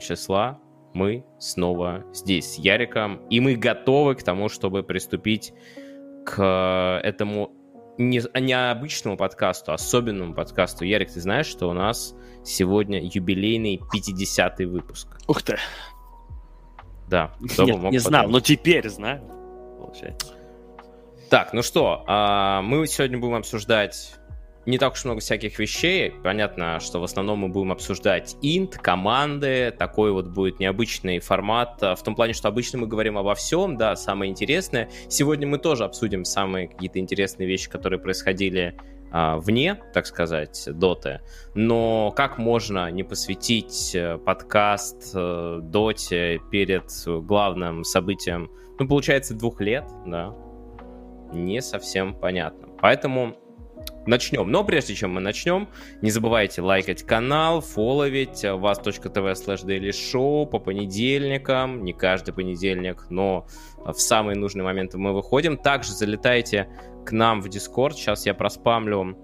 числа 0.00 0.60
мы 0.96 1.24
снова 1.38 2.04
здесь 2.14 2.54
с 2.54 2.58
Яриком, 2.58 3.26
и 3.28 3.40
мы 3.40 3.54
готовы 3.54 4.14
к 4.14 4.22
тому, 4.22 4.48
чтобы 4.48 4.82
приступить 4.82 5.52
к 6.24 7.00
этому 7.04 7.52
не, 7.98 8.22
необычному 8.40 9.16
подкасту, 9.16 9.72
особенному 9.72 10.34
подкасту. 10.34 10.84
Ярик, 10.84 11.12
ты 11.12 11.20
знаешь, 11.20 11.46
что 11.46 11.68
у 11.68 11.72
нас 11.72 12.14
сегодня 12.44 13.00
юбилейный 13.02 13.80
50-й 13.94 14.64
выпуск? 14.64 15.18
Ух 15.28 15.42
ты! 15.42 15.58
Да. 17.08 17.32
Нет, 17.40 17.82
не 17.92 17.98
знал, 17.98 18.28
но 18.28 18.40
теперь 18.40 18.88
знаю, 18.88 19.22
получается. 19.78 20.34
Так, 21.30 21.52
ну 21.52 21.62
что, 21.62 22.04
а, 22.06 22.62
мы 22.62 22.86
сегодня 22.86 23.18
будем 23.18 23.34
обсуждать 23.34 24.14
не 24.66 24.78
так 24.78 24.92
уж 24.94 25.04
много 25.04 25.20
всяких 25.20 25.58
вещей. 25.58 26.12
Понятно, 26.22 26.80
что 26.80 27.00
в 27.00 27.04
основном 27.04 27.38
мы 27.38 27.48
будем 27.48 27.72
обсуждать 27.72 28.36
инт, 28.42 28.76
команды. 28.76 29.72
Такой 29.78 30.12
вот 30.12 30.26
будет 30.26 30.58
необычный 30.58 31.20
формат. 31.20 31.80
В 31.80 32.02
том 32.04 32.16
плане, 32.16 32.32
что 32.32 32.48
обычно 32.48 32.78
мы 32.80 32.86
говорим 32.86 33.16
обо 33.16 33.34
всем, 33.34 33.76
да, 33.76 33.94
самое 33.96 34.30
интересное. 34.30 34.90
Сегодня 35.08 35.46
мы 35.46 35.58
тоже 35.58 35.84
обсудим 35.84 36.24
самые 36.24 36.68
какие-то 36.68 36.98
интересные 36.98 37.46
вещи, 37.46 37.70
которые 37.70 38.00
происходили 38.00 38.74
а, 39.12 39.38
вне, 39.38 39.80
так 39.94 40.06
сказать, 40.06 40.68
доты. 40.72 41.20
Но 41.54 42.12
как 42.16 42.38
можно 42.38 42.90
не 42.90 43.04
посвятить 43.04 43.94
э, 43.94 44.18
подкаст 44.18 45.12
э, 45.14 45.60
доте 45.62 46.40
перед 46.50 46.90
главным 47.06 47.84
событием, 47.84 48.50
ну, 48.78 48.88
получается, 48.88 49.34
двух 49.34 49.60
лет, 49.60 49.84
да, 50.04 50.34
не 51.32 51.62
совсем 51.62 52.14
понятно. 52.14 52.68
Поэтому 52.80 53.36
начнем. 54.06 54.50
Но 54.50 54.64
прежде 54.64 54.94
чем 54.94 55.14
мы 55.14 55.20
начнем, 55.20 55.68
не 56.02 56.10
забывайте 56.10 56.62
лайкать 56.62 57.02
канал, 57.02 57.60
фоловить 57.60 58.44
вас.тв 58.44 59.16
slash 59.16 59.64
daily 59.64 59.90
show 59.90 60.46
по 60.46 60.58
понедельникам, 60.58 61.84
не 61.84 61.92
каждый 61.92 62.32
понедельник, 62.32 63.06
но 63.10 63.46
в 63.84 63.94
самые 63.94 64.36
нужные 64.36 64.64
моменты 64.64 64.98
мы 64.98 65.12
выходим. 65.12 65.56
Также 65.56 65.92
залетайте 65.92 66.68
к 67.04 67.12
нам 67.12 67.40
в 67.40 67.46
Discord, 67.46 67.92
сейчас 67.92 68.26
я 68.26 68.34
проспамлю 68.34 69.16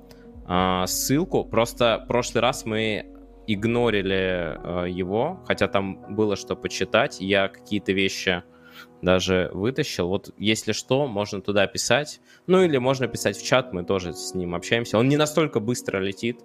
э, 0.49 0.85
ссылку, 0.87 1.45
просто 1.45 2.03
в 2.05 2.09
прошлый 2.09 2.43
раз 2.43 2.65
мы 2.65 3.07
игнорили 3.47 4.85
э, 4.85 4.91
его, 4.91 5.43
хотя 5.47 5.67
там 5.67 6.15
было 6.15 6.37
что 6.37 6.55
почитать, 6.55 7.21
я 7.21 7.49
какие-то 7.49 7.93
вещи 7.93 8.43
даже 9.03 9.51
вытащил. 9.53 10.09
Вот 10.09 10.33
если 10.39 10.73
что, 10.73 11.07
можно 11.07 11.41
туда 11.43 11.67
писать. 11.67 12.21
Ну 12.47 12.63
или 12.63 12.79
можно 12.79 13.09
писать 13.09 13.37
в 13.37 13.45
чат, 13.45 13.73
мы 13.73 13.85
тоже 13.85 14.15
с 14.15 14.35
ним 14.35 14.55
общаемся. 14.55 14.99
Он 14.99 15.09
не 15.09 15.17
настолько 15.17 15.61
быстро 15.61 15.99
летит, 15.99 16.41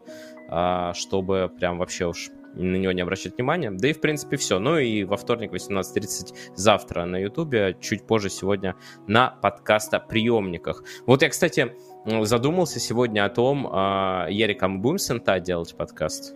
а, 0.49 0.93
чтобы 0.93 1.51
прям 1.59 1.77
вообще 1.77 2.07
уж 2.07 2.29
на 2.55 2.75
него 2.75 2.91
не 2.91 3.01
обращать 3.01 3.35
внимания. 3.37 3.69
Да 3.71 3.87
и, 3.87 3.93
в 3.93 4.01
принципе, 4.01 4.37
все. 4.37 4.59
Ну 4.59 4.77
и 4.77 5.03
во 5.03 5.15
вторник 5.17 5.53
18.30 5.53 6.33
завтра 6.55 7.05
на 7.05 7.17
Ютубе, 7.17 7.77
чуть 7.79 8.05
позже 8.05 8.29
сегодня 8.29 8.75
на 9.05 9.29
подкаста 9.29 9.99
приемниках. 9.99 10.83
Вот 11.05 11.21
я, 11.21 11.29
кстати, 11.29 11.75
задумался 12.05 12.79
сегодня 12.79 13.25
о 13.25 13.29
том, 13.29 13.67
а, 13.71 14.27
Ярик, 14.29 14.63
а 14.63 14.67
мы 14.67 14.79
будем 14.79 14.97
с 14.97 15.13
НТА 15.13 15.39
делать 15.39 15.75
подкаст? 15.75 16.35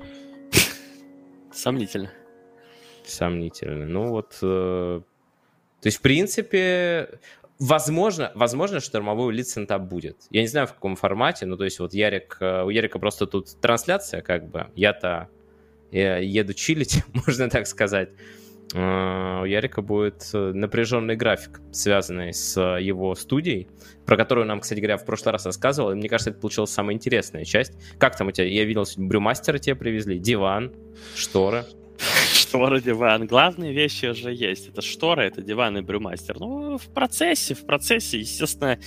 Сомнительно. 1.51 2.11
Сомнительно. 3.03 3.87
Ну 3.87 4.09
вот 4.09 4.37
э, 4.41 5.01
то 5.81 5.87
есть, 5.87 5.97
в 5.97 6.01
принципе, 6.01 7.19
возможно, 7.59 8.31
возможно, 8.35 8.79
штормовой 8.79 9.27
улит 9.27 9.47
сентап 9.47 9.83
будет. 9.83 10.17
Я 10.29 10.41
не 10.41 10.47
знаю, 10.47 10.67
в 10.67 10.73
каком 10.73 10.95
формате, 10.95 11.45
но 11.45 11.57
то 11.57 11.63
есть 11.63 11.79
вот 11.79 11.93
Ярик, 11.93 12.37
э, 12.39 12.63
у 12.63 12.69
Ярика 12.69 12.99
просто 12.99 13.25
тут 13.25 13.59
трансляция, 13.59 14.21
как 14.21 14.47
бы. 14.49 14.67
Я-то 14.75 15.29
я 15.91 16.17
еду 16.17 16.53
чилить, 16.53 17.03
можно 17.13 17.49
так 17.49 17.67
сказать. 17.67 18.09
Uh, 18.73 19.41
у 19.41 19.45
Ярика 19.45 19.81
будет 19.81 20.29
э, 20.33 20.53
напряженный 20.53 21.17
график, 21.17 21.59
связанный 21.73 22.33
с 22.33 22.57
его 22.79 23.15
студией, 23.15 23.67
про 24.05 24.15
которую 24.15 24.47
нам, 24.47 24.61
кстати 24.61 24.79
говоря, 24.79 24.95
в 24.95 25.03
прошлый 25.03 25.33
раз 25.33 25.45
рассказывал, 25.45 25.91
и 25.91 25.95
мне 25.95 26.07
кажется, 26.07 26.29
это 26.29 26.39
получилась 26.39 26.69
самая 26.69 26.95
интересная 26.95 27.43
часть. 27.43 27.73
Как 27.97 28.15
там 28.15 28.29
у 28.29 28.31
тебя? 28.31 28.47
Я 28.47 28.63
видел, 28.63 28.85
брюмастера 28.95 29.57
тебе 29.57 29.75
привезли, 29.75 30.19
диван, 30.19 30.73
шторы 31.15 31.65
шторы, 32.61 32.81
диван. 32.81 33.27
Главные 33.27 33.71
вещи 33.71 34.07
уже 34.07 34.33
есть. 34.33 34.67
Это 34.67 34.81
шторы, 34.81 35.23
это 35.23 35.41
диван 35.41 35.77
и 35.77 35.81
брюмастер. 35.81 36.37
Ну, 36.37 36.77
в 36.77 36.87
процессе, 36.93 37.53
в 37.53 37.65
процессе, 37.65 38.19
естественно, 38.19 38.77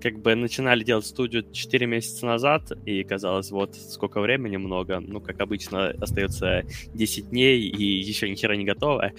как 0.00 0.18
бы 0.18 0.34
начинали 0.34 0.84
делать 0.84 1.06
студию 1.06 1.44
4 1.50 1.86
месяца 1.86 2.26
назад, 2.26 2.72
и 2.84 3.02
казалось, 3.04 3.50
вот 3.50 3.74
сколько 3.74 4.20
времени 4.20 4.56
много. 4.56 5.00
Ну, 5.00 5.20
как 5.20 5.40
обычно, 5.40 5.88
остается 6.00 6.62
10 6.94 7.30
дней, 7.30 7.60
и 7.60 7.84
еще 7.84 8.28
ни 8.28 8.34
хера 8.34 8.56
не 8.56 8.64
готово. 8.64 9.12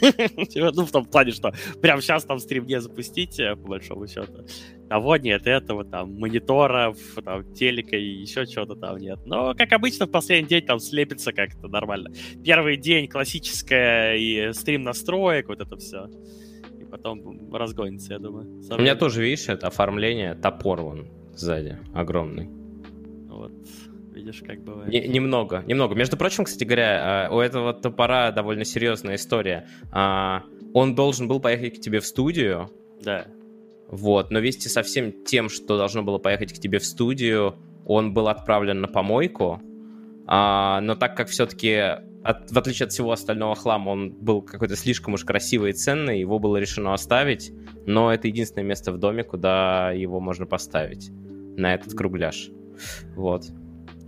Типа, 0.00 0.72
ну, 0.74 0.84
в 0.84 0.90
том 0.90 1.04
плане, 1.04 1.32
что 1.32 1.52
прямо 1.80 2.02
сейчас 2.02 2.24
там 2.24 2.38
стрим 2.38 2.66
не 2.66 2.80
запустить, 2.80 3.38
э, 3.38 3.56
по 3.56 3.68
большому 3.68 4.06
счету. 4.06 4.44
Того 4.88 5.16
нет, 5.16 5.46
этого, 5.46 5.84
там, 5.84 6.14
мониторов, 6.18 6.98
там, 7.24 7.52
телека 7.54 7.96
и 7.96 8.04
еще 8.04 8.46
чего-то 8.46 8.74
там 8.74 8.98
нет. 8.98 9.20
Но, 9.24 9.54
как 9.54 9.72
обычно, 9.72 10.06
в 10.06 10.10
последний 10.10 10.48
день 10.48 10.66
там 10.66 10.78
слепится 10.78 11.32
как-то 11.32 11.68
нормально. 11.68 12.10
Первый 12.44 12.76
день 12.76 13.08
классическая 13.08 14.16
и 14.16 14.52
стрим 14.52 14.82
настроек, 14.82 15.48
вот 15.48 15.60
это 15.60 15.76
все 15.76 16.08
потом 16.94 17.52
разгонится, 17.52 18.12
я 18.12 18.20
думаю. 18.20 18.62
Со 18.62 18.76
У 18.76 18.78
меня 18.78 18.94
тоже, 18.94 19.20
видишь, 19.20 19.48
это 19.48 19.66
оформление, 19.66 20.36
топор 20.36 20.80
вон 20.80 21.08
сзади, 21.34 21.76
огромный. 21.92 22.48
Вот, 23.28 23.50
видишь, 24.12 24.44
как 24.46 24.62
бывает. 24.62 24.92
Не, 24.92 25.08
немного, 25.08 25.64
немного. 25.66 25.96
Между 25.96 26.16
прочим, 26.16 26.44
кстати 26.44 26.62
говоря, 26.62 27.26
а, 27.26 27.34
у 27.34 27.40
этого 27.40 27.74
топора 27.74 28.30
довольно 28.30 28.64
серьезная 28.64 29.16
история. 29.16 29.66
А, 29.90 30.44
он 30.72 30.94
должен 30.94 31.26
был 31.26 31.40
поехать 31.40 31.78
к 31.78 31.80
тебе 31.80 31.98
в 31.98 32.06
студию. 32.06 32.70
Да. 33.02 33.26
Вот, 33.88 34.30
но 34.30 34.38
вместе 34.38 34.68
со 34.68 34.84
всем 34.84 35.24
тем, 35.24 35.48
что 35.48 35.76
должно 35.76 36.04
было 36.04 36.18
поехать 36.18 36.52
к 36.52 36.60
тебе 36.60 36.78
в 36.78 36.84
студию, 36.84 37.56
он 37.84 38.14
был 38.14 38.28
отправлен 38.28 38.80
на 38.80 38.86
помойку. 38.86 39.60
А, 40.28 40.80
но 40.80 40.94
так 40.94 41.16
как 41.16 41.26
все-таки 41.26 41.96
от, 42.24 42.50
в 42.50 42.58
отличие 42.58 42.86
от 42.86 42.92
всего 42.92 43.12
остального 43.12 43.54
хлама, 43.54 43.90
он 43.90 44.10
был 44.10 44.40
какой-то 44.40 44.76
слишком 44.76 45.14
уж 45.14 45.24
красивый 45.24 45.70
и 45.70 45.74
ценный, 45.74 46.18
его 46.18 46.38
было 46.38 46.56
решено 46.56 46.94
оставить, 46.94 47.52
но 47.86 48.12
это 48.12 48.28
единственное 48.28 48.64
место 48.64 48.92
в 48.92 48.98
доме, 48.98 49.24
куда 49.24 49.92
его 49.92 50.20
можно 50.20 50.46
поставить, 50.46 51.10
на 51.10 51.74
этот 51.74 51.92
кругляш. 51.92 52.48
Вот. 53.14 53.44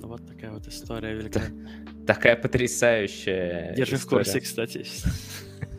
Вот 0.01 0.27
такая 0.27 0.53
вот 0.53 0.67
история 0.67 1.13
великолепная. 1.13 1.85
Такая 2.07 2.37
потрясающая 2.37 3.75
Держи 3.75 3.97
в 3.97 4.07
курсе, 4.07 4.41
кстати. 4.41 4.87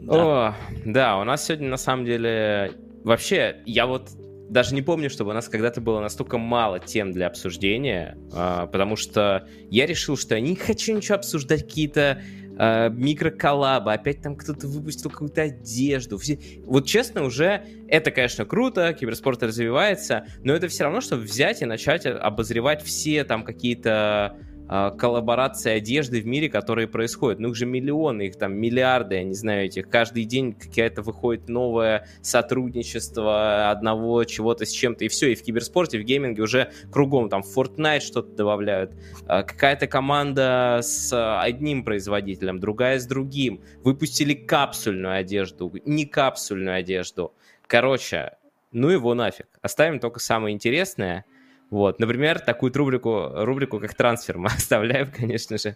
О, 0.07 0.55
да, 0.85 1.19
у 1.19 1.25
нас 1.25 1.45
сегодня 1.45 1.69
на 1.69 1.77
самом 1.77 2.05
деле... 2.05 2.73
Вообще, 3.03 3.61
я 3.65 3.87
вот 3.87 4.11
даже 4.53 4.75
не 4.75 4.83
помню, 4.83 5.09
чтобы 5.09 5.31
у 5.31 5.33
нас 5.33 5.49
когда-то 5.49 5.81
было 5.81 5.99
настолько 5.99 6.37
мало 6.37 6.79
тем 6.79 7.11
для 7.11 7.25
обсуждения, 7.27 8.17
э, 8.31 8.67
потому 8.71 8.95
что 8.95 9.47
я 9.71 9.87
решил, 9.87 10.15
что 10.15 10.35
я 10.35 10.41
не 10.41 10.55
хочу 10.55 10.95
ничего 10.95 11.15
обсуждать, 11.15 11.63
какие-то 11.63 12.21
э, 12.57 12.89
микроколлабы, 12.91 13.91
опять 13.91 14.21
там 14.21 14.35
кто-то 14.35 14.67
выпустил 14.67 15.09
какую-то 15.09 15.41
одежду. 15.41 16.19
Все... 16.19 16.39
Вот 16.65 16.85
честно, 16.85 17.23
уже 17.23 17.65
это, 17.87 18.11
конечно, 18.11 18.45
круто, 18.45 18.93
киберспорт 18.93 19.41
развивается, 19.41 20.27
но 20.43 20.53
это 20.53 20.67
все 20.67 20.83
равно, 20.83 21.01
чтобы 21.01 21.23
взять 21.23 21.63
и 21.63 21.65
начать 21.65 22.05
обозревать 22.05 22.83
все 22.83 23.23
там 23.23 23.43
какие-то 23.43 24.37
а, 24.75 24.89
коллаборации 24.89 25.69
одежды 25.73 26.19
в 26.19 26.25
мире, 26.25 26.49
которые 26.49 26.87
происходят. 26.87 27.39
Ну, 27.39 27.49
их 27.49 27.55
же 27.55 27.67
миллионы, 27.67 28.23
их 28.23 28.37
там 28.37 28.55
миллиарды, 28.55 29.17
я 29.17 29.23
не 29.23 29.35
знаю, 29.35 29.67
этих. 29.67 29.87
Каждый 29.87 30.23
день 30.23 30.53
какая-то 30.53 31.03
выходит 31.03 31.47
новое 31.47 32.07
сотрудничество 32.23 33.69
одного 33.69 34.23
чего-то 34.23 34.65
с 34.65 34.71
чем-то, 34.71 35.05
и 35.05 35.09
все. 35.09 35.31
И 35.31 35.35
в 35.35 35.43
киберспорте, 35.43 35.99
в 35.99 36.03
гейминге 36.03 36.41
уже 36.41 36.71
кругом. 36.91 37.29
Там 37.29 37.43
в 37.43 37.55
Fortnite 37.55 37.99
что-то 37.99 38.31
добавляют. 38.35 38.93
А, 39.27 39.43
какая-то 39.43 39.85
команда 39.85 40.79
с 40.81 41.13
одним 41.39 41.83
производителем, 41.83 42.59
другая 42.59 42.97
с 42.97 43.05
другим. 43.05 43.61
Выпустили 43.83 44.33
капсульную 44.33 45.17
одежду, 45.17 45.71
не 45.85 46.07
капсульную 46.07 46.77
одежду. 46.77 47.35
Короче, 47.67 48.37
ну 48.71 48.89
его 48.89 49.13
нафиг. 49.13 49.45
Оставим 49.61 49.99
только 49.99 50.19
самое 50.19 50.51
интересное– 50.51 51.25
вот, 51.73 51.99
например, 51.99 52.39
такую 52.39 52.71
рубрику, 52.71 53.29
рубрику 53.33 53.79
как 53.79 53.95
трансфер 53.95 54.37
мы 54.37 54.45
оставляем, 54.55 55.09
конечно 55.11 55.57
же, 55.57 55.75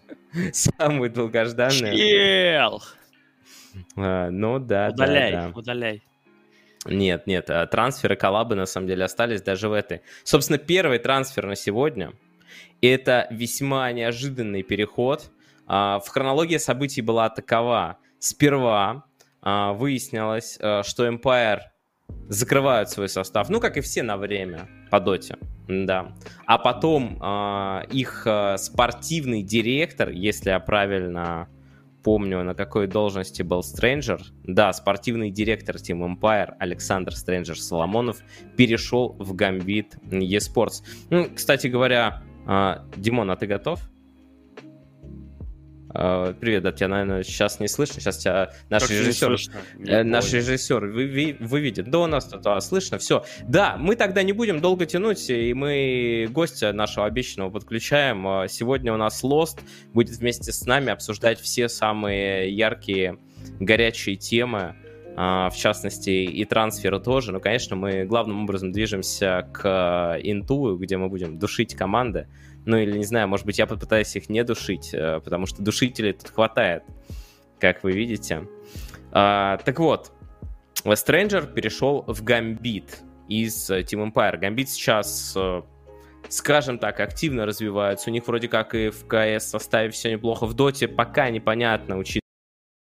самую 0.52 1.10
долгожданную. 1.10 1.96
Чел! 1.96 2.80
А, 3.96 4.30
ну 4.30 4.60
да, 4.60 4.90
удаляй, 4.92 5.32
да, 5.32 5.48
да. 5.48 5.58
Удаляй, 5.58 6.02
Нет, 6.86 7.26
нет, 7.26 7.50
а 7.50 7.66
трансферы, 7.66 8.14
коллабы 8.14 8.54
на 8.54 8.66
самом 8.66 8.86
деле 8.86 9.04
остались 9.04 9.42
даже 9.42 9.68
в 9.68 9.72
этой. 9.72 10.02
Собственно, 10.22 10.58
первый 10.58 11.00
трансфер 11.00 11.46
на 11.46 11.56
сегодня– 11.56 12.12
это 12.80 13.26
весьма 13.32 13.90
неожиданный 13.90 14.62
переход. 14.62 15.32
А, 15.66 15.98
в 15.98 16.06
хронологии 16.06 16.58
событий 16.58 17.02
была 17.02 17.28
такова. 17.28 17.98
Сперва 18.20 19.04
выяснилось, 19.42 20.54
что 20.54 21.08
Empire 21.08 21.60
закрывают 22.28 22.88
свой 22.88 23.08
состав, 23.08 23.48
ну, 23.48 23.58
как 23.58 23.76
и 23.76 23.80
все 23.80 24.04
на 24.04 24.16
время 24.16 24.68
по 24.90 25.00
доте. 25.00 25.38
Да. 25.68 26.12
А 26.46 26.58
потом 26.58 27.18
э, 27.22 27.82
их 27.92 28.22
э, 28.26 28.56
спортивный 28.56 29.42
директор, 29.42 30.08
если 30.08 30.50
я 30.50 30.60
правильно 30.60 31.48
помню, 32.02 32.42
на 32.42 32.54
какой 32.54 32.86
должности 32.86 33.42
был 33.42 33.62
Стрэнджер. 33.62 34.22
Да, 34.44 34.72
спортивный 34.72 35.30
директор 35.30 35.76
Team 35.76 36.16
Empire 36.16 36.54
Александр 36.58 37.14
Стрэнджер 37.14 37.60
Соломонов 37.60 38.22
перешел 38.56 39.14
в 39.18 39.34
Гамбит 39.34 39.96
eSports. 40.10 40.82
Ну, 41.10 41.28
кстати 41.34 41.66
говоря, 41.66 42.22
э, 42.46 42.76
Димон, 42.96 43.30
а 43.30 43.36
ты 43.36 43.46
готов? 43.46 43.80
Э, 45.94 46.34
привет, 46.38 46.62
да, 46.62 46.72
тебя, 46.72 46.88
наверное, 46.88 47.22
сейчас 47.22 47.60
не 47.60 47.68
слышно. 47.68 48.00
Сейчас 48.00 48.18
тебя 48.18 48.52
наш 48.68 48.82
как 48.82 48.90
режиссер, 48.90 49.36
э, 49.86 50.02
наш 50.02 50.32
режиссер 50.32 50.86
вы, 50.86 51.36
выведет. 51.40 51.90
Да, 51.90 52.00
у 52.00 52.06
нас 52.06 52.26
тут 52.26 52.46
а, 52.46 52.60
слышно, 52.60 52.98
все. 52.98 53.24
Да, 53.42 53.76
мы 53.78 53.96
тогда 53.96 54.22
не 54.22 54.32
будем 54.32 54.60
долго 54.60 54.86
тянуть, 54.86 55.30
и 55.30 55.54
мы 55.54 56.28
гостя 56.30 56.72
нашего 56.72 57.06
обещанного 57.06 57.50
подключаем. 57.50 58.26
А, 58.26 58.48
сегодня 58.48 58.92
у 58.92 58.96
нас 58.96 59.24
Lost 59.24 59.60
будет 59.94 60.16
вместе 60.16 60.52
с 60.52 60.66
нами 60.66 60.90
обсуждать 60.90 61.40
все 61.40 61.68
самые 61.68 62.52
яркие, 62.52 63.18
горячие 63.58 64.16
темы, 64.16 64.76
а, 65.16 65.50
в 65.50 65.56
частности, 65.56 66.10
и 66.10 66.44
трансферы 66.44 67.00
тоже. 67.00 67.32
Но, 67.32 67.40
конечно, 67.40 67.76
мы 67.76 68.04
главным 68.04 68.44
образом 68.44 68.72
движемся 68.72 69.48
к 69.52 70.18
Инту, 70.22 70.76
где 70.76 70.96
мы 70.96 71.08
будем 71.08 71.38
душить 71.38 71.74
команды. 71.74 72.28
Ну 72.68 72.76
или, 72.76 72.98
не 72.98 73.04
знаю, 73.04 73.28
может 73.28 73.46
быть, 73.46 73.58
я 73.58 73.66
попытаюсь 73.66 74.14
их 74.14 74.28
не 74.28 74.44
душить, 74.44 74.90
э, 74.92 75.20
потому 75.24 75.46
что 75.46 75.62
душителей 75.62 76.12
тут 76.12 76.28
хватает, 76.28 76.82
как 77.58 77.82
вы 77.82 77.92
видите. 77.92 78.46
А, 79.10 79.56
так 79.64 79.78
вот, 79.78 80.12
Stranger 80.84 81.50
перешел 81.50 82.04
в 82.06 82.22
Гамбит 82.22 83.00
из 83.26 83.70
э, 83.70 83.80
Team 83.80 84.12
Empire. 84.12 84.36
Гамбит 84.36 84.68
сейчас, 84.68 85.32
э, 85.34 85.62
скажем 86.28 86.78
так, 86.78 87.00
активно 87.00 87.46
развивается. 87.46 88.10
У 88.10 88.12
них 88.12 88.26
вроде 88.26 88.48
как 88.48 88.74
и 88.74 88.90
в 88.90 89.06
КС 89.06 89.46
составе 89.46 89.88
все 89.88 90.12
неплохо. 90.12 90.44
В 90.44 90.52
Доте 90.52 90.88
пока 90.88 91.30
непонятно, 91.30 91.96
учитывая 91.96 92.27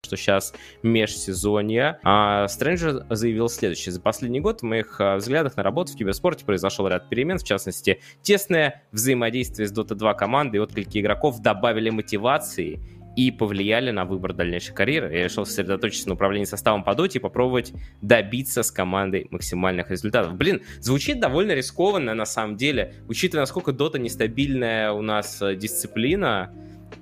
что 0.07 0.17
сейчас 0.17 0.53
межсезонье. 0.83 1.99
А 2.03 2.47
Стрэнджер 2.47 3.05
заявил 3.09 3.49
следующее. 3.49 3.91
За 3.91 4.01
последний 4.01 4.39
год 4.39 4.61
в 4.61 4.63
моих 4.63 4.99
а, 4.99 5.17
взглядах 5.17 5.57
на 5.57 5.63
работу 5.63 5.93
в 5.93 5.95
киберспорте 5.95 6.45
произошел 6.45 6.87
ряд 6.87 7.09
перемен, 7.09 7.37
в 7.37 7.43
частности, 7.43 7.99
тесное 8.21 8.83
взаимодействие 8.91 9.67
с 9.67 9.73
Dota 9.73 9.95
2 9.95 10.13
командой 10.13 10.57
и 10.57 10.59
отклики 10.59 10.99
игроков 10.99 11.41
добавили 11.41 11.89
мотивации 11.89 12.79
и 13.17 13.31
повлияли 13.31 13.89
на 13.89 14.05
выбор 14.05 14.33
дальнейшей 14.33 14.75
карьеры. 14.75 15.11
Я 15.11 15.23
решил 15.23 15.43
сосредоточиться 15.43 16.07
на 16.07 16.13
управлении 16.13 16.45
составом 16.45 16.83
по 16.83 16.93
доте 16.93 17.17
и 17.17 17.21
попробовать 17.21 17.73
добиться 17.99 18.61
с 18.61 18.71
командой 18.71 19.27
максимальных 19.31 19.89
результатов. 19.89 20.35
Блин, 20.35 20.61
звучит 20.79 21.19
довольно 21.19 21.53
рискованно 21.53 22.13
на 22.13 22.25
самом 22.25 22.57
деле, 22.57 22.93
учитывая, 23.07 23.41
насколько 23.41 23.71
дота 23.71 23.97
нестабильная 23.97 24.91
у 24.91 25.01
нас 25.01 25.41
э, 25.41 25.55
дисциплина, 25.55 26.53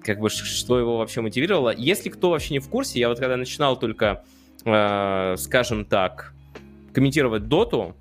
как 0.04 0.20
бы 0.20 0.30
что 0.30 0.80
его 0.80 0.98
вообще 0.98 1.22
мотивировало. 1.22 1.74
Если 1.76 2.10
кто 2.10 2.30
вообще 2.30 2.54
не 2.54 2.60
в 2.60 2.70
курсе, 2.70 3.00
я 3.00 3.10
вот 3.10 3.20
когда 3.20 3.38
начинал 3.38 3.78
только, 3.78 4.24
э, 4.66 5.36
скажем 5.38 5.86
так, 5.86 6.34
комментировать 6.94 7.48
доту, 7.48 7.96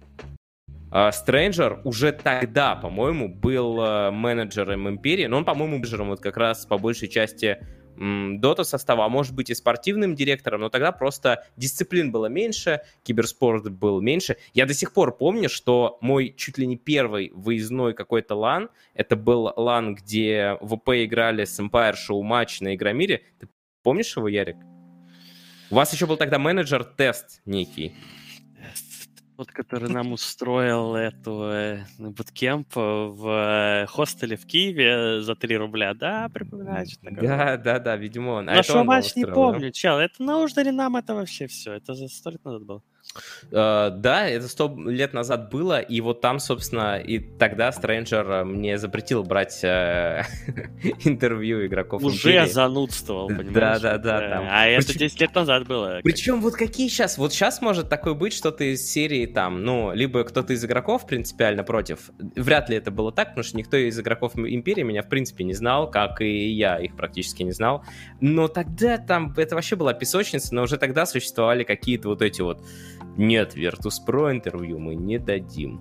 Стрэнджер 1.11 1.81
уже 1.83 2.13
тогда, 2.13 2.77
по-моему, 2.77 3.29
был 3.29 3.81
э, 3.83 4.11
менеджером 4.13 4.89
Империи, 4.89 5.27
но 5.27 5.39
он, 5.39 5.45
по-моему, 5.45 5.79
менеджером 5.79 6.11
вот 6.11 6.21
как 6.21 6.37
раз 6.37 6.67
по 6.67 6.79
большей 6.79 7.09
части 7.09 7.59
Дота 7.97 8.65
состава, 8.65 9.05
а 9.05 9.09
может 9.09 9.35
быть 9.35 9.51
и 9.51 9.55
спортивным 9.55 10.15
директором, 10.15 10.63
но 10.63 10.69
тогда 10.69 10.93
просто 10.93 11.47
дисциплин 11.57 12.11
было 12.11 12.27
меньше, 12.27 12.81
киберспорт 13.03 13.71
был 13.71 14.01
меньше. 14.01 14.37
Я 14.53 14.67
до 14.67 14.75
сих 14.75 14.93
пор 14.93 15.17
помню, 15.17 15.49
что 15.49 15.99
мой 16.01 16.35
чуть 16.37 16.59
ли 16.59 16.67
не 16.67 16.77
первый 16.77 17.31
выездной 17.35 17.95
какой-то 17.95 18.35
лан, 18.35 18.71
это 18.95 19.17
был 19.17 19.53
лан, 19.57 19.95
где 19.95 20.59
ВП 20.61 20.91
играли 21.05 21.45
с 21.45 21.59
Empire 21.61 21.95
шоу-матч 21.95 22.61
на 22.61 22.75
Игромире. 22.75 23.23
Ты 23.39 23.49
помнишь 23.83 24.17
его, 24.17 24.29
Ярик? 24.29 24.57
У 25.71 25.77
вас 25.77 25.93
еще 25.93 26.07
был 26.07 26.17
тогда 26.17 26.39
менеджер-тест 26.39 27.43
некий. 27.45 27.95
Тот, 29.37 29.51
который 29.51 29.89
нам 29.89 30.13
устроил 30.13 30.95
эту 30.95 31.43
э, 31.51 31.85
буткемп 31.99 32.69
в 32.77 33.29
э, 33.29 33.87
хостеле 33.87 34.37
в 34.37 34.47
Киеве 34.47 35.23
за 35.23 35.35
3 35.35 35.57
рубля, 35.57 35.93
да, 35.93 36.29
припоминаю 36.29 36.87
что 36.87 37.01
такое? 37.01 37.21
Да, 37.21 37.57
да, 37.57 37.79
да, 37.81 37.97
видимо 37.97 38.31
он. 38.31 38.49
А 38.49 38.63
что 38.63 38.85
матч 38.85 39.17
не 39.17 39.27
помню, 39.27 39.73
чел, 39.73 39.99
это 39.99 40.23
нужно 40.23 40.61
ли 40.61 40.71
нам 40.71 40.97
это 40.97 41.15
вообще 41.15 41.49
все? 41.49 41.73
Это 41.73 41.95
за 41.95 42.07
сто 42.07 42.31
лет 42.31 42.45
назад 42.45 42.65
было. 42.65 42.83
Uh, 43.51 43.91
да, 43.91 44.27
это 44.27 44.49
сто 44.49 44.75
лет 44.87 45.13
назад 45.13 45.51
было, 45.51 45.79
и 45.81 46.01
вот 46.01 46.21
там, 46.21 46.41
собственно, 46.41 46.99
и 46.99 47.19
тогда 47.19 47.71
Стрэнджер 47.71 48.45
мне 48.45 48.79
запретил 48.79 49.23
брать 49.23 49.63
uh, 49.63 50.25
интервью 51.05 51.65
игроков 51.67 52.03
Уже 52.03 52.31
Империи. 52.31 52.49
занудствовал, 52.49 53.29
понимаешь? 53.29 53.55
Да, 53.55 53.79
да, 53.79 53.99
да. 53.99 54.29
Там. 54.29 54.47
А 54.51 54.65
Причем... 54.65 54.81
это 54.81 54.99
10 54.99 55.21
лет 55.21 55.35
назад 55.35 55.67
было. 55.67 56.01
Причем 56.03 56.41
вот 56.41 56.55
какие 56.55 56.89
сейчас, 56.89 57.17
вот 57.19 57.33
сейчас 57.33 57.61
может 57.61 57.89
такое 57.89 58.15
быть, 58.15 58.33
что-то 58.33 58.65
из 58.65 58.85
серии 58.85 59.27
там, 59.27 59.63
ну, 59.63 59.93
либо 59.93 60.25
кто-то 60.25 60.53
из 60.53 60.65
игроков 60.65 61.07
принципиально 61.07 61.63
против. 61.63 62.11
Вряд 62.19 62.69
ли 62.69 62.77
это 62.77 62.91
было 62.91 63.13
так, 63.13 63.29
потому 63.29 63.45
что 63.45 63.57
никто 63.57 63.77
из 63.77 63.99
игроков 63.99 64.33
Империи 64.37 64.83
меня, 64.83 65.03
в 65.03 65.09
принципе, 65.09 65.45
не 65.45 65.55
знал, 65.55 65.91
как 65.91 66.21
и 66.21 66.51
я 66.51 66.79
их 66.79 66.97
практически 66.97 67.43
не 67.43 67.53
знал. 67.53 67.85
Но 68.21 68.49
тогда 68.49 68.99
там, 68.99 69.33
это 69.37 69.55
вообще 69.55 69.77
была 69.77 69.93
песочница, 69.95 70.55
но 70.55 70.63
уже 70.63 70.77
тогда 70.79 71.07
существовали 71.07 71.65
какие-то 71.65 72.09
вот 72.09 72.23
эти 72.23 72.41
вот 72.41 72.65
нет, 73.17 73.57
Virtus.pro 73.57 74.31
интервью 74.33 74.79
мы 74.79 74.95
не 74.95 75.19
дадим. 75.19 75.81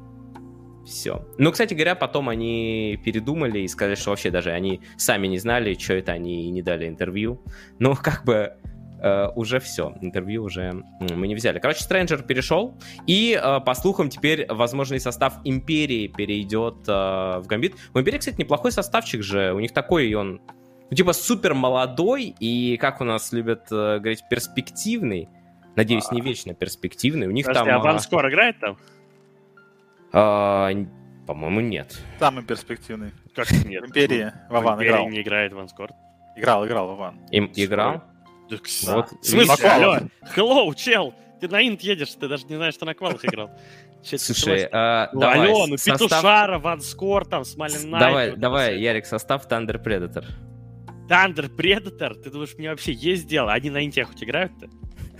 Все. 0.86 1.26
Ну, 1.38 1.52
кстати 1.52 1.74
говоря, 1.74 1.96
потом 1.96 2.30
они 2.30 3.00
передумали 3.04 3.60
и 3.60 3.68
сказали, 3.68 3.96
что 3.96 4.10
вообще 4.10 4.30
даже 4.32 4.52
они 4.52 4.82
сами 4.98 5.28
не 5.28 5.38
знали, 5.38 5.76
что 5.76 5.94
это 5.94 6.12
они 6.12 6.50
не 6.52 6.62
дали 6.62 6.88
интервью. 6.88 7.42
Но 7.80 7.96
как 8.02 8.26
бы 8.26 8.54
Uh, 9.04 9.34
уже 9.36 9.60
все, 9.60 9.94
интервью 10.00 10.46
уже 10.46 10.82
мы 11.02 11.28
не 11.28 11.36
взяли. 11.36 11.60
Короче, 11.60 11.84
Стрэнджер 11.84 12.24
перешел, 12.24 12.78
и, 13.06 13.34
uh, 13.34 13.62
по 13.62 13.74
слухам, 13.74 14.08
теперь 14.08 14.46
возможный 14.48 15.02
состав 15.02 15.42
Империи 15.44 16.08
перейдет 16.08 16.88
uh, 16.88 17.42
в 17.42 17.48
Гамбит. 17.48 17.76
У 17.94 18.00
Империи, 18.00 18.20
кстати, 18.20 18.40
неплохой 18.40 18.72
составчик 18.72 19.22
же, 19.22 19.52
у 19.54 19.60
них 19.60 19.74
такой, 19.74 20.08
и 20.08 20.14
он, 20.14 20.40
ну, 20.90 20.96
типа, 20.96 21.12
супер 21.12 21.54
молодой, 21.54 22.34
и, 22.40 22.78
как 22.78 23.02
у 23.02 23.04
нас 23.04 23.34
любят 23.34 23.66
говорить, 23.70 24.24
перспективный. 24.30 25.28
Надеюсь, 25.76 26.12
не 26.12 26.22
вечно 26.22 26.54
перспективный. 26.54 27.28
У 27.28 27.32
них 27.32 27.46
Подожди, 27.46 27.70
там... 27.70 27.82
а 27.82 27.84
Ванскор 27.84 28.30
играет 28.30 28.60
там? 28.60 28.78
А, 30.12 30.70
по-моему, 31.26 31.62
нет. 31.62 32.00
Самый 32.20 32.44
перспективный. 32.44 33.12
Как 33.36 33.50
нет? 33.66 33.84
Империя. 33.86 34.46
Вован 34.50 34.84
играл. 34.84 35.10
не 35.10 35.22
играет 35.22 35.54
Ванскор. 35.54 35.92
Играл, 36.36 36.66
играл 36.66 36.88
Вован. 36.88 37.20
Им 37.32 37.52
играл? 37.56 38.04
Да, 38.50 38.58
вот. 38.94 39.12
В 39.22 39.26
смысле? 39.26 39.70
Алло, 39.70 39.98
hello, 40.36 40.76
чел! 40.76 41.14
Ты 41.40 41.48
на 41.50 41.68
инт 41.68 41.82
едешь, 41.82 42.14
ты 42.14 42.28
даже 42.28 42.46
не 42.46 42.56
знаешь, 42.56 42.74
что 42.74 42.86
на 42.86 42.94
квалах 42.94 43.26
играл. 43.26 43.52
Слушай, 44.04 44.68
а, 44.72 45.10
давай. 45.14 45.50
Алло, 45.50 45.68
ну 45.68 45.78
состав... 45.78 46.10
Петушара, 46.10 46.60
Ванскор, 46.60 47.26
там, 47.26 47.44
Смалин 47.44 47.90
Найт. 47.90 48.00
Давай, 48.00 48.36
давай, 48.36 48.80
Ярик, 48.80 49.06
состав 49.06 49.48
Thunder 49.48 49.82
Predator. 49.84 50.26
Thunder 51.10 51.50
Predator? 51.54 52.16
Ты 52.16 52.30
думаешь, 52.30 52.56
мне 52.58 52.70
вообще 52.70 52.94
есть 52.94 53.28
дело? 53.28 53.52
Они 53.52 53.70
на 53.70 53.84
инте 53.84 54.04
хоть 54.04 54.24
играют-то? 54.24 54.70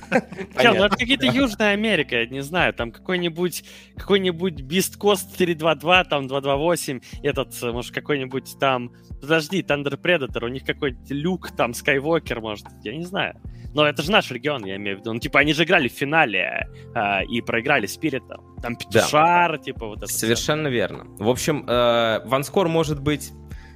Чел, 0.62 0.76
ну 0.76 0.84
это 0.86 0.98
какие-то 0.98 1.26
Южная 1.26 1.74
Америка, 1.74 2.22
я 2.22 2.26
не 2.28 2.42
знаю, 2.42 2.74
там 2.74 2.92
какой-нибудь 2.92 3.64
какой-нибудь 3.98 4.62
Beast 4.62 4.98
Coast 5.00 5.38
422, 5.38 6.04
там 6.06 6.28
228, 6.28 7.02
этот, 7.24 7.62
может, 7.62 7.94
какой-нибудь 7.94 8.58
там, 8.60 8.92
подожди, 9.22 9.62
Thunder 9.62 10.00
Predator, 10.00 10.46
у 10.46 10.48
них 10.48 10.64
какой-нибудь 10.66 11.12
Люк, 11.12 11.52
там, 11.56 11.72
Skywalker, 11.72 12.40
может, 12.40 12.66
я 12.84 12.96
не 12.96 13.06
знаю. 13.06 13.40
Но 13.74 13.88
это 13.88 14.04
же 14.04 14.12
наш 14.12 14.30
регион, 14.30 14.66
я 14.66 14.76
имею 14.76 14.98
в 14.98 15.00
виду. 15.00 15.14
Ну, 15.14 15.20
типа, 15.20 15.40
они 15.40 15.54
же 15.54 15.64
играли 15.64 15.88
в 15.88 15.94
финале 15.94 16.68
э, 16.94 17.26
и 17.26 17.42
проиграли 17.42 17.88
Спиритом. 17.88 18.56
Там 18.62 18.76
Петушар, 18.76 19.54
да. 19.54 19.58
типа, 19.58 19.88
вот 19.88 19.98
это. 19.98 20.08
Совершенно 20.08 20.70
все. 20.70 20.76
верно. 20.76 21.06
В 21.18 21.28
общем, 21.28 21.66
э, 21.68 22.22
Ванскор 22.26 22.68
может 22.68 23.02
быть 23.02 23.32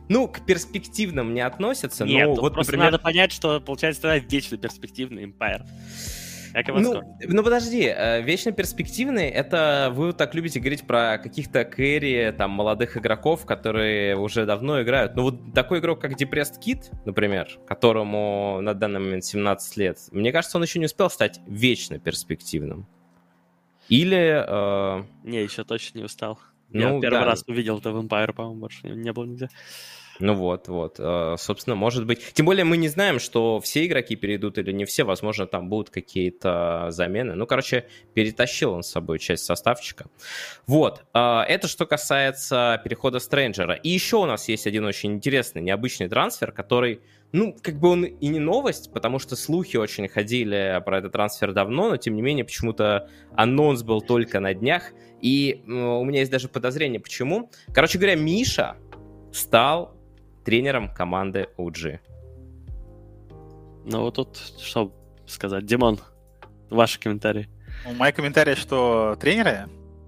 ну, 0.10 0.27
к 0.27 0.46
перспективным 0.46 1.34
не 1.34 1.41
относятся, 1.41 2.05
Нет, 2.05 2.27
но 2.27 2.36
вот, 2.36 2.53
просто 2.53 2.72
например... 2.72 2.91
надо 2.91 3.03
понять, 3.03 3.31
что 3.31 3.60
получается 3.60 4.03
тогда 4.03 4.17
вечно 4.19 4.57
перспективный 4.57 5.25
Empire. 5.25 5.65
Ну, 6.54 7.18
ну 7.27 7.44
подожди, 7.44 7.84
э, 7.84 8.22
вечно 8.22 8.51
перспективный, 8.51 9.30
это 9.30 9.92
вы 9.94 10.13
так 10.13 10.36
любите 10.36 10.60
говорить 10.60 10.86
про 10.86 11.18
каких-то 11.18 11.66
кэри, 11.66 12.34
там, 12.38 12.51
молодых 12.51 12.98
игроков, 12.98 13.46
которые 13.46 14.18
уже 14.18 14.46
давно 14.46 14.82
играют. 14.82 15.16
Ну 15.16 15.24
вот 15.24 15.54
такой 15.54 15.80
игрок, 15.80 16.00
как 16.01 16.13
Depressed 16.20 16.60
Kid, 16.66 16.86
например, 17.06 17.60
которому 17.68 18.60
на 18.62 18.74
данный 18.74 19.00
момент 19.00 19.24
17 19.24 19.77
лет, 19.77 20.00
мне 20.12 20.32
кажется, 20.32 20.58
он 20.58 20.63
еще 20.63 20.80
не 20.80 20.86
успел 20.86 21.10
стать 21.10 21.39
вечно 21.48 22.00
перспективным. 22.00 22.88
Или... 23.89 24.44
Э... 24.46 25.04
Не, 25.24 25.44
еще 25.44 25.63
точно 25.63 26.00
не 26.00 26.04
устал. 26.06 26.39
Ну, 26.70 26.96
Я 26.96 27.01
первый 27.01 27.20
да. 27.20 27.25
раз 27.25 27.44
увидел 27.48 27.80
это 27.80 27.92
в 27.92 28.06
Empire, 28.06 28.34
по-моему, 28.34 28.60
больше 28.60 28.89
не 28.89 29.13
было 29.13 29.25
нигде. 29.25 29.50
Ну 30.19 30.33
вот, 30.33 30.67
вот. 30.67 30.95
Э, 31.00 31.36
собственно, 31.38 31.75
может 31.75 32.05
быть... 32.05 32.33
Тем 32.33 32.45
более 32.45 32.65
мы 32.65 32.77
не 32.77 32.88
знаем, 32.88 33.19
что 33.19 33.59
все 33.59 33.86
игроки 33.86 34.15
перейдут 34.15 34.57
или 34.57 34.71
не 34.71 34.86
все. 34.86 35.03
Возможно, 35.03 35.45
там 35.47 35.69
будут 35.69 35.89
какие-то 35.89 36.88
замены. 36.89 37.36
Ну, 37.36 37.45
короче, 37.45 37.88
перетащил 38.13 38.74
он 38.74 38.83
с 38.83 38.89
собой 38.89 39.19
часть 39.19 39.45
составчика. 39.45 40.07
Вот. 40.65 41.03
Э, 41.13 41.41
это 41.47 41.67
что 41.67 41.86
касается 41.86 42.81
перехода 42.83 43.19
Стрэнджера. 43.19 43.75
И 43.75 43.89
еще 43.89 44.17
у 44.17 44.25
нас 44.25 44.47
есть 44.47 44.65
один 44.67 44.86
очень 44.86 45.13
интересный, 45.13 45.62
необычный 45.62 46.07
трансфер, 46.09 46.51
который 46.51 47.01
ну, 47.33 47.55
как 47.62 47.75
бы 47.75 47.89
он 47.89 48.05
и 48.05 48.27
не 48.27 48.39
новость, 48.39 48.91
потому 48.93 49.19
что 49.19 49.36
слухи 49.36 49.75
очень 49.75 50.07
ходили 50.07 50.81
про 50.86 51.00
этот 51.00 51.12
трансфер 51.12 51.51
давно, 51.51 51.89
но 51.89 51.97
тем 51.97 52.15
не 52.15 52.21
менее 52.21 52.45
почему-то 52.45 53.09
анонс 53.36 53.83
был 53.83 54.01
только 54.01 54.39
на 54.39 54.53
днях. 54.53 54.91
И 55.21 55.62
у 55.67 56.05
меня 56.05 56.19
есть 56.19 56.31
даже 56.31 56.47
подозрение, 56.47 57.01
почему. 57.01 57.50
Короче 57.74 57.97
говоря, 57.97 58.15
Миша 58.15 58.77
стал 59.33 59.97
тренером 60.48 60.88
команды 60.88 61.50
OG. 61.58 62.00
Ну 63.84 64.00
вот 64.00 64.16
тут 64.16 64.38
что 64.38 64.94
сказать. 65.25 65.66
Димон, 65.66 66.00
ваши 66.70 67.01
комментарии. 67.01 67.50
Ну, 67.86 67.94
мои 67.96 68.13
комментарии, 68.13 68.56
что 68.56 69.18
тренеры, 69.20 69.68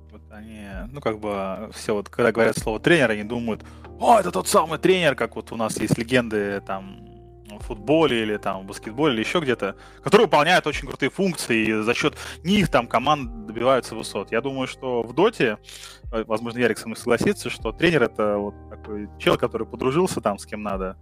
вот 0.09 0.21
они, 0.31 0.65
ну 0.93 1.01
как 1.01 1.19
бы 1.19 1.69
все 1.73 1.93
вот, 1.93 2.07
когда 2.07 2.31
говорят 2.31 2.57
слово 2.57 2.79
тренер, 2.79 3.11
они 3.11 3.23
думают, 3.23 3.65
о, 3.99 4.17
это 4.17 4.31
тот 4.31 4.47
самый 4.47 4.79
тренер, 4.79 5.15
как 5.15 5.35
вот 5.35 5.51
у 5.51 5.57
нас 5.57 5.77
есть 5.77 5.97
легенды 5.97 6.61
там 6.65 7.08
футболе 7.61 8.21
или 8.21 8.37
там 8.37 8.63
в 8.63 8.65
баскетболе 8.65 9.13
или 9.13 9.21
еще 9.21 9.39
где-то, 9.39 9.75
которые 10.03 10.25
выполняют 10.25 10.67
очень 10.67 10.87
крутые 10.87 11.09
функции, 11.09 11.65
и 11.65 11.73
за 11.81 11.93
счет 11.93 12.15
них 12.43 12.69
там 12.69 12.87
команд 12.87 13.45
добиваются 13.45 13.95
высот. 13.95 14.31
Я 14.31 14.41
думаю, 14.41 14.67
что 14.67 15.03
в 15.03 15.13
Доте, 15.13 15.57
э, 16.11 16.23
возможно, 16.25 16.59
Ярик 16.59 16.77
со 16.77 16.87
мной 16.87 16.97
согласится, 16.97 17.49
что 17.49 17.71
тренер 17.71 18.03
это 18.03 18.37
вот 18.37 18.55
такой 18.69 19.09
чел, 19.19 19.37
который 19.37 19.67
подружился 19.67 20.21
там 20.21 20.37
с 20.37 20.45
кем 20.45 20.63
надо. 20.63 20.97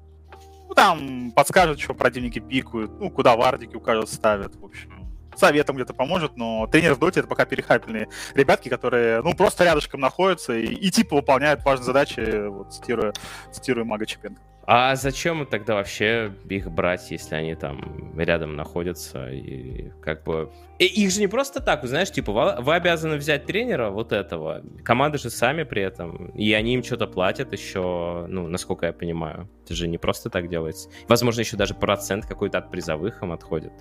Ну, 0.67 0.73
там 0.73 1.31
подскажет, 1.31 1.79
что 1.79 1.93
противники 1.93 2.39
пикают, 2.39 2.91
ну, 2.99 3.09
куда 3.09 3.35
вардики 3.35 3.75
укажут, 3.75 4.09
ставят, 4.09 4.55
в 4.55 4.65
общем 4.65 5.07
советом 5.37 5.75
где-то 5.75 5.93
поможет, 5.93 6.35
но 6.35 6.67
тренер 6.67 6.95
в 6.95 6.99
доте 6.99 7.19
это 7.19 7.29
пока 7.29 7.45
перехайпленные 7.45 8.09
ребятки, 8.33 8.69
которые, 8.69 9.21
ну, 9.21 9.33
просто 9.33 9.63
рядышком 9.63 9.99
находятся 9.99 10.57
и, 10.57 10.65
и 10.65 10.91
типа 10.91 11.17
выполняют 11.17 11.63
важные 11.63 11.85
задачи, 11.85 12.47
вот, 12.47 12.73
цитируя, 12.73 13.13
цитируя 13.51 13.85
Мага 13.85 14.05
Чепенко. 14.05 14.41
А 14.69 14.97
зачем 14.97 15.45
тогда 15.45 15.75
вообще 15.75 16.33
их 16.49 16.69
брать, 16.69 17.09
если 17.09 17.35
они 17.35 17.55
там 17.55 18.19
рядом 18.19 18.57
находятся 18.57 19.29
и 19.29 19.91
как 20.01 20.25
бы... 20.25 20.51
И 20.77 20.85
их 20.85 21.09
же 21.09 21.21
не 21.21 21.27
просто 21.27 21.61
так, 21.61 21.85
знаешь, 21.85 22.11
типа, 22.11 22.57
вы 22.59 22.75
обязаны 22.75 23.15
взять 23.15 23.45
тренера 23.45 23.91
вот 23.91 24.11
этого, 24.11 24.61
команды 24.83 25.19
же 25.19 25.29
сами 25.29 25.63
при 25.63 25.81
этом, 25.81 26.31
и 26.31 26.51
они 26.51 26.73
им 26.73 26.83
что-то 26.83 27.07
платят 27.07 27.53
еще, 27.53 28.25
ну, 28.27 28.49
насколько 28.49 28.87
я 28.87 28.91
понимаю. 28.91 29.49
Это 29.63 29.73
же 29.73 29.87
не 29.87 29.97
просто 29.97 30.29
так 30.29 30.49
делается. 30.49 30.89
Возможно, 31.07 31.39
еще 31.39 31.55
даже 31.55 31.73
процент 31.73 32.25
какой-то 32.25 32.57
от 32.57 32.69
призовых 32.69 33.23
им 33.23 33.31
отходит. 33.31 33.71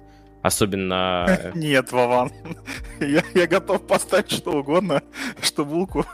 Особенно... 0.47 1.53
Нет, 1.57 1.91
Вован. 1.91 2.31
Я, 3.01 3.25
я 3.35 3.47
готов 3.49 3.85
поставить 3.85 4.31
что 4.31 4.53
угодно, 4.53 5.03
что 5.43 5.65
булку. 5.65 6.07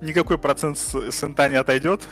Никакой 0.00 0.38
процент 0.38 0.78
с, 0.78 0.94
с 1.10 1.24
инта 1.24 1.48
не 1.48 1.56
отойдет 1.56 2.02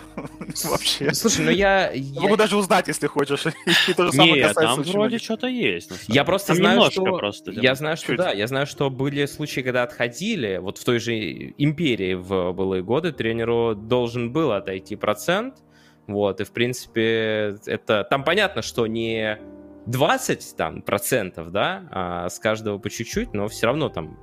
вообще. 0.64 1.14
Слушай, 1.14 1.44
ну 1.44 1.50
я... 1.52 1.92
я... 1.92 2.20
Могу 2.20 2.36
даже 2.36 2.56
узнать, 2.56 2.88
если 2.88 3.06
хочешь. 3.06 3.44
И 3.88 3.94
то 3.94 4.06
же 4.06 4.12
самое 4.12 4.42
Нет, 4.42 4.54
там 4.54 4.82
вроде 4.82 5.18
что-то 5.18 5.46
есть. 5.46 5.92
Я 6.08 6.24
просто 6.24 6.54
знаю, 6.54 6.90
что... 6.90 7.16
Просто, 7.16 7.52
я 7.52 7.76
знаю, 7.76 7.96
что 7.96 8.16
да. 8.16 8.32
Я 8.32 8.48
знаю, 8.48 8.66
что 8.66 8.90
были 8.90 9.24
случаи, 9.26 9.60
когда 9.60 9.84
отходили. 9.84 10.56
Вот 10.56 10.78
в 10.78 10.84
той 10.84 10.98
же 10.98 11.14
Империи 11.58 12.14
в 12.14 12.52
былые 12.52 12.82
годы 12.82 13.12
тренеру 13.12 13.76
должен 13.76 14.32
был 14.32 14.50
отойти 14.50 14.96
процент. 14.96 15.62
Вот, 16.08 16.40
и 16.40 16.44
в 16.44 16.50
принципе, 16.50 17.56
это... 17.66 18.04
Там 18.10 18.24
понятно, 18.24 18.62
что 18.62 18.88
не 18.88 19.38
20 19.86 20.56
там, 20.56 20.82
процентов, 20.82 21.50
да, 21.50 21.88
а 21.90 22.28
с 22.28 22.38
каждого 22.38 22.78
по 22.78 22.90
чуть-чуть, 22.90 23.32
но 23.32 23.48
все 23.48 23.66
равно 23.66 23.88
там, 23.88 24.18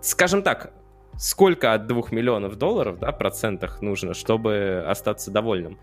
скажем 0.00 0.42
так, 0.42 0.72
сколько 1.18 1.74
от 1.74 1.86
2 1.86 2.02
миллионов 2.12 2.56
долларов, 2.56 2.98
да, 2.98 3.12
процентах 3.12 3.82
нужно, 3.82 4.14
чтобы 4.14 4.82
остаться 4.86 5.30
довольным. 5.30 5.78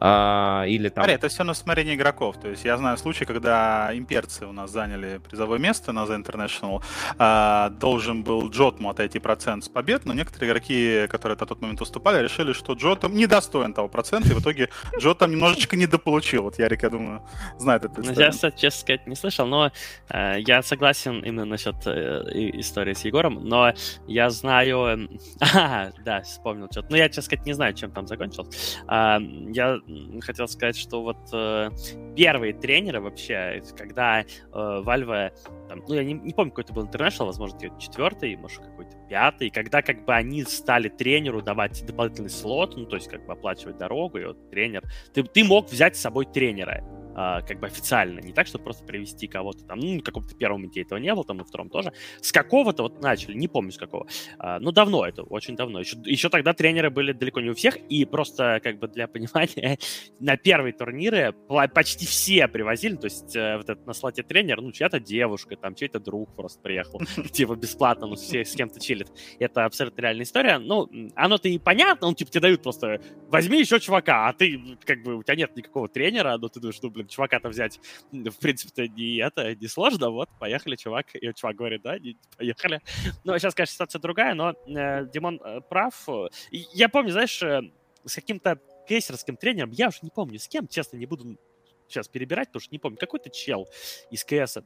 А, 0.00 0.64
или 0.66 0.88
там... 0.88 1.04
Смотри, 1.04 1.14
это 1.14 1.28
все 1.28 1.44
на 1.44 1.52
усмотрение 1.52 1.94
игроков. 1.94 2.40
То 2.40 2.48
есть 2.48 2.64
я 2.64 2.76
знаю 2.76 2.96
случай, 2.96 3.24
когда 3.26 3.90
имперцы 3.92 4.46
у 4.46 4.52
нас 4.52 4.70
заняли 4.70 5.18
призовое 5.18 5.58
место 5.58 5.92
на 5.92 6.04
The 6.04 6.24
International. 6.24 6.82
А, 7.18 7.68
должен 7.70 8.22
был 8.22 8.48
Джотму 8.48 8.90
отойти 8.90 9.18
процент 9.18 9.64
с 9.64 9.68
побед, 9.68 10.06
но 10.06 10.14
некоторые 10.14 10.50
игроки, 10.50 11.06
которые 11.08 11.36
на 11.38 11.46
тот 11.46 11.60
момент 11.60 11.80
выступали, 11.80 12.22
решили, 12.22 12.52
что 12.52 12.72
Джотом 12.72 13.14
недостоин 13.14 13.74
того 13.74 13.88
процента, 13.88 14.30
и 14.30 14.32
в 14.32 14.40
итоге 14.40 14.70
Джотом 14.98 15.30
немножечко 15.30 15.76
недополучил. 15.76 16.44
Вот 16.44 16.58
Ярик, 16.58 16.82
я 16.82 16.90
думаю, 16.90 17.22
знает 17.58 17.84
это. 17.84 18.00
Ну, 18.02 18.12
я, 18.12 18.30
кстати, 18.30 18.58
честно 18.58 18.80
сказать, 18.80 19.06
не 19.06 19.16
слышал, 19.16 19.46
но 19.46 19.70
э, 20.08 20.40
я 20.40 20.62
согласен 20.62 21.20
именно 21.20 21.44
насчет 21.44 21.74
э, 21.86 22.22
истории 22.60 22.94
с 22.94 23.04
Егором, 23.04 23.44
но 23.44 23.72
я 24.06 24.30
знаю... 24.30 25.08
А, 25.52 25.90
да, 26.04 26.22
вспомнил 26.22 26.68
что-то. 26.70 26.88
Но 26.90 26.96
я, 26.96 27.08
честно 27.08 27.22
сказать, 27.22 27.44
не 27.44 27.52
знаю, 27.54 27.74
чем 27.74 27.90
там 27.90 28.06
закончилось. 28.06 28.78
А, 28.86 29.18
я 29.20 29.78
хотел 30.20 30.48
сказать, 30.48 30.76
что 30.76 31.02
вот 31.02 31.18
э, 31.32 31.70
первые 32.16 32.52
тренеры 32.52 33.00
вообще, 33.00 33.62
когда 33.76 34.20
э, 34.20 34.24
Valve, 34.52 35.32
там, 35.68 35.82
ну 35.88 35.94
я 35.94 36.04
не, 36.04 36.14
не 36.14 36.32
помню, 36.32 36.50
какой 36.50 36.64
это 36.64 36.72
был 36.72 36.86
International, 36.86 37.26
возможно, 37.26 37.58
четвертый, 37.78 38.36
может, 38.36 38.62
какой-то 38.64 38.96
пятый, 39.08 39.50
когда 39.50 39.82
как 39.82 40.04
бы 40.04 40.14
они 40.14 40.44
стали 40.44 40.88
тренеру 40.88 41.42
давать 41.42 41.84
дополнительный 41.86 42.30
слот, 42.30 42.76
ну 42.76 42.86
то 42.86 42.96
есть 42.96 43.08
как 43.08 43.26
бы 43.26 43.32
оплачивать 43.32 43.78
дорогу, 43.78 44.18
и 44.18 44.24
вот 44.24 44.50
тренер, 44.50 44.82
ты, 45.12 45.22
ты 45.22 45.44
мог 45.44 45.70
взять 45.70 45.96
с 45.96 46.00
собой 46.00 46.26
тренера, 46.26 46.82
а, 47.14 47.42
как 47.42 47.60
бы 47.60 47.66
официально, 47.66 48.20
не 48.20 48.32
так, 48.32 48.46
чтобы 48.46 48.64
просто 48.64 48.84
привести 48.84 49.26
кого-то 49.26 49.64
там, 49.64 49.80
ну, 49.80 50.00
каком-то 50.00 50.34
первом 50.34 50.66
идее 50.66 50.82
этого 50.82 50.98
не 50.98 51.12
было, 51.14 51.24
там, 51.24 51.40
и 51.40 51.44
втором 51.44 51.68
тоже. 51.68 51.92
С 52.20 52.32
какого-то 52.32 52.84
вот 52.84 53.02
начали, 53.02 53.34
не 53.34 53.48
помню 53.48 53.72
с 53.72 53.78
какого. 53.78 54.06
А, 54.38 54.60
ну, 54.60 54.72
давно 54.72 55.04
это, 55.06 55.22
очень 55.22 55.56
давно. 55.56 55.80
Еще, 55.80 55.96
еще 56.04 56.28
тогда 56.28 56.52
тренеры 56.52 56.90
были 56.90 57.12
далеко 57.12 57.40
не 57.40 57.50
у 57.50 57.54
всех, 57.54 57.76
и 57.76 58.04
просто, 58.04 58.60
как 58.62 58.78
бы, 58.78 58.88
для 58.88 59.08
понимания, 59.08 59.78
на 60.20 60.36
первые 60.36 60.72
турниры 60.72 61.34
почти 61.74 62.06
все 62.06 62.46
привозили, 62.48 62.96
то 62.96 63.06
есть 63.06 63.34
э, 63.34 63.56
вот 63.56 63.68
этот 63.68 63.86
на 63.86 63.92
слоте 63.92 64.22
тренер, 64.22 64.60
ну, 64.60 64.72
чья-то 64.72 65.00
девушка, 65.00 65.56
там, 65.56 65.74
чей-то 65.74 65.98
друг 65.98 66.34
просто 66.36 66.60
приехал, 66.60 67.00
типа, 67.32 67.56
бесплатно, 67.56 68.06
ну, 68.06 68.14
все 68.14 68.44
с 68.44 68.54
кем-то 68.54 68.80
чилит. 68.80 69.08
Это 69.38 69.64
абсолютно 69.64 70.00
реальная 70.00 70.24
история. 70.24 70.58
Ну, 70.58 70.88
оно-то 71.14 71.48
и 71.48 71.58
понятно, 71.58 72.08
ну, 72.08 72.14
типа, 72.14 72.30
тебе 72.30 72.40
дают 72.40 72.62
просто, 72.62 73.00
возьми 73.28 73.58
еще 73.58 73.80
чувака, 73.80 74.28
а 74.28 74.32
ты, 74.32 74.60
как 74.84 75.02
бы, 75.02 75.16
у 75.16 75.22
тебя 75.22 75.36
нет 75.36 75.56
никакого 75.56 75.88
тренера, 75.88 76.36
но 76.38 76.48
ты 76.48 76.60
думаешь, 76.60 76.78
ну, 76.82 76.90
блин, 77.00 77.08
чувака-то 77.08 77.48
взять, 77.48 77.80
в 78.12 78.38
принципе-то, 78.38 78.88
не 78.88 79.16
это, 79.16 79.54
не 79.54 79.66
сложно, 79.66 80.10
вот, 80.10 80.28
поехали, 80.38 80.76
чувак, 80.76 81.06
и 81.14 81.32
чувак 81.34 81.56
говорит, 81.56 81.82
да, 81.82 81.98
не, 81.98 82.16
поехали. 82.36 82.80
Ну, 83.24 83.38
сейчас, 83.38 83.54
конечно, 83.54 83.72
ситуация 83.74 84.00
другая, 84.00 84.34
но 84.34 84.54
э, 84.66 85.06
Димон 85.06 85.40
э, 85.42 85.60
прав. 85.62 86.06
Я 86.50 86.88
помню, 86.88 87.12
знаешь, 87.12 87.42
э, 87.42 87.62
с 88.04 88.14
каким-то 88.14 88.60
кейсерским 88.88 89.36
тренером, 89.36 89.70
я 89.70 89.88
уже 89.88 89.98
не 90.02 90.10
помню 90.10 90.38
с 90.38 90.48
кем, 90.48 90.68
честно, 90.68 90.96
не 90.96 91.06
буду 91.06 91.38
сейчас 91.88 92.08
перебирать, 92.08 92.48
потому 92.48 92.60
что 92.60 92.74
не 92.74 92.78
помню, 92.78 92.98
какой-то 92.98 93.30
чел 93.30 93.68
из 94.10 94.24
КС 94.24 94.58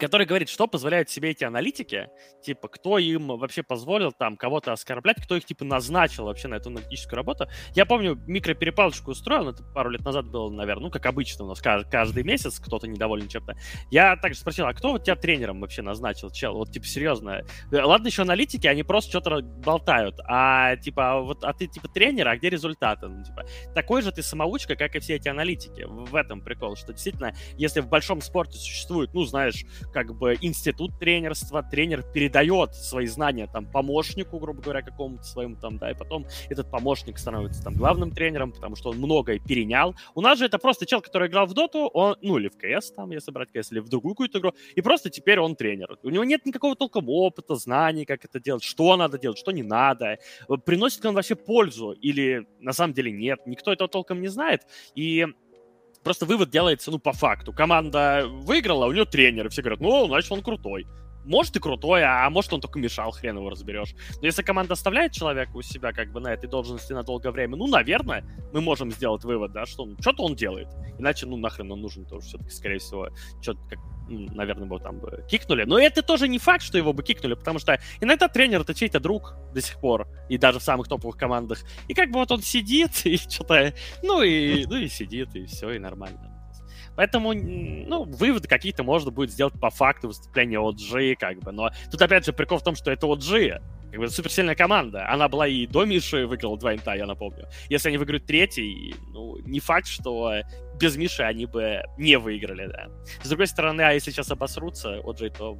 который 0.00 0.26
говорит, 0.26 0.48
что 0.48 0.66
позволяют 0.66 1.10
себе 1.10 1.30
эти 1.30 1.44
аналитики, 1.44 2.08
типа, 2.42 2.68
кто 2.68 2.98
им 2.98 3.28
вообще 3.28 3.62
позволил 3.62 4.12
там 4.12 4.36
кого-то 4.36 4.72
оскорблять, 4.72 5.22
кто 5.22 5.36
их, 5.36 5.44
типа, 5.44 5.64
назначил 5.64 6.24
вообще 6.24 6.48
на 6.48 6.54
эту 6.54 6.70
аналитическую 6.70 7.16
работу. 7.16 7.46
Я 7.74 7.84
помню, 7.84 8.18
микроперепалочку 8.26 9.10
устроил, 9.10 9.50
это 9.50 9.62
пару 9.62 9.90
лет 9.90 10.04
назад 10.04 10.26
было, 10.26 10.50
наверное, 10.50 10.84
ну, 10.84 10.90
как 10.90 11.04
обычно 11.06 11.44
у 11.44 11.48
нас 11.48 11.60
каждый 11.60 12.24
месяц 12.24 12.58
кто-то 12.58 12.88
недоволен 12.88 13.28
чем-то. 13.28 13.54
Я 13.90 14.16
также 14.16 14.40
спросил, 14.40 14.66
а 14.66 14.72
кто 14.72 14.92
вот 14.92 15.04
тебя 15.04 15.16
тренером 15.16 15.60
вообще 15.60 15.82
назначил, 15.82 16.30
чел? 16.30 16.54
Вот, 16.54 16.72
типа, 16.72 16.86
серьезно. 16.86 17.42
Ладно, 17.70 18.06
еще 18.06 18.22
аналитики, 18.22 18.66
они 18.66 18.82
просто 18.82 19.10
что-то 19.10 19.42
болтают, 19.42 20.18
а, 20.26 20.76
типа, 20.76 21.12
а 21.12 21.20
вот, 21.20 21.44
а 21.44 21.52
ты, 21.52 21.66
типа, 21.66 21.88
тренер, 21.88 22.28
а 22.28 22.36
где 22.36 22.48
результаты? 22.48 23.08
Ну, 23.08 23.22
типа, 23.22 23.44
такой 23.74 24.00
же 24.00 24.12
ты 24.12 24.22
самоучка, 24.22 24.76
как 24.76 24.96
и 24.96 25.00
все 25.00 25.16
эти 25.16 25.28
аналитики. 25.28 25.84
В 25.86 26.16
этом 26.16 26.40
прикол, 26.40 26.76
что 26.76 26.94
действительно, 26.94 27.34
если 27.58 27.80
в 27.80 27.88
большом 27.88 28.22
спорте 28.22 28.56
существует, 28.56 29.12
ну, 29.12 29.24
знаешь, 29.24 29.64
как 29.92 30.16
бы 30.16 30.36
институт 30.40 30.98
тренерства, 30.98 31.62
тренер 31.62 32.02
передает 32.02 32.74
свои 32.74 33.06
знания 33.06 33.48
там 33.52 33.66
помощнику, 33.66 34.38
грубо 34.38 34.62
говоря, 34.62 34.82
какому-то 34.82 35.24
своему 35.24 35.56
там, 35.56 35.78
да, 35.78 35.90
и 35.90 35.94
потом 35.94 36.26
этот 36.48 36.70
помощник 36.70 37.18
становится 37.18 37.62
там 37.62 37.74
главным 37.74 38.10
тренером, 38.10 38.52
потому 38.52 38.76
что 38.76 38.90
он 38.90 38.98
многое 38.98 39.38
перенял. 39.38 39.94
У 40.14 40.20
нас 40.20 40.38
же 40.38 40.46
это 40.46 40.58
просто 40.58 40.86
чел, 40.86 41.00
который 41.00 41.28
играл 41.28 41.46
в 41.46 41.54
доту, 41.54 41.86
он, 41.92 42.16
ну, 42.22 42.38
или 42.38 42.48
в 42.48 42.56
КС 42.56 42.92
там, 42.92 43.10
если 43.10 43.30
брать 43.30 43.50
КС, 43.52 43.72
или 43.72 43.80
в 43.80 43.88
другую 43.88 44.14
какую-то 44.14 44.38
игру, 44.38 44.52
и 44.74 44.80
просто 44.80 45.10
теперь 45.10 45.40
он 45.40 45.56
тренер. 45.56 45.98
У 46.02 46.10
него 46.10 46.24
нет 46.24 46.46
никакого 46.46 46.76
толком 46.76 47.08
опыта, 47.08 47.54
знаний, 47.56 48.04
как 48.04 48.24
это 48.24 48.40
делать, 48.40 48.62
что 48.62 48.96
надо 48.96 49.18
делать, 49.18 49.38
что 49.38 49.52
не 49.52 49.62
надо. 49.62 50.18
Приносит 50.64 51.02
ли 51.02 51.08
он 51.08 51.14
вообще 51.14 51.34
пользу 51.34 51.92
или 51.92 52.46
на 52.60 52.72
самом 52.72 52.94
деле 52.94 53.10
нет, 53.12 53.40
никто 53.46 53.72
этого 53.72 53.88
толком 53.88 54.20
не 54.20 54.28
знает, 54.28 54.62
и 54.94 55.26
Просто 56.02 56.26
вывод 56.26 56.50
делается, 56.50 56.90
ну, 56.90 56.98
по 56.98 57.12
факту. 57.12 57.52
Команда 57.52 58.26
выиграла, 58.26 58.86
у 58.86 58.92
нее 58.92 59.04
тренер, 59.04 59.46
и 59.46 59.48
все 59.50 59.62
говорят, 59.62 59.80
ну, 59.80 60.06
значит, 60.06 60.32
он 60.32 60.42
крутой. 60.42 60.86
Может 61.24 61.56
и 61.56 61.60
крутой, 61.60 62.02
а 62.04 62.28
может 62.30 62.52
он 62.52 62.60
только 62.60 62.78
мешал, 62.78 63.10
хрен 63.10 63.36
его 63.36 63.50
разберешь. 63.50 63.94
Но 64.20 64.26
если 64.26 64.42
команда 64.42 64.74
оставляет 64.74 65.12
человека 65.12 65.50
у 65.54 65.62
себя 65.62 65.92
как 65.92 66.12
бы 66.12 66.20
на 66.20 66.32
этой 66.32 66.48
должности 66.48 66.92
на 66.92 67.02
долгое 67.02 67.30
время, 67.30 67.56
ну, 67.56 67.66
наверное, 67.66 68.24
мы 68.52 68.60
можем 68.60 68.90
сделать 68.90 69.24
вывод, 69.24 69.52
да, 69.52 69.66
что 69.66 69.88
что-то 70.00 70.24
он 70.24 70.34
делает. 70.34 70.68
Иначе, 70.98 71.26
ну, 71.26 71.36
нахрен 71.36 71.70
он 71.72 71.80
нужен 71.80 72.04
тоже 72.04 72.26
все-таки, 72.26 72.50
скорее 72.50 72.78
всего, 72.78 73.08
что-то 73.40 73.60
как 73.68 73.78
наверное, 74.10 74.64
его 74.64 74.78
там 74.78 74.98
бы 74.98 75.24
кикнули. 75.28 75.64
Но 75.64 75.78
это 75.78 76.02
тоже 76.02 76.28
не 76.28 76.38
факт, 76.38 76.62
что 76.62 76.78
его 76.78 76.92
бы 76.92 77.02
кикнули, 77.02 77.34
потому 77.34 77.58
что 77.58 77.80
иногда 78.00 78.28
тренер 78.28 78.62
это 78.62 78.74
чей-то 78.74 79.00
друг 79.00 79.34
до 79.54 79.60
сих 79.60 79.78
пор, 79.80 80.08
и 80.28 80.38
даже 80.38 80.58
в 80.58 80.62
самых 80.62 80.88
топовых 80.88 81.16
командах. 81.16 81.60
И 81.88 81.94
как 81.94 82.10
бы 82.10 82.18
вот 82.18 82.30
он 82.32 82.42
сидит 82.42 83.04
и 83.04 83.16
что-то, 83.28 83.72
ну 84.02 84.22
и, 84.22 84.66
ну 84.66 84.76
и 84.76 84.88
сидит, 84.88 85.34
и 85.34 85.46
все, 85.46 85.70
и 85.70 85.78
нормально. 85.78 86.29
Поэтому, 86.96 87.32
ну, 87.32 88.04
выводы 88.04 88.48
какие-то 88.48 88.82
можно 88.82 89.10
будет 89.10 89.30
сделать 89.30 89.54
по 89.58 89.70
факту 89.70 90.08
выступления 90.08 90.58
OG, 90.58 91.16
как 91.16 91.38
бы. 91.38 91.52
Но 91.52 91.70
тут, 91.90 92.00
опять 92.02 92.26
же, 92.26 92.32
прикол 92.32 92.58
в 92.58 92.62
том, 92.62 92.74
что 92.74 92.90
это 92.90 93.06
OG. 93.06 93.62
Как 93.90 93.98
бы 93.98 94.08
суперсильная 94.08 94.54
команда. 94.54 95.08
Она 95.08 95.28
была 95.28 95.48
и 95.48 95.66
до 95.66 95.84
Миши 95.84 96.24
выиграла 96.26 96.56
два 96.56 96.74
инта, 96.74 96.94
я 96.94 97.06
напомню. 97.06 97.48
Если 97.68 97.88
они 97.88 97.98
выиграют 97.98 98.24
третий, 98.26 98.94
ну, 99.12 99.38
не 99.38 99.58
факт, 99.58 99.88
что 99.88 100.32
без 100.78 100.96
Миши 100.96 101.22
они 101.22 101.46
бы 101.46 101.82
не 101.98 102.16
выиграли, 102.16 102.66
да. 102.66 102.88
С 103.22 103.28
другой 103.28 103.48
стороны, 103.48 103.82
а 103.82 103.92
если 103.92 104.12
сейчас 104.12 104.30
обосрутся 104.30 104.98
OG, 104.98 105.36
то 105.36 105.58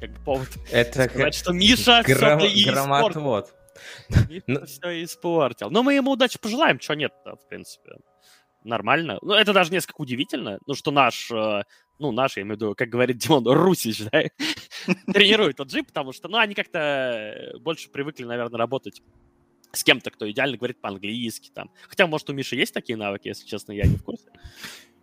как 0.00 0.10
бы 0.12 0.24
повод 0.24 0.48
это 0.70 1.04
сказать, 1.04 1.34
что 1.34 1.52
Миша 1.52 2.02
гром... 2.04 2.38
все 2.38 2.48
и 2.48 2.64
громотвод. 2.64 3.52
Миша 4.28 4.42
ну 4.46 4.66
все 4.66 5.04
испортил. 5.04 5.70
Но 5.70 5.82
мы 5.82 5.94
ему 5.94 6.12
удачи 6.12 6.38
пожелаем, 6.38 6.80
что 6.80 6.94
нет-то, 6.94 7.36
в 7.36 7.48
принципе 7.48 7.92
нормально. 8.64 9.18
Ну, 9.22 9.34
это 9.34 9.52
даже 9.52 9.72
несколько 9.72 10.00
удивительно, 10.00 10.58
ну, 10.66 10.74
что 10.74 10.90
наш, 10.90 11.30
э, 11.30 11.62
ну, 11.98 12.12
наш, 12.12 12.36
я 12.36 12.42
имею 12.42 12.56
в 12.56 12.60
виду, 12.60 12.74
как 12.74 12.88
говорит 12.88 13.18
Димон, 13.18 13.46
Русич, 13.46 14.02
да, 14.10 14.24
тренирует 15.12 15.56
тот 15.56 15.68
джип, 15.68 15.88
потому 15.88 16.12
что, 16.12 16.28
ну, 16.28 16.38
они 16.38 16.54
как-то 16.54 17.52
больше 17.60 17.90
привыкли, 17.90 18.24
наверное, 18.24 18.58
работать 18.58 19.02
с 19.72 19.84
кем-то, 19.84 20.10
кто 20.10 20.30
идеально 20.30 20.56
говорит 20.56 20.80
по-английски 20.80 21.50
там. 21.54 21.70
Хотя, 21.88 22.06
может, 22.06 22.28
у 22.30 22.32
Миши 22.32 22.56
есть 22.56 22.74
такие 22.74 22.96
навыки, 22.96 23.28
если 23.28 23.46
честно, 23.46 23.72
я 23.72 23.84
не 23.84 23.96
в 23.96 24.02
курсе. 24.02 24.28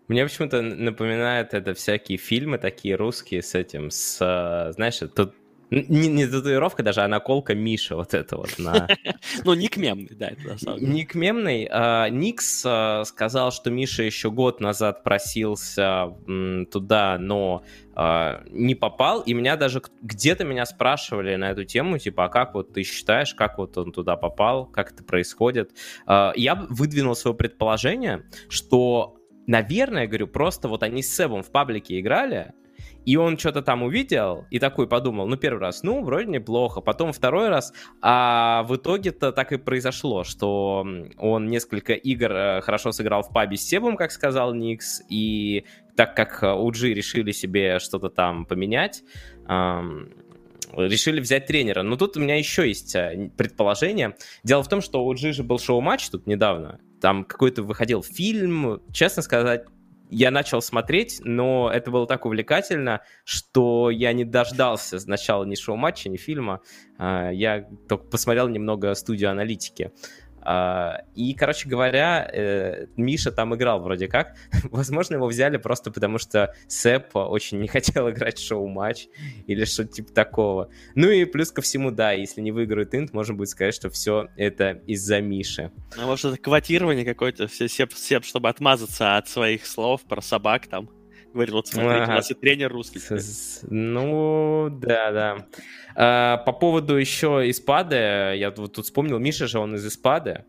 Мне 0.07 0.23
почему-то 0.23 0.61
напоминает 0.61 1.53
это 1.53 1.73
всякие 1.73 2.17
фильмы 2.17 2.57
такие 2.57 2.95
русские 2.95 3.41
с 3.41 3.55
этим, 3.55 3.91
с, 3.91 4.19
э, 4.21 4.71
знаешь, 4.73 4.99
тут 5.15 5.33
не, 5.69 6.07
не 6.07 6.25
татуировка 6.25 6.81
даже, 6.81 7.01
а 7.01 7.07
наколка 7.07 7.53
Миша 7.53 7.95
вот 7.95 8.13
это 8.13 8.37
вот. 8.37 8.57
На... 8.57 8.87
ну, 9.43 9.53
ник 9.53 9.75
мемный, 9.75 10.15
да, 10.15 10.27
это 10.27 10.47
на 10.47 10.57
самом 10.57 10.79
деле. 10.79 10.93
Ник 10.93 11.13
мемный. 11.13 11.67
А, 11.69 12.07
Никс 12.09 12.63
а, 12.65 13.03
сказал, 13.03 13.51
что 13.51 13.69
Миша 13.69 14.03
еще 14.03 14.31
год 14.31 14.61
назад 14.61 15.03
просился 15.03 16.13
туда, 16.71 17.17
но 17.19 17.63
а, 17.95 18.43
не 18.49 18.75
попал, 18.75 19.21
и 19.21 19.33
меня 19.33 19.57
даже 19.57 19.81
где-то 20.01 20.45
меня 20.45 20.65
спрашивали 20.65 21.35
на 21.35 21.51
эту 21.51 21.65
тему, 21.65 21.97
типа, 21.97 22.25
а 22.25 22.29
как 22.29 22.53
вот 22.53 22.71
ты 22.73 22.83
считаешь, 22.83 23.33
как 23.33 23.57
вот 23.57 23.77
он 23.77 23.91
туда 23.91 24.15
попал, 24.15 24.67
как 24.67 24.93
это 24.93 25.03
происходит? 25.03 25.71
Я 26.07 26.55
выдвинул 26.69 27.15
свое 27.15 27.35
предположение, 27.35 28.23
что, 28.47 29.17
наверное, 29.47 30.07
говорю, 30.07 30.27
просто 30.27 30.69
вот 30.69 30.83
они 30.83 31.03
с 31.03 31.13
Себом 31.13 31.43
в 31.43 31.51
паблике 31.51 31.99
играли, 31.99 32.53
и 33.07 33.15
он 33.15 33.37
что-то 33.37 33.61
там 33.61 33.83
увидел 33.83 34.45
и 34.51 34.59
такой 34.59 34.85
подумал, 34.85 35.27
ну, 35.27 35.37
первый 35.37 35.59
раз, 35.59 35.81
ну, 35.81 36.03
вроде 36.03 36.27
неплохо. 36.27 36.81
Потом 36.81 37.13
второй 37.13 37.47
раз, 37.47 37.71
а 38.01 38.63
в 38.63 38.75
итоге-то 38.75 39.31
так 39.31 39.53
и 39.53 39.57
произошло, 39.57 40.25
что 40.25 40.85
он 41.17 41.47
несколько 41.47 41.93
игр 41.93 42.31
э, 42.33 42.61
хорошо 42.61 42.91
сыграл 42.91 43.23
в 43.23 43.31
пабе 43.31 43.55
с 43.55 43.61
Себом, 43.61 43.95
как 43.95 44.11
сказал 44.11 44.53
Никс, 44.53 45.01
и 45.07 45.63
так 45.95 46.17
как 46.17 46.43
OG 46.43 46.93
решили 46.93 47.31
себе 47.31 47.79
что-то 47.79 48.09
там 48.09 48.45
поменять, 48.45 49.03
решили 50.75 51.21
взять 51.21 51.45
тренера. 51.45 51.83
Но 51.83 51.95
тут 51.95 52.17
у 52.17 52.19
меня 52.19 52.37
еще 52.37 52.67
есть 52.67 52.93
э, 52.93 53.31
предположение. 53.37 54.17
Дело 54.43 54.63
в 54.63 54.67
том, 54.67 54.81
что 54.81 55.05
у 55.05 55.15
же 55.15 55.43
был 55.43 55.59
шоу-матч 55.59 56.09
тут 56.09 56.27
недавно. 56.27 56.81
Там 56.99 57.23
какой-то 57.23 57.63
выходил 57.63 58.03
фильм. 58.03 58.81
Честно 58.91 59.21
сказать, 59.21 59.63
я 60.09 60.31
начал 60.31 60.61
смотреть, 60.61 61.19
но 61.23 61.69
это 61.71 61.91
было 61.91 62.07
так 62.07 62.25
увлекательно, 62.25 63.01
что 63.25 63.89
я 63.89 64.13
не 64.13 64.23
дождался 64.23 64.99
сначала 64.99 65.43
ни 65.43 65.55
шоу-матча, 65.55 66.09
ни 66.09 66.17
фильма. 66.17 66.61
А, 66.97 67.29
я 67.31 67.67
только 67.87 68.05
посмотрел 68.05 68.47
немного 68.47 68.93
студию 68.93 69.31
аналитики. 69.31 69.91
А, 70.49 71.01
и, 71.13 71.33
короче 71.33 71.67
говоря, 71.67 72.25
э, 72.31 72.85
Миша 72.95 73.33
там 73.33 73.53
играл 73.53 73.81
вроде 73.81 74.07
как. 74.07 74.37
Возможно, 74.71 75.15
его 75.15 75.27
взяли 75.27 75.57
просто 75.57 75.91
потому, 75.91 76.19
что 76.19 76.55
Сэп 76.69 77.17
очень 77.17 77.59
не 77.59 77.67
хотел 77.67 78.09
играть 78.11 78.39
шоу-матч 78.39 79.07
или 79.45 79.65
что-то 79.65 79.91
типа 79.91 80.13
такого. 80.13 80.69
Ну 80.95 81.09
и 81.09 81.25
плюс 81.25 81.51
ко 81.51 81.61
всему, 81.61 81.91
да, 81.91 82.13
если 82.13 82.39
не 82.39 82.53
выиграют 82.53 82.95
инт, 82.95 83.11
можно 83.11 83.33
будет 83.33 83.49
сказать, 83.49 83.75
что 83.75 83.89
все 83.89 84.29
это 84.37 84.81
из-за 84.87 85.19
Миши. 85.19 85.69
А 85.97 86.05
может, 86.05 86.31
это 86.31 86.41
квотирование 86.41 87.03
какое-то, 87.03 87.47
все 87.47 87.67
Сеп, 87.67 87.91
Сеп, 87.91 88.23
чтобы 88.23 88.47
отмазаться 88.47 89.17
от 89.17 89.27
своих 89.27 89.65
слов 89.65 90.03
про 90.03 90.21
собак 90.21 90.67
там 90.67 90.89
говорит, 91.33 91.53
вот 91.53 91.67
смотрите, 91.67 92.03
ага. 92.03 92.11
у 92.13 92.15
нас 92.15 92.31
и 92.31 92.33
тренер 92.33 92.71
русский. 92.71 92.99
Ну, 93.69 94.69
да, 94.71 95.11
да. 95.11 95.45
А, 95.99 96.37
по 96.37 96.53
поводу 96.53 96.95
еще 96.95 97.49
Испады, 97.49 97.95
я 97.95 98.53
вот 98.55 98.73
тут 98.73 98.85
вспомнил, 98.85 99.17
Миша 99.17 99.47
же, 99.47 99.57
он 99.57 99.75
из 99.75 99.87
Испады, 99.87 100.45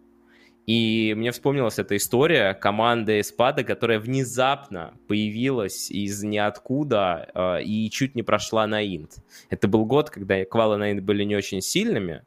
и 0.66 1.14
мне 1.16 1.32
вспомнилась 1.32 1.78
эта 1.78 1.96
история 1.96 2.52
команды 2.52 3.20
Испада, 3.20 3.64
которая 3.64 3.98
внезапно 3.98 4.92
появилась 5.08 5.90
из 5.90 6.22
ниоткуда 6.22 7.30
э, 7.32 7.62
и 7.62 7.88
чуть 7.88 8.14
не 8.14 8.22
прошла 8.22 8.66
на 8.66 8.84
Инт. 8.84 9.24
Это 9.48 9.68
был 9.68 9.86
год, 9.86 10.10
когда 10.10 10.44
квалы 10.44 10.76
на 10.76 10.92
Инт 10.92 11.02
были 11.02 11.24
не 11.24 11.34
очень 11.34 11.62
сильными, 11.62 12.24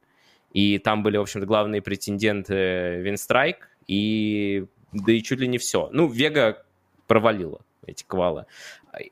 и 0.51 0.79
там 0.79 1.03
были, 1.03 1.17
в 1.17 1.21
общем-то, 1.21 1.45
главные 1.45 1.83
претенденты 1.83 3.01
Винстрайк, 3.01 3.69
и 3.85 4.65
да 4.93 5.11
и 5.11 5.21
чуть 5.21 5.39
ли 5.39 5.47
не 5.47 5.59
все. 5.59 5.89
Ну, 5.93 6.07
Вега 6.07 6.65
провалила 7.05 7.61
эти 7.85 8.03
квалы. 8.03 8.47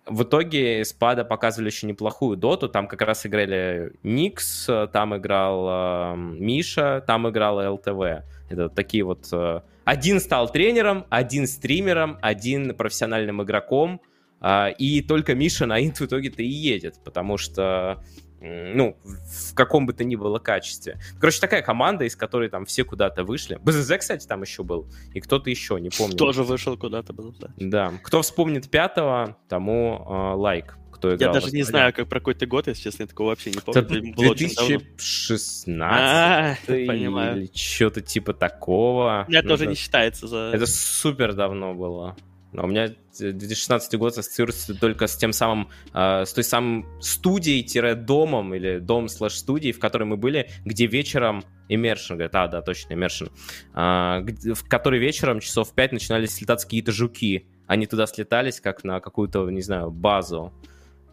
В 0.06 0.24
итоге 0.24 0.84
Спада 0.84 1.24
показывали 1.24 1.68
очень 1.68 1.88
неплохую 1.88 2.36
доту. 2.36 2.68
Там 2.68 2.88
как 2.88 3.02
раз 3.02 3.26
играли 3.26 3.94
Никс, 4.04 4.68
там 4.92 5.16
играл 5.16 6.14
э, 6.14 6.16
Миша, 6.18 7.04
там 7.08 7.30
играл 7.30 7.76
ЛТВ. 7.76 8.26
Это 8.50 8.70
такие 8.70 9.04
вот... 9.04 9.28
Э, 9.32 9.62
один 9.86 10.20
стал 10.20 10.52
тренером, 10.52 11.06
один 11.10 11.48
стримером, 11.48 12.18
один 12.22 12.76
профессиональным 12.76 13.42
игроком. 13.42 14.02
Э, 14.42 14.72
и 14.78 15.02
только 15.02 15.34
Миша 15.34 15.66
на 15.66 15.80
инт 15.80 16.00
в 16.00 16.06
итоге-то 16.06 16.42
и 16.44 16.48
едет, 16.48 16.96
потому 17.06 17.38
что 17.38 18.04
ну, 18.42 18.98
в 19.04 19.54
каком 19.54 19.86
бы 19.86 19.94
то 19.94 20.04
ни 20.04 20.16
было 20.16 20.40
качестве. 20.40 21.00
Короче, 21.20 21.40
такая 21.42 21.62
команда, 21.62 22.06
из 22.06 22.16
которой 22.16 22.50
там 22.50 22.66
все 22.66 22.84
куда-то 22.84 23.24
вышли. 23.24 23.60
БЗЗ, 23.62 23.98
кстати, 24.00 24.26
там 24.28 24.42
еще 24.42 24.64
был. 24.64 24.88
И 25.14 25.20
кто-то 25.20 25.50
еще, 25.50 25.80
не 25.80 25.90
помню. 25.90 26.16
Тоже 26.16 26.44
вышел 26.44 26.78
куда-то 26.78 27.14
был, 27.14 27.36
да. 27.40 27.50
Да. 27.58 27.94
Кто 28.04 28.22
вспомнит 28.22 28.70
пятого, 28.70 29.38
тому 29.48 30.06
э, 30.08 30.36
лайк. 30.36 30.78
Кто 30.92 31.16
играл 31.16 31.34
Я 31.34 31.40
даже 31.40 31.56
не 31.56 31.64
знаю, 31.64 31.94
как 31.94 32.10
про 32.10 32.20
какой-то 32.20 32.46
год, 32.46 32.68
если 32.68 32.84
честно, 32.84 33.04
я 33.04 33.08
такого 33.08 33.30
вообще 33.30 33.52
не 33.52 33.60
помню. 33.60 33.82
Это 33.82 34.02
2016 34.02 35.80
а, 35.80 36.56
или 36.68 37.50
что-то 37.56 38.02
типа 38.02 38.34
такого. 38.34 39.26
Это 39.30 39.48
тоже 39.48 39.68
не 39.68 39.76
считается 39.76 40.28
за... 40.28 40.52
Это 40.54 40.66
супер 40.66 41.34
давно 41.34 41.74
было. 41.74 42.18
Но 42.52 42.64
у 42.64 42.68
меня 42.68 42.94
2016 43.18 43.98
год 44.00 44.18
ассоциируется 44.18 44.74
только 44.74 45.08
с 45.08 45.16
тем 45.16 45.34
самым, 45.34 45.70
э, 45.94 46.26
с 46.26 46.34
той 46.34 46.44
самой 46.44 46.86
студией-домом 47.02 48.56
или 48.56 48.80
дом 48.80 49.08
слэш 49.08 49.34
студией, 49.34 49.72
в 49.72 49.80
которой 49.80 50.06
мы 50.06 50.18
были, 50.18 50.50
где 50.66 50.88
вечером 50.88 51.44
Immersion, 51.70 52.16
говорит, 52.16 52.34
а, 52.34 52.48
да, 52.48 52.62
точно, 52.62 52.94
Immersion, 52.94 53.32
э, 53.76 54.54
в 54.54 54.68
которой 54.68 55.00
вечером 55.00 55.40
часов 55.40 55.70
в 55.70 55.74
5 55.76 55.92
начинали 55.92 56.26
слетаться 56.26 56.66
какие-то 56.66 56.92
жуки. 56.92 57.48
Они 57.68 57.86
туда 57.86 58.08
слетались, 58.08 58.60
как 58.60 58.84
на 58.84 59.00
какую-то, 59.00 59.48
не 59.50 59.62
знаю, 59.62 59.92
базу 59.92 60.52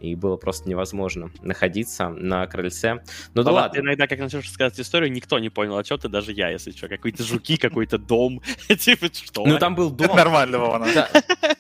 и 0.01 0.15
было 0.15 0.37
просто 0.37 0.69
невозможно 0.69 1.31
находиться 1.43 2.09
на 2.09 2.47
крыльце. 2.47 3.03
Ну 3.35 3.43
да 3.43 3.51
ладно. 3.51 3.81
Иногда, 3.81 4.07
как 4.07 4.19
начнешь 4.19 4.45
рассказывать 4.45 4.81
историю, 4.81 5.13
никто 5.13 5.39
не 5.39 5.49
понял, 5.49 5.77
а 5.77 5.85
что 5.85 5.99
ты, 5.99 6.09
даже 6.09 6.33
я, 6.33 6.51
если 6.51 6.71
что. 6.71 6.89
Какие-то 6.89 7.23
жуки, 7.23 7.57
какой-то 7.57 7.99
дом. 7.99 8.43
Типа, 8.79 9.07
что? 9.13 9.47
Ну 9.47 9.59
там 9.59 9.75
был 9.75 9.91
дом. 9.91 10.17
Нормально, 10.17 10.59
Вована. 10.59 11.09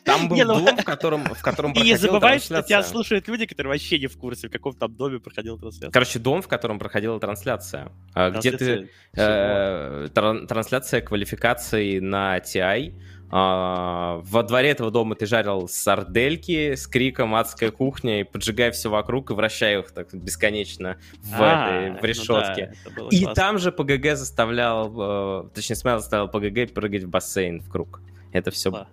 Там 0.04 0.28
был 0.28 0.36
ну, 0.36 0.64
дом, 0.64 0.76
в 0.76 0.84
котором 0.84 1.24
в 1.24 1.42
котором 1.42 1.72
И 1.72 1.80
не 1.80 1.96
забывай, 1.96 2.38
что 2.38 2.62
тебя 2.62 2.82
слушают 2.82 3.26
люди, 3.28 3.46
которые 3.46 3.72
вообще 3.72 3.98
не 3.98 4.06
в 4.06 4.16
курсе, 4.16 4.48
в 4.48 4.50
каком 4.50 4.74
там 4.74 4.94
доме 4.94 5.18
проходила 5.18 5.58
трансляция. 5.58 5.90
Короче, 5.90 6.18
дом, 6.18 6.42
в 6.42 6.48
котором 6.48 6.78
проходила 6.78 7.18
трансляция. 7.18 7.92
А, 8.14 8.30
где 8.30 8.52
ты... 8.52 8.90
Э, 9.16 10.08
трансляция 10.12 11.00
квалификации 11.00 11.98
на 11.98 12.38
TI 12.38 12.94
а, 13.30 14.20
во 14.22 14.42
дворе 14.42 14.70
этого 14.70 14.90
дома 14.90 15.14
ты 15.16 15.26
жарил 15.26 15.68
сардельки 15.68 16.74
с 16.74 16.86
криком 16.86 17.34
«Адская 17.34 17.70
кухня» 17.70 18.20
и 18.20 18.24
поджигая 18.24 18.70
все 18.70 18.88
вокруг 18.88 19.30
и 19.30 19.34
вращая 19.34 19.80
их 19.80 19.90
так 19.90 20.14
бесконечно 20.14 20.96
в, 21.22 21.34
а, 21.38 21.70
этой, 21.70 22.00
в 22.00 22.04
решетке. 22.04 22.74
Ну 22.84 23.10
да, 23.10 23.16
и 23.16 23.22
классно. 23.22 23.34
там 23.34 23.58
же 23.58 23.72
ПГГ 23.72 24.16
заставлял, 24.16 25.44
э, 25.46 25.48
точнее, 25.54 25.76
Смайл 25.76 25.98
заставлял 25.98 26.28
ПГГ 26.28 26.72
прыгать 26.72 27.04
в 27.04 27.08
бассейн 27.08 27.60
в 27.60 27.70
круг. 27.70 28.00
Это 28.32 28.50
все... 28.50 28.86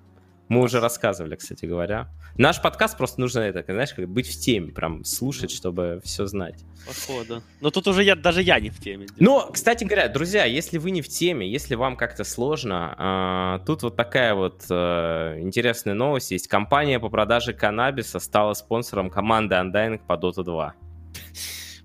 Мы 0.53 0.61
уже 0.61 0.79
рассказывали, 0.79 1.35
кстати 1.35 1.65
говоря. 1.65 2.09
Наш 2.37 2.61
подкаст 2.61 2.95
просто 2.95 3.19
нужно, 3.19 3.39
это, 3.39 3.63
знаешь, 3.73 3.91
как 3.91 4.07
быть 4.07 4.27
в 4.27 4.39
теме, 4.39 4.71
прям 4.71 5.03
слушать, 5.03 5.49
чтобы 5.49 5.99
все 6.03 6.27
знать. 6.27 6.63
Походу. 6.85 7.41
Но 7.59 7.71
тут 7.71 7.87
уже 7.87 8.03
я, 8.03 8.15
даже 8.15 8.43
я 8.43 8.59
не 8.59 8.69
в 8.69 8.79
теме. 8.79 9.07
Но, 9.17 9.49
кстати 9.51 9.83
говоря, 9.83 10.07
друзья, 10.09 10.45
если 10.45 10.77
вы 10.77 10.91
не 10.91 11.01
в 11.01 11.07
теме, 11.07 11.49
если 11.49 11.73
вам 11.73 11.97
как-то 11.97 12.23
сложно, 12.23 13.59
э, 13.59 13.65
тут 13.65 13.81
вот 13.81 13.95
такая 13.95 14.35
вот 14.35 14.63
э, 14.69 15.39
интересная 15.39 15.95
новость 15.95 16.29
есть. 16.29 16.47
Компания 16.47 16.99
по 16.99 17.09
продаже 17.09 17.53
каннабиса 17.53 18.19
стала 18.19 18.53
спонсором 18.53 19.09
команды 19.09 19.55
Undying 19.55 20.01
по 20.05 20.13
Dota 20.13 20.43
2. 20.43 20.75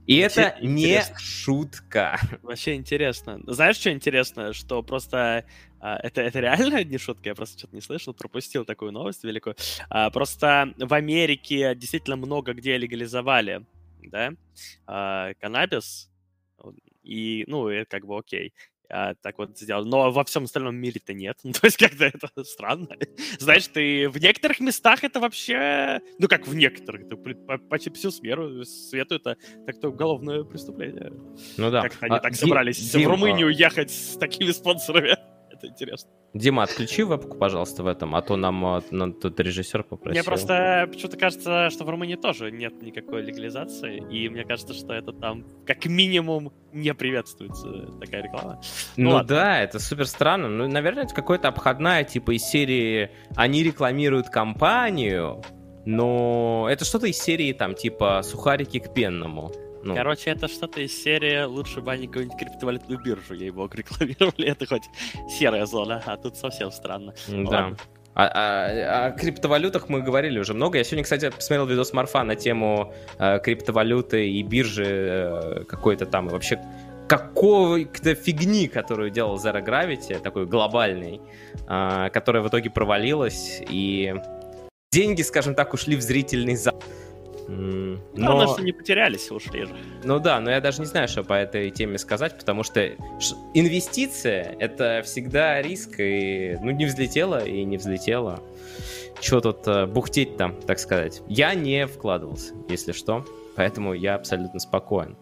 И 0.09 0.17
это 0.17 0.57
не 0.63 1.03
шутка. 1.19 2.19
Вообще 2.43 2.77
интересно. 2.77 3.41
Знаешь, 3.47 3.77
что 3.77 3.93
интересно? 3.93 4.55
Что 4.55 4.83
просто 4.83 5.45
а, 5.81 5.99
это, 6.03 6.23
это 6.23 6.41
реально 6.41 6.85
не 6.85 6.99
шутка, 6.99 7.29
я 7.29 7.35
просто 7.35 7.59
что-то 7.59 7.75
не 7.75 7.83
слышал, 7.83 8.15
пропустил 8.15 8.65
такую 8.65 8.93
новость 8.93 9.25
великую. 9.25 9.57
А, 9.91 10.11
просто 10.11 10.75
в 10.77 10.93
Америке 10.95 11.75
действительно 11.75 12.17
много 12.17 12.53
где 12.53 12.77
легализовали, 12.77 13.65
да, 14.03 14.33
а, 14.87 15.35
каннабис, 15.41 16.11
и, 17.03 17.45
ну, 17.47 17.69
это 17.69 17.91
как 17.91 18.07
бы 18.07 18.19
окей 18.19 18.53
а, 18.91 19.15
так 19.15 19.39
вот 19.39 19.59
сделал. 19.59 19.85
Но 19.85 20.11
во 20.11 20.25
всем 20.25 20.45
остальном 20.45 20.77
мире-то 20.77 21.13
нет. 21.13 21.39
Ну, 21.49 21.53
то 21.53 21.67
есть 21.67 21.77
как-то 21.77 22.05
это 22.05 22.29
странно. 22.45 22.89
Знаешь, 23.39 23.67
ты 23.69 24.09
в 24.09 24.19
некоторых 24.19 24.61
местах 24.61 25.05
это 25.05 25.21
вообще... 25.21 26.01
Ну, 26.19 26.29
как 26.29 26.47
в 26.47 26.55
некоторых. 26.55 27.07
Это 27.07 27.17
почти 27.69 27.91
всю 27.91 28.11
сферу 28.11 28.65
свету 28.65 29.15
это 29.17 29.37
так-то 29.67 29.89
уголовное 29.89 30.45
преступление. 30.45 31.13
Ну 31.57 31.71
да. 31.71 31.83
Как 31.83 31.97
они 32.01 32.17
а, 32.17 32.21
так 32.21 32.35
собрались 32.35 32.79
Дим, 32.93 33.09
в 33.09 33.13
Румынию 33.13 33.49
ехать 33.49 33.91
с 33.91 34.17
такими 34.19 34.51
спонсорами 34.51 35.17
это 35.59 35.67
интересно. 35.69 36.11
Дима, 36.35 36.63
отключи 36.63 37.03
вебку, 37.03 37.37
пожалуйста, 37.37 37.83
в 37.83 37.87
этом, 37.87 38.15
а 38.15 38.23
то 38.23 38.37
нам, 38.37 38.65
а, 38.65 38.83
нам 38.91 39.13
тут 39.13 39.41
режиссер 39.41 39.83
попросил. 39.83 40.13
Мне 40.13 40.23
просто 40.23 40.89
почему-то 40.91 41.17
кажется, 41.17 41.71
что 41.71 41.85
в 41.85 41.91
Румынии 41.91 42.17
тоже 42.17 42.51
нет 42.51 42.83
никакой 42.83 43.23
легализации, 43.23 43.99
и 44.11 44.29
мне 44.29 44.45
кажется, 44.45 44.75
что 44.75 44.93
это 44.93 45.13
там 45.13 45.45
как 45.67 45.87
минимум 45.87 46.53
не 46.73 46.93
приветствуется 46.95 47.87
такая 48.01 48.23
реклама. 48.23 48.61
Ну, 48.97 49.19
ну 49.19 49.25
да, 49.25 49.63
это 49.63 49.79
супер 49.79 50.07
странно. 50.07 50.49
Ну, 50.49 50.69
наверное, 50.69 51.05
это 51.05 51.15
какая-то 51.15 51.49
обходная, 51.49 52.05
типа 52.05 52.37
из 52.37 52.43
серии 52.43 53.11
«Они 53.35 53.63
рекламируют 53.63 54.29
компанию», 54.29 55.43
но 55.87 56.69
это 56.71 56.85
что-то 56.85 57.07
из 57.07 57.17
серии, 57.17 57.53
там, 57.55 57.75
типа 57.75 58.21
«Сухарики 58.23 58.79
к 58.79 58.93
пенному». 58.93 59.51
Ну. 59.83 59.95
Короче, 59.95 60.31
это 60.31 60.49
что-то 60.49 60.81
из 60.81 61.03
серии 61.03 61.45
«Лучше 61.45 61.81
бы 61.81 61.93
они 61.93 62.07
какую-нибудь 62.07 62.39
криптовалютную 62.39 63.01
биржу, 63.03 63.35
ей-богу, 63.35 63.75
рекламировали». 63.75 64.49
Это 64.49 64.67
хоть 64.67 64.85
серая 65.31 65.67
зона, 65.67 66.03
а 66.05 66.17
тут 66.17 66.37
совсем 66.37 66.71
странно. 66.71 67.15
Да. 67.29 67.75
О, 68.15 68.25
о, 68.25 69.07
о 69.07 69.11
криптовалютах 69.13 69.89
мы 69.89 70.03
говорили 70.03 70.41
уже 70.41 70.53
много. 70.53 70.79
Я 70.79 70.85
сегодня, 70.85 71.05
кстати, 71.05 71.31
посмотрел 71.31 71.67
видос 71.67 71.93
Марфа 71.93 72.25
на 72.25 72.35
тему 72.35 72.93
э, 73.19 73.39
криптовалюты 73.39 74.29
и 74.29 74.43
биржи 74.43 74.85
э, 74.85 75.65
какой-то 75.69 76.05
там. 76.05 76.29
И 76.29 76.33
вообще 76.33 76.61
какой-то 77.07 78.17
фигни, 78.17 78.67
которую 78.67 79.11
делал 79.11 79.37
Zero 79.37 79.65
Gravity, 79.65 80.19
такой 80.19 80.47
глобальный, 80.47 81.21
э, 81.69 82.11
которая 82.13 82.43
в 82.43 82.49
итоге 82.49 82.71
провалилась. 82.71 83.63
И 83.71 84.13
деньги, 84.91 85.23
скажем 85.23 85.55
так, 85.55 85.73
ушли 85.73 85.95
в 85.95 86.01
зрительный 86.01 86.57
зал. 86.57 86.83
Но... 87.49 87.99
Главное, 88.15 88.47
что 88.49 88.63
не 88.63 88.73
потерялись, 88.73 89.31
ушли 89.31 89.65
же. 89.65 89.75
Ну 90.05 90.19
да, 90.19 90.39
но 90.39 90.51
я 90.51 90.61
даже 90.61 90.81
не 90.81 90.87
знаю, 90.87 91.09
что 91.09 91.25
по 91.25 91.33
этой 91.33 91.71
теме 91.71 91.97
сказать, 91.97 92.37
потому 92.37 92.63
что 92.63 92.87
инвестиция— 93.55 94.55
это 94.59 95.03
всегда 95.03 95.63
риск, 95.63 95.99
и 95.99 96.59
ну 96.61 96.71
не 96.71 96.85
взлетело 96.85 97.43
и 97.43 97.65
не 97.65 97.79
взлетело. 97.79 98.41
Что 99.21 99.41
тут 99.41 99.67
uh, 99.67 99.87
бухтеть 99.87 100.37
там, 100.37 100.61
так 100.61 100.79
сказать? 100.79 101.23
Я 101.27 101.55
не 101.55 101.87
вкладывался, 101.87 102.55
если 102.69 102.93
что, 102.93 103.25
поэтому 103.57 103.95
я 103.95 104.15
абсолютно 104.15 104.61
спокоен. 104.61 105.17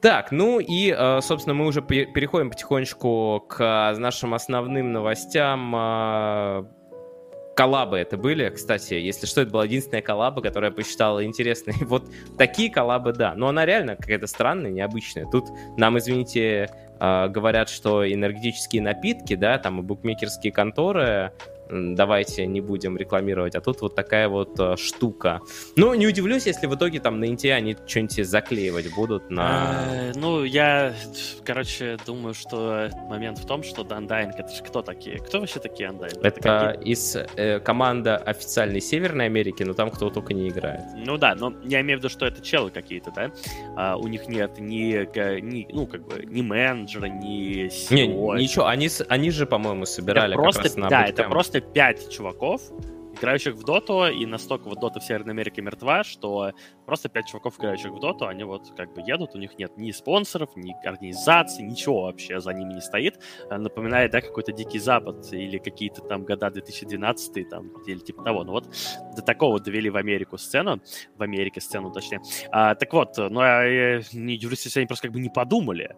Так, 0.00 0.30
ну 0.30 0.60
и, 0.60 0.94
э, 0.96 1.20
собственно, 1.22 1.54
мы 1.54 1.66
уже 1.66 1.82
переходим 1.82 2.50
потихонечку 2.50 3.44
к 3.48 3.94
нашим 3.98 4.32
основным 4.32 4.92
новостям 4.92 5.74
э, 5.74 6.64
коллабы 7.58 7.98
это 7.98 8.16
были, 8.16 8.50
кстати, 8.50 8.94
если 8.94 9.26
что, 9.26 9.40
это 9.40 9.50
была 9.50 9.64
единственная 9.64 10.00
коллаба, 10.00 10.40
которая 10.40 10.70
я 10.70 10.76
посчитала 10.76 11.24
интересной. 11.24 11.74
Вот 11.80 12.04
такие 12.38 12.70
коллабы, 12.70 13.12
да, 13.12 13.34
но 13.34 13.48
она 13.48 13.66
реально 13.66 13.96
какая-то 13.96 14.28
странная, 14.28 14.70
необычная. 14.70 15.26
Тут 15.26 15.46
нам, 15.76 15.98
извините, 15.98 16.70
а, 17.00 17.26
говорят, 17.26 17.68
что 17.68 18.08
энергетические 18.08 18.82
напитки, 18.82 19.34
да, 19.34 19.58
там 19.58 19.80
и 19.80 19.82
букмекерские 19.82 20.52
конторы 20.52 21.32
давайте 21.70 22.46
не 22.46 22.60
будем 22.60 22.96
рекламировать, 22.96 23.54
а 23.54 23.60
тут 23.60 23.80
вот 23.80 23.94
такая 23.94 24.28
вот 24.28 24.58
э, 24.58 24.76
штука. 24.76 25.40
Ну, 25.76 25.94
не 25.94 26.06
удивлюсь, 26.06 26.46
если 26.46 26.66
в 26.66 26.74
итоге 26.74 27.00
там 27.00 27.20
на 27.20 27.26
Инте 27.26 27.52
они 27.52 27.76
что-нибудь 27.86 28.26
заклеивать 28.26 28.94
будут 28.94 29.30
на... 29.30 29.86
Э, 29.88 30.12
ну, 30.14 30.44
я, 30.44 30.94
короче, 31.44 31.96
думаю, 32.06 32.34
что 32.34 32.90
момент 33.08 33.38
в 33.38 33.46
том, 33.46 33.62
что 33.62 33.82
Undying, 33.82 34.32
это 34.36 34.48
же 34.48 34.62
кто 34.62 34.82
такие? 34.82 35.18
Кто 35.18 35.40
вообще 35.40 35.60
такие 35.60 35.90
Undying? 35.90 36.20
Это, 36.22 36.38
это 36.38 36.80
из 36.80 37.16
э, 37.16 37.60
команда 37.60 38.16
официальной 38.16 38.80
Северной 38.80 39.26
Америки, 39.26 39.62
но 39.62 39.74
там 39.74 39.90
кто 39.90 40.10
только 40.10 40.34
не 40.34 40.48
играет. 40.48 40.82
Ну 40.96 41.16
да, 41.16 41.34
но 41.34 41.52
я 41.64 41.80
имею 41.80 41.98
в 41.98 42.02
виду, 42.02 42.08
что 42.08 42.26
это 42.26 42.42
челы 42.42 42.70
какие-то, 42.70 43.10
да? 43.10 43.30
А, 43.76 43.96
у 43.96 44.08
них 44.08 44.28
нет 44.28 44.58
ни, 44.58 45.06
ни, 45.40 45.66
ну, 45.72 45.86
как 45.86 46.06
бы, 46.06 46.24
ни 46.24 46.42
менеджера, 46.42 47.06
ни 47.06 47.66
CEO. 47.66 47.94
Не, 47.94 48.42
ничего, 48.42 48.66
они, 48.66 48.88
они 49.08 49.30
же, 49.30 49.46
по-моему, 49.46 49.86
собирали 49.86 50.32
это 50.32 50.42
просто, 50.42 50.62
как 50.62 50.70
раз 50.70 50.76
на 50.76 50.88
Да, 50.88 51.04
это 51.04 51.24
просто 51.24 51.57
просто 51.58 51.72
пять 51.72 52.10
чуваков, 52.10 52.62
играющих 53.14 53.54
в 53.54 53.64
доту, 53.64 54.06
и 54.06 54.26
настолько 54.26 54.68
вот 54.68 54.78
дота 54.80 55.00
в 55.00 55.04
Северной 55.04 55.32
Америке 55.32 55.60
мертва, 55.60 56.04
что 56.04 56.52
просто 56.86 57.08
пять 57.08 57.26
чуваков, 57.26 57.58
играющих 57.58 57.90
в 57.90 57.98
доту, 57.98 58.26
они 58.26 58.44
вот 58.44 58.72
как 58.76 58.94
бы 58.94 59.00
едут, 59.00 59.34
у 59.34 59.38
них 59.38 59.58
нет 59.58 59.76
ни 59.76 59.90
спонсоров, 59.90 60.50
ни 60.56 60.72
организации, 60.86 61.62
ничего 61.62 62.02
вообще 62.02 62.40
за 62.40 62.52
ними 62.52 62.74
не 62.74 62.80
стоит. 62.80 63.20
Напоминает, 63.50 64.12
да, 64.12 64.20
какой-то 64.20 64.52
Дикий 64.52 64.78
Запад 64.78 65.32
или 65.32 65.58
какие-то 65.58 66.02
там 66.02 66.24
года 66.24 66.50
2012 66.50 67.48
там, 67.48 67.70
или 67.86 67.98
типа 67.98 68.22
того. 68.22 68.44
Ну 68.44 68.52
вот 68.52 68.68
до 69.16 69.22
такого 69.22 69.58
довели 69.58 69.90
в 69.90 69.96
Америку 69.96 70.38
сцену, 70.38 70.80
в 71.16 71.22
Америке 71.22 71.60
сцену 71.60 71.90
точнее. 71.90 72.20
А, 72.50 72.74
так 72.74 72.92
вот, 72.92 73.16
ну 73.18 73.40
я 73.42 74.00
не 74.12 74.34
удивлюсь, 74.34 74.64
если 74.64 74.80
они 74.80 74.86
просто 74.86 75.08
как 75.08 75.12
бы 75.12 75.20
не 75.20 75.30
подумали, 75.30 75.96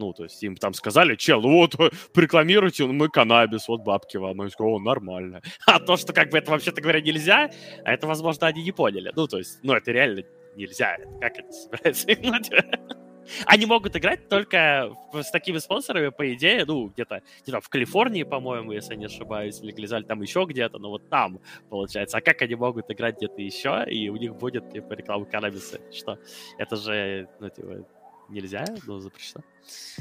ну, 0.00 0.14
то 0.14 0.24
есть 0.24 0.42
им 0.42 0.56
там 0.56 0.72
сказали, 0.72 1.14
чел, 1.14 1.42
вот, 1.42 1.74
рекламируйте 2.16 2.86
мы 2.86 3.08
каннабис, 3.08 3.68
вот 3.68 3.82
бабки 3.82 4.16
вам. 4.16 4.42
И 4.42 4.50
сказали, 4.50 4.72
о, 4.72 4.78
нормально. 4.80 5.42
А 5.66 5.78
то, 5.78 5.96
что 5.96 6.12
как 6.12 6.30
бы 6.30 6.38
это 6.38 6.50
вообще-то 6.50 6.80
говоря 6.80 7.00
нельзя, 7.00 7.50
а 7.84 7.92
это, 7.92 8.06
возможно, 8.06 8.46
они 8.46 8.62
не 8.62 8.72
поняли. 8.72 9.12
Ну, 9.14 9.26
то 9.26 9.38
есть, 9.38 9.58
ну, 9.62 9.74
это 9.74 9.92
реально 9.92 10.22
нельзя. 10.56 10.96
Как 11.20 11.38
это 11.38 11.52
собирается 11.52 12.06
Они 13.46 13.66
могут 13.66 13.94
играть 13.94 14.28
только 14.28 14.90
с 15.12 15.30
такими 15.30 15.58
спонсорами, 15.58 16.08
по 16.08 16.32
идее, 16.32 16.64
ну, 16.64 16.88
где-то, 16.88 17.20
где-то 17.42 17.60
в 17.60 17.68
Калифорнии, 17.68 18.24
по-моему, 18.24 18.72
если 18.72 18.96
не 18.96 19.04
ошибаюсь, 19.04 19.60
легализовали 19.60 20.04
там 20.04 20.22
еще 20.22 20.46
где-то, 20.48 20.78
но 20.78 20.88
вот 20.88 21.08
там, 21.10 21.40
получается. 21.68 22.16
А 22.16 22.20
как 22.22 22.42
они 22.42 22.54
могут 22.54 22.90
играть 22.90 23.18
где-то 23.18 23.40
еще, 23.40 23.84
и 23.88 24.08
у 24.08 24.16
них 24.16 24.34
будет, 24.34 24.70
типа, 24.72 24.94
реклама 24.94 25.26
каннабиса? 25.26 25.78
Что? 25.92 26.18
Это 26.58 26.76
же, 26.76 27.28
ну, 27.38 27.50
типа, 27.50 27.86
нельзя, 28.30 28.64
но 28.86 29.00
запрещено. 29.00 29.42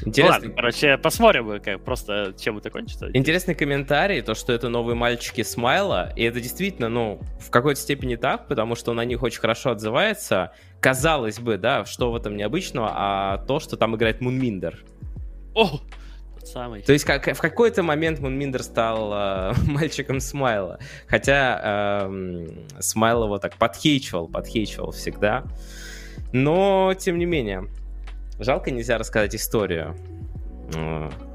Интересно. 0.06 0.36
Ну, 0.36 0.42
ладно, 0.42 0.56
короче, 0.56 0.98
посмотрим, 0.98 1.62
как, 1.62 1.84
просто 1.84 2.34
чем 2.40 2.58
это 2.58 2.70
кончится. 2.70 3.10
Интересный 3.14 3.56
комментарий, 3.56 4.22
то, 4.22 4.34
что 4.34 4.54
это 4.54 4.70
новые 4.70 4.96
мальчики 4.96 5.44
Смайла, 5.44 6.12
и 6.16 6.24
это 6.24 6.40
действительно, 6.40 6.90
ну, 6.90 7.22
в 7.40 7.50
какой-то 7.50 7.80
степени 7.80 8.16
так, 8.16 8.48
потому 8.48 8.76
что 8.76 8.94
на 8.94 9.06
них 9.06 9.22
очень 9.22 9.40
хорошо 9.40 9.72
отзывается. 9.72 10.54
Казалось 10.80 11.40
бы, 11.40 11.58
да, 11.58 11.86
что 11.86 12.12
в 12.12 12.16
этом 12.16 12.38
необычного, 12.38 12.92
а 12.94 13.38
то, 13.46 13.60
что 13.60 13.78
там 13.78 13.96
играет 13.96 14.22
Мунминдер. 14.22 14.84
О, 15.54 15.80
тот 16.40 16.48
самый. 16.48 16.82
То 16.82 16.94
есть 16.94 17.06
как, 17.06 17.28
в 17.28 17.42
какой-то 17.42 17.84
момент 17.84 18.20
Мунминдер 18.20 18.64
стал 18.64 19.12
э, 19.14 19.54
мальчиком 19.68 20.20
Смайла, 20.20 20.80
хотя 21.08 22.08
э, 22.08 22.48
Смайл 22.80 23.26
его 23.26 23.38
так 23.40 23.58
подхейчивал, 23.58 24.28
подхейчивал 24.28 24.92
всегда. 24.92 25.44
Но, 26.32 26.94
тем 26.98 27.18
не 27.18 27.26
менее, 27.26 27.68
Жалко, 28.40 28.72
нельзя 28.72 28.98
рассказать 28.98 29.36
историю. 29.36 29.96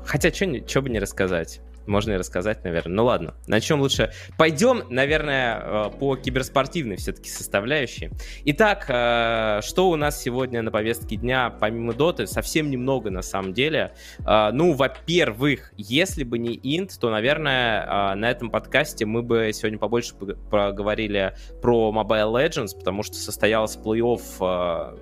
Хотя, 0.07 0.33
что 0.33 0.83
бы 0.83 0.91
не 0.91 0.99
рассказать? 0.99 1.61
Можно 1.87 2.13
и 2.13 2.17
рассказать, 2.17 2.65
наверное. 2.65 2.95
Ну 2.95 3.05
ладно, 3.05 3.35
начнем 3.47 3.81
лучше. 3.81 4.13
Пойдем, 4.39 4.85
наверное, 4.89 5.61
э, 5.61 5.91
по 5.99 6.17
киберспортивной 6.17 6.97
все-таки 6.97 7.29
составляющей. 7.29 8.11
Итак, 8.47 8.87
э, 8.89 9.61
что 9.63 9.91
у 9.91 9.97
нас 9.97 10.23
сегодня 10.23 10.63
на 10.63 10.71
повестке 10.71 11.17
дня, 11.17 11.51
помимо 11.51 11.93
доты, 11.93 12.27
совсем 12.27 12.71
немного 12.71 13.11
на 13.11 13.23
самом 13.23 13.53
деле. 13.53 13.95
Э, 14.27 14.51
ну, 14.53 14.73
во-первых, 14.73 15.73
если 15.77 16.25
бы 16.25 16.39
не 16.39 16.59
Инт, 16.63 16.99
то, 16.99 17.11
наверное, 17.11 18.15
на 18.15 18.31
этом 18.31 18.51
подкасте 18.51 19.05
мы 19.05 19.23
бы 19.23 19.51
сегодня 19.53 19.79
побольше 19.79 20.15
поговорили 20.15 21.35
про 21.61 21.93
Mobile 21.95 22.33
Legends, 22.33 22.77
потому 22.77 23.03
что 23.03 23.17
состоялся 23.17 23.79
плей-офф 23.79 24.99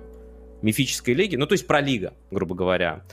мифической 0.63 1.13
лиги, 1.13 1.35
ну, 1.35 1.45
то 1.45 1.53
есть 1.53 1.67
про 1.67 1.81
лига, 1.81 2.13
грубо 2.31 2.55
говоря. 2.55 3.03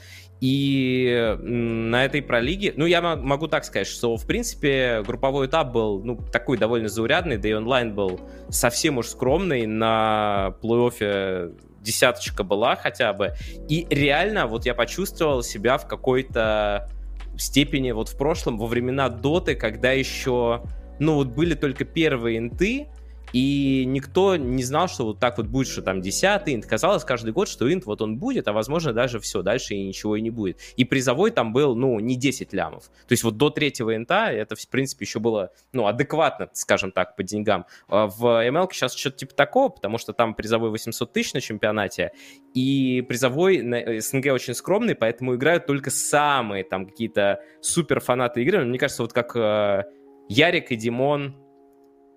И 0.41 1.37
на 1.39 2.03
этой 2.03 2.23
пролиге, 2.23 2.73
ну, 2.75 2.87
я 2.87 2.99
могу 3.01 3.47
так 3.47 3.63
сказать, 3.63 3.85
что, 3.85 4.17
в 4.17 4.25
принципе, 4.25 5.03
групповой 5.05 5.45
этап 5.45 5.71
был, 5.71 6.03
ну, 6.03 6.17
такой 6.31 6.57
довольно 6.57 6.89
заурядный, 6.89 7.37
да 7.37 7.47
и 7.47 7.53
онлайн 7.53 7.93
был 7.93 8.19
совсем 8.49 8.97
уж 8.97 9.05
скромный. 9.05 9.67
На 9.67 10.55
плей-оффе 10.63 11.55
десяточка 11.81 12.43
была 12.43 12.75
хотя 12.75 13.13
бы. 13.13 13.35
И 13.69 13.85
реально, 13.91 14.47
вот 14.47 14.65
я 14.65 14.73
почувствовал 14.73 15.43
себя 15.43 15.77
в 15.77 15.87
какой-то 15.87 16.89
степени 17.37 17.91
вот 17.91 18.09
в 18.09 18.17
прошлом, 18.17 18.57
во 18.57 18.65
времена 18.65 19.09
доты, 19.09 19.53
когда 19.53 19.91
еще, 19.91 20.63
ну, 20.97 21.15
вот 21.15 21.27
были 21.27 21.53
только 21.53 21.85
первые 21.85 22.39
инты, 22.39 22.87
и 23.33 23.83
никто 23.85 24.35
не 24.35 24.63
знал, 24.63 24.87
что 24.87 25.05
вот 25.05 25.19
так 25.19 25.37
вот 25.37 25.47
будет, 25.47 25.67
что 25.67 25.81
там 25.81 26.01
10 26.01 26.41
инт. 26.47 26.65
Казалось 26.65 27.03
каждый 27.03 27.33
год, 27.33 27.47
что 27.47 27.71
инт 27.71 27.85
вот 27.85 28.01
он 28.01 28.17
будет, 28.17 28.47
а 28.47 28.53
возможно 28.53 28.93
даже 28.93 29.19
все, 29.19 29.41
дальше 29.41 29.75
и 29.75 29.83
ничего 29.83 30.15
и 30.15 30.21
не 30.21 30.29
будет. 30.29 30.59
И 30.75 30.85
призовой 30.85 31.31
там 31.31 31.53
был, 31.53 31.75
ну, 31.75 31.99
не 31.99 32.15
10 32.15 32.53
лямов. 32.53 32.85
То 33.07 33.11
есть 33.11 33.23
вот 33.23 33.37
до 33.37 33.49
третьего 33.49 33.95
инта 33.95 34.27
это, 34.31 34.55
в 34.55 34.67
принципе, 34.67 35.05
еще 35.05 35.19
было, 35.19 35.51
ну, 35.73 35.87
адекватно, 35.87 36.49
скажем 36.53 36.91
так, 36.91 37.15
по 37.15 37.23
деньгам. 37.23 37.65
А 37.87 38.07
в 38.07 38.23
ML 38.25 38.67
сейчас 38.71 38.93
что-то 38.93 39.17
типа 39.17 39.33
такого, 39.33 39.69
потому 39.69 39.97
что 39.97 40.13
там 40.13 40.33
призовой 40.33 40.69
800 40.69 41.11
тысяч 41.11 41.33
на 41.33 41.41
чемпионате, 41.41 42.11
и 42.53 43.01
призовой 43.07 43.61
на 43.61 44.01
СНГ 44.01 44.27
очень 44.33 44.53
скромный, 44.53 44.95
поэтому 44.95 45.35
играют 45.35 45.65
только 45.65 45.89
самые 45.89 46.63
там 46.63 46.85
какие-то 46.85 47.41
супер 47.61 47.99
фанаты 47.99 48.41
игры. 48.41 48.63
Мне 48.65 48.77
кажется, 48.77 49.03
вот 49.03 49.13
как 49.13 49.35
э, 49.35 49.83
Ярик 50.27 50.71
и 50.71 50.75
Димон 50.75 51.35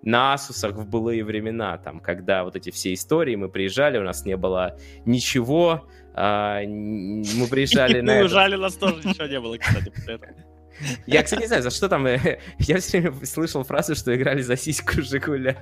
на 0.05 0.33
Асусах 0.33 0.75
в 0.75 0.87
былые 0.87 1.23
времена, 1.25 1.77
там, 1.77 1.99
когда 1.99 2.43
вот 2.43 2.55
эти 2.55 2.69
все 2.69 2.93
истории, 2.93 3.35
мы 3.35 3.49
приезжали, 3.49 3.97
у 3.97 4.03
нас 4.03 4.23
не 4.23 4.37
было 4.37 4.77
ничего, 5.05 5.87
а, 6.13 6.61
мы 6.63 7.47
приезжали 7.49 8.01
на... 8.01 8.19
Уезжали, 8.19 8.55
у 8.55 8.61
нас 8.61 8.75
тоже 8.75 8.95
ничего 9.03 9.25
не 9.25 9.39
было, 9.39 9.57
кстати, 9.57 9.89
после 9.89 10.13
этого. 10.15 10.31
Я, 11.07 11.23
кстати, 11.23 11.41
не 11.41 11.47
знаю, 11.47 11.63
за 11.63 11.71
что 11.71 11.89
там... 11.89 12.05
Я 12.59 12.79
все 12.79 13.01
время 13.01 13.25
слышал 13.25 13.63
фразу, 13.63 13.95
что 13.95 14.15
играли 14.15 14.41
за 14.41 14.55
сиську 14.55 15.01
Жигуля. 15.01 15.57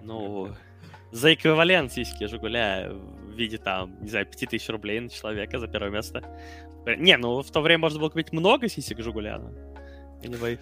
Ну, 0.00 0.54
за 1.10 1.34
эквивалент 1.34 1.92
сиськи 1.92 2.26
Жигуля 2.26 2.90
в 2.90 3.32
виде 3.34 3.58
там, 3.58 4.00
не 4.00 4.08
знаю, 4.08 4.26
5000 4.26 4.68
рублей 4.68 5.00
на 5.00 5.08
человека 5.08 5.58
за 5.58 5.66
первое 5.66 5.90
место. 5.90 6.22
Не, 6.86 7.16
ну 7.16 7.42
в 7.42 7.50
то 7.50 7.60
время 7.60 7.80
можно 7.80 7.98
было 7.98 8.10
купить 8.10 8.32
много 8.32 8.68
сисек 8.68 9.00
Жигуля. 9.00 9.40
Anyway. 10.22 10.58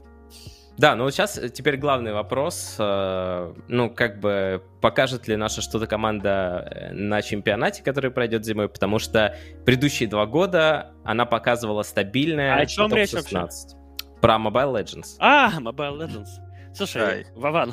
Да, 0.77 0.97
ну 0.97 1.05
вот 1.05 1.15
сейчас 1.15 1.39
э, 1.39 1.49
теперь 1.51 1.77
главный 1.77 2.13
вопрос. 2.13 2.77
Э, 2.79 3.55
ну, 3.69 3.91
как 3.91 4.19
бы 4.19 4.63
покажет 4.81 5.29
ли 5.29 5.37
наша 5.37 5.63
что-то 5.63 5.87
команда 5.87 6.69
э, 6.71 6.93
на 6.93 7.23
чемпионате, 7.23 7.83
который 7.83 8.11
пройдет 8.11 8.45
зимой, 8.45 8.69
потому 8.69 8.99
что 8.99 9.37
предыдущие 9.65 10.09
два 10.09 10.27
года 10.27 10.93
она 11.05 11.27
показывала 11.27 11.83
стабильное 11.83 12.57
а 12.57 12.61
о 12.61 12.67
чем 12.67 12.93
речь 12.93 13.11
16. 13.11 13.73
Вообще? 13.73 14.21
Про 14.21 14.35
Mobile 14.37 14.83
Legends. 14.83 15.17
А, 15.21 15.53
Mobile 15.61 15.99
Legends. 15.99 16.75
Слушай, 16.75 17.03
Ай. 17.03 17.27
Вован, 17.37 17.73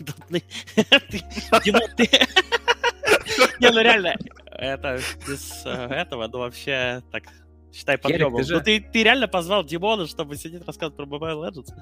Димон, 0.30 1.82
ты... 1.96 2.08
Не, 3.60 3.70
ну 3.70 3.80
реально, 3.82 4.16
это 4.46 4.98
без 5.26 5.62
этого, 5.66 6.26
ну 6.26 6.38
вообще 6.38 7.02
так 7.12 7.24
Считай, 7.72 7.98
подъемом. 7.98 8.36
Ты, 8.36 8.42
же... 8.44 8.54
ну, 8.54 8.60
ты, 8.60 8.80
ты 8.80 9.02
реально 9.02 9.28
позвал 9.28 9.64
Димона, 9.64 10.06
чтобы 10.06 10.36
сидеть 10.36 10.66
рассказывать 10.66 10.96
про 10.96 11.04
Mobile 11.06 11.48
Legends? 11.48 11.72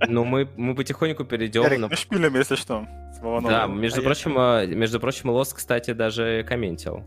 ну, 0.08 0.24
мы, 0.24 0.48
мы 0.56 0.74
потихоньку 0.74 1.24
перейдем 1.24 1.62
Ярик, 1.62 1.78
на... 1.78 1.88
мы 1.88 1.96
шпилем, 1.96 2.34
если 2.34 2.56
что. 2.56 2.86
Да, 3.42 3.66
между 3.66 4.00
а 4.00 4.04
прочим, 4.04 4.34
я... 4.34 4.66
между 4.66 4.98
прочим, 4.98 5.30
Лос, 5.30 5.54
кстати, 5.54 5.92
даже 5.92 6.44
комментил. 6.48 7.04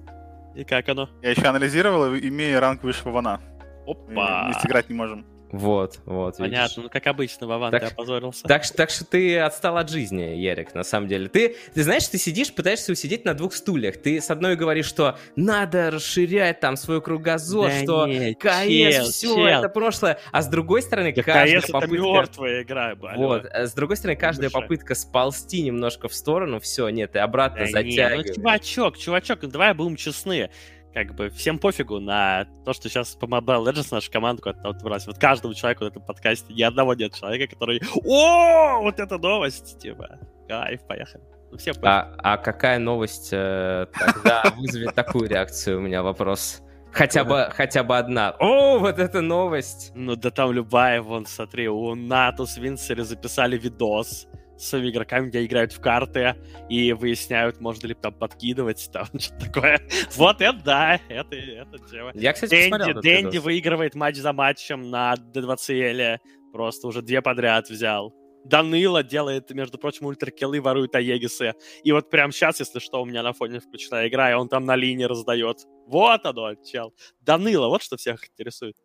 И 0.55 0.63
как 0.63 0.87
оно? 0.87 1.09
Я 1.21 1.31
еще 1.31 1.45
анализировал, 1.47 2.15
имея 2.15 2.61
ранг 2.61 2.83
выше 2.83 3.03
Вована. 3.03 3.41
Опа! 3.85 4.03
Мы 4.07 4.45
вместе 4.45 4.67
играть 4.67 4.89
не 4.89 4.95
можем. 4.95 5.25
Вот, 5.51 5.99
вот. 6.05 6.37
Понятно, 6.37 6.63
видишь. 6.63 6.77
ну 6.77 6.89
как 6.89 7.07
обычно, 7.07 7.47
Вован, 7.47 7.71
так, 7.71 7.81
ты 7.81 7.87
опозорился. 7.87 8.43
Так, 8.47 8.67
так 8.67 8.89
что 8.89 9.05
ты 9.05 9.39
отстал 9.39 9.77
от 9.77 9.89
жизни, 9.89 10.21
Ярик, 10.21 10.73
на 10.73 10.83
самом 10.83 11.07
деле. 11.07 11.29
Ты, 11.29 11.55
ты 11.73 11.83
знаешь, 11.83 12.07
ты 12.07 12.17
сидишь, 12.17 12.53
пытаешься 12.53 12.91
усидеть 12.91 13.25
на 13.25 13.33
двух 13.33 13.53
стульях. 13.53 13.97
Ты 13.97 14.19
с 14.21 14.29
одной 14.29 14.55
говоришь, 14.55 14.87
что 14.87 15.17
надо 15.35 15.91
расширять 15.91 16.59
там 16.59 16.77
свой 16.77 17.01
кругозор, 17.01 17.69
да 17.69 17.83
что 17.83 18.07
нет, 18.07 18.37
КС, 18.39 18.67
чел, 18.67 19.03
все, 19.05 19.35
чел. 19.35 19.45
это 19.45 19.69
прошлое. 19.69 20.19
А 20.31 20.41
с 20.41 20.47
другой 20.47 20.81
стороны, 20.81 21.13
да 21.13 21.23
каждая 21.23 21.61
КС 21.61 21.69
попытка... 21.69 21.95
это 21.95 22.03
мертвая 22.03 22.63
игра, 22.63 22.95
блин. 22.95 23.15
Вот, 23.17 23.45
а 23.45 23.67
с 23.67 23.73
другой 23.73 23.97
стороны, 23.97 24.17
каждая 24.17 24.49
Душа. 24.49 24.61
попытка 24.61 24.95
сползти 24.95 25.61
немножко 25.61 26.07
в 26.07 26.13
сторону, 26.13 26.59
все, 26.59 26.89
нет, 26.89 27.13
ты 27.13 27.19
обратно 27.19 27.65
да 27.65 27.71
затягиваешь. 27.71 28.25
Нет, 28.25 28.37
ну, 28.37 28.43
чувачок, 28.43 28.97
чувачок, 28.97 29.39
ну, 29.43 29.49
давай 29.49 29.73
будем 29.73 29.95
честны 29.95 30.49
как 30.95 31.13
бы 31.13 31.29
всем 31.29 31.59
пофигу 31.59 31.99
на 31.99 32.47
то, 32.63 32.71
что 32.71 32.87
сейчас 32.87 33.15
по 33.15 33.25
Mobile 33.25 33.65
Legends 33.65 33.89
наша 33.91 34.09
команда 34.09 34.41
куда-то 34.41 34.69
отбросит. 34.69 35.07
Вот 35.07 35.17
каждому 35.17 35.53
человеку 35.53 35.83
в 35.83 35.87
этом 35.87 36.01
подкасте 36.01 36.53
ни 36.53 36.61
одного 36.61 36.93
нет 36.93 37.13
человека, 37.13 37.53
который 37.53 37.81
«О, 38.05 38.81
вот 38.81 38.97
эта 38.97 39.17
новость!» 39.17 39.77
Типа, 39.77 40.17
кайф, 40.47 40.87
поехали. 40.87 41.21
Ну, 41.51 41.57
все 41.57 41.73
а, 41.83 42.15
а 42.19 42.37
какая 42.37 42.79
новость 42.79 43.29
э, 43.33 43.87
тогда 43.91 44.43
вызовет 44.55 44.95
такую 44.95 45.27
реакцию? 45.27 45.79
У 45.79 45.81
меня 45.81 46.01
вопрос. 46.01 46.61
Хотя 46.93 47.25
бы, 47.25 47.49
хотя 47.51 47.83
бы 47.83 47.97
одна. 47.97 48.33
О, 48.39 48.79
вот 48.79 48.97
эта 48.97 49.19
новость! 49.19 49.91
Ну 49.95 50.15
да 50.15 50.31
там 50.31 50.53
любая, 50.53 51.01
вон, 51.01 51.25
смотри, 51.25 51.67
у 51.67 51.93
Натус 51.93 52.55
Винсери 52.55 53.01
записали 53.01 53.57
видос 53.57 54.29
с 54.57 54.73
игроками, 54.79 55.29
где 55.29 55.45
играют 55.45 55.73
в 55.73 55.79
карты 55.79 56.35
и 56.69 56.93
выясняют, 56.93 57.59
можно 57.59 57.87
ли 57.87 57.93
там 57.93 58.13
подкидывать, 58.13 58.89
там 58.93 59.07
что-то 59.17 59.45
такое. 59.45 59.81
Вот 60.15 60.41
это 60.41 60.59
да, 60.63 60.99
это, 61.09 61.35
это 61.35 61.77
тема. 61.89 62.11
Я, 62.13 62.33
кстати, 62.33 62.51
Дэнди, 62.51 62.69
посмотрел 62.69 63.01
Дэнди 63.01 63.37
выигрывает 63.37 63.95
матч 63.95 64.17
за 64.17 64.33
матчем 64.33 64.89
на 64.89 65.15
D2CL, 65.15 66.19
просто 66.51 66.87
уже 66.87 67.01
две 67.01 67.21
подряд 67.21 67.69
взял. 67.69 68.13
Данила 68.45 69.01
делает, 69.01 69.49
между 69.49 69.79
прочим, 69.79 70.05
ультракиллы, 70.05 70.61
ворует 70.61 70.95
Аегисы. 70.95 71.53
И 71.83 71.91
вот 71.91 72.11
прямо 72.11 72.31
сейчас, 72.31 72.59
если 72.59 72.77
что, 72.77 73.01
у 73.01 73.05
меня 73.05 73.23
на 73.23 73.33
фоне 73.33 73.59
включена 73.59 74.07
игра, 74.07 74.31
и 74.31 74.35
он 74.35 74.49
там 74.49 74.65
на 74.65 74.75
линии 74.75 75.05
раздает. 75.05 75.65
Вот 75.87 76.25
оно, 76.25 76.53
чел. 76.55 76.93
Данила, 77.21 77.67
вот 77.67 77.81
что 77.81 77.97
всех 77.97 78.23
интересует. 78.29 78.75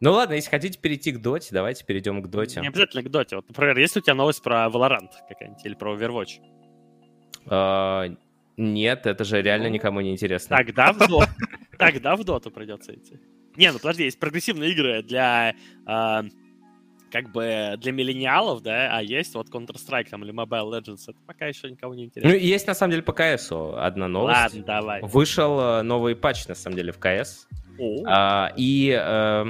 Ну 0.00 0.12
ладно, 0.12 0.34
если 0.34 0.50
хотите 0.50 0.78
перейти 0.78 1.12
к 1.12 1.20
доте, 1.20 1.48
давайте 1.52 1.84
перейдем 1.84 2.22
к 2.22 2.28
доте. 2.28 2.60
Не 2.60 2.68
обязательно 2.68 3.02
к 3.02 3.10
доте. 3.10 3.36
Вот, 3.36 3.48
например, 3.48 3.78
есть 3.78 3.96
у 3.96 4.00
тебя 4.00 4.14
новость 4.14 4.42
про 4.42 4.66
Valorant 4.66 5.10
какая-нибудь 5.28 5.64
или 5.64 5.74
про 5.74 5.96
Overwatch? 5.96 6.40
Uh, 7.46 8.16
нет, 8.56 9.06
это 9.06 9.24
же 9.24 9.42
реально 9.42 9.68
никому 9.68 10.00
не 10.00 10.12
интересно. 10.12 10.56
Тогда 10.56 10.92
в 10.92 10.98
доту, 10.98 11.22
тогда 11.78 12.16
в 12.16 12.24
доту 12.24 12.50
придется 12.50 12.94
идти. 12.94 13.20
Не, 13.56 13.70
ну 13.70 13.78
подожди, 13.78 14.04
есть 14.04 14.18
прогрессивные 14.18 14.72
игры 14.72 15.02
для 15.02 15.54
uh, 15.86 16.30
как 17.14 17.30
бы 17.30 17.76
для 17.78 17.92
миллениалов, 17.92 18.60
да, 18.62 18.96
а 18.96 19.00
есть 19.00 19.36
вот 19.36 19.48
Counter-Strike 19.48 20.08
там 20.10 20.24
или 20.24 20.32
Mobile 20.32 20.68
Legends, 20.72 21.02
это 21.06 21.18
пока 21.24 21.46
еще 21.46 21.70
никого 21.70 21.94
не 21.94 22.06
интересно. 22.06 22.32
Ну, 22.32 22.36
есть 22.36 22.66
на 22.66 22.74
самом 22.74 22.90
деле 22.90 23.04
по 23.04 23.12
КС 23.12 23.52
одна 23.52 24.08
новость. 24.08 24.36
Ладно, 24.36 24.64
давай. 24.64 25.00
Вышел 25.02 25.60
э, 25.60 25.82
новый 25.82 26.16
патч, 26.16 26.48
на 26.48 26.56
самом 26.56 26.76
деле, 26.76 26.90
в 26.90 26.98
КС. 26.98 27.46
А, 28.06 28.52
и 28.56 28.90
э, 29.00 29.44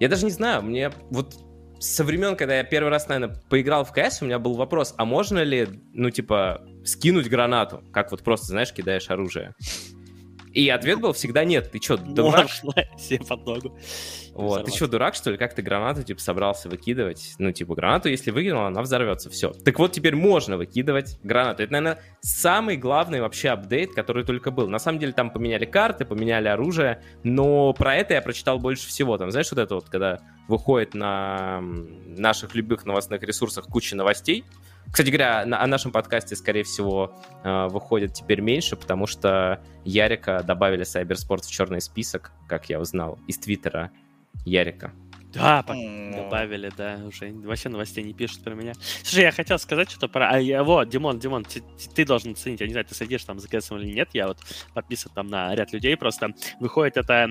я 0.00 0.08
даже 0.08 0.24
не 0.24 0.30
знаю, 0.32 0.62
мне 0.62 0.90
вот 1.10 1.34
со 1.78 2.04
времен, 2.04 2.36
когда 2.36 2.56
я 2.56 2.64
первый 2.64 2.88
раз, 2.88 3.08
наверное, 3.08 3.36
поиграл 3.48 3.84
в 3.84 3.92
КС, 3.92 4.20
у 4.20 4.26
меня 4.26 4.38
был 4.38 4.54
вопрос, 4.54 4.94
а 4.96 5.04
можно 5.04 5.42
ли, 5.42 5.68
ну, 5.92 6.10
типа, 6.10 6.62
скинуть 6.84 7.28
гранату, 7.28 7.82
как 7.92 8.10
вот 8.10 8.22
просто, 8.22 8.46
знаешь, 8.46 8.72
кидаешь 8.72 9.08
оружие? 9.10 9.54
И 10.52 10.68
ответ 10.68 11.00
был 11.00 11.12
всегда 11.12 11.44
нет. 11.44 11.70
Ты 11.70 11.80
что, 11.80 11.96
дурак? 11.98 12.48
себе 12.98 13.20
под 13.26 13.46
ногу. 13.46 13.78
Вот. 14.34 14.64
Ты 14.64 14.70
что, 14.72 14.86
дурак, 14.88 15.14
что 15.14 15.30
ли? 15.30 15.36
Как 15.36 15.54
ты 15.54 15.62
гранату, 15.62 16.02
типа, 16.02 16.20
собрался 16.20 16.68
выкидывать? 16.68 17.34
Ну, 17.38 17.52
типа, 17.52 17.74
гранату, 17.74 18.08
если 18.08 18.30
выкинул, 18.30 18.62
она 18.62 18.82
взорвется. 18.82 19.30
Все. 19.30 19.50
Так 19.50 19.78
вот, 19.78 19.92
теперь 19.92 20.16
можно 20.16 20.56
выкидывать 20.56 21.18
гранату. 21.22 21.62
Это, 21.62 21.72
наверное, 21.72 22.02
самый 22.20 22.76
главный 22.76 23.20
вообще 23.20 23.50
апдейт, 23.50 23.92
который 23.92 24.24
только 24.24 24.50
был. 24.50 24.68
На 24.68 24.78
самом 24.78 24.98
деле, 24.98 25.12
там 25.12 25.30
поменяли 25.30 25.64
карты, 25.64 26.04
поменяли 26.04 26.48
оружие, 26.48 27.02
но 27.22 27.72
про 27.72 27.96
это 27.96 28.14
я 28.14 28.22
прочитал 28.22 28.58
больше 28.58 28.88
всего. 28.88 29.18
Там, 29.18 29.30
знаешь, 29.30 29.50
вот 29.50 29.58
это 29.58 29.74
вот, 29.74 29.88
когда 29.88 30.20
выходит 30.48 30.94
на 30.94 31.60
наших 31.60 32.54
любых 32.54 32.84
новостных 32.84 33.22
ресурсах 33.22 33.66
куча 33.66 33.94
новостей, 33.96 34.44
кстати 34.90 35.08
говоря, 35.08 35.46
на, 35.46 35.62
о 35.62 35.66
нашем 35.66 35.92
подкасте, 35.92 36.34
скорее 36.34 36.64
всего, 36.64 37.14
э, 37.44 37.66
выходит 37.68 38.12
теперь 38.12 38.40
меньше, 38.40 38.76
потому 38.76 39.06
что 39.06 39.62
Ярика 39.84 40.42
добавили 40.42 40.84
Cybersport 40.84 41.42
в 41.46 41.50
черный 41.50 41.80
список, 41.80 42.32
как 42.48 42.68
я 42.68 42.80
узнал, 42.80 43.18
из 43.26 43.38
Твиттера 43.38 43.90
Ярика. 44.44 44.92
Да, 45.32 45.62
добавили, 45.62 46.72
да, 46.76 46.98
уже 47.06 47.30
вообще 47.30 47.68
новостей 47.68 48.02
не 48.02 48.12
пишут 48.12 48.42
про 48.42 48.54
меня. 48.54 48.72
Слушай, 49.04 49.24
я 49.24 49.30
хотел 49.30 49.60
сказать 49.60 49.88
что-то 49.88 50.08
про... 50.08 50.30
А, 50.30 50.40
я, 50.40 50.64
вот, 50.64 50.88
Димон, 50.88 51.20
Димон, 51.20 51.44
ты, 51.44 51.62
ты 51.94 52.04
должен 52.04 52.32
оценить, 52.32 52.60
я 52.60 52.66
не 52.66 52.72
знаю, 52.72 52.84
ты 52.84 52.96
следишь 52.96 53.24
там 53.24 53.38
за 53.38 53.48
КСом 53.48 53.78
или 53.78 53.92
нет, 53.92 54.08
я 54.12 54.26
вот 54.26 54.38
подписан 54.74 55.12
там 55.14 55.28
на 55.28 55.54
ряд 55.54 55.72
людей, 55.72 55.96
просто 55.96 56.30
выходит 56.58 56.96
это 56.96 57.28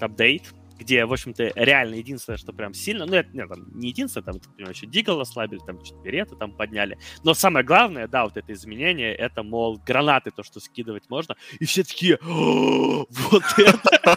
апдейт, 0.00 0.52
где, 0.78 1.04
в 1.04 1.12
общем-то, 1.12 1.52
реально 1.54 1.94
единственное, 1.94 2.36
что 2.36 2.52
прям 2.52 2.74
сильно, 2.74 3.06
ну, 3.06 3.14
это 3.14 3.30
нет, 3.36 3.48
там, 3.48 3.66
не 3.74 3.88
единственное, 3.88 4.24
там, 4.24 4.34
например, 4.36 4.70
еще 4.70 4.86
Дигл 4.86 5.20
ослабили, 5.20 5.60
там, 5.66 5.78
береты 6.02 6.36
там 6.36 6.52
подняли, 6.52 6.98
но 7.24 7.34
самое 7.34 7.64
главное, 7.64 8.08
да, 8.08 8.24
вот 8.24 8.36
это 8.36 8.52
изменение, 8.52 9.14
это, 9.14 9.42
мол, 9.42 9.78
гранаты, 9.84 10.30
то, 10.30 10.42
что 10.42 10.60
скидывать 10.60 11.08
можно, 11.08 11.36
и 11.58 11.64
все 11.64 11.82
такие, 11.84 12.18
вот 12.22 13.44
это... 13.58 14.16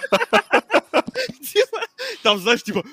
Типа, 1.42 1.80
там, 2.24 2.38
знаешь, 2.38 2.64
типа, 2.64 2.84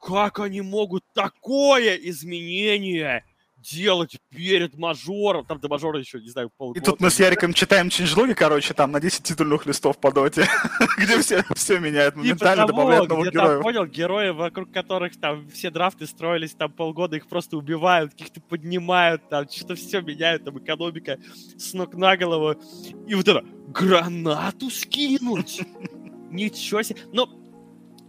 как 0.00 0.40
они 0.40 0.60
могут 0.60 1.04
такое 1.12 1.96
изменение 1.96 3.24
делать 3.70 4.18
перед 4.30 4.76
мажором. 4.76 5.44
Там 5.44 5.60
до 5.60 5.68
мажора 5.68 5.98
еще, 5.98 6.20
не 6.20 6.28
знаю, 6.28 6.50
полгода. 6.56 6.80
И 6.80 6.82
тут 6.82 7.00
мы 7.00 7.10
с 7.10 7.18
Яриком 7.18 7.52
читаем 7.52 7.90
чинжлоги, 7.90 8.32
короче, 8.32 8.74
там 8.74 8.92
на 8.92 9.00
10 9.00 9.22
титульных 9.22 9.66
листов 9.66 9.98
по 9.98 10.12
доте, 10.12 10.46
где 10.98 11.18
все, 11.20 11.44
все 11.54 11.78
меняют 11.78 12.16
моментально, 12.16 12.64
типа 12.64 12.72
добавляют 12.72 13.08
новых 13.08 13.32
героев. 13.32 13.62
понял, 13.62 13.86
герои, 13.86 14.30
вокруг 14.30 14.72
которых 14.72 15.18
там 15.18 15.48
все 15.48 15.70
драфты 15.70 16.06
строились, 16.06 16.54
там 16.54 16.72
полгода 16.72 17.16
их 17.16 17.26
просто 17.26 17.56
убивают, 17.56 18.12
каких-то 18.12 18.40
поднимают, 18.40 19.28
там 19.28 19.48
что-то 19.48 19.74
все 19.74 20.00
меняют, 20.00 20.44
там 20.44 20.58
экономика 20.58 21.18
с 21.56 21.72
ног 21.74 21.94
на 21.94 22.16
голову. 22.16 22.60
И 23.06 23.14
вот 23.14 23.28
это, 23.28 23.44
гранату 23.68 24.70
скинуть! 24.70 25.60
Ничего 26.30 26.82
себе. 26.82 27.00
Ну, 27.12 27.26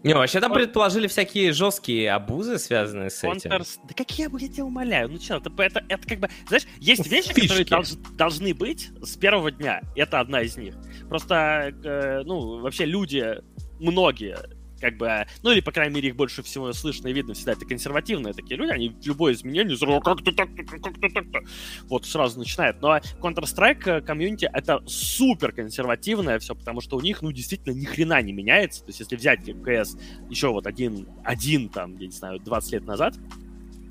не, 0.04 0.14
вообще 0.14 0.40
там 0.40 0.54
предположили 0.54 1.08
всякие 1.08 1.52
жесткие 1.52 2.12
обузы, 2.12 2.58
связанные 2.58 3.10
с 3.10 3.24
этим. 3.24 3.50
Да 3.50 3.94
какие 3.96 4.30
я 4.42 4.48
тебя 4.48 4.66
умоляю? 4.66 5.10
Ну 5.10 5.20
что, 5.20 5.36
это, 5.36 5.52
это, 5.58 5.84
это 5.90 6.08
как 6.08 6.20
бы... 6.20 6.30
Знаешь, 6.48 6.66
есть 6.80 7.08
вещи, 7.08 7.34
Фишки. 7.34 7.42
которые 7.42 7.66
долж, 7.66 7.90
должны 8.14 8.54
быть 8.54 8.90
с 9.02 9.18
первого 9.18 9.52
дня. 9.52 9.82
Это 9.96 10.20
одна 10.20 10.42
из 10.42 10.58
них. 10.58 10.76
Просто, 11.10 11.74
э, 11.84 12.22
ну, 12.24 12.62
вообще 12.62 12.86
люди, 12.86 13.40
многие 13.80 14.38
как 14.80 14.98
бы, 14.98 15.26
ну 15.44 15.52
или, 15.52 15.62
по 15.62 15.72
крайней 15.72 15.96
мере, 15.96 16.10
их 16.10 16.15
больше 16.15 16.44
всего 16.44 16.72
слышно 16.74 17.08
и 17.08 17.13
видно 17.13 17.34
всегда, 17.34 17.54
это 17.54 17.65
консервативные 17.65 18.34
такие 18.34 18.58
люди, 18.58 18.72
они 18.72 18.96
любое 19.04 19.34
изменение 19.34 19.76
как 20.02 20.24
ты 20.24 20.32
так, 20.32 20.50
как 20.56 21.00
ты 21.00 21.10
так, 21.10 21.26
-то? 21.26 21.48
вот 21.88 22.06
сразу 22.06 22.39
начинают. 22.39 22.82
Но 22.82 22.98
Counter-Strike 22.98 23.89
э, 23.89 24.02
комьюнити 24.02 24.50
это 24.52 24.82
супер 24.88 25.52
консервативное 25.52 26.39
все, 26.39 26.56
потому 26.56 26.82
что 26.82 26.98
у 26.98 27.02
них, 27.02 27.22
ну, 27.22 27.32
действительно, 27.32 27.74
ни 27.74 27.86
хрена 27.86 28.22
не 28.22 28.34
меняется. 28.34 28.84
То 28.84 28.89
есть, 28.89 29.00
если 29.00 29.15
взять 29.15 29.39
КС 29.63 29.98
еще 30.30 30.50
вот 30.50 30.68
один, 30.68 31.08
один 31.24 31.70
там, 31.70 31.98
я 31.98 32.08
не 32.08 32.13
знаю, 32.13 32.39
20 32.39 32.74
лет 32.74 32.86
назад, 32.86 33.15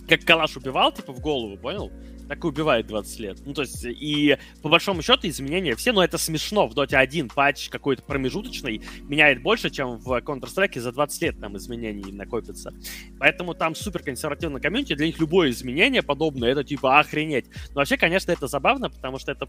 как 0.08 0.24
Калаш 0.24 0.56
убивал, 0.56 0.92
типа, 0.92 1.12
в 1.12 1.20
голову, 1.20 1.56
понял? 1.56 1.92
Так 2.28 2.44
и 2.44 2.46
убивает 2.46 2.86
20 2.86 3.20
лет. 3.20 3.38
Ну, 3.44 3.54
то 3.54 3.62
есть, 3.62 3.84
и 3.84 4.36
по 4.62 4.68
большому 4.68 5.02
счету 5.02 5.28
изменения 5.28 5.74
все, 5.74 5.92
но 5.92 6.04
это 6.04 6.18
смешно. 6.18 6.68
В 6.68 6.74
Dota 6.74 6.96
1 6.96 7.28
патч 7.28 7.68
какой-то 7.68 8.02
промежуточный 8.02 8.82
меняет 9.02 9.42
больше, 9.42 9.70
чем 9.70 9.96
в 9.96 10.12
Counter-Strike 10.18 10.80
за 10.80 10.92
20 10.92 11.22
лет 11.22 11.40
там 11.40 11.56
изменений 11.56 12.12
накопится. 12.12 12.72
Поэтому 13.18 13.54
там 13.54 13.74
супер 13.74 14.02
консервативный 14.02 14.60
комьюнити, 14.60 14.94
для 14.94 15.06
них 15.06 15.18
любое 15.18 15.50
изменение 15.50 16.02
подобное, 16.02 16.50
это 16.50 16.64
типа 16.64 17.00
охренеть. 17.00 17.46
Но 17.70 17.80
вообще, 17.80 17.96
конечно, 17.96 18.30
это 18.30 18.46
забавно, 18.46 18.90
потому 18.90 19.18
что 19.18 19.32
это, 19.32 19.48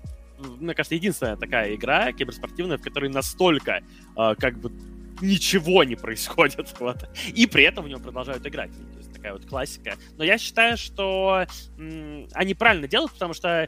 мне 0.59 0.73
кажется, 0.73 0.95
единственная 0.95 1.35
такая 1.35 1.75
игра 1.75 2.11
киберспортивная, 2.13 2.77
в 2.77 2.81
которой 2.81 3.09
настолько 3.09 3.81
э, 4.17 4.35
как 4.37 4.57
бы 4.59 4.71
ничего 5.21 5.83
не 5.83 5.95
происходит. 5.95 6.73
Вот. 6.79 7.09
И 7.35 7.45
при 7.45 7.65
этом 7.65 7.85
в 7.85 7.89
него 7.89 7.99
продолжают 7.99 8.45
играть 8.47 8.71
такая 9.19 9.33
вот 9.33 9.45
классика. 9.45 9.97
Но 10.17 10.23
я 10.23 10.37
считаю, 10.37 10.77
что 10.77 11.45
м, 11.77 12.27
они 12.33 12.53
правильно 12.53 12.87
делают, 12.87 13.11
потому 13.11 13.33
что 13.33 13.67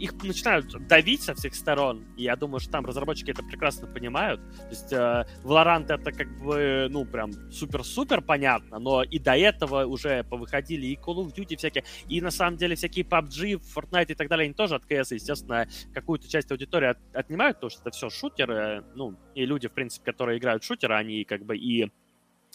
их 0.00 0.14
начинают 0.22 0.66
давить 0.88 1.22
со 1.22 1.34
всех 1.34 1.54
сторон. 1.54 2.04
И 2.16 2.24
я 2.24 2.36
думаю, 2.36 2.60
что 2.60 2.72
там 2.72 2.84
разработчики 2.84 3.30
это 3.30 3.42
прекрасно 3.42 3.86
понимают. 3.86 4.40
То 4.58 4.68
есть 4.70 4.92
э, 4.92 5.26
Valorant 5.44 5.92
это 5.92 6.12
как 6.12 6.28
бы, 6.38 6.88
ну, 6.90 7.04
прям 7.04 7.32
супер-супер 7.52 8.20
понятно, 8.20 8.78
но 8.78 9.02
и 9.04 9.18
до 9.18 9.36
этого 9.36 9.86
уже 9.86 10.24
повыходили 10.24 10.86
и 10.86 10.96
Call 10.96 11.24
of 11.24 11.34
Duty 11.34 11.56
всякие, 11.56 11.84
и 12.08 12.20
на 12.20 12.30
самом 12.30 12.56
деле 12.56 12.74
всякие 12.74 13.04
PUBG, 13.04 13.62
Fortnite 13.74 14.12
и 14.12 14.14
так 14.14 14.28
далее, 14.28 14.46
они 14.46 14.54
тоже 14.54 14.74
от 14.74 14.90
CS, 14.90 15.14
естественно, 15.14 15.68
какую-то 15.92 16.28
часть 16.28 16.50
аудитории 16.50 16.88
от, 16.88 16.98
отнимают, 17.12 17.58
потому 17.58 17.70
что 17.70 17.80
это 17.82 17.90
все 17.90 18.10
шутеры, 18.10 18.84
ну, 18.94 19.16
и 19.34 19.46
люди, 19.46 19.68
в 19.68 19.72
принципе, 19.72 20.12
которые 20.12 20.38
играют 20.38 20.62
в 20.62 20.66
шутеры, 20.66 20.94
они 20.94 21.24
как 21.24 21.44
бы 21.44 21.56
и 21.56 21.90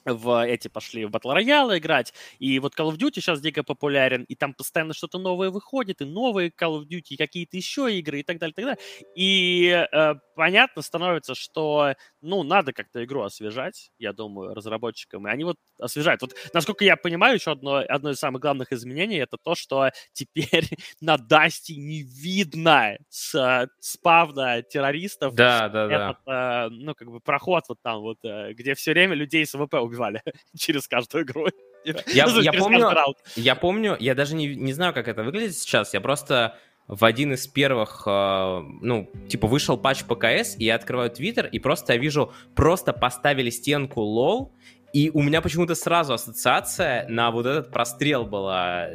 в 0.06 0.46
эти 0.46 0.68
пошли 0.68 1.06
в 1.06 1.12
Battle 1.12 1.36
Royale 1.36 1.78
играть, 1.78 2.14
и 2.40 2.60
вот 2.60 2.74
Call 2.78 2.92
of 2.92 2.98
Duty 2.98 3.16
сейчас 3.16 3.42
дико 3.42 3.64
популярен, 3.64 4.24
и 4.24 4.36
там 4.36 4.54
постоянно 4.54 4.94
что-то 4.94 5.20
новое 5.20 5.50
выходит, 5.50 6.02
и 6.02 6.06
новые 6.06 6.50
Call 6.50 6.80
of 6.80 6.88
Duty, 6.88 7.10
и 7.10 7.18
какие-то 7.18 7.58
еще 7.58 7.94
игры, 7.98 8.20
и 8.22 8.24
так 8.24 8.38
далее, 8.38 8.54
и 8.54 8.56
так 8.56 8.66
далее. 8.66 8.80
И 9.16 9.88
э, 9.92 10.16
понятно 10.36 10.82
становится, 10.82 11.36
что, 11.36 11.96
ну, 12.22 12.44
надо 12.44 12.74
как-то 12.74 13.04
игру 13.04 13.24
освежать, 13.24 13.92
я 13.98 14.14
думаю, 14.14 14.54
разработчикам, 14.54 15.28
и 15.28 15.32
они 15.32 15.44
вот 15.44 15.58
освежают. 15.80 16.22
Вот, 16.22 16.36
насколько 16.54 16.84
я 16.84 16.96
понимаю, 16.98 17.36
еще 17.36 17.52
одно, 17.52 17.84
одно 17.88 18.12
из 18.12 18.18
самых 18.18 18.42
главных 18.42 18.72
изменений 18.72 19.18
это 19.18 19.38
то, 19.42 19.56
что 19.56 19.90
теперь 20.14 20.70
на 21.02 21.18
Дасте 21.18 21.76
не 21.76 22.04
видно 22.04 22.98
с 23.10 23.68
спавна 23.80 24.62
террористов. 24.62 25.36
Да, 25.36 25.70
да, 25.70 25.86
этот, 25.86 26.18
да. 26.26 26.66
Э, 26.66 26.70
ну, 26.70 26.96
как 26.96 27.10
бы 27.10 27.20
проход 27.20 27.66
вот 27.70 27.78
там 27.82 28.02
вот, 28.02 28.18
э, 28.24 28.54
где 28.54 28.74
все 28.76 28.92
время 28.92 29.16
людей 29.16 29.46
с 29.46 29.56
AWP 29.56 29.76
убивали 29.76 30.22
через 30.58 30.88
каждую 30.88 31.24
игру. 31.24 31.48
Я, 31.86 32.28
ну, 32.28 32.42
я, 32.42 32.54
помню, 32.54 33.16
я 33.36 33.56
помню, 33.56 33.98
я 34.00 34.16
даже 34.16 34.36
не, 34.36 34.56
не 34.56 34.74
знаю, 34.74 34.94
как 34.94 35.08
это 35.08 35.24
выглядит 35.24 35.56
сейчас, 35.56 35.94
я 35.94 36.02
просто 36.02 36.58
в 36.90 37.06
один 37.06 37.34
из 37.34 37.48
первых, 37.48 38.04
э, 38.08 38.62
ну, 38.82 39.10
типа, 39.30 39.48
вышел 39.48 39.78
патч 39.78 40.04
ПКС, 40.04 40.56
и 40.58 40.66
я 40.66 40.76
открываю 40.76 41.12
Твиттер, 41.12 41.46
и 41.46 41.60
просто 41.60 41.94
я 41.94 42.00
вижу, 42.00 42.34
просто 42.56 42.94
поставили 42.94 43.52
стенку 43.52 44.02
лол, 44.02 44.52
и 44.92 45.12
у 45.14 45.22
меня 45.22 45.42
почему-то 45.42 45.76
сразу 45.76 46.14
ассоциация 46.14 47.08
на 47.08 47.30
вот 47.30 47.46
этот 47.46 47.72
прострел 47.72 48.26
была. 48.26 48.88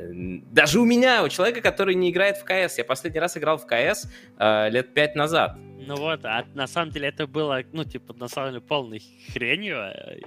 Даже 0.51 0.81
у 0.81 0.85
меня, 0.85 1.23
у 1.23 1.29
человека, 1.29 1.61
который 1.61 1.95
не 1.95 2.11
играет 2.11 2.37
в 2.37 2.45
КС. 2.45 2.79
Я 2.79 2.85
последний 2.85 3.21
раз 3.21 3.37
играл 3.37 3.59
в 3.59 3.67
КС 3.67 4.09
э, 4.39 4.71
лет 4.71 4.93
пять 4.93 5.15
назад. 5.15 5.57
Ну 5.87 5.97
вот, 5.97 6.25
а 6.25 6.45
на 6.55 6.67
самом 6.67 6.91
деле 6.91 7.09
это 7.09 7.27
было, 7.27 7.63
ну, 7.73 7.85
типа, 7.85 8.15
на 8.15 8.29
самом 8.29 8.51
деле 8.51 8.61
полной 8.61 9.03
хренью. 9.33 9.77
Э, 9.77 10.19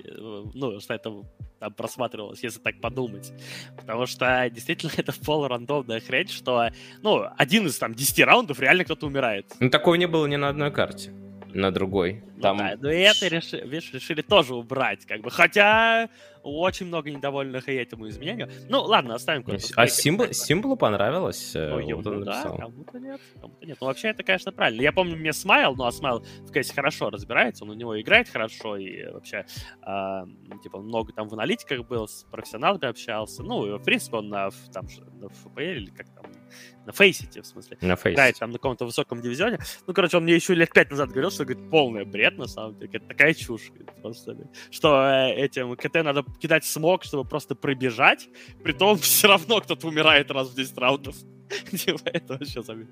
ну, 0.54 0.80
что 0.80 0.93
это 0.93 1.24
там 1.60 1.74
просматривалось, 1.74 2.43
если 2.43 2.60
так 2.60 2.80
подумать. 2.80 3.34
Потому 3.76 4.06
что 4.06 4.50
действительно 4.50 4.91
это 4.98 5.13
полурандомная 5.26 6.00
хрень, 6.00 6.28
что, 6.28 6.70
ну, 7.02 7.26
один 7.38 7.67
из 7.67 7.78
там 7.78 7.93
десяти 7.93 8.24
раундов 8.24 8.60
реально 8.60 8.84
кто-то 8.84 9.08
умирает. 9.08 9.46
Ну, 9.60 9.70
такого 9.70 9.96
не 9.96 10.08
было 10.08 10.28
ни 10.28 10.36
на 10.36 10.50
одной 10.50 10.72
карте 10.72 11.12
на 11.58 11.72
другой. 11.72 12.24
Ну, 12.36 12.41
Там... 12.41 12.58
да, 12.58 12.76
но 12.80 12.91
и 12.91 13.00
это 13.00 13.28
реши, 13.28 13.58
видишь, 13.62 13.91
решили 13.91 14.22
тоже 14.22 14.56
убрать, 14.56 15.06
как 15.06 15.22
бы. 15.22 15.32
Хотя 15.32 16.10
очень 16.43 16.86
много 16.86 17.10
недовольных 17.10 17.67
и 17.67 17.74
этому 17.74 18.08
изменению. 18.08 18.50
Ну, 18.70 18.84
ладно, 18.84 19.15
оставим 19.15 19.43
А 19.76 19.88
символ, 19.88 20.32
символу 20.32 20.78
понравилось? 20.78 21.56
Э, 21.56 21.70
ну, 21.70 21.80
ему, 21.80 22.02
вот 22.02 22.24
да, 22.24 22.43
кому-то 22.43 23.00
нет, 23.00 23.22
кому-то 23.41 23.65
нет. 23.65 23.78
Ну, 23.82 23.88
вообще, 23.88 24.10
это, 24.10 24.24
конечно, 24.24 24.52
правильно. 24.52 24.82
Я 24.82 24.91
помню, 24.91 25.17
мне 25.17 25.34
Смайл, 25.34 25.76
ну, 25.76 25.86
а 25.86 25.91
Смайл 25.91 26.24
в 26.41 26.52
кейсе 26.52 26.74
хорошо 26.74 27.10
разбирается, 27.10 27.63
он 27.63 27.72
у 27.72 27.74
него 27.74 28.00
играет 28.00 28.30
хорошо, 28.30 28.78
и 28.78 29.10
вообще, 29.12 29.46
э, 29.86 30.24
типа, 30.63 30.80
много 30.80 31.12
там 31.13 31.28
в 31.28 31.34
аналитиках 31.34 31.86
был, 31.88 32.08
с 32.08 32.24
профессионалами 32.32 32.86
общался. 32.86 33.43
Ну, 33.43 33.78
в 33.78 33.84
принципе, 33.84 34.17
он 34.17 34.30
на, 34.30 34.50
там, 34.72 34.86
на 35.20 35.26
FPL 35.26 35.76
или 35.76 35.89
как 35.89 36.08
там, 36.13 36.26
на 36.86 36.93
фейсите, 36.93 37.41
в 37.41 37.45
смысле. 37.45 37.77
На 37.81 37.95
фейсите. 37.95 38.13
Играет 38.13 38.39
там 38.39 38.51
на 38.51 38.57
каком-то 38.57 38.86
высоком 38.86 39.21
дивизионе. 39.21 39.60
Ну, 39.86 39.93
короче, 39.93 40.17
он 40.17 40.23
мне 40.23 40.36
еще 40.36 40.55
лет 40.55 40.71
пять 40.73 40.89
назад 40.89 41.10
говорил, 41.10 41.31
что, 41.31 41.45
говорит, 41.45 41.69
полный 41.69 42.05
бред, 42.05 42.38
на 42.38 42.47
самом 42.47 42.77
деле. 42.77 42.91
Это 42.93 43.07
такая 43.07 43.33
чушь. 43.33 43.71
Просто, 44.01 44.38
что 44.71 45.05
э, 45.05 45.33
этим 45.33 45.75
КТ 45.75 45.95
надо 45.95 46.23
кидать 46.39 46.65
смог, 46.65 47.03
чтобы 47.03 47.27
просто 47.27 47.55
пробежать. 47.55 48.29
Притом 48.63 48.97
все 48.99 49.27
равно 49.27 49.60
кто-то 49.62 49.88
умирает 49.88 50.31
раз 50.31 50.49
в 50.49 50.55
10 50.55 50.77
раундов. 50.77 51.15
Типа, 51.71 52.01
это 52.05 52.33
вообще 52.33 52.62
забит. 52.62 52.88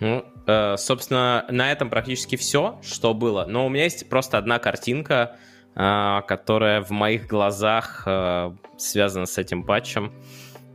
Ну, 0.00 0.24
э, 0.46 0.76
собственно, 0.76 1.46
на 1.50 1.70
этом 1.70 1.88
практически 1.88 2.36
все, 2.36 2.80
что 2.82 3.14
было. 3.14 3.46
Но 3.48 3.66
у 3.66 3.68
меня 3.68 3.84
есть 3.84 4.08
просто 4.08 4.38
одна 4.38 4.58
картинка, 4.58 5.36
э, 5.74 6.20
которая 6.26 6.82
в 6.82 6.90
моих 6.90 7.26
глазах 7.26 8.02
э, 8.06 8.52
связана 8.76 9.26
с 9.26 9.38
этим 9.38 9.64
патчем. 9.64 10.12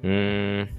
М-м- 0.01 0.69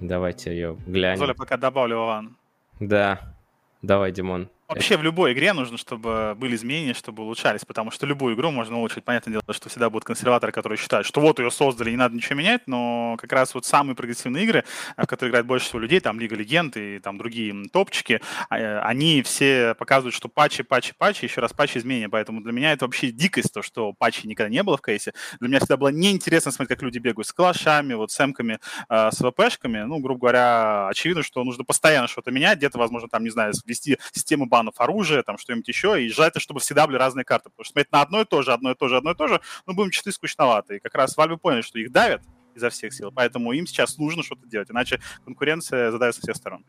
Давайте 0.00 0.50
ее 0.50 0.78
глянем. 0.86 1.18
Золя, 1.18 1.34
пока 1.34 1.56
добавлю, 1.56 1.96
Иван. 1.96 2.36
Да. 2.80 3.36
Давай, 3.82 4.12
Димон. 4.12 4.48
Вообще 4.70 4.96
в 4.96 5.02
любой 5.02 5.32
игре 5.32 5.52
нужно, 5.52 5.76
чтобы 5.76 6.36
были 6.36 6.54
изменения, 6.54 6.94
чтобы 6.94 7.24
улучшались, 7.24 7.64
потому 7.64 7.90
что 7.90 8.06
любую 8.06 8.36
игру 8.36 8.52
можно 8.52 8.78
улучшить. 8.78 9.02
Понятное 9.02 9.32
дело, 9.32 9.42
что 9.52 9.68
всегда 9.68 9.90
будут 9.90 10.04
консерваторы, 10.04 10.52
которые 10.52 10.78
считают, 10.78 11.08
что 11.08 11.20
вот 11.20 11.40
ее 11.40 11.50
создали, 11.50 11.90
не 11.90 11.96
надо 11.96 12.14
ничего 12.14 12.36
менять, 12.36 12.68
но 12.68 13.16
как 13.20 13.32
раз 13.32 13.52
вот 13.52 13.66
самые 13.66 13.96
прогрессивные 13.96 14.44
игры, 14.44 14.64
в 14.96 15.06
которые 15.06 15.30
играет 15.30 15.46
больше 15.46 15.66
всего 15.66 15.80
людей, 15.80 15.98
там 15.98 16.20
Лига 16.20 16.36
Легенд 16.36 16.76
и 16.76 17.00
там 17.00 17.18
другие 17.18 17.52
топчики, 17.72 18.20
а, 18.48 18.60
э, 18.60 18.78
они 18.82 19.22
все 19.22 19.74
показывают, 19.74 20.14
что 20.14 20.28
патчи, 20.28 20.62
патчи, 20.62 20.94
патчи, 20.96 21.24
еще 21.24 21.40
раз 21.40 21.52
патчи 21.52 21.78
изменения. 21.78 22.08
Поэтому 22.08 22.40
для 22.40 22.52
меня 22.52 22.70
это 22.70 22.84
вообще 22.84 23.10
дикость, 23.10 23.52
то, 23.52 23.62
что 23.62 23.92
патчи 23.92 24.28
никогда 24.28 24.50
не 24.50 24.62
было 24.62 24.76
в 24.76 24.82
кейсе. 24.82 25.14
Для 25.40 25.48
меня 25.48 25.58
всегда 25.58 25.78
было 25.78 25.88
неинтересно 25.88 26.52
смотреть, 26.52 26.78
как 26.78 26.82
люди 26.84 26.98
бегают 26.98 27.26
с 27.26 27.32
калашами, 27.32 27.94
вот 27.94 28.12
с 28.12 28.20
эмками, 28.20 28.60
э, 28.88 29.10
с 29.10 29.18
ВПшками. 29.18 29.80
Ну, 29.80 29.98
грубо 29.98 30.20
говоря, 30.20 30.86
очевидно, 30.86 31.24
что 31.24 31.42
нужно 31.42 31.64
постоянно 31.64 32.06
что-то 32.06 32.30
менять, 32.30 32.58
где-то, 32.58 32.78
возможно, 32.78 33.08
там, 33.08 33.24
не 33.24 33.30
знаю, 33.30 33.52
ввести 33.66 33.98
систему 34.12 34.46
банов 34.60 34.74
оружия, 34.78 35.22
там, 35.22 35.38
что-нибудь 35.38 35.68
еще, 35.68 36.02
и 36.02 36.08
желательно, 36.08 36.40
чтобы 36.40 36.60
всегда 36.60 36.86
были 36.86 36.96
разные 36.96 37.24
карты, 37.24 37.50
потому 37.50 37.64
что 37.64 37.72
смотреть 37.72 37.92
на 37.92 38.02
одно 38.02 38.20
и 38.20 38.24
то 38.24 38.42
же, 38.42 38.52
одно 38.52 38.72
и 38.72 38.74
то 38.74 38.88
же, 38.88 38.96
одно 38.96 39.12
и 39.12 39.14
то 39.14 39.26
же, 39.26 39.40
ну, 39.66 39.74
будем 39.74 39.90
читы 39.90 40.12
скучновато. 40.12 40.74
И 40.74 40.78
как 40.80 40.94
раз 40.94 41.16
Valve 41.16 41.38
поняли, 41.38 41.62
что 41.62 41.78
их 41.78 41.90
давят 41.90 42.22
изо 42.54 42.68
всех 42.68 42.92
сил, 42.92 43.10
поэтому 43.14 43.52
им 43.52 43.66
сейчас 43.66 43.96
нужно 43.98 44.22
что-то 44.22 44.46
делать, 44.46 44.70
иначе 44.70 45.00
конкуренция 45.24 45.90
задает 45.90 46.14
со 46.14 46.20
всех 46.20 46.36
сторон. 46.36 46.64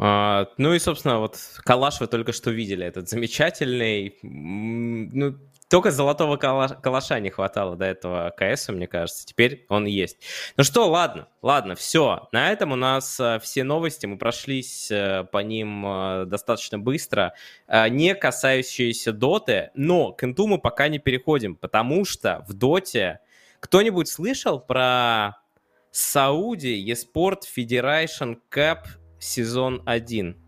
А, 0.00 0.46
ну 0.58 0.72
и, 0.72 0.78
собственно, 0.78 1.18
вот 1.18 1.36
калаш 1.64 2.00
вы 2.00 2.06
только 2.06 2.32
что 2.32 2.50
видели, 2.50 2.86
этот 2.86 3.08
замечательный. 3.08 4.16
Ну, 4.22 5.36
только 5.68 5.90
золотого 5.90 6.36
калаша 6.36 7.20
не 7.20 7.30
хватало 7.30 7.76
до 7.76 7.84
этого 7.84 8.34
КС, 8.36 8.68
мне 8.68 8.86
кажется. 8.86 9.26
Теперь 9.26 9.66
он 9.68 9.84
есть. 9.84 10.16
Ну 10.56 10.64
что, 10.64 10.88
ладно, 10.88 11.28
ладно, 11.42 11.74
все. 11.74 12.28
На 12.32 12.50
этом 12.50 12.72
у 12.72 12.76
нас 12.76 13.20
э, 13.20 13.38
все 13.42 13.64
новости. 13.64 14.06
Мы 14.06 14.16
прошлись 14.16 14.90
э, 14.90 15.24
по 15.30 15.38
ним 15.38 15.84
э, 15.86 16.24
достаточно 16.26 16.78
быстро. 16.78 17.34
Не 17.68 18.14
касающиеся 18.14 19.12
доты, 19.12 19.70
но 19.74 20.12
к 20.12 20.24
инту 20.24 20.46
мы 20.46 20.58
пока 20.58 20.88
не 20.88 20.98
переходим, 20.98 21.54
потому 21.54 22.04
что 22.04 22.44
в 22.48 22.54
доте 22.54 23.20
кто-нибудь 23.60 24.08
слышал 24.08 24.60
про 24.60 25.42
Сауди 25.90 26.90
eSport 26.90 27.42
Federation 27.54 28.38
Cup 28.50 28.84
сезон 29.18 29.82
1? 29.84 30.47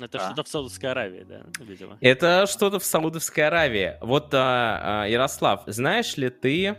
Это 0.00 0.18
а? 0.18 0.26
что-то 0.26 0.44
в 0.44 0.48
Саудовской 0.48 0.90
Аравии, 0.90 1.24
да, 1.24 1.42
видимо. 1.60 1.98
Это 2.00 2.46
что-то 2.46 2.78
в 2.78 2.84
Саудовской 2.84 3.46
Аравии. 3.46 3.96
Вот, 4.00 4.32
а, 4.32 5.02
а, 5.02 5.08
Ярослав, 5.08 5.62
знаешь 5.66 6.16
ли 6.16 6.30
ты 6.30 6.76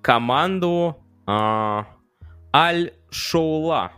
команду 0.00 0.96
а, 1.26 1.86
Аль-Шоула? 2.54 3.92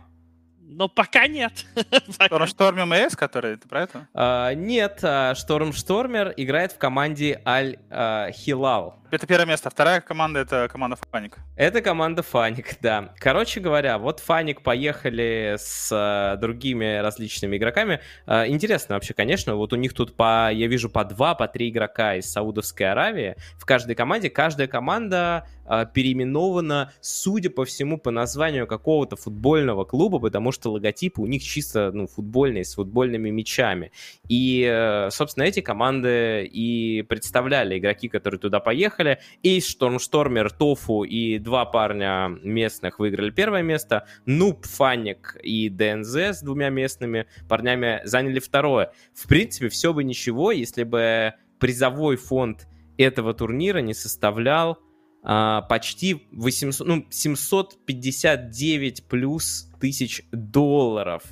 Но 0.67 0.89
пока 0.89 1.27
нет. 1.27 1.65
Шторм 2.09 2.47
Штормер 2.47 2.85
МС, 2.85 3.15
который, 3.15 3.55
ты 3.55 3.67
про 3.67 3.83
это? 3.83 4.07
А, 4.13 4.53
нет, 4.53 4.97
Шторм 5.37 5.71
Штормер 5.73 6.33
играет 6.35 6.71
в 6.71 6.77
команде 6.77 7.39
Аль-Хилал. 7.45 8.99
Это 9.11 9.27
первое 9.27 9.45
место. 9.45 9.69
Вторая 9.69 10.01
команда— 10.01 10.39
это 10.41 10.67
команда 10.69 10.97
Фаник. 11.09 11.37
Это 11.55 11.81
команда 11.81 12.23
Фаник, 12.23 12.77
да. 12.81 13.13
Короче 13.17 13.61
говоря, 13.61 13.97
вот 13.97 14.19
Фаник 14.19 14.61
поехали 14.63 15.55
с 15.57 16.37
другими 16.41 16.97
различными 16.97 17.55
игроками. 17.55 18.01
Интересно 18.27 18.95
вообще, 18.95 19.13
конечно, 19.13 19.55
вот 19.55 19.71
у 19.71 19.77
них 19.77 19.93
тут 19.93 20.17
по, 20.17 20.51
я 20.51 20.67
вижу, 20.67 20.89
по 20.89 21.05
два, 21.05 21.35
по 21.35 21.47
три 21.47 21.69
игрока 21.69 22.15
из 22.15 22.29
Саудовской 22.29 22.91
Аравии 22.91 23.35
в 23.57 23.65
каждой 23.65 23.95
команде. 23.95 24.29
Каждая 24.29 24.67
команда 24.67 25.47
э, 25.65 25.85
переименована, 25.93 26.91
судя 27.01 27.49
по 27.49 27.65
всему, 27.65 27.97
по 27.97 28.11
названию 28.11 28.67
какого-то 28.67 29.15
футбольного 29.15 29.85
клуба, 29.85 30.19
потому 30.19 30.51
что 30.51 30.71
логотипы 30.71 31.21
у 31.21 31.25
них 31.25 31.43
чисто 31.43 31.91
ну, 31.93 32.07
футбольные, 32.07 32.63
с 32.63 32.75
футбольными 32.75 33.29
мячами. 33.29 33.91
И, 34.27 34.67
э, 34.69 35.09
собственно, 35.11 35.45
эти 35.45 35.61
команды 35.61 36.45
и 36.45 37.01
представляли 37.03 37.77
игроки, 37.77 38.07
которые 38.07 38.39
туда 38.39 38.59
поехали. 38.59 39.19
Эйс, 39.43 39.67
Штормштормер, 39.67 40.51
Тофу 40.51 41.03
и 41.03 41.39
два 41.39 41.65
парня 41.65 42.29
местных 42.43 42.99
выиграли 42.99 43.31
первое 43.31 43.61
место. 43.61 44.07
Нуб, 44.25 44.65
Фаник 44.65 45.37
и 45.41 45.69
ДНЗ 45.69 46.15
с 46.15 46.41
двумя 46.41 46.69
местными 46.69 47.27
парнями 47.47 48.01
заняли 48.03 48.39
второе. 48.39 48.91
В 49.13 49.27
принципе, 49.27 49.69
все 49.69 49.93
бы 49.93 50.03
ничего, 50.03 50.51
если 50.51 50.83
бы 50.83 51.33
призовой 51.59 52.17
фонд 52.17 52.67
этого 52.97 53.33
турнира 53.33 53.79
не 53.79 53.93
составлял 53.93 54.79
почти 55.25 56.27
800, 56.31 56.87
ну, 56.87 57.05
759 57.09 59.07
плюс 59.07 59.69
тысяч 59.79 60.21
долларов. 60.31 61.23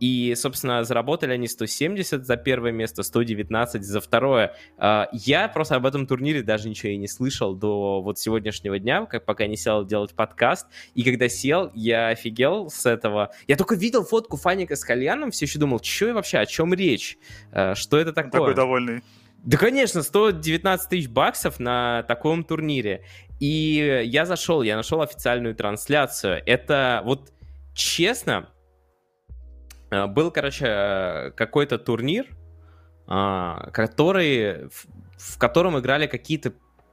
И, 0.00 0.34
собственно, 0.34 0.82
заработали 0.82 1.32
они 1.32 1.46
170 1.46 2.26
за 2.26 2.36
первое 2.38 2.72
место, 2.72 3.02
119 3.02 3.84
за 3.84 4.00
второе. 4.00 4.56
А, 4.78 5.08
я 5.12 5.46
просто 5.48 5.76
об 5.76 5.84
этом 5.84 6.06
турнире 6.06 6.42
даже 6.42 6.70
ничего 6.70 6.92
и 6.92 6.96
не 6.96 7.06
слышал 7.06 7.54
до 7.54 8.00
вот 8.00 8.18
сегодняшнего 8.18 8.78
дня, 8.78 9.04
как 9.04 9.26
пока 9.26 9.46
не 9.46 9.58
сел 9.58 9.84
делать 9.84 10.14
подкаст. 10.14 10.66
И 10.94 11.02
когда 11.02 11.28
сел, 11.28 11.70
я 11.74 12.08
офигел 12.08 12.70
с 12.70 12.86
этого. 12.86 13.30
Я 13.46 13.56
только 13.56 13.74
видел 13.74 14.02
фотку 14.02 14.38
Фаника 14.38 14.74
с 14.74 14.84
кальяном, 14.84 15.30
все 15.32 15.44
еще 15.44 15.58
думал, 15.58 15.80
что 15.82 16.14
вообще, 16.14 16.38
о 16.38 16.46
чем 16.46 16.72
речь? 16.72 17.18
А, 17.52 17.74
что 17.74 17.98
это 17.98 18.14
такое? 18.14 18.40
Такой 18.40 18.54
довольный. 18.54 19.02
Да, 19.44 19.56
конечно, 19.56 20.02
119 20.02 20.88
тысяч 20.88 21.08
баксов 21.08 21.60
на 21.60 22.02
таком 22.04 22.44
турнире. 22.44 23.04
И 23.40 24.02
я 24.06 24.26
зашел, 24.26 24.62
я 24.62 24.76
нашел 24.76 25.00
официальную 25.00 25.54
трансляцию. 25.54 26.42
Это 26.44 27.02
вот 27.04 27.32
честно, 27.74 28.48
Э, 29.90 30.06
был, 30.06 30.30
короче, 30.30 30.66
э, 30.66 31.30
какой-то 31.32 31.78
турнир, 31.78 32.26
а, 33.06 33.70
который, 33.72 34.68
в 35.18 35.38
котором 35.38 35.78
играли 35.78 36.06
какие-то 36.06 36.52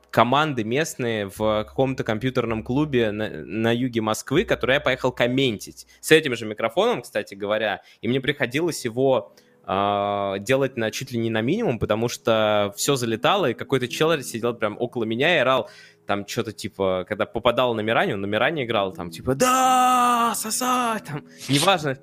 команды 0.09 0.63
местные 0.63 1.27
в 1.27 1.63
каком-то 1.65 2.03
компьютерном 2.03 2.63
клубе 2.63 3.11
на, 3.11 3.29
на 3.29 3.75
юге 3.75 4.01
Москвы, 4.01 4.45
который 4.45 4.75
я 4.75 4.79
поехал 4.79 5.11
комментить. 5.11 5.85
С 5.99 6.11
этим 6.11 6.35
же 6.35 6.47
микрофоном, 6.47 7.03
кстати 7.03 7.35
говоря. 7.35 7.81
И 8.01 8.07
мне 8.07 8.19
приходилось 8.19 8.83
его 8.83 9.35
делать 9.67 10.77
на 10.77 10.91
чуть 10.91 11.11
ли 11.11 11.19
не 11.19 11.29
на 11.29 11.41
минимум, 11.41 11.77
потому 11.77 12.07
что 12.07 12.73
все 12.77 12.95
залетало, 12.95 13.49
и 13.49 13.53
какой-то 13.53 13.89
человек 13.89 14.25
сидел 14.25 14.53
прям 14.53 14.77
около 14.79 15.03
меня 15.03 15.35
и 15.35 15.39
орал 15.39 15.69
там 16.07 16.25
что-то 16.25 16.53
типа, 16.53 17.05
когда 17.07 17.25
попадал 17.25 17.75
на 17.75 17.81
Миране, 17.81 18.13
он 18.13 18.21
на 18.21 18.25
Миране 18.25 18.63
играл, 18.63 18.93
там 18.93 19.11
типа, 19.11 19.35
да, 19.35 20.33
сосать, 20.35 21.03
там, 21.03 21.25
неважно. 21.49 21.99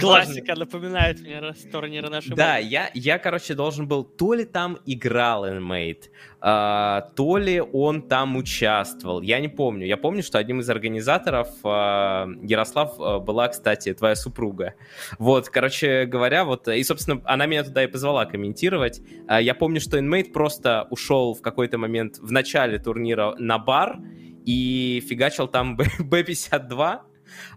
Классика 0.00 0.54
напоминает 0.54 1.20
мне 1.20 1.40
турниры 1.70 2.08
нашей 2.08 2.34
Да, 2.34 2.58
я, 2.58 2.90
я, 2.94 3.18
короче, 3.18 3.54
должен 3.54 3.86
был, 3.86 4.04
то 4.04 4.34
ли 4.34 4.44
там 4.44 4.78
играл 4.86 5.46
Inmate, 5.46 6.10
а, 6.40 7.10
то 7.14 7.38
ли 7.38 7.60
он 7.60 8.02
там 8.02 8.36
участвовал, 8.36 9.22
я 9.22 9.40
не 9.40 9.48
помню. 9.48 9.86
Я 9.86 9.96
помню, 9.96 10.22
что 10.22 10.38
одним 10.38 10.60
из 10.60 10.70
организаторов 10.70 11.48
а, 11.64 12.28
Ярослав 12.42 12.94
а, 12.98 13.18
была, 13.18 13.48
кстати, 13.48 13.92
твоя 13.94 14.14
супруга. 14.14 14.74
Вот, 15.18 15.48
короче 15.48 16.04
говоря, 16.04 16.44
вот, 16.44 16.68
и, 16.68 16.82
собственно, 16.84 17.20
она 17.24 17.46
меня 17.46 17.64
туда 17.64 17.84
и 17.84 17.86
позвала 17.86 18.26
комментировать. 18.26 19.00
А, 19.26 19.40
я 19.40 19.54
помню, 19.54 19.80
что 19.80 19.98
Inmate 19.98 20.32
просто 20.32 20.86
ушел 20.90 21.34
в 21.34 21.42
какой-то 21.42 21.78
момент 21.78 22.18
в 22.18 22.30
начале 22.32 22.78
турнира 22.78 23.34
на 23.38 23.58
бар 23.58 23.98
и 24.44 25.02
фигачил 25.06 25.48
там 25.48 25.76
Б-52, 25.98 27.00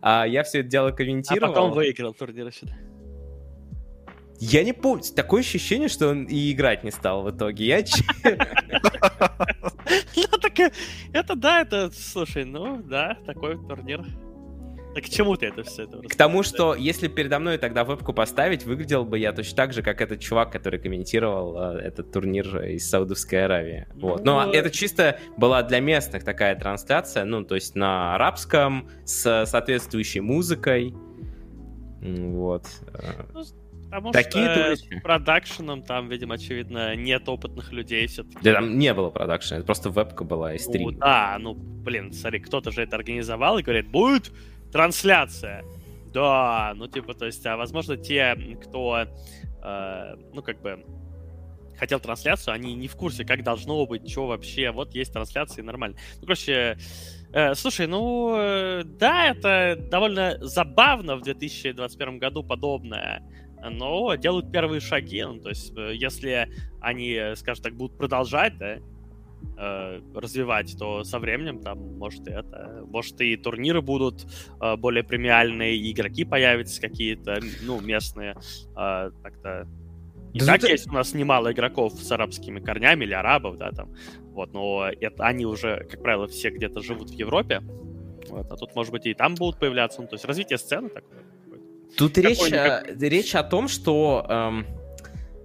а 0.01 0.25
я 0.25 0.43
все 0.43 0.59
это 0.59 0.69
дело 0.69 0.91
комментировал. 0.91 1.51
А 1.51 1.53
потом 1.53 1.71
выиграл 1.71 2.13
турнир 2.13 2.51
сюда. 2.53 2.73
Я 4.39 4.63
не 4.63 4.71
помню. 4.73 5.03
Такое 5.15 5.41
ощущение, 5.41 5.89
что 5.89 6.09
он 6.09 6.23
и 6.23 6.51
играть 6.51 6.83
не 6.85 6.91
стал 6.91 7.23
в 7.23 7.31
итоге. 7.31 7.65
Я 7.65 7.83
Ну, 10.15 10.37
так 10.39 10.53
это 11.13 11.35
да, 11.35 11.61
это, 11.61 11.91
слушай, 11.91 12.45
ну 12.45 12.81
да, 12.81 13.17
такой 13.25 13.55
турнир. 13.55 14.05
Так 14.95 15.03
к 15.03 15.09
чему 15.09 15.35
ты 15.35 15.47
это 15.47 15.63
все 15.63 15.83
это? 15.83 15.99
К 15.99 16.15
тому, 16.15 16.43
что 16.43 16.75
если 16.75 17.07
передо 17.07 17.39
мной 17.39 17.57
тогда 17.57 17.83
вебку 17.83 18.13
поставить, 18.13 18.65
выглядел 18.65 19.05
бы 19.05 19.19
я 19.19 19.31
точно 19.33 19.55
так 19.55 19.73
же, 19.73 19.83
как 19.83 20.01
этот 20.01 20.19
чувак, 20.19 20.51
который 20.51 20.79
комментировал 20.79 21.75
э, 21.75 21.81
этот 21.81 22.11
турнир 22.11 22.63
из 22.63 22.89
Саудовской 22.89 23.45
Аравии. 23.45 23.87
Вот. 23.95 24.23
Но 24.23 24.45
ну, 24.45 24.51
это 24.51 24.71
чисто 24.71 25.19
была 25.37 25.61
для 25.63 25.79
местных 25.79 26.23
такая 26.23 26.55
трансляция, 26.55 27.23
ну, 27.23 27.43
то 27.43 27.55
есть 27.55 27.75
на 27.75 28.15
арабском, 28.15 28.89
с 29.05 29.45
соответствующей 29.45 30.21
музыкой. 30.21 30.93
Вот. 32.01 32.65
Ну, 33.33 33.43
Потому 33.89 34.11
Такие 34.11 34.45
что 34.45 34.63
туристы. 34.65 34.99
с 34.99 35.01
продакшеном 35.01 35.81
там, 35.81 36.09
видимо, 36.09 36.35
очевидно, 36.35 36.95
нет 36.95 37.27
опытных 37.27 37.71
людей 37.71 38.05
все-таки. 38.05 38.37
Да 38.43 38.53
там 38.53 38.77
не 38.77 38.93
было 38.93 39.09
продакшена, 39.09 39.57
это 39.57 39.65
просто 39.65 39.89
вебка 39.89 40.23
была 40.23 40.53
и 40.53 40.59
стрим. 40.59 40.91
Ну, 40.91 40.91
да, 40.91 41.37
ну, 41.39 41.55
блин, 41.55 42.13
смотри, 42.13 42.39
кто-то 42.39 42.69
же 42.71 42.83
это 42.83 42.95
организовал 42.95 43.57
и 43.57 43.63
говорит, 43.63 43.87
будет 43.87 44.31
трансляция. 44.71 45.63
Да, 46.13 46.73
ну, 46.75 46.87
типа, 46.87 47.13
то 47.13 47.25
есть, 47.25 47.45
а 47.45 47.55
возможно, 47.55 47.95
те, 47.97 48.35
кто, 48.63 49.05
э, 49.63 50.15
ну, 50.33 50.41
как 50.41 50.61
бы, 50.61 50.83
хотел 51.77 51.99
трансляцию, 51.99 52.53
они 52.53 52.73
не 52.73 52.87
в 52.87 52.95
курсе, 52.95 53.23
как 53.25 53.43
должно 53.43 53.85
быть, 53.85 54.09
что 54.09 54.27
вообще, 54.27 54.71
вот 54.71 54.93
есть 54.95 55.13
трансляция, 55.13 55.63
нормально. 55.63 55.97
Ну, 56.15 56.21
короче, 56.23 56.77
э, 57.31 57.55
слушай, 57.55 57.87
ну, 57.87 58.35
э, 58.37 58.83
да, 58.83 59.27
это 59.27 59.77
довольно 59.89 60.37
забавно 60.41 61.15
в 61.15 61.21
2021 61.21 62.19
году 62.19 62.43
подобное 62.43 63.23
но 63.61 64.15
делают 64.15 64.53
первые 64.53 64.79
шаги. 64.79 65.21
Ну, 65.21 65.39
то 65.41 65.49
есть, 65.49 65.77
э, 65.77 65.93
если 65.93 66.47
они, 66.79 67.33
скажем 67.35 67.63
так, 67.63 67.73
будут 67.75 67.97
продолжать, 67.97 68.57
да, 68.57 68.77
э, 69.57 70.01
развивать, 70.13 70.75
то 70.77 71.03
со 71.03 71.19
временем 71.19 71.59
там 71.59 71.97
может 71.97 72.27
и 72.27 72.31
это, 72.31 72.83
может 72.87 73.19
и 73.21 73.35
турниры 73.37 73.81
будут 73.81 74.25
э, 74.61 74.75
более 74.75 75.03
премиальные, 75.03 75.75
и 75.77 75.91
игроки 75.91 76.25
появятся 76.25 76.81
какие-то, 76.81 77.39
ну, 77.63 77.79
местные, 77.81 78.35
э, 78.77 79.11
так-то 79.23 79.67
и 80.33 80.39
да 80.39 80.45
так 80.45 80.57
это... 80.57 80.67
есть 80.71 80.87
у 80.87 80.93
нас 80.93 81.13
немало 81.13 81.51
игроков 81.51 81.93
с 81.93 82.11
арабскими 82.11 82.59
корнями 82.59 83.03
или 83.03 83.13
арабов, 83.13 83.57
да, 83.57 83.71
там, 83.71 83.95
вот, 84.31 84.53
но 84.53 84.87
это, 84.87 85.25
они 85.25 85.45
уже, 85.45 85.87
как 85.89 86.03
правило, 86.03 86.27
все 86.27 86.51
где-то 86.51 86.81
живут 86.81 87.09
в 87.09 87.13
Европе, 87.13 87.61
вот, 88.29 88.51
а 88.51 88.55
тут, 88.55 88.75
может 88.75 88.91
быть, 88.91 89.05
и 89.07 89.13
там 89.13 89.35
будут 89.35 89.59
появляться, 89.59 90.01
ну, 90.01 90.07
то 90.07 90.15
есть 90.15 90.25
развитие 90.25 90.57
сцены 90.57 90.89
такое. 90.89 91.19
Тут 91.97 92.17
речь, 92.19 92.39
речь 93.01 93.35
о 93.35 93.43
том, 93.43 93.67
что 93.67 94.25
эм, 94.29 94.65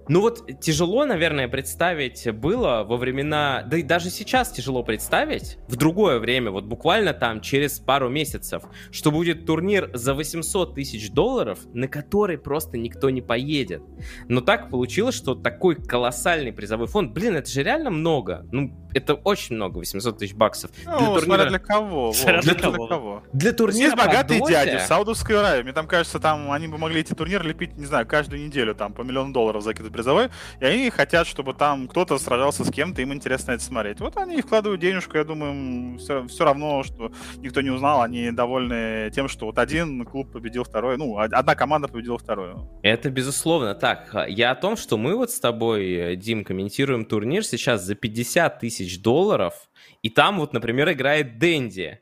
Ну 0.07 0.21
вот 0.21 0.59
тяжело, 0.61 1.05
наверное, 1.05 1.47
представить 1.47 2.31
было 2.31 2.83
во 2.83 2.97
времена, 2.97 3.63
да 3.65 3.77
и 3.77 3.83
даже 3.83 4.09
сейчас 4.09 4.51
тяжело 4.51 4.83
представить, 4.83 5.57
в 5.67 5.75
другое 5.75 6.19
время, 6.19 6.51
вот 6.51 6.65
буквально 6.65 7.13
там 7.13 7.41
через 7.41 7.79
пару 7.79 8.09
месяцев, 8.09 8.63
что 8.91 9.11
будет 9.11 9.45
турнир 9.45 9.89
за 9.93 10.13
800 10.13 10.75
тысяч 10.75 11.09
долларов, 11.11 11.59
на 11.73 11.87
который 11.87 12.37
просто 12.37 12.77
никто 12.77 13.09
не 13.09 13.21
поедет. 13.21 13.81
Но 14.27 14.41
так 14.41 14.69
получилось, 14.69 15.15
что 15.15 15.33
такой 15.33 15.75
колоссальный 15.75 16.53
призовой 16.53 16.87
фонд, 16.87 17.11
блин, 17.11 17.35
это 17.35 17.49
же 17.49 17.63
реально 17.63 17.89
много. 17.89 18.45
Ну, 18.51 18.75
это 18.93 19.15
очень 19.15 19.55
много, 19.55 19.79
800 19.79 20.17
тысяч 20.17 20.33
баксов. 20.33 20.71
Ну, 20.85 20.97
для 20.97 21.07
турнира... 21.07 21.49
для 21.49 21.59
кого? 21.59 22.13
Смотря 22.13 22.41
для, 22.41 22.53
для, 22.53 22.69
для 22.71 22.87
кого? 22.87 23.23
Для 23.33 23.51
турнира 23.53 23.85
Есть 23.85 23.97
богатые 23.97 24.41
дяди 24.47 24.77
в 24.77 24.81
Саудовской 24.81 25.39
Аравии. 25.39 25.63
Мне 25.63 25.73
там 25.73 25.87
кажется, 25.87 26.19
там 26.19 26.51
они 26.51 26.67
бы 26.67 26.77
могли 26.77 27.01
эти 27.01 27.13
турниры 27.13 27.47
лепить, 27.47 27.75
не 27.75 27.85
знаю, 27.85 28.07
каждую 28.07 28.45
неделю, 28.45 28.75
там, 28.75 28.93
по 28.93 29.01
миллиону 29.01 29.33
долларов 29.33 29.63
закидывать 29.63 29.94
призовой. 29.95 30.29
И 30.59 30.65
они 30.65 30.89
хотят, 30.89 31.25
чтобы 31.25 31.53
там 31.53 31.87
кто-то 31.87 32.17
сражался 32.17 32.63
с 32.63 32.71
кем-то, 32.71 33.01
им 33.01 33.13
интересно 33.13 33.53
это 33.53 33.63
смотреть. 33.63 33.99
Вот 34.01 34.17
они 34.17 34.41
вкладывают 34.41 34.81
денежку, 34.81 35.17
я 35.17 35.23
думаю, 35.23 35.97
все, 35.97 36.27
все 36.27 36.43
равно, 36.43 36.83
что 36.83 37.11
никто 37.37 37.61
не 37.61 37.69
узнал, 37.69 38.01
они 38.01 38.31
довольны 38.31 39.09
тем, 39.11 39.27
что 39.27 39.45
вот 39.45 39.57
один 39.57 40.05
клуб 40.05 40.31
победил 40.31 40.63
второй, 40.63 40.97
ну, 40.97 41.17
одна 41.17 41.55
команда 41.55 41.87
победила 41.87 42.17
вторую. 42.17 42.69
Это 42.83 43.09
безусловно 43.09 43.73
так. 43.73 44.15
Я 44.27 44.51
о 44.51 44.55
том, 44.55 44.75
что 44.75 44.97
мы 44.97 45.15
вот 45.15 45.31
с 45.31 45.39
тобой, 45.39 46.15
Дим, 46.17 46.43
комментируем 46.43 47.05
турнир 47.05 47.45
сейчас 47.45 47.83
за 47.83 47.95
50 47.95 48.59
тысяч 48.59 49.01
долларов, 49.01 49.53
и 50.01 50.09
там 50.09 50.39
вот, 50.39 50.53
например, 50.53 50.91
играет 50.91 51.37
Дэнди. 51.39 51.99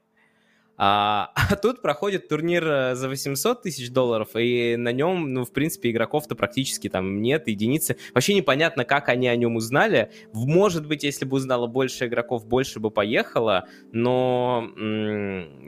А, 0.85 1.31
а 1.35 1.55
тут 1.55 1.81
проходит 1.81 2.27
турнир 2.27 2.67
э, 2.67 2.95
за 2.95 3.07
800 3.07 3.61
тысяч 3.61 3.89
долларов, 3.89 4.35
и 4.35 4.75
на 4.75 4.91
нем, 4.91 5.33
ну, 5.33 5.45
в 5.45 5.53
принципе, 5.53 5.91
игроков-то 5.91 6.35
практически 6.35 6.89
там 6.89 7.21
нет, 7.21 7.47
единицы. 7.47 7.95
Вообще 8.13 8.33
непонятно, 8.33 8.83
как 8.83 9.07
они 9.07 9.29
о 9.29 9.35
нем 9.37 9.55
узнали. 9.55 10.11
Может 10.33 10.85
быть, 10.85 11.05
если 11.05 11.23
бы 11.23 11.37
узнало 11.37 11.67
больше 11.67 12.07
игроков, 12.07 12.45
больше 12.45 12.81
бы 12.81 12.91
поехало, 12.91 13.65
но 13.93 14.67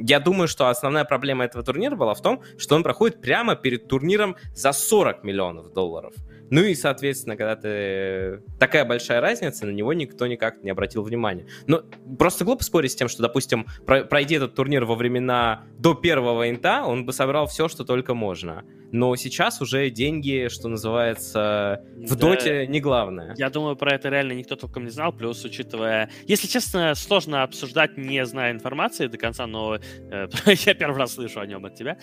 я 0.02 0.20
думаю, 0.20 0.50
что 0.50 0.68
основная 0.68 1.06
проблема 1.06 1.46
этого 1.46 1.64
турнира 1.64 1.96
была 1.96 2.14
в 2.14 2.22
том, 2.22 2.42
что 2.58 2.76
он 2.76 2.84
проходит 2.84 3.22
прямо 3.22 3.56
перед 3.56 3.88
турниром 3.88 4.36
за 4.54 4.74
40 4.74 5.24
миллионов 5.24 5.72
долларов. 5.72 6.14
Ну 6.50 6.62
и, 6.62 6.76
соответственно, 6.76 7.38
когда 7.38 7.56
ты... 7.56 8.42
Такая 8.60 8.86
большая 8.86 9.22
разница, 9.22 9.66
на 9.66 9.72
него 9.72 9.94
никто 9.94 10.28
никак 10.28 10.64
не 10.64 10.70
обратил 10.70 11.04
внимания. 11.04 11.48
Но 11.68 11.84
просто 12.18 12.46
глупо 12.46 12.64
спорить 12.64 12.92
с 12.92 12.96
тем, 12.96 13.08
что, 13.08 13.22
допустим, 13.22 13.66
пройди 13.86 14.36
этот 14.36 14.56
турнир 14.56 14.86
во 14.86 14.96
времена 14.96 15.64
до 15.78 15.94
первого 15.94 16.50
инта, 16.50 16.84
он 16.84 17.06
бы 17.06 17.14
собрал 17.14 17.48
все, 17.48 17.68
что 17.68 17.84
только 17.84 18.14
можно 18.14 18.64
но 18.96 19.16
сейчас 19.16 19.62
уже 19.62 19.90
деньги, 19.90 20.48
что 20.50 20.70
называется, 20.70 21.84
в 21.96 22.16
да, 22.16 22.30
доте 22.30 22.66
не 22.68 22.80
главное. 22.80 23.36
Я 23.38 23.50
думаю, 23.50 23.76
про 23.76 23.94
это 23.94 24.10
реально 24.10 24.34
никто 24.34 24.56
толком 24.56 24.86
не 24.86 24.90
знал, 24.90 25.12
плюс 25.12 25.44
учитывая... 25.44 26.10
Если 26.28 26.48
честно, 26.48 26.96
сложно 26.96 27.44
обсуждать, 27.44 27.98
не 27.98 28.26
зная 28.26 28.52
информации 28.52 29.08
до 29.08 29.18
конца, 29.18 29.48
но 29.48 29.76
э, 29.76 30.28
я 30.46 30.74
первый 30.74 30.98
раз 30.98 31.14
слышу 31.14 31.40
о 31.40 31.46
нем 31.46 31.66
от 31.66 31.76
тебя 31.76 31.98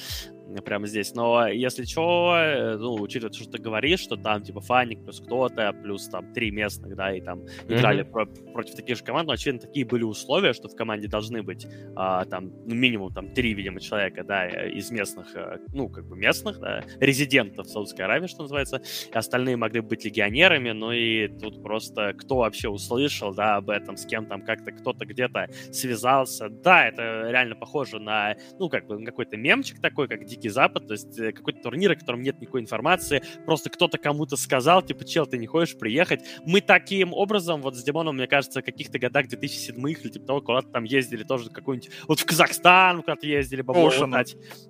прямо 0.64 0.86
здесь. 0.86 1.14
Но 1.14 1.46
если 1.48 1.84
что, 1.84 2.34
э, 2.36 2.76
ну, 2.76 2.94
учитывая, 2.94 3.32
что 3.32 3.50
ты 3.50 3.58
говоришь, 3.58 4.00
что 4.00 4.16
там 4.16 4.42
типа 4.42 4.60
Фаник 4.60 5.02
плюс 5.04 5.20
кто-то, 5.20 5.72
плюс 5.72 6.08
там 6.08 6.32
три 6.32 6.50
местных, 6.50 6.94
да, 6.96 7.14
и 7.14 7.20
там 7.20 7.40
mm-hmm. 7.40 7.74
играли 7.74 8.02
про- 8.02 8.26
против 8.26 8.74
таких 8.74 8.98
же 8.98 9.04
команд, 9.04 9.26
но, 9.28 9.34
очевидно, 9.34 9.60
такие 9.60 9.86
были 9.86 10.04
условия, 10.04 10.52
что 10.52 10.68
в 10.68 10.76
команде 10.76 11.08
должны 11.08 11.42
быть 11.42 11.66
а, 11.96 12.24
там, 12.24 12.52
ну, 12.66 12.74
минимум 12.74 13.12
там 13.12 13.32
три, 13.32 13.54
видимо, 13.54 13.80
человека, 13.80 14.24
да, 14.24 14.46
из 14.46 14.90
местных, 14.90 15.34
э, 15.34 15.58
ну, 15.72 15.88
как 15.88 16.06
бы 16.06 16.16
местных, 16.16 16.58
да, 16.58 16.82
резидентов 17.00 17.68
Саудовской 17.68 18.04
Аравии, 18.04 18.26
что 18.26 18.42
называется. 18.42 18.82
И 19.10 19.14
остальные 19.14 19.56
могли 19.56 19.80
быть 19.80 20.04
легионерами, 20.04 20.70
ну 20.70 20.92
и 20.92 21.28
тут 21.28 21.62
просто 21.62 22.12
кто 22.14 22.38
вообще 22.38 22.68
услышал, 22.68 23.34
да, 23.34 23.56
об 23.56 23.70
этом, 23.70 23.96
с 23.96 24.06
кем 24.06 24.26
там 24.26 24.42
как-то 24.42 24.72
кто-то 24.72 25.04
где-то 25.06 25.48
связался. 25.72 26.48
Да, 26.48 26.86
это 26.86 27.30
реально 27.30 27.56
похоже 27.56 27.98
на, 27.98 28.36
ну, 28.58 28.68
как 28.68 28.86
бы 28.86 29.02
какой-то 29.04 29.36
мемчик 29.36 29.80
такой, 29.80 30.08
как 30.08 30.24
Дикий 30.32 30.48
Запад, 30.48 30.86
то 30.86 30.94
есть 30.94 31.18
э, 31.18 31.32
какой-то 31.32 31.60
турнир, 31.62 31.92
о 31.92 31.96
котором 31.96 32.22
нет 32.22 32.40
никакой 32.40 32.60
информации, 32.60 33.22
просто 33.44 33.70
кто-то 33.70 33.98
кому-то 33.98 34.36
сказал, 34.36 34.82
типа, 34.82 35.04
чел, 35.04 35.26
ты 35.26 35.38
не 35.38 35.46
хочешь 35.46 35.78
приехать. 35.78 36.20
Мы 36.44 36.60
таким 36.60 37.12
образом, 37.12 37.62
вот 37.62 37.76
с 37.76 37.82
Димоном, 37.82 38.16
мне 38.16 38.26
кажется, 38.26 38.60
в 38.60 38.64
каких-то 38.64 38.98
годах 38.98 39.28
2007 39.28 39.90
или 39.90 40.08
типа 40.08 40.26
того, 40.26 40.40
куда-то 40.40 40.68
там 40.68 40.84
ездили 40.84 41.22
тоже 41.22 41.50
какой-нибудь, 41.50 41.90
вот 42.08 42.20
в 42.20 42.26
Казахстан 42.26 43.02
куда-то 43.02 43.26
ездили, 43.26 43.62
бабло 43.62 43.90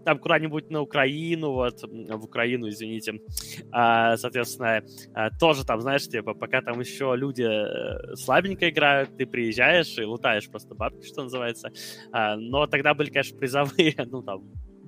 там 0.04 0.18
куда-нибудь 0.18 0.70
на 0.70 0.80
Украину, 0.80 1.52
вот, 1.52 1.82
в 1.82 2.24
Украину, 2.24 2.68
извините. 2.68 3.20
А, 3.70 4.16
соответственно, 4.16 4.82
а, 5.14 5.30
тоже 5.30 5.64
там, 5.64 5.80
знаешь, 5.80 6.06
типа, 6.08 6.34
пока 6.34 6.60
там 6.60 6.80
еще 6.80 7.14
люди 7.16 7.42
э, 7.42 8.16
слабенько 8.16 8.68
играют, 8.68 9.16
ты 9.16 9.26
приезжаешь 9.26 9.98
и 9.98 10.04
лутаешь 10.04 10.48
просто 10.48 10.74
бабки, 10.74 11.06
что 11.06 11.22
называется. 11.22 11.70
А, 12.12 12.36
но 12.36 12.66
тогда 12.66 12.94
были, 12.94 13.10
конечно, 13.10 13.38
призовые, 13.38 13.94
ну, 14.10 14.22
там, 14.22 14.42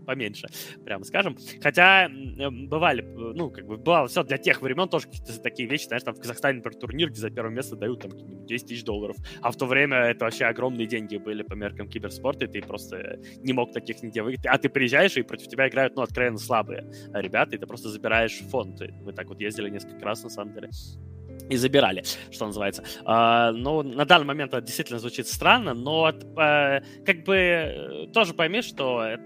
поменьше, 0.05 0.49
прямо 0.85 1.05
скажем. 1.05 1.37
Хотя 1.63 2.09
бывали, 2.09 3.03
ну, 3.03 3.51
как 3.51 3.67
бы, 3.67 3.77
бывало 3.77 4.09
все 4.09 4.23
для 4.23 4.39
тех 4.39 4.63
времен 4.63 4.89
тоже 4.89 5.07
какие-то 5.07 5.41
такие 5.41 5.69
вещи, 5.69 5.87
знаешь, 5.87 6.03
там 6.03 6.15
в 6.15 6.21
Казахстане, 6.21 6.59
например, 6.59 6.79
турнир, 6.79 7.11
где 7.11 7.21
за 7.21 7.31
первое 7.31 7.53
место 7.53 7.77
дают 7.77 8.01
там 8.01 8.13
10 8.47 8.67
тысяч 8.67 8.85
долларов, 8.85 9.17
а 9.41 9.51
в 9.51 9.57
то 9.57 9.67
время 9.67 9.99
это 9.99 10.25
вообще 10.25 10.47
огромные 10.47 10.87
деньги 10.87 11.17
были 11.17 11.43
по 11.43 11.55
меркам 11.55 11.89
киберспорта, 11.89 12.45
и 12.47 12.49
ты 12.49 12.63
просто 12.63 13.19
не 13.39 13.53
мог 13.53 13.73
таких 13.73 14.03
нигде 14.03 14.23
выиграть. 14.23 14.47
А 14.47 14.59
ты 14.59 14.69
приезжаешь, 14.69 15.17
и 15.17 15.23
против 15.23 15.49
тебя 15.49 15.69
играют, 15.69 15.97
ну, 15.97 16.03
откровенно 16.03 16.39
слабые 16.39 16.91
ребята, 17.13 17.57
и 17.57 17.59
ты 17.59 17.67
просто 17.67 17.89
забираешь 17.89 18.39
фонд. 18.51 18.81
Мы 19.03 19.13
так 19.13 19.29
вот 19.29 19.41
ездили 19.41 19.71
несколько 19.71 20.05
раз, 20.05 20.23
на 20.23 20.31
самом 20.31 20.55
деле 20.55 20.71
и 21.51 21.57
забирали, 21.57 22.03
что 22.31 22.47
называется. 22.47 22.85
А, 23.05 23.53
ну, 23.53 23.83
на 23.83 24.05
данный 24.05 24.27
момент 24.27 24.55
это 24.55 24.63
действительно 24.63 24.99
звучит 24.99 25.29
странно, 25.29 25.75
но 25.75 26.11
э, 26.11 26.81
как 27.05 27.25
бы 27.25 27.37
э, 27.37 28.07
тоже 28.13 28.35
пойми, 28.35 28.63
что 28.63 29.03
это 29.03 29.23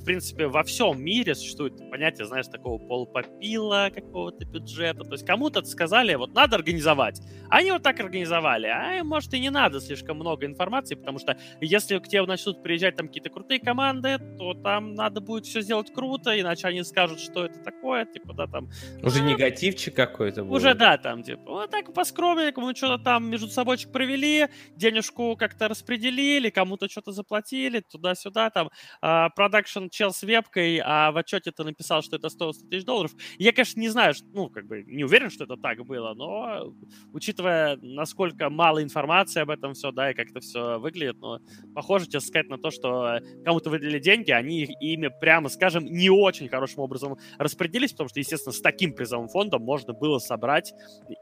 в 0.00 0.04
принципе, 0.04 0.46
во 0.46 0.62
всем 0.62 1.02
мире 1.02 1.34
существует 1.34 1.76
понятие, 1.90 2.26
знаешь, 2.26 2.46
такого 2.46 2.78
полупопила 2.78 3.90
какого-то 3.94 4.44
бюджета. 4.44 5.04
То 5.04 5.12
есть 5.12 5.26
кому-то 5.26 5.62
сказали, 5.64 6.14
вот 6.14 6.34
надо 6.34 6.56
организовать. 6.56 7.20
Они 7.50 7.70
вот 7.70 7.82
так 7.82 7.98
организовали. 8.00 8.66
А 8.66 9.02
может 9.04 9.32
и 9.34 9.40
не 9.40 9.50
надо 9.50 9.80
слишком 9.80 10.16
много 10.16 10.46
информации, 10.46 10.94
потому 10.94 11.18
что 11.18 11.36
если 11.60 11.98
к 11.98 12.08
тебе 12.08 12.22
начнут 12.22 12.62
приезжать 12.62 12.96
там 12.96 13.08
какие-то 13.08 13.30
крутые 13.30 13.60
команды, 13.60 14.18
то 14.38 14.54
там 14.54 14.94
надо 14.94 15.20
будет 15.20 15.46
все 15.46 15.60
сделать 15.60 15.92
круто, 15.92 16.38
иначе 16.38 16.66
они 16.68 16.82
скажут, 16.84 17.20
что 17.20 17.44
это 17.44 17.58
такое, 17.60 18.04
типа, 18.06 18.34
да, 18.34 18.46
там... 18.46 18.68
Уже 19.02 19.20
а, 19.20 19.22
негативчик 19.22 19.94
какой-то 19.94 20.44
будет. 20.44 20.56
Уже, 20.56 20.74
да, 20.74 20.98
там, 20.98 21.22
типа, 21.22 21.42
вот 21.46 21.70
так 21.70 21.92
по-скромненькому, 21.92 22.74
что-то 22.74 23.02
там 23.02 23.30
между 23.30 23.48
собойчик 23.48 23.90
провели, 23.92 24.48
денежку 24.76 25.36
как-то 25.36 25.68
распределили, 25.68 26.50
кому-то 26.50 26.88
что-то 26.88 27.12
заплатили, 27.12 27.80
туда-сюда, 27.80 28.50
там, 28.50 28.70
а, 29.00 29.30
продакшн 29.68 29.88
чел 29.90 30.12
с 30.12 30.22
вебкой, 30.22 30.80
а 30.84 31.12
в 31.12 31.16
отчете 31.16 31.50
ты 31.50 31.64
написал, 31.64 32.02
что 32.02 32.16
это 32.16 32.28
100 32.28 32.52
тысяч 32.70 32.84
долларов. 32.84 33.12
Я, 33.38 33.52
конечно, 33.52 33.80
не 33.80 33.88
знаю, 33.88 34.14
ну, 34.32 34.48
как 34.48 34.66
бы 34.66 34.82
не 34.84 35.04
уверен, 35.04 35.30
что 35.30 35.44
это 35.44 35.56
так 35.56 35.84
было, 35.84 36.14
но 36.14 36.74
учитывая, 37.12 37.78
насколько 37.82 38.50
мало 38.50 38.82
информации 38.82 39.40
об 39.40 39.50
этом 39.50 39.74
все, 39.74 39.92
да, 39.92 40.10
и 40.10 40.14
как 40.14 40.30
это 40.30 40.40
все 40.40 40.78
выглядит, 40.78 41.18
но 41.20 41.40
похоже, 41.74 42.06
тебе 42.06 42.20
сказать 42.20 42.48
на 42.48 42.58
то, 42.58 42.70
что 42.70 43.20
кому-то 43.44 43.70
выделили 43.70 43.98
деньги, 43.98 44.30
они 44.30 44.64
ими, 44.80 45.10
прямо 45.20 45.48
скажем, 45.48 45.84
не 45.84 46.10
очень 46.10 46.48
хорошим 46.48 46.80
образом 46.80 47.16
распределились, 47.38 47.92
потому 47.92 48.08
что, 48.08 48.20
естественно, 48.20 48.52
с 48.52 48.60
таким 48.60 48.94
призовым 48.94 49.28
фондом 49.28 49.62
можно 49.62 49.92
было 49.92 50.18
собрать, 50.18 50.72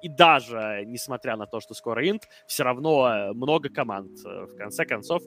и 0.03 0.09
даже 0.09 0.85
несмотря 0.87 1.37
на 1.37 1.47
то, 1.47 1.61
что 1.61 1.75
скоро 1.75 2.09
инт, 2.09 2.29
все 2.47 2.63
равно 2.65 3.33
много 3.35 3.69
команд. 3.69 4.13
В 4.25 4.57
конце 4.57 4.85
концов, 4.85 5.23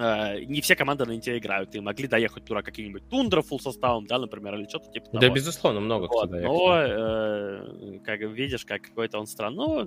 Э, 0.00 0.40
не 0.46 0.62
все 0.62 0.76
команды 0.76 1.04
на 1.04 1.14
Инте 1.14 1.36
играют, 1.36 1.74
и 1.74 1.80
могли 1.80 2.08
доехать 2.08 2.46
туда 2.46 2.62
какие-нибудь 2.62 3.06
Тундра 3.10 3.42
фул 3.42 3.60
составом, 3.60 4.06
да, 4.06 4.18
например, 4.18 4.54
или 4.54 4.66
что-то 4.66 4.90
типа 4.90 5.06
того. 5.06 5.20
Да, 5.20 5.28
безусловно, 5.28 5.80
много 5.80 6.02
вот, 6.02 6.08
кто 6.08 6.26
доехал. 6.26 6.54
Но, 6.54 6.76
э, 6.78 7.98
как 8.02 8.20
видишь, 8.20 8.64
как 8.64 8.80
какой-то 8.80 9.18
он 9.18 9.26
стран. 9.26 9.54
Ну, 9.54 9.86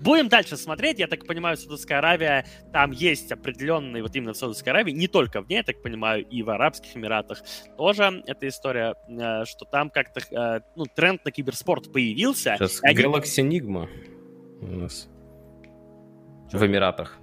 Будем 0.00 0.28
дальше 0.28 0.56
смотреть. 0.56 1.00
Я 1.00 1.08
так 1.08 1.26
понимаю, 1.26 1.56
Саудовская 1.56 1.98
Аравия, 1.98 2.46
там 2.72 2.92
есть 2.92 3.32
определенные, 3.32 4.00
вот 4.04 4.14
именно 4.14 4.32
в 4.32 4.36
Саудовской 4.36 4.72
Аравии, 4.72 4.92
не 4.92 5.08
только 5.08 5.42
в 5.42 5.48
ней, 5.48 5.56
я 5.56 5.62
так 5.64 5.82
понимаю, 5.82 6.24
и 6.24 6.44
в 6.44 6.50
Арабских 6.50 6.96
Эмиратах 6.96 7.42
тоже 7.76 8.22
эта 8.24 8.46
история, 8.46 8.94
э, 9.08 9.44
что 9.46 9.64
там 9.64 9.90
как-то, 9.90 10.20
э, 10.20 10.60
ну, 10.76 10.84
тренд 10.84 11.24
на 11.24 11.32
киберспорт 11.32 11.92
появился. 11.92 12.54
Сейчас 12.56 12.80
Galaxy 12.84 13.40
они... 13.40 13.58
Enigma 13.58 13.88
у 14.60 14.66
нас 14.66 15.08
Что? 16.48 16.58
в 16.58 16.64
Эмиратах. 16.66 17.18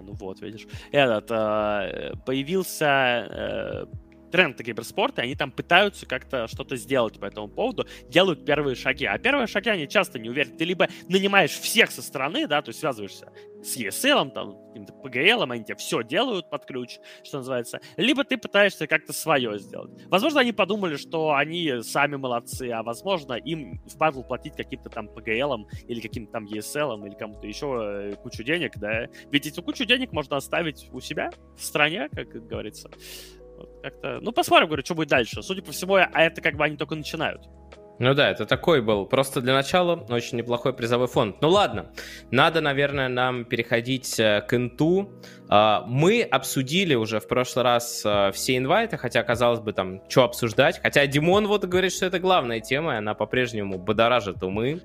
Ну 0.00 0.12
вот, 0.12 0.40
видишь. 0.40 0.66
Этот, 0.92 1.30
э, 1.30 2.12
появился 2.24 2.86
э, 2.86 3.86
тренд 4.30 4.62
киберспорта, 4.62 5.22
и 5.22 5.24
они 5.26 5.34
там 5.34 5.50
пытаются 5.50 6.06
как-то 6.06 6.46
что-то 6.48 6.76
сделать 6.76 7.18
по 7.18 7.26
этому 7.26 7.48
поводу, 7.48 7.86
делают 8.08 8.44
первые 8.44 8.76
шаги. 8.76 9.06
А 9.06 9.18
первые 9.18 9.46
шаги 9.46 9.70
они 9.70 9.88
часто 9.88 10.18
не 10.18 10.28
уверены. 10.28 10.56
Ты 10.56 10.64
либо 10.64 10.88
нанимаешь 11.08 11.52
всех 11.52 11.90
со 11.90 12.02
стороны, 12.02 12.46
да, 12.46 12.62
то 12.62 12.70
есть 12.70 12.80
связываешься 12.80 13.32
с 13.66 13.76
ESL, 13.76 14.30
там, 14.30 14.56
каким-то 14.68 14.92
PGL, 14.94 15.50
они 15.50 15.64
тебе 15.64 15.76
все 15.76 16.02
делают 16.02 16.48
под 16.50 16.64
ключ, 16.64 16.98
что 17.24 17.38
называется, 17.38 17.80
либо 17.96 18.24
ты 18.24 18.38
пытаешься 18.38 18.86
как-то 18.86 19.12
свое 19.12 19.58
сделать. 19.58 19.90
Возможно, 20.08 20.40
они 20.40 20.52
подумали, 20.52 20.96
что 20.96 21.34
они 21.34 21.82
сами 21.82 22.16
молодцы, 22.16 22.70
а 22.70 22.82
возможно, 22.82 23.34
им 23.34 23.80
впадло 23.88 24.22
платить 24.22 24.54
каким-то 24.56 24.88
там 24.88 25.08
PGL 25.08 25.64
или 25.88 26.00
каким-то 26.00 26.32
там 26.32 26.46
ESL 26.46 27.06
или 27.06 27.14
кому-то 27.14 27.46
еще 27.46 28.12
э, 28.12 28.16
кучу 28.22 28.42
денег, 28.42 28.78
да. 28.78 29.06
Ведь 29.30 29.46
эту 29.46 29.62
кучу 29.62 29.84
денег 29.84 30.12
можно 30.12 30.36
оставить 30.36 30.88
у 30.92 31.00
себя 31.00 31.30
в 31.56 31.62
стране, 31.62 32.08
как 32.12 32.28
говорится. 32.46 32.90
Вот 33.56 33.70
как-то, 33.82 34.20
ну, 34.20 34.32
посмотрим, 34.32 34.68
говорю, 34.68 34.84
что 34.84 34.94
будет 34.94 35.08
дальше. 35.08 35.42
Судя 35.42 35.62
по 35.62 35.72
всему, 35.72 35.94
а 35.94 36.22
это 36.22 36.40
как 36.40 36.56
бы 36.56 36.64
они 36.64 36.76
только 36.76 36.94
начинают. 36.94 37.42
Ну 37.98 38.12
да, 38.14 38.30
это 38.30 38.44
такой 38.44 38.82
был. 38.82 39.06
Просто 39.06 39.40
для 39.40 39.54
начала 39.54 39.94
очень 40.10 40.38
неплохой 40.38 40.74
призовой 40.74 41.06
фонд. 41.06 41.40
Ну 41.40 41.48
ладно, 41.48 41.92
надо, 42.30 42.60
наверное, 42.60 43.08
нам 43.08 43.44
переходить 43.44 44.18
э, 44.20 44.42
к 44.46 44.54
инту. 44.54 45.10
А, 45.48 45.84
мы 45.86 46.22
обсудили 46.22 46.94
уже 46.94 47.20
в 47.20 47.28
прошлый 47.28 47.64
раз 47.64 48.02
э, 48.04 48.32
все 48.32 48.58
инвайты, 48.58 48.98
хотя, 48.98 49.22
казалось 49.22 49.60
бы, 49.60 49.72
там, 49.72 50.02
что 50.10 50.24
обсуждать. 50.24 50.80
Хотя 50.82 51.06
Димон 51.06 51.46
вот 51.46 51.64
говорит, 51.64 51.92
что 51.92 52.06
это 52.06 52.18
главная 52.18 52.60
тема, 52.60 52.94
и 52.94 52.96
она 52.98 53.14
по-прежнему 53.14 53.78
бодоражит 53.78 54.42
умы. 54.42 54.82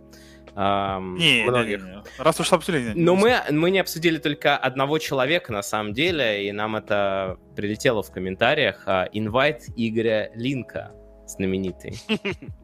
Не, 0.56 1.44
многих. 1.44 1.80
Не, 1.82 1.86
не, 1.86 1.96
не. 1.98 2.04
Раз 2.18 2.40
уж 2.40 2.52
обсудили. 2.52 2.94
Но 2.96 3.16
мы, 3.16 3.36
мы 3.52 3.72
не 3.72 3.80
обсудили 3.80 4.18
только 4.18 4.58
одного 4.58 5.00
человека 5.00 5.52
на 5.54 5.62
самом 5.62 5.94
деле, 5.94 6.48
и 6.48 6.52
нам 6.52 6.76
это 6.76 7.38
прилетело 7.56 8.04
в 8.04 8.12
комментариях. 8.12 8.84
А, 8.86 9.10
инвайт 9.12 9.64
Игоря 9.76 10.32
Линка, 10.34 10.92
знаменитый. 11.26 11.98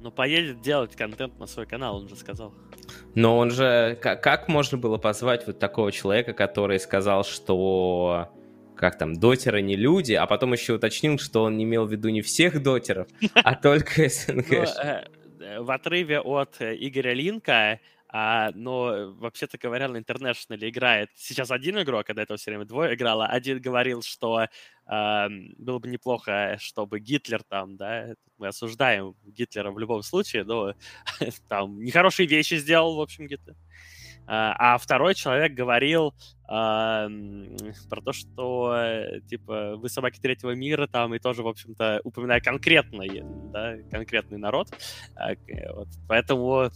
Ну, 0.00 0.10
поедет 0.10 0.60
делать 0.60 0.94
контент 0.94 1.38
на 1.38 1.46
свой 1.46 1.66
канал, 1.66 1.96
он 1.96 2.08
же 2.08 2.16
сказал. 2.16 2.54
Но 3.14 3.38
он 3.38 3.50
же... 3.50 3.98
Как, 4.00 4.22
как 4.22 4.48
можно 4.48 4.78
было 4.78 4.98
позвать 4.98 5.46
вот 5.46 5.58
такого 5.58 5.90
человека, 5.92 6.32
который 6.32 6.78
сказал, 6.78 7.24
что 7.24 8.30
как 8.76 8.98
там, 8.98 9.14
дотеры 9.14 9.62
не 9.62 9.74
люди, 9.74 10.12
а 10.12 10.26
потом 10.26 10.52
еще 10.52 10.74
уточнил, 10.74 11.18
что 11.18 11.44
он 11.44 11.56
не 11.56 11.64
имел 11.64 11.86
в 11.86 11.92
виду 11.92 12.10
не 12.10 12.20
всех 12.20 12.62
дотеров, 12.62 13.08
а 13.34 13.54
только 13.60 14.08
СНГ. 14.08 14.50
Ну, 14.50 14.56
э, 14.56 15.04
э, 15.40 15.60
в 15.60 15.70
отрыве 15.70 16.20
от 16.20 16.60
э, 16.60 16.76
Игоря 16.78 17.14
Линка 17.14 17.80
а, 18.08 18.50
но, 18.54 19.12
вообще-то 19.18 19.58
говоря, 19.58 19.88
на 19.88 19.96
International 19.96 20.56
играет 20.60 21.10
сейчас 21.16 21.50
один 21.50 21.80
игрок, 21.82 22.06
когда 22.06 22.22
это 22.22 22.36
все 22.36 22.50
время 22.50 22.64
двое 22.64 22.94
играло. 22.94 23.26
Один 23.26 23.60
говорил, 23.60 24.02
что 24.02 24.36
а, 24.36 24.48
было 24.86 25.78
бы 25.78 25.88
неплохо, 25.88 26.56
чтобы 26.60 27.00
Гитлер 27.00 27.42
там, 27.42 27.76
да, 27.76 28.14
мы 28.38 28.48
осуждаем 28.48 29.14
Гитлера 29.24 29.70
в 29.70 29.78
любом 29.78 30.02
случае, 30.02 30.44
но 30.44 30.74
там 31.48 31.82
нехорошие 31.82 32.28
вещи 32.28 32.54
сделал, 32.54 32.96
в 32.96 33.00
общем, 33.00 33.26
Гитлер. 33.26 33.56
А, 34.28 34.74
а 34.74 34.78
второй 34.78 35.14
человек 35.14 35.52
говорил 35.52 36.14
а, 36.48 37.08
про 37.88 38.00
то, 38.00 38.12
что, 38.12 38.76
типа, 39.28 39.76
вы 39.76 39.88
собаки 39.88 40.18
третьего 40.18 40.52
мира 40.52 40.86
там, 40.86 41.14
и 41.14 41.18
тоже, 41.18 41.42
в 41.42 41.48
общем-то, 41.48 42.00
упоминая 42.02 42.40
конкретный, 42.40 43.22
да, 43.52 43.76
конкретный 43.90 44.38
народ. 44.38 44.68
А, 45.14 45.34
вот, 45.74 45.88
поэтому 46.08 46.70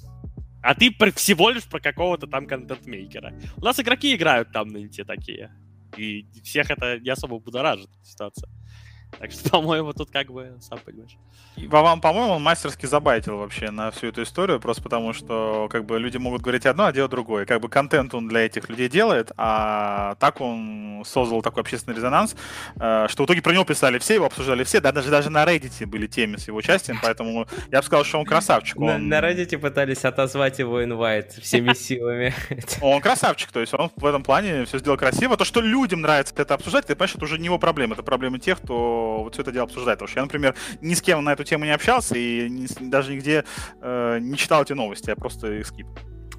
а 0.63 0.75
ты 0.75 0.91
всего 1.17 1.51
лишь 1.51 1.65
про 1.65 1.81
какого-то 1.81 2.27
там 2.27 2.47
контент-мейкера. 2.47 3.33
У 3.57 3.65
нас 3.65 3.81
игроки 3.81 4.15
играют 4.15 4.53
там 4.53 4.69
на 4.69 4.83
инте 4.83 5.05
такие. 5.05 5.51
И 5.97 6.27
всех 6.43 6.71
это 6.71 6.99
не 7.01 7.11
особо 7.11 7.39
будоражит 7.39 7.91
ситуация. 8.03 8.49
Так 9.19 9.33
что, 9.33 9.51
по-моему, 9.51 9.93
тут 9.93 10.11
как 10.11 10.31
бы, 10.31 10.57
сам 10.61 10.79
понимаешь. 10.79 11.17
Вам, 11.57 12.01
по-моему, 12.01 12.35
он 12.35 12.43
мастерски 12.43 12.87
забайтил 12.87 13.37
вообще 13.37 13.71
на 13.71 13.91
всю 13.91 14.09
эту 14.09 14.23
историю, 14.23 14.61
просто 14.61 14.83
потому 14.83 15.13
что 15.13 15.69
как 15.71 15.85
бы 15.85 15.99
люди 15.99 16.17
могут 16.17 16.43
говорить 16.43 16.65
одно, 16.65 16.87
а 16.87 16.93
делать 16.93 17.11
другое. 17.11 17.45
Как 17.45 17.61
бы 17.61 17.69
контент 17.69 18.15
он 18.15 18.29
для 18.29 18.41
этих 18.41 18.69
людей 18.69 18.89
делает, 18.89 19.33
а 19.37 20.15
так 20.17 20.41
он 20.41 21.03
создал 21.05 21.43
такой 21.43 21.63
общественный 21.63 21.97
резонанс, 21.97 22.35
э, 22.79 23.07
что 23.09 23.25
в 23.25 23.27
итоге 23.27 23.43
про 23.43 23.53
него 23.53 23.65
писали 23.65 23.99
все, 23.99 24.15
его 24.15 24.27
обсуждали 24.27 24.65
все, 24.65 24.81
да, 24.81 24.93
даже, 24.93 25.11
даже 25.11 25.29
на 25.29 25.45
Reddit 25.45 25.87
были 25.87 26.07
темы 26.07 26.39
с 26.39 26.47
его 26.47 26.59
участием, 26.59 26.99
поэтому 27.03 27.47
я 27.71 27.81
бы 27.81 27.85
сказал, 27.85 28.05
что 28.05 28.19
он 28.21 28.25
красавчик. 28.25 28.79
Он... 28.79 29.09
На, 29.09 29.21
на 29.21 29.27
Reddit 29.27 29.59
пытались 29.59 30.05
отозвать 30.05 30.59
его 30.59 30.83
инвайт 30.83 31.33
всеми 31.33 31.75
силами. 31.75 32.35
Он 32.81 33.01
красавчик, 33.01 33.51
то 33.53 33.61
есть 33.61 33.75
он 33.75 33.91
в 33.97 34.07
этом 34.07 34.23
плане 34.23 34.65
все 34.65 34.79
сделал 34.79 34.97
красиво. 34.97 35.37
То, 35.37 35.45
что 35.45 35.61
людям 35.61 36.01
нравится 36.01 36.35
это 36.37 36.55
обсуждать, 36.55 36.87
ты 36.87 36.95
понимаешь, 36.95 37.17
это 37.17 37.25
уже 37.25 37.39
не 37.39 37.47
его 37.47 37.59
проблема, 37.59 37.95
это 37.95 38.03
проблема 38.03 38.39
тех, 38.39 38.61
кто 38.61 39.00
вот 39.25 39.35
все 39.35 39.43
это 39.43 39.53
дело 39.53 39.65
обсуждает. 39.65 39.99
Потому 39.99 40.09
что 40.09 40.21
я, 40.21 40.25
например, 40.25 40.55
ни 40.81 40.95
с 40.95 41.03
кем 41.03 41.23
на 41.25 41.33
эту 41.33 41.45
тему 41.45 41.65
не 41.65 41.73
общался 41.73 42.17
и 42.17 42.49
ни, 42.49 42.67
даже 42.89 43.13
нигде 43.15 43.45
э, 43.81 44.19
не 44.21 44.37
читал 44.37 44.63
эти 44.63 44.73
новости, 44.73 45.11
я 45.11 45.17
просто 45.17 45.53
их 45.53 45.67
скип. 45.67 45.87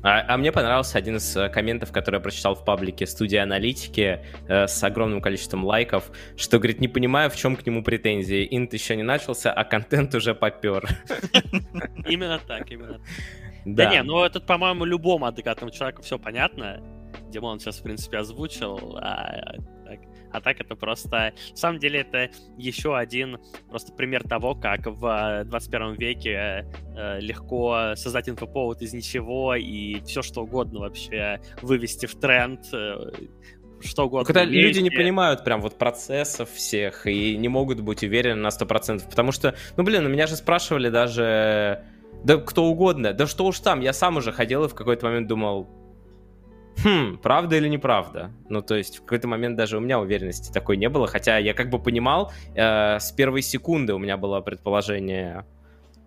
А, 0.03 0.33
а 0.33 0.37
мне 0.37 0.51
понравился 0.51 0.97
один 0.97 1.17
из 1.17 1.35
э, 1.37 1.49
комментов, 1.49 1.91
который 1.91 2.15
я 2.15 2.21
прочитал 2.21 2.55
в 2.55 2.65
паблике 2.65 3.05
студии 3.05 3.37
аналитики 3.37 4.25
э, 4.47 4.67
с 4.67 4.83
огромным 4.83 5.21
количеством 5.21 5.63
лайков, 5.63 6.11
что, 6.35 6.57
говорит, 6.57 6.81
не 6.81 6.87
понимаю, 6.87 7.29
в 7.29 7.35
чем 7.35 7.55
к 7.55 7.65
нему 7.65 7.83
претензии. 7.83 8.47
Инт 8.49 8.73
еще 8.73 8.95
не 8.95 9.03
начался, 9.03 9.51
а 9.51 9.63
контент 9.63 10.15
уже 10.15 10.33
попер. 10.33 10.87
Именно 12.07 12.39
так, 12.39 12.69
именно 12.71 12.93
так. 12.93 13.01
Да. 13.63 13.85
да 13.85 13.91
не, 13.91 14.01
ну 14.01 14.23
это, 14.23 14.39
по-моему, 14.39 14.85
любому 14.85 15.27
адекватному 15.27 15.71
человеку 15.71 16.01
все 16.01 16.17
понятно. 16.17 16.81
Димон 17.29 17.59
сейчас, 17.59 17.77
в 17.77 17.83
принципе, 17.83 18.17
озвучил. 18.17 18.97
А. 18.99 19.53
а 20.31 20.41
так 20.41 20.59
это 20.59 20.75
просто... 20.75 21.33
На 21.51 21.55
самом 21.55 21.79
деле 21.79 22.01
это 22.01 22.29
еще 22.57 22.97
один 22.97 23.39
просто 23.69 23.93
пример 23.93 24.23
того, 24.23 24.55
как 24.55 24.87
в 24.87 25.43
21 25.45 25.95
веке 25.95 26.65
э, 26.95 27.19
легко 27.19 27.93
создать 27.95 28.29
инфоповод 28.29 28.81
из 28.81 28.93
ничего 28.93 29.55
и 29.55 30.01
все 30.01 30.21
что 30.21 30.43
угодно 30.43 30.81
вообще 30.81 31.39
вывести 31.61 32.05
в 32.05 32.15
тренд, 32.15 32.61
э, 32.73 33.11
что 33.81 34.05
угодно. 34.05 34.25
Когда 34.25 34.43
люди 34.43 34.79
не 34.79 34.89
понимают 34.89 35.43
прям 35.43 35.61
вот 35.61 35.77
процессов 35.77 36.49
всех 36.51 37.07
и 37.07 37.35
не 37.37 37.47
могут 37.47 37.81
быть 37.81 38.03
уверены 38.03 38.41
на 38.41 38.49
100%, 38.49 39.09
потому 39.09 39.31
что, 39.31 39.55
ну 39.77 39.83
блин, 39.83 40.05
у 40.05 40.09
меня 40.09 40.27
же 40.27 40.35
спрашивали 40.35 40.89
даже 40.89 41.83
да 42.23 42.37
кто 42.37 42.65
угодно, 42.65 43.13
да 43.13 43.27
что 43.27 43.45
уж 43.45 43.59
там, 43.59 43.81
я 43.81 43.93
сам 43.93 44.17
уже 44.17 44.31
ходил 44.31 44.65
и 44.65 44.67
в 44.67 44.75
какой-то 44.75 45.07
момент 45.07 45.27
думал, 45.27 45.67
хм, 46.77 47.17
правда 47.17 47.57
или 47.57 47.67
неправда? 47.67 48.31
Ну, 48.49 48.61
то 48.61 48.75
есть 48.75 48.97
в 48.97 49.01
какой-то 49.01 49.27
момент 49.27 49.55
даже 49.57 49.77
у 49.77 49.79
меня 49.79 49.99
уверенности 49.99 50.51
такой 50.51 50.77
не 50.77 50.89
было, 50.89 51.07
хотя 51.07 51.37
я 51.37 51.53
как 51.53 51.69
бы 51.69 51.79
понимал, 51.79 52.31
э, 52.55 52.99
с 52.99 53.11
первой 53.11 53.41
секунды 53.41 53.93
у 53.93 53.99
меня 53.99 54.17
было 54.17 54.41
предположение 54.41 55.45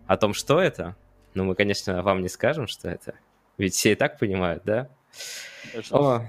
о 0.07 0.17
том, 0.17 0.35
что 0.35 0.61
это. 0.61 0.97
Но 1.35 1.45
мы, 1.45 1.55
конечно, 1.55 2.03
вам 2.03 2.23
не 2.23 2.29
скажем, 2.29 2.67
что 2.67 2.89
это. 2.89 3.15
Ведь 3.59 3.75
все 3.75 3.93
и 3.93 3.95
так 3.95 4.19
понимают, 4.19 4.63
да? 4.65 4.89
О, 5.91 6.23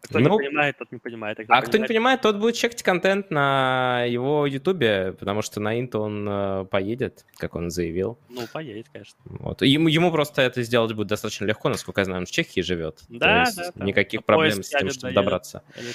кто 0.00 0.18
ну, 0.18 0.30
не 0.30 0.46
понимает, 0.46 0.78
тот 0.78 0.92
не 0.92 0.98
понимает. 0.98 1.40
А, 1.40 1.58
а 1.58 1.62
кто 1.62 1.78
не 1.78 1.86
понимает, 1.86 2.22
тот 2.22 2.36
будет 2.36 2.54
чекать 2.54 2.82
контент 2.82 3.30
на 3.30 4.04
его 4.04 4.46
ютубе, 4.46 5.14
потому 5.18 5.42
что 5.42 5.60
на 5.60 5.78
Инт 5.78 5.94
он 5.94 6.26
э, 6.28 6.64
поедет, 6.64 7.26
как 7.36 7.54
он 7.54 7.70
заявил. 7.70 8.18
Ну, 8.28 8.42
поедет, 8.52 8.88
конечно. 8.92 9.18
Вот. 9.24 9.62
Ему, 9.62 9.88
ему 9.88 10.10
просто 10.10 10.42
это 10.42 10.62
сделать 10.62 10.92
будет 10.94 11.08
достаточно 11.08 11.44
легко, 11.44 11.68
насколько 11.68 12.00
я 12.00 12.06
знаю, 12.06 12.20
он 12.20 12.26
в 12.26 12.30
Чехии 12.30 12.60
живет. 12.60 13.00
Да, 13.08 13.46
да, 13.54 13.72
да. 13.74 13.84
Никаких 13.84 14.24
проблем 14.24 14.62
с 14.62 14.68
тем, 14.68 14.90
чтобы 14.90 15.12
добраться. 15.12 15.62
Или 15.78 15.92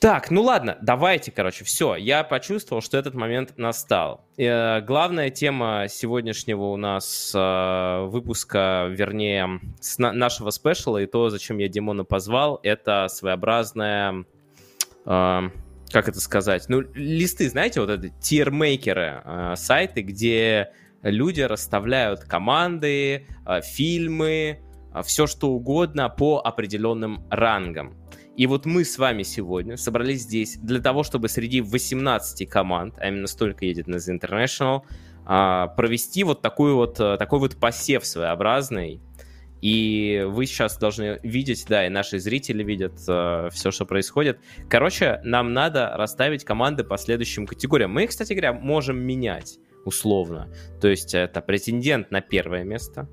так, 0.00 0.30
ну 0.30 0.42
ладно, 0.42 0.78
давайте, 0.80 1.30
короче, 1.30 1.62
все. 1.64 1.94
Я 1.94 2.24
почувствовал, 2.24 2.80
что 2.80 2.96
этот 2.96 3.14
момент 3.14 3.58
настал. 3.58 4.24
Э, 4.38 4.80
главная 4.80 5.28
тема 5.28 5.88
сегодняшнего 5.90 6.64
у 6.64 6.76
нас 6.78 7.32
э, 7.34 8.06
выпуска, 8.06 8.88
вернее, 8.90 9.60
с 9.78 9.98
на- 9.98 10.12
нашего 10.12 10.48
спешала 10.50 10.96
и 10.98 11.06
то, 11.06 11.28
зачем 11.28 11.58
я 11.58 11.68
Димона 11.68 12.04
позвал, 12.04 12.58
это 12.62 13.08
своеобразная... 13.08 14.24
Э, 15.04 15.42
как 15.92 16.08
это 16.08 16.20
сказать? 16.20 16.64
Ну, 16.68 16.82
листы, 16.94 17.50
знаете, 17.50 17.80
вот 17.80 17.90
это 17.90 18.08
тирмейкеры, 18.08 19.22
э, 19.22 19.54
сайты, 19.56 20.00
где 20.00 20.70
люди 21.02 21.42
расставляют 21.42 22.20
команды, 22.20 23.26
э, 23.46 23.60
фильмы, 23.60 24.60
э, 24.94 25.02
все 25.02 25.26
что 25.26 25.50
угодно 25.50 26.08
по 26.08 26.40
определенным 26.42 27.26
рангам. 27.28 27.96
И 28.40 28.46
вот 28.46 28.64
мы 28.64 28.86
с 28.86 28.96
вами 28.96 29.22
сегодня 29.22 29.76
собрались 29.76 30.22
здесь 30.22 30.56
для 30.56 30.80
того, 30.80 31.02
чтобы 31.02 31.28
среди 31.28 31.60
18 31.60 32.48
команд, 32.48 32.94
а 32.96 33.08
именно 33.08 33.26
столько 33.26 33.66
едет 33.66 33.86
на 33.86 33.96
The 33.96 34.18
International, 34.18 34.80
а, 35.26 35.66
провести 35.66 36.24
вот 36.24 36.40
такой 36.40 36.72
вот, 36.72 36.98
э, 37.00 37.18
такой 37.18 37.38
вот 37.38 37.56
посев 37.56 38.06
своеобразный. 38.06 39.02
И 39.60 40.24
вы 40.26 40.46
сейчас 40.46 40.78
должны 40.78 41.20
видеть, 41.22 41.66
да, 41.68 41.86
и 41.86 41.90
наши 41.90 42.18
зрители 42.18 42.64
видят 42.64 42.94
э, 43.06 43.50
все, 43.52 43.70
что 43.70 43.84
происходит. 43.84 44.38
Короче, 44.70 45.20
нам 45.22 45.52
надо 45.52 45.92
расставить 45.94 46.42
команды 46.42 46.82
по 46.82 46.96
следующим 46.96 47.46
категориям. 47.46 47.92
Мы, 47.92 48.06
кстати 48.06 48.32
говоря, 48.32 48.54
можем 48.54 48.96
менять 49.00 49.58
условно. 49.84 50.48
То 50.80 50.88
есть 50.88 51.12
это 51.12 51.42
претендент 51.42 52.10
на 52.10 52.22
первое 52.22 52.64
место, 52.64 53.06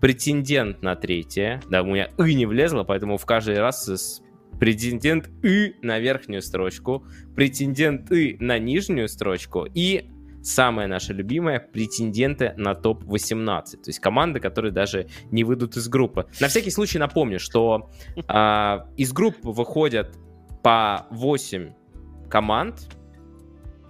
претендент 0.00 0.80
на 0.80 0.96
третье. 0.96 1.60
Да, 1.68 1.82
у 1.82 1.86
меня 1.88 2.08
«и» 2.16 2.34
не 2.34 2.46
влезло, 2.46 2.82
поэтому 2.82 3.18
в 3.18 3.26
каждый 3.26 3.58
раз 3.58 4.22
претендент 4.60 5.28
И 5.42 5.74
на 5.82 5.98
верхнюю 5.98 6.42
строчку, 6.42 7.04
претендент 7.34 8.12
И 8.12 8.36
на 8.38 8.58
нижнюю 8.58 9.08
строчку 9.08 9.66
и 9.74 10.04
самая 10.42 10.86
наша 10.86 11.12
любимая, 11.12 11.60
претенденты 11.60 12.54
на 12.56 12.74
топ-18. 12.74 13.62
То 13.62 13.88
есть 13.88 13.98
команды, 13.98 14.40
которые 14.40 14.72
даже 14.72 15.08
не 15.30 15.44
выйдут 15.44 15.76
из 15.76 15.88
группы. 15.88 16.26
На 16.40 16.48
всякий 16.48 16.70
случай 16.70 16.98
напомню, 16.98 17.38
что 17.38 17.90
э, 18.16 18.78
из 18.96 19.12
группы 19.12 19.50
выходят 19.50 20.16
по 20.62 21.06
8 21.10 21.72
команд, 22.30 22.88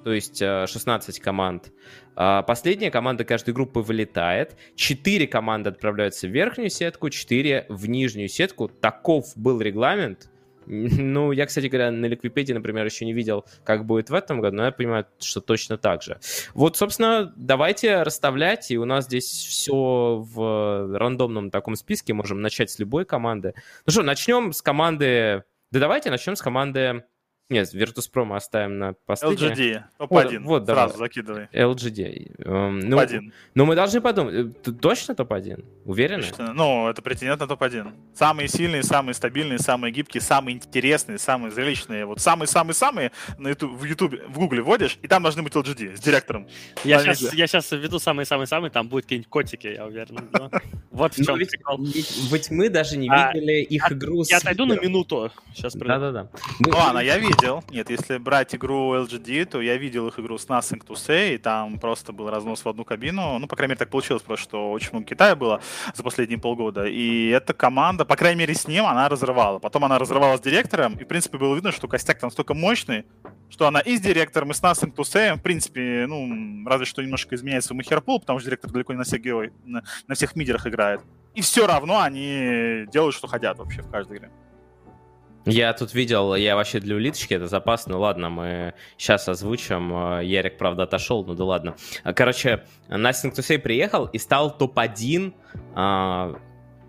то 0.02 0.12
есть 0.12 0.38
16 0.38 1.18
э, 1.18 1.22
команд. 1.22 1.72
А, 2.16 2.42
последняя 2.42 2.90
команда 2.90 3.24
каждой 3.24 3.54
группы 3.54 3.80
вылетает. 3.80 4.56
Четыре 4.74 5.26
команды 5.26 5.70
отправляются 5.70 6.26
в 6.26 6.30
верхнюю 6.30 6.70
сетку, 6.70 7.10
четыре 7.10 7.66
в 7.68 7.88
нижнюю 7.88 8.28
сетку. 8.28 8.68
Таков 8.68 9.32
был 9.36 9.60
регламент. 9.60 10.30
Ну, 10.72 11.32
я, 11.32 11.46
кстати 11.46 11.66
говоря, 11.66 11.90
на 11.90 12.06
Ликвипедии, 12.06 12.52
например, 12.52 12.84
еще 12.84 13.04
не 13.04 13.12
видел, 13.12 13.44
как 13.64 13.84
будет 13.84 14.08
в 14.08 14.14
этом 14.14 14.40
году, 14.40 14.56
но 14.56 14.66
я 14.66 14.70
понимаю, 14.70 15.04
что 15.18 15.40
точно 15.40 15.78
так 15.78 16.02
же. 16.02 16.20
Вот, 16.54 16.76
собственно, 16.76 17.32
давайте 17.36 18.02
расставлять, 18.02 18.70
и 18.70 18.78
у 18.78 18.84
нас 18.84 19.06
здесь 19.06 19.24
все 19.24 20.24
в 20.24 20.96
рандомном 20.96 21.50
таком 21.50 21.74
списке, 21.74 22.14
можем 22.14 22.40
начать 22.40 22.70
с 22.70 22.78
любой 22.78 23.04
команды. 23.04 23.54
Ну 23.84 23.92
что, 23.92 24.02
начнем 24.02 24.52
с 24.52 24.62
команды... 24.62 25.42
Да 25.72 25.80
давайте 25.80 26.10
начнем 26.10 26.36
с 26.36 26.42
команды 26.42 27.04
нет, 27.51 27.74
Virtus.pro 27.74 28.24
мы 28.24 28.36
оставим 28.36 28.78
на 28.78 28.92
последнее. 28.92 29.51
LGD, 29.51 29.82
топ-1. 29.98 30.38
Вот, 30.38 30.61
вот 30.61 30.66
сразу 30.66 30.94
давай. 30.94 31.09
закидывай. 31.09 31.48
LGD. 31.53 32.44
Эм, 32.44 32.78
ну, 32.78 32.96
топ-1. 32.96 33.32
Ну, 33.57 33.66
мы 33.66 33.74
должны 33.74 34.01
подумать. 34.01 34.34
Э, 34.34 34.72
точно 34.72 35.16
топ-1? 35.16 35.64
Уверены? 35.84 36.22
Точно. 36.22 36.53
Ну, 36.55 36.88
это 36.88 37.03
претендент 37.03 37.40
на 37.40 37.48
топ-1. 37.48 37.92
Самые 38.14 38.46
сильные, 38.46 38.84
самые 38.84 39.14
стабильные, 39.14 39.59
самые 39.59 39.92
гибкие, 39.92 40.20
самые 40.20 40.57
интересные, 40.57 41.18
самые 41.18 41.51
зрелищные. 41.51 42.07
Вот 42.07 42.20
самые-самые-самые 42.20 43.11
на 43.38 43.48
YouTube, 43.48 43.72
в 43.72 43.84
YouTube, 43.84 44.14
в 44.28 44.38
Гугле 44.38 44.62
вводишь, 44.62 44.98
и 45.03 45.09
там 45.09 45.24
должны 45.24 45.42
быть 45.42 45.53
LGD 45.53 45.96
с 45.96 46.01
директором. 46.01 46.46
Я 46.84 47.01
сейчас, 47.01 47.34
я 47.34 47.46
сейчас 47.48 47.72
введу 47.72 47.98
самые-самые-самые, 47.98 48.70
там 48.70 48.88
будет 48.88 49.05
какие-нибудь 49.05 49.28
котики, 49.28 49.66
я 49.66 49.86
уверен. 49.86 50.30
Вот 50.90 51.14
в 51.16 51.24
чем 51.24 51.36
прикол. 51.36 51.78
Ведь 51.80 52.51
мы 52.51 52.68
даже 52.68 52.98
не 52.98 53.09
а, 53.09 53.32
видели 53.32 53.62
их 53.62 53.90
игру. 53.92 54.22
Я 54.28 54.38
отойду 54.38 54.66
на 54.66 54.74
минуту. 54.74 55.30
Сейчас 55.55 55.74
Да-да-да. 55.74 56.28
Ладно, 56.66 56.98
я 56.98 57.16
видел 57.16 57.39
видел. 57.41 57.64
Нет, 57.70 57.91
если 57.91 58.18
брать 58.18 58.55
игру 58.55 58.95
LGD, 58.95 59.45
то 59.47 59.61
я 59.61 59.76
видел 59.76 60.09
их 60.09 60.18
игру 60.18 60.38
с 60.38 60.47
Nothing 60.47 60.84
to 60.86 60.95
Say, 60.95 61.34
и 61.34 61.38
там 61.38 61.78
просто 61.78 62.12
был 62.12 62.30
разнос 62.30 62.64
в 62.64 62.68
одну 62.68 62.84
кабину. 62.84 63.38
Ну, 63.38 63.47
по 63.47 63.57
крайней 63.57 63.70
мере, 63.70 63.78
так 63.78 63.91
получилось 63.91 64.22
просто, 64.22 64.43
что 64.43 64.70
очень 64.72 64.91
много 64.93 65.07
Китая 65.07 65.36
было 65.36 65.61
за 65.95 66.03
последние 66.03 66.38
полгода. 66.38 66.86
И 66.86 67.28
эта 67.28 67.53
команда, 67.53 68.05
по 68.05 68.16
крайней 68.16 68.41
мере, 68.41 68.55
с 68.55 68.66
ним 68.66 68.86
она 68.86 69.09
разрывала. 69.09 69.59
Потом 69.59 69.84
она 69.84 69.99
разрывала 69.99 70.36
с 70.36 70.41
директором, 70.41 70.95
и, 70.95 71.05
в 71.05 71.09
принципе, 71.09 71.38
было 71.38 71.55
видно, 71.55 71.72
что 71.72 71.88
костяк 71.88 72.18
там 72.18 72.28
настолько 72.28 72.55
мощный, 72.55 73.05
что 73.49 73.66
она 73.66 73.80
и 73.80 73.97
с 73.97 74.01
директором, 74.01 74.51
и 74.51 74.55
с 74.55 74.62
Nothing 74.62 74.95
to 74.95 75.03
Say, 75.03 75.34
в 75.34 75.43
принципе, 75.43 76.07
ну, 76.09 76.66
разве 76.66 76.86
что 76.86 77.03
немножко 77.03 77.34
изменяет 77.34 77.64
свой 77.64 77.78
махерпул, 77.78 78.20
потому 78.20 78.38
что 78.38 78.47
директор 78.47 78.70
далеко 78.70 78.93
не 78.93 78.99
на 78.99 79.05
всех, 79.05 79.22
на, 79.64 79.82
на 80.07 80.14
всех 80.14 80.36
мидерах 80.36 80.66
играет. 80.66 81.01
И 81.34 81.43
все 81.43 81.66
равно 81.66 82.01
они 82.01 82.86
делают, 82.93 83.14
что 83.14 83.28
хотят 83.28 83.59
вообще 83.59 83.82
в 83.82 83.91
каждой 83.91 84.18
игре. 84.18 84.30
Я 85.47 85.72
тут 85.72 85.95
видел, 85.95 86.34
я 86.34 86.55
вообще 86.55 86.80
для 86.80 86.95
улиточки, 86.97 87.32
это 87.32 87.47
запас, 87.47 87.86
ну 87.86 87.99
ладно, 87.99 88.28
мы 88.28 88.74
сейчас 88.99 89.28
озвучим. 89.28 90.18
Э, 90.18 90.24
Ярик, 90.24 90.59
правда, 90.59 90.82
отошел, 90.82 91.24
ну 91.24 91.34
да 91.34 91.45
ладно. 91.45 91.76
Короче, 92.14 92.64
Nothing 92.88 93.32
to 93.34 93.38
Say 93.38 93.59
приехал 93.59 94.07
и 94.07 94.18
стал 94.18 94.57
топ-1 94.57 95.32
э, 95.76 96.34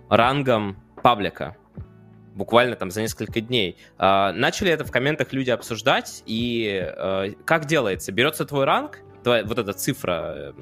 рангом 0.10 0.78
паблика. 1.02 1.56
Буквально 2.36 2.76
там 2.76 2.92
за 2.92 3.02
несколько 3.02 3.40
дней. 3.40 3.78
Э, 3.98 4.32
начали 4.34 4.72
это 4.72 4.84
в 4.84 4.92
комментах 4.92 5.32
люди 5.32 5.50
обсуждать, 5.50 6.22
и 6.26 6.82
э, 6.84 7.34
как 7.46 7.66
делается? 7.66 8.12
Берется 8.12 8.46
твой 8.46 8.66
ранг, 8.66 9.00
твоя, 9.24 9.44
вот 9.46 9.60
эта 9.60 9.74
цифра 9.74 10.54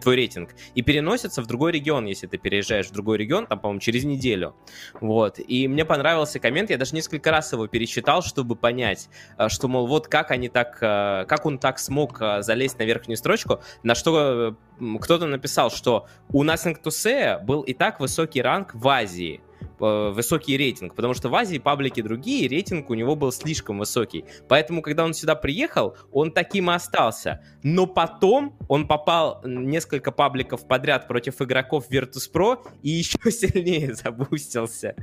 твой 0.00 0.16
рейтинг, 0.16 0.50
и 0.74 0.82
переносится 0.82 1.42
в 1.42 1.46
другой 1.46 1.72
регион, 1.72 2.06
если 2.06 2.26
ты 2.26 2.38
переезжаешь 2.38 2.86
в 2.86 2.92
другой 2.92 3.18
регион, 3.18 3.46
там, 3.46 3.58
по-моему, 3.58 3.80
через 3.80 4.04
неделю. 4.04 4.54
Вот. 5.00 5.38
И 5.38 5.68
мне 5.68 5.84
понравился 5.84 6.38
коммент, 6.38 6.70
я 6.70 6.78
даже 6.78 6.94
несколько 6.94 7.30
раз 7.30 7.52
его 7.52 7.66
перечитал, 7.66 8.22
чтобы 8.22 8.56
понять, 8.56 9.08
э, 9.38 9.48
что, 9.48 9.68
мол, 9.68 9.86
вот 9.86 10.08
как 10.08 10.30
они 10.30 10.48
так, 10.48 10.78
э, 10.80 11.24
как 11.26 11.46
он 11.46 11.58
так 11.58 11.78
смог 11.78 12.20
э, 12.20 12.42
залезть 12.42 12.78
на 12.78 12.84
верхнюю 12.84 13.16
строчку, 13.16 13.60
на 13.82 13.94
что 13.94 14.56
кто-то 15.00 15.26
написал, 15.26 15.70
что 15.70 16.06
у 16.30 16.44
Nothing 16.44 16.76
to 16.82 17.44
был 17.44 17.62
и 17.62 17.72
так 17.72 18.00
высокий 18.00 18.42
ранг 18.42 18.74
в 18.74 18.88
Азии, 18.88 19.40
высокий 19.82 20.56
рейтинг, 20.56 20.94
потому 20.94 21.14
что 21.14 21.28
в 21.28 21.34
Азии 21.34 21.58
паблики 21.58 22.00
другие, 22.02 22.48
рейтинг 22.48 22.90
у 22.90 22.94
него 22.94 23.16
был 23.16 23.32
слишком 23.32 23.78
высокий. 23.78 24.24
Поэтому, 24.48 24.82
когда 24.82 25.04
он 25.04 25.14
сюда 25.14 25.34
приехал, 25.34 25.96
он 26.10 26.32
таким 26.32 26.70
и 26.70 26.74
остался. 26.74 27.42
Но 27.62 27.86
потом 27.86 28.56
он 28.68 28.86
попал 28.86 29.40
несколько 29.44 30.12
пабликов 30.12 30.66
подряд 30.66 31.08
против 31.08 31.40
игроков 31.42 31.90
Virtus.pro 31.90 32.58
и 32.82 32.90
еще 32.90 33.18
сильнее 33.30 33.94
забустился. 33.94 34.94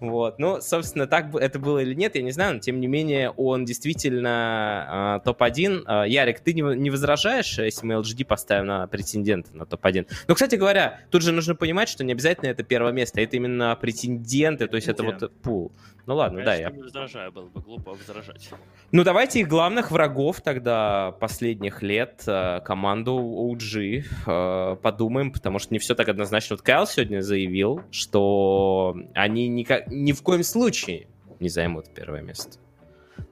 Вот. 0.00 0.38
Ну, 0.38 0.60
собственно, 0.60 1.06
так 1.06 1.34
это 1.34 1.58
было 1.58 1.78
или 1.78 1.94
нет, 1.94 2.16
я 2.16 2.22
не 2.22 2.32
знаю, 2.32 2.54
но 2.54 2.60
тем 2.60 2.80
не 2.80 2.86
менее 2.86 3.30
он 3.30 3.64
действительно 3.64 5.20
э, 5.20 5.24
топ-1. 5.24 5.84
Э, 5.86 6.08
Ярик, 6.08 6.40
ты 6.40 6.54
не, 6.54 6.62
не 6.76 6.90
возражаешь, 6.90 7.58
если 7.58 7.86
мы 7.86 7.94
LGD 7.94 8.24
поставим 8.24 8.66
на 8.66 8.86
претендента 8.86 9.54
на 9.56 9.66
топ-1? 9.66 10.08
Но, 10.28 10.34
кстати 10.34 10.56
говоря, 10.56 11.00
тут 11.10 11.22
же 11.22 11.32
нужно 11.32 11.54
понимать, 11.54 11.88
что 11.88 12.04
не 12.04 12.12
обязательно 12.12 12.48
это 12.48 12.62
первое 12.62 12.92
место, 12.92 13.20
это 13.20 13.36
именно 13.36 13.76
претендент 13.80 14.05
претенденты, 14.06 14.66
то 14.66 14.76
есть 14.76 14.88
это 14.88 15.02
вот 15.02 15.32
пул. 15.42 15.72
Ну 16.06 16.14
ладно, 16.14 16.44
Конечно, 16.44 16.62
да, 16.62 16.68
я... 16.68 16.70
не 16.70 16.82
возражаю, 16.82 17.32
было 17.32 17.48
бы 17.48 17.60
глупо 17.60 17.90
возражать. 17.90 18.50
Ну 18.92 19.02
давайте 19.02 19.40
их 19.40 19.48
главных 19.48 19.90
врагов 19.90 20.40
тогда 20.40 21.12
последних 21.18 21.82
лет, 21.82 22.22
э, 22.28 22.60
команду 22.64 23.12
OG, 23.12 24.04
э, 24.26 24.76
подумаем, 24.76 25.32
потому 25.32 25.58
что 25.58 25.74
не 25.74 25.80
все 25.80 25.96
так 25.96 26.08
однозначно. 26.08 26.54
Вот 26.54 26.62
Кайл 26.62 26.86
сегодня 26.86 27.22
заявил, 27.22 27.82
что 27.90 28.96
они 29.14 29.48
никак, 29.48 29.88
ни 29.88 30.12
в 30.12 30.22
коем 30.22 30.44
случае 30.44 31.08
не 31.40 31.48
займут 31.48 31.92
первое 31.92 32.22
место. 32.22 32.58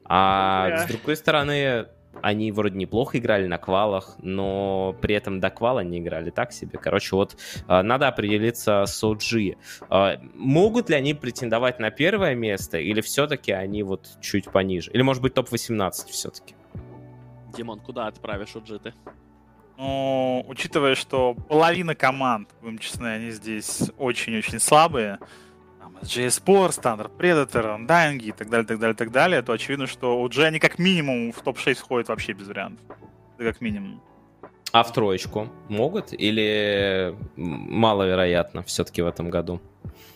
А 0.04 0.70
yeah. 0.70 0.84
с 0.84 0.88
другой 0.88 1.16
стороны, 1.16 1.86
они 2.22 2.52
вроде 2.52 2.76
неплохо 2.76 3.18
играли 3.18 3.46
на 3.46 3.58
квалах, 3.58 4.16
но 4.20 4.96
при 5.00 5.14
этом 5.14 5.40
до 5.40 5.50
квала 5.50 5.80
не 5.80 5.98
играли 5.98 6.30
так 6.30 6.52
себе. 6.52 6.78
Короче, 6.78 7.16
вот 7.16 7.36
а, 7.66 7.82
надо 7.82 8.08
определиться 8.08 8.84
с 8.86 9.02
OG. 9.02 9.56
А, 9.88 10.20
могут 10.34 10.90
ли 10.90 10.96
они 10.96 11.14
претендовать 11.14 11.78
на 11.78 11.90
первое 11.90 12.34
место, 12.34 12.78
или 12.78 13.00
все-таки 13.00 13.52
они 13.52 13.82
вот 13.82 14.08
чуть 14.20 14.50
пониже? 14.50 14.90
Или, 14.92 15.02
может 15.02 15.22
быть, 15.22 15.34
топ-18 15.34 15.90
все-таки? 16.08 16.54
Димон, 17.56 17.80
куда 17.80 18.06
отправишь 18.06 18.54
OG 18.54 18.78
ты? 18.80 18.94
Ну, 19.76 20.44
учитывая, 20.48 20.94
что 20.94 21.34
половина 21.34 21.94
команд, 21.94 22.48
будем 22.62 22.78
честны, 22.78 23.08
они 23.08 23.30
здесь 23.30 23.90
очень-очень 23.98 24.60
слабые, 24.60 25.18
JS 26.02 26.42
Sport, 26.44 26.70
Thunder 26.70 27.10
Predator, 27.16 27.78
Undying 27.78 28.18
и 28.18 28.32
так 28.32 28.48
далее, 28.50 28.66
так 28.66 28.78
далее, 28.78 28.94
так 28.94 29.10
далее, 29.10 29.42
то 29.42 29.52
очевидно, 29.52 29.86
что 29.86 30.20
EG 30.20 30.44
они 30.46 30.58
как 30.58 30.78
минимум 30.78 31.32
в 31.32 31.40
топ-6 31.42 31.74
входят 31.74 32.08
вообще 32.08 32.32
без 32.32 32.48
вариантов. 32.48 32.84
Это 33.38 33.52
как 33.52 33.60
минимум. 33.60 34.00
А 34.72 34.82
в 34.82 34.92
троечку 34.92 35.48
могут 35.68 36.12
или 36.12 37.14
маловероятно 37.36 38.62
все-таки 38.62 39.02
в 39.02 39.06
этом 39.06 39.30
году? 39.30 39.60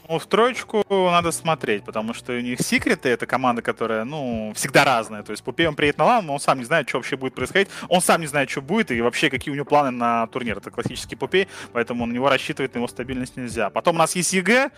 Ну, 0.09 0.19
в 0.19 0.27
троечку 0.27 0.83
надо 0.89 1.33
смотреть, 1.33 1.85
потому 1.85 2.15
что 2.15 2.33
у 2.33 2.41
них 2.41 2.61
секреты, 2.61 3.11
это 3.11 3.27
команда, 3.27 3.61
которая, 3.61 4.05
ну, 4.05 4.53
всегда 4.55 4.85
разная. 4.85 5.23
То 5.23 5.33
есть 5.33 5.45
Пупей 5.45 5.69
он 5.69 5.77
приедет 5.77 5.99
на 5.99 6.07
лан, 6.07 6.27
но 6.27 6.33
он 6.33 6.41
сам 6.41 6.59
не 6.59 6.65
знает, 6.65 6.89
что 6.89 6.97
вообще 6.97 7.17
будет 7.17 7.35
происходить. 7.35 7.69
Он 7.89 8.01
сам 8.01 8.23
не 8.23 8.27
знает, 8.27 8.49
что 8.49 8.63
будет 8.63 8.91
и 8.91 9.01
вообще 9.03 9.29
какие 9.29 9.53
у 9.53 9.55
него 9.55 9.67
планы 9.67 9.91
на 9.91 10.27
турнир. 10.29 10.57
Это 10.57 10.71
классический 10.71 11.15
Пупей, 11.15 11.47
поэтому 11.73 12.07
на 12.07 12.13
него 12.13 12.31
рассчитывать, 12.31 12.75
на 12.75 12.79
его 12.79 12.89
стабильность 12.89 13.37
нельзя. 13.37 13.69
Потом 13.69 13.97
у 13.97 13.99
нас 13.99 14.17
есть 14.17 14.33
EG, 14.33 14.71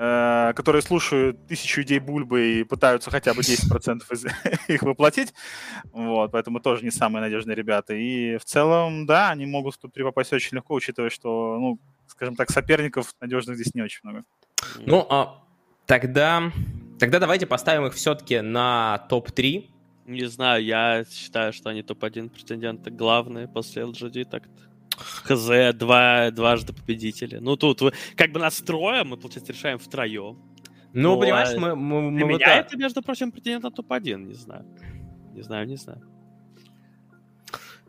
Э, 0.00 0.52
которые 0.54 0.80
слушают 0.82 1.48
тысячу 1.48 1.82
идей 1.82 1.98
бульбы 1.98 2.60
и 2.60 2.62
пытаются 2.62 3.10
хотя 3.10 3.34
бы 3.34 3.40
10% 3.42 4.02
из 4.12 4.26
их 4.68 4.82
воплотить. 4.82 5.34
Вот, 5.90 6.30
поэтому 6.30 6.60
тоже 6.60 6.84
не 6.84 6.92
самые 6.92 7.20
надежные 7.20 7.56
ребята. 7.56 7.94
И 7.94 8.36
в 8.36 8.44
целом, 8.44 9.06
да, 9.06 9.30
они 9.30 9.44
могут 9.46 9.76
топ-3 9.80 10.04
попасть 10.04 10.32
очень 10.32 10.54
легко, 10.54 10.74
учитывая, 10.74 11.10
что, 11.10 11.58
ну, 11.58 11.80
скажем 12.06 12.36
так, 12.36 12.48
соперников 12.52 13.12
надежных 13.20 13.56
здесь 13.56 13.74
не 13.74 13.82
очень 13.82 13.98
много. 14.04 14.22
Ну, 14.86 15.04
а 15.10 15.42
тогда, 15.86 16.52
тогда 17.00 17.18
давайте 17.18 17.46
поставим 17.48 17.86
их 17.86 17.94
все-таки 17.94 18.40
на 18.40 18.98
топ-3. 19.08 19.68
Не 20.06 20.26
знаю, 20.26 20.64
я 20.64 21.04
считаю, 21.10 21.52
что 21.52 21.70
они 21.70 21.82
топ-1 21.82 22.28
претенденты 22.28 22.92
главные 22.92 23.48
после 23.48 23.82
LGD 23.82 24.26
так-то. 24.26 24.67
ХЗ, 24.98 25.74
два, 25.74 26.30
дважды 26.30 26.72
победители. 26.72 27.38
Ну, 27.38 27.56
тут 27.56 27.82
как 28.16 28.32
бы 28.32 28.40
нас 28.40 28.56
трое, 28.60 29.04
мы, 29.04 29.16
получается, 29.16 29.52
решаем 29.52 29.78
втроем. 29.78 30.38
Ну, 30.92 31.14
Но, 31.14 31.20
понимаешь, 31.20 31.56
мы... 31.56 31.76
мы, 31.76 32.10
мы 32.10 32.24
меня 32.24 32.58
это, 32.58 32.76
между 32.76 33.02
прочим, 33.02 33.30
претендент 33.30 33.64
на 33.64 33.70
топ-1, 33.70 34.16
не 34.24 34.34
знаю. 34.34 34.64
Не 35.34 35.42
знаю, 35.42 35.66
не 35.66 35.76
знаю. 35.76 36.02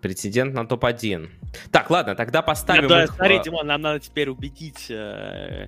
Претендент 0.01 0.53
на 0.53 0.65
топ-1. 0.65 1.29
Так, 1.71 1.89
ладно, 1.89 2.15
тогда 2.15 2.41
поставим 2.41 2.83
Нет, 2.83 2.89
да, 2.89 3.03
их... 3.03 3.11
Смотри, 3.11 3.41
Димон, 3.43 3.67
нам 3.67 3.81
надо 3.81 3.99
теперь 3.99 4.29
убедить 4.29 4.89
э, 4.89 5.67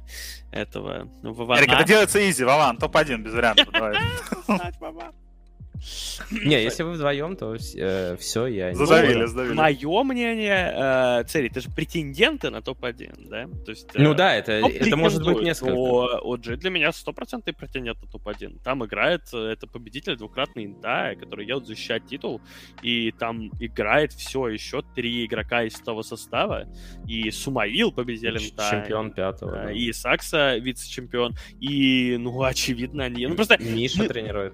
этого 0.51 1.09
Вована. 1.21 1.59
Эрик, 1.59 1.73
это 1.73 1.83
делается 1.83 2.29
изи, 2.29 2.43
Вован, 2.43 2.77
топ-1 2.77 3.17
без 3.17 3.33
вариантов. 3.33 3.69
Давай. 3.71 3.97
Не, 6.31 6.63
если 6.63 6.83
вы 6.83 6.93
вдвоем, 6.93 7.35
то 7.35 7.55
э, 7.55 8.17
все, 8.17 8.45
я... 8.45 8.73
Задавили, 8.73 9.25
задавили. 9.25 9.53
Мое 9.53 10.03
мнение, 10.03 10.73
э, 10.75 11.23
цели, 11.27 11.49
это 11.49 11.61
же 11.61 11.69
претенденты 11.69 12.49
на 12.49 12.61
топ-1, 12.61 13.29
да? 13.29 13.47
То 13.65 13.71
есть, 13.71 13.87
Ну 13.93 14.11
э, 14.11 14.15
да, 14.15 14.35
это, 14.35 14.51
это 14.53 14.97
может 14.97 15.23
быть 15.23 15.41
несколько. 15.41 15.71
Но 15.71 16.19
OG 16.23 16.57
для 16.57 16.69
меня 16.69 16.91
стопроцентный 16.91 17.53
претендент 17.53 18.01
на 18.01 18.07
топ-1. 18.07 18.61
Там 18.63 18.85
играет, 18.85 19.23
э, 19.33 19.37
это 19.37 19.67
победитель 19.67 20.15
двукратный 20.17 20.65
инта, 20.65 21.15
который 21.19 21.45
едет 21.45 21.65
защищать 21.65 22.05
титул, 22.05 22.41
и 22.81 23.11
там 23.11 23.49
играет 23.59 24.13
все 24.13 24.47
еще 24.47 24.83
три 24.95 25.25
игрока 25.25 25.63
из 25.63 25.73
того 25.75 26.03
состава, 26.03 26.67
и 27.07 27.31
Сумаил 27.31 27.91
победитель 27.91 28.37
инта, 28.37 28.69
Чемпион 28.71 29.11
пятого. 29.11 29.51
да, 29.51 29.63
да. 29.65 29.71
и 29.71 29.91
Сакса 29.91 30.57
вице-чемпион, 30.57 31.35
и, 31.59 32.17
ну, 32.19 32.43
очевидно, 32.43 33.05
они... 33.05 33.25
Ну, 33.27 33.35
просто 33.35 33.57
Миша 33.57 33.99
мы- 33.99 34.07
тренирует. 34.07 34.53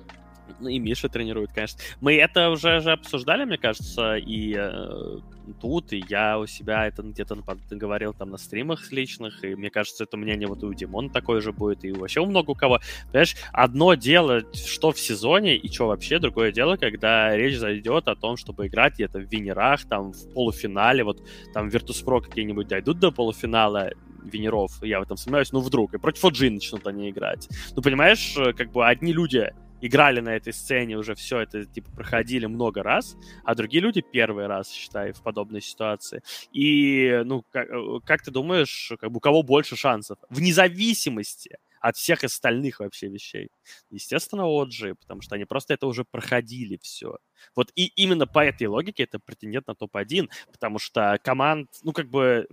Ну, 0.60 0.70
и 0.70 0.80
Миша 0.80 1.10
тренирует, 1.10 1.52
конечно. 1.54 1.80
Мы 2.02 2.16
это 2.16 2.50
уже 2.50 2.80
же 2.82 2.92
обсуждали, 2.92 3.46
мне 3.46 3.58
кажется, 3.58 4.16
и 4.16 4.56
э, 4.58 5.20
тут, 5.60 5.94
и 5.94 6.04
я 6.10 6.40
у 6.40 6.46
себя 6.46 6.88
это 6.88 7.04
где-то 7.04 7.38
говорил 7.72 8.14
там 8.14 8.32
на 8.32 8.38
стримах 8.38 8.92
личных, 8.92 9.44
и 9.44 9.56
мне 9.56 9.70
кажется, 9.70 10.04
это 10.04 10.18
мнение 10.18 10.48
вот 10.48 10.64
и 10.64 10.66
у 10.66 10.74
Димона 10.74 11.10
такое 11.10 11.42
же 11.42 11.52
будет, 11.52 11.84
и 11.84 11.92
вообще 11.92 12.22
у 12.22 12.26
много 12.26 12.52
у 12.52 12.56
кого. 12.56 12.80
Понимаешь, 13.08 13.36
одно 13.52 13.94
дело, 13.94 14.42
что 14.54 14.92
в 14.92 15.00
сезоне, 15.00 15.56
и 15.56 15.72
что 15.72 15.88
вообще, 15.88 16.20
другое 16.20 16.52
дело, 16.52 16.78
когда 16.78 17.36
речь 17.36 17.58
зайдет 17.58 18.08
о 18.08 18.16
том, 18.16 18.38
чтобы 18.38 18.68
играть 18.68 18.96
где-то 18.96 19.20
в 19.20 19.24
винерах, 19.24 19.86
там, 19.86 20.14
в 20.14 20.34
полуфинале, 20.34 21.04
вот 21.04 21.22
там 21.54 21.70
Virtus.pro 21.70 22.22
какие-нибудь 22.22 22.68
дойдут 22.68 23.00
до 23.00 23.12
полуфинала, 23.12 23.92
винеров, 24.28 24.84
я 24.84 25.00
в 25.00 25.04
этом 25.04 25.18
сомневаюсь, 25.18 25.52
ну 25.52 25.60
вдруг, 25.60 25.94
и 25.94 25.98
против 25.98 26.26
OG 26.26 26.50
начнут 26.50 26.86
они 26.88 27.10
играть. 27.10 27.48
Ну, 27.76 27.82
понимаешь, 27.82 28.36
э, 28.38 28.54
как 28.54 28.72
бы 28.72 28.86
одни 28.86 29.14
люди 29.14 29.52
играли 29.82 30.20
на 30.20 30.36
этой 30.36 30.54
сцене, 30.54 30.98
уже 30.98 31.16
все 31.16 31.40
это, 31.40 31.66
типа, 31.66 31.92
проходили 31.92 32.46
много 32.46 32.84
раз, 32.84 33.16
а 33.44 33.56
другие 33.56 33.82
люди 33.82 34.02
первый 34.02 34.48
раз, 34.48 34.72
считай, 34.72 35.12
в 35.12 35.22
подобной 35.22 35.62
ситуации. 35.62 36.22
И, 36.52 37.22
ну, 37.26 37.44
как, 37.52 37.70
э, 37.70 38.00
как 38.06 38.22
ты 38.22 38.32
думаешь, 38.32 38.94
как 39.00 39.12
бы 39.12 39.18
у 39.18 39.22
кого 39.22 39.44
больше 39.44 39.76
шансов? 39.76 40.18
Вне 40.30 40.54
зависимости 40.54 41.58
от 41.80 41.96
всех 41.96 42.24
остальных 42.24 42.80
вообще 42.80 43.08
вещей. 43.08 43.50
Естественно, 43.92 44.42
OG, 44.42 44.96
потому 44.96 45.22
что 45.22 45.36
они 45.36 45.46
просто 45.46 45.74
это 45.74 45.88
уже 45.88 46.04
проходили 46.04 46.80
все. 46.82 47.18
Вот 47.56 47.72
и 47.76 47.86
именно 47.96 48.26
по 48.26 48.44
этой 48.44 48.68
логике 48.68 49.04
это 49.04 49.20
претендент 49.20 49.68
на 49.68 49.76
топ-1, 49.76 50.30
потому 50.52 50.80
что 50.80 51.20
команд, 51.24 51.70
ну, 51.84 51.94
как 51.94 52.10
бы, 52.10 52.48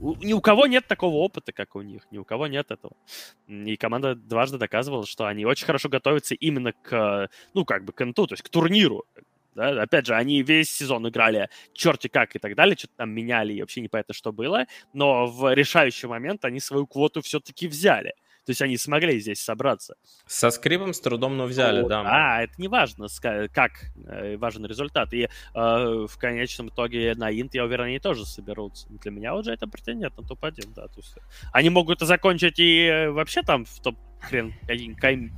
ни 0.00 0.32
у 0.32 0.40
кого 0.40 0.66
нет 0.66 0.86
такого 0.86 1.16
опыта, 1.16 1.52
как 1.52 1.76
у 1.76 1.82
них, 1.82 2.02
ни 2.10 2.18
у 2.18 2.24
кого 2.24 2.46
нет 2.46 2.70
этого. 2.70 2.96
И 3.46 3.76
команда 3.76 4.14
дважды 4.14 4.58
доказывала, 4.58 5.06
что 5.06 5.26
они 5.26 5.44
очень 5.44 5.66
хорошо 5.66 5.88
готовятся 5.88 6.34
именно 6.34 6.72
к, 6.72 7.28
ну, 7.54 7.64
как 7.64 7.84
бы, 7.84 7.92
к 7.92 8.04
НТУ, 8.04 8.26
то 8.26 8.32
есть 8.32 8.42
к 8.42 8.48
турниру. 8.48 9.04
Да? 9.54 9.82
Опять 9.82 10.06
же, 10.06 10.14
они 10.14 10.42
весь 10.42 10.70
сезон 10.70 11.08
играли 11.08 11.48
черти 11.72 12.08
как 12.08 12.34
и 12.36 12.38
так 12.38 12.54
далее, 12.54 12.76
что-то 12.76 12.94
там 12.96 13.10
меняли, 13.10 13.52
и 13.52 13.60
вообще 13.60 13.80
непонятно, 13.80 14.14
что 14.14 14.32
было. 14.32 14.66
Но 14.92 15.26
в 15.26 15.52
решающий 15.54 16.06
момент 16.06 16.44
они 16.44 16.60
свою 16.60 16.86
квоту 16.86 17.20
все-таки 17.20 17.68
взяли. 17.68 18.14
То 18.46 18.50
есть 18.50 18.62
они 18.62 18.76
смогли 18.76 19.20
здесь 19.20 19.40
собраться. 19.42 19.94
Со 20.26 20.50
скрипом 20.50 20.92
с 20.92 21.00
трудом, 21.00 21.36
но 21.36 21.44
взяли, 21.44 21.82
Вот, 21.82 21.88
да. 21.88 22.02
А, 22.04 22.42
это 22.42 22.54
не 22.58 22.68
важно, 22.68 23.06
как 23.52 23.72
э, 24.06 24.36
важен 24.36 24.64
результат. 24.66 25.12
И 25.12 25.22
э, 25.22 25.28
в 25.54 26.16
конечном 26.18 26.68
итоге 26.68 27.14
на 27.16 27.30
Инт, 27.30 27.54
я 27.54 27.64
уверен, 27.64 27.84
они 27.84 27.98
тоже 27.98 28.26
соберутся. 28.26 28.88
Для 28.88 29.10
меня 29.10 29.34
уже 29.34 29.52
это 29.52 29.66
претендент 29.66 30.16
на 30.16 30.24
топ-1, 30.24 30.74
да. 30.74 30.88
То 30.88 31.00
есть 31.00 31.14
они 31.52 31.70
могут 31.70 32.02
и 32.02 32.06
закончить 32.06 32.58
и 32.58 32.86
э, 32.86 33.10
вообще 33.10 33.42
там 33.42 33.64
в 33.64 33.80
топ 33.80 33.96
хрен 34.20 34.54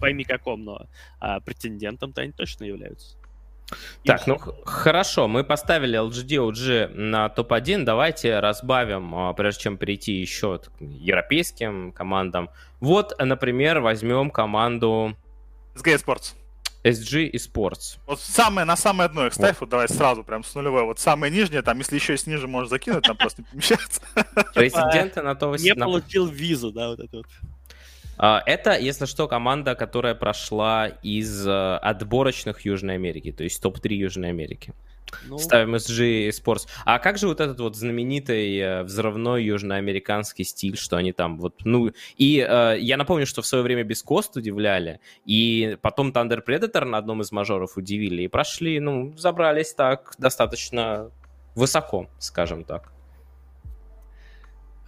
пойми 0.01 0.25
каком, 0.25 0.65
но 0.65 0.87
а, 1.21 1.41
претендентом-то 1.41 2.23
они 2.23 2.33
точно 2.33 2.65
являются. 2.65 3.17
И 4.05 4.09
Так, 4.09 4.27
ну 4.27 4.39
хорошо, 4.65 5.29
мы 5.29 5.45
поставили 5.45 5.99
LGD 5.99 6.51
OG 6.51 6.89
на 6.95 7.29
топ-1. 7.29 7.85
Давайте 7.85 8.41
разбавим, 8.41 9.15
а, 9.15 9.33
прежде 9.33 9.63
чем 9.63 9.77
перейти 9.77 10.13
еще 10.13 10.59
к 10.59 10.71
европейским 10.81 11.93
командам. 11.93 12.51
Вот, 12.81 13.15
например, 13.19 13.81
возьмем 13.81 14.31
команду 14.31 15.17
SG 15.77 16.05
Sports. 16.05 16.35
SG 16.85 17.27
и 17.27 17.37
Sports. 17.37 17.99
Вот 18.07 18.21
самое, 18.21 18.65
на 18.65 18.77
самое 18.77 19.09
дно 19.09 19.27
их 19.27 19.35
ставь, 19.35 19.61
вот 19.61 19.69
давай 19.69 19.89
сразу, 19.89 20.25
прям 20.25 20.43
с 20.43 20.55
нулевой. 20.55 20.85
Вот 20.85 20.99
самое 20.99 21.33
нижнее, 21.33 21.63
там, 21.63 21.79
если 21.79 21.95
еще 21.95 22.15
есть 22.15 22.27
ниже, 22.27 22.49
можешь 22.49 22.71
закинуть, 22.71 23.05
там 23.05 23.17
просто 23.17 23.43
не 23.43 23.49
помещается. 23.49 24.01
Президенты 24.55 25.23
на 25.23 25.35
то 25.35 25.55
не 25.57 25.75
получил 25.75 26.27
визу, 26.27 26.73
да, 26.73 26.89
вот 26.89 27.01
это 27.01 27.19
вот. 27.19 27.27
А, 28.25 28.41
Это, 28.47 28.79
если 28.79 29.07
что, 29.07 29.27
команда, 29.27 29.75
которая 29.75 30.15
прошла 30.15 30.87
из 30.87 31.45
э, 31.45 31.77
отборочных 31.79 32.65
Южной 32.65 32.95
Америки, 32.95 33.33
то 33.33 33.43
есть 33.43 33.61
топ-3 33.61 33.95
Южной 33.95 34.29
Америки. 34.29 34.73
Ну, 35.27 35.39
Ставим 35.39 35.75
SG 35.75 36.29
Sports. 36.29 36.69
А 36.85 37.01
как 37.01 37.19
же 37.19 37.27
вот 37.27 37.41
этот 37.41 37.59
вот 37.59 37.75
знаменитый 37.75 38.57
э, 38.59 38.83
взрывной 38.85 39.43
южноамериканский 39.43 40.45
стиль, 40.45 40.77
что 40.77 40.97
они 40.99 41.13
там 41.13 41.37
вот, 41.37 41.65
ну... 41.65 41.91
И 42.17 42.47
э, 42.49 42.77
я 42.79 42.97
напомню, 42.97 43.27
что 43.27 43.43
в 43.43 43.47
свое 43.47 43.65
время 43.65 43.83
без 43.83 44.05
Кост 44.05 44.37
удивляли, 44.37 45.01
и 45.25 45.77
потом 45.83 46.13
Thunder 46.13 46.45
Predator 46.47 46.85
на 46.85 46.99
одном 46.99 47.23
из 47.23 47.33
мажоров 47.33 47.77
удивили, 47.77 48.23
и 48.23 48.29
прошли, 48.29 48.79
ну, 48.79 49.17
забрались 49.17 49.75
так 49.75 50.15
достаточно 50.19 51.11
высоко, 51.57 52.09
скажем 52.21 52.63
так. 52.63 52.93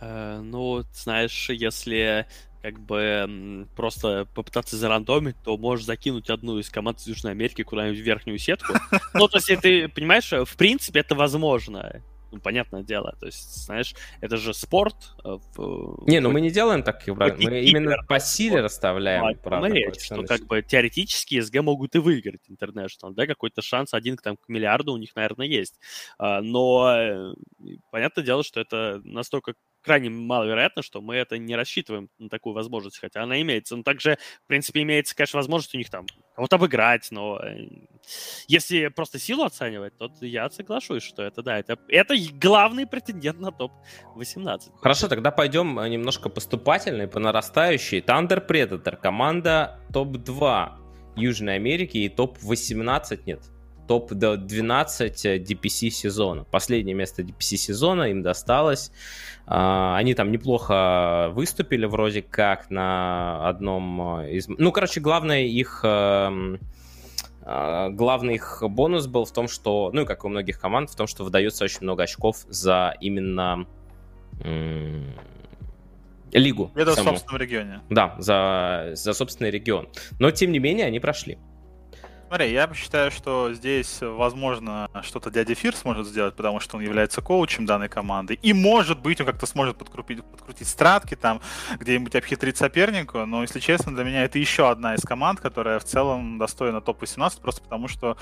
Э, 0.00 0.38
ну, 0.40 0.84
знаешь, 0.92 1.50
если 1.50 2.28
как 2.64 2.80
бы 2.80 3.68
просто 3.76 4.26
попытаться 4.34 4.78
зарандомить, 4.78 5.36
то 5.44 5.58
можешь 5.58 5.84
закинуть 5.84 6.30
одну 6.30 6.58
из 6.58 6.70
команд 6.70 6.98
из 6.98 7.08
Южной 7.08 7.32
Америки 7.32 7.60
куда-нибудь 7.62 7.98
в 7.98 8.02
верхнюю 8.02 8.38
сетку. 8.38 8.72
Ну, 9.12 9.28
то 9.28 9.36
есть, 9.36 9.48
ты 9.60 9.88
понимаешь, 9.88 10.32
э, 10.32 10.46
в 10.46 10.56
принципе, 10.56 11.00
это 11.00 11.14
возможно. 11.14 12.02
Ну, 12.32 12.40
понятное 12.40 12.82
дело. 12.82 13.14
То 13.20 13.26
есть, 13.26 13.66
знаешь, 13.66 13.94
это 14.22 14.38
же 14.38 14.54
спорт. 14.54 14.96
э, 15.24 15.36
в- 15.56 16.04
Не, 16.06 16.20
ну 16.20 16.30
мы 16.30 16.40
не 16.40 16.50
делаем 16.50 16.82
так, 16.82 17.06
мы 17.06 17.60
именно 17.60 17.96
по 18.08 18.18
силе 18.18 18.62
расставляем. 18.62 19.24
О 19.24 19.34
правда, 19.34 19.68
речь, 19.68 20.02
что 20.02 20.24
как 20.24 20.46
бы 20.46 20.62
теоретически 20.62 21.40
СГ 21.40 21.60
могут 21.60 21.94
и 21.96 21.98
выиграть 21.98 22.48
International, 22.48 23.12
да, 23.12 23.26
какой-то 23.26 23.60
шанс 23.60 23.92
один 23.92 24.16
к, 24.16 24.22
там, 24.22 24.38
к 24.38 24.48
миллиарду 24.48 24.94
у 24.94 24.96
них, 24.96 25.14
наверное, 25.14 25.46
есть. 25.46 25.78
А, 26.18 26.40
Но 26.40 26.96
э, 26.96 27.34
понятное 27.90 28.24
дело, 28.24 28.42
что 28.42 28.58
это 28.60 29.02
настолько 29.04 29.52
крайне 29.84 30.10
маловероятно, 30.10 30.82
что 30.82 31.00
мы 31.00 31.16
это 31.16 31.38
не 31.38 31.54
рассчитываем 31.54 32.08
на 32.18 32.28
такую 32.28 32.54
возможность, 32.54 32.98
хотя 32.98 33.22
она 33.22 33.40
имеется. 33.42 33.76
Но 33.76 33.82
также, 33.82 34.18
в 34.44 34.46
принципе, 34.48 34.82
имеется, 34.82 35.14
конечно, 35.14 35.36
возможность 35.38 35.74
у 35.74 35.78
них 35.78 35.90
там 35.90 36.06
кого-то 36.34 36.56
обыграть, 36.56 37.08
но 37.10 37.38
э, 37.38 37.68
если 38.48 38.88
просто 38.88 39.18
силу 39.18 39.44
оценивать, 39.44 39.96
то 39.96 40.10
я 40.20 40.50
соглашусь, 40.50 41.02
что 41.02 41.22
это, 41.22 41.42
да, 41.42 41.58
это, 41.58 41.78
это 41.88 42.14
главный 42.32 42.86
претендент 42.86 43.38
на 43.40 43.52
топ-18. 43.52 44.78
Хорошо, 44.80 45.08
тогда 45.08 45.30
пойдем 45.30 45.78
э, 45.78 45.88
немножко 45.88 46.28
поступательно 46.28 47.02
и 47.02 47.06
по 47.06 47.20
нарастающей. 47.20 48.00
Thunder 48.00 48.44
Predator, 48.44 48.96
команда 48.96 49.80
топ-2 49.92 50.84
Южной 51.16 51.54
Америки 51.56 51.98
и 51.98 52.08
топ-18, 52.08 53.22
нет, 53.26 53.42
топ-12 53.86 55.44
DPC 55.44 55.90
сезона. 55.90 56.44
Последнее 56.44 56.94
место 56.94 57.22
DPC 57.22 57.56
сезона 57.56 58.04
им 58.04 58.22
досталось. 58.22 58.90
А, 59.46 59.96
Они 59.96 60.14
там 60.14 60.32
неплохо 60.32 61.30
выступили 61.32 61.86
вроде 61.86 62.22
как 62.22 62.70
на 62.70 63.48
одном 63.48 64.20
э, 64.20 64.32
из... 64.32 64.48
Ну, 64.48 64.72
короче, 64.72 65.00
главное 65.00 65.42
их... 65.42 65.80
эм, 65.84 66.58
а, 67.42 67.90
Главный 67.90 68.36
их 68.36 68.62
бонус 68.62 69.06
был 69.06 69.24
в 69.24 69.32
том, 69.32 69.48
что, 69.48 69.90
ну 69.92 70.02
и 70.02 70.06
как 70.06 70.24
у 70.24 70.28
многих 70.28 70.60
команд, 70.60 70.90
в 70.90 70.96
том, 70.96 71.06
что 71.06 71.24
выдается 71.24 71.64
очень 71.64 71.82
много 71.82 72.04
очков 72.04 72.38
за 72.48 72.96
именно 73.00 73.66
лигу. 76.32 76.70
Это 76.74 76.92
в 76.92 76.94
собственном 76.94 77.40
регионе. 77.40 77.80
Да, 77.90 78.16
за, 78.18 78.90
за 78.94 79.12
собственный 79.12 79.50
регион. 79.50 79.88
Но, 80.18 80.30
тем 80.30 80.52
не 80.52 80.58
менее, 80.58 80.86
они 80.86 81.00
прошли. 81.00 81.38
Смотри, 82.34 82.50
я 82.50 82.68
считаю, 82.74 83.12
что 83.12 83.52
здесь, 83.52 83.98
возможно, 84.00 84.90
что-то 85.02 85.30
дядя 85.30 85.54
Фир 85.54 85.76
сможет 85.76 86.08
сделать, 86.08 86.34
потому 86.34 86.58
что 86.58 86.78
он 86.78 86.82
является 86.82 87.22
коучем 87.22 87.64
данной 87.64 87.88
команды. 87.88 88.34
И, 88.34 88.52
может 88.52 88.98
быть, 88.98 89.20
он 89.20 89.26
как-то 89.28 89.46
сможет 89.46 89.76
подкрутить, 89.76 90.24
подкрутить 90.24 90.66
стратки 90.66 91.14
там, 91.14 91.40
где-нибудь 91.78 92.16
обхитрить 92.16 92.56
соперника. 92.56 93.24
Но, 93.24 93.42
если 93.42 93.60
честно, 93.60 93.94
для 93.94 94.02
меня 94.02 94.24
это 94.24 94.40
еще 94.40 94.68
одна 94.68 94.96
из 94.96 95.02
команд, 95.02 95.38
которая 95.38 95.78
в 95.78 95.84
целом 95.84 96.38
достойна 96.38 96.80
топ-18, 96.80 97.40
просто 97.40 97.62
потому 97.62 97.86
что, 97.86 98.16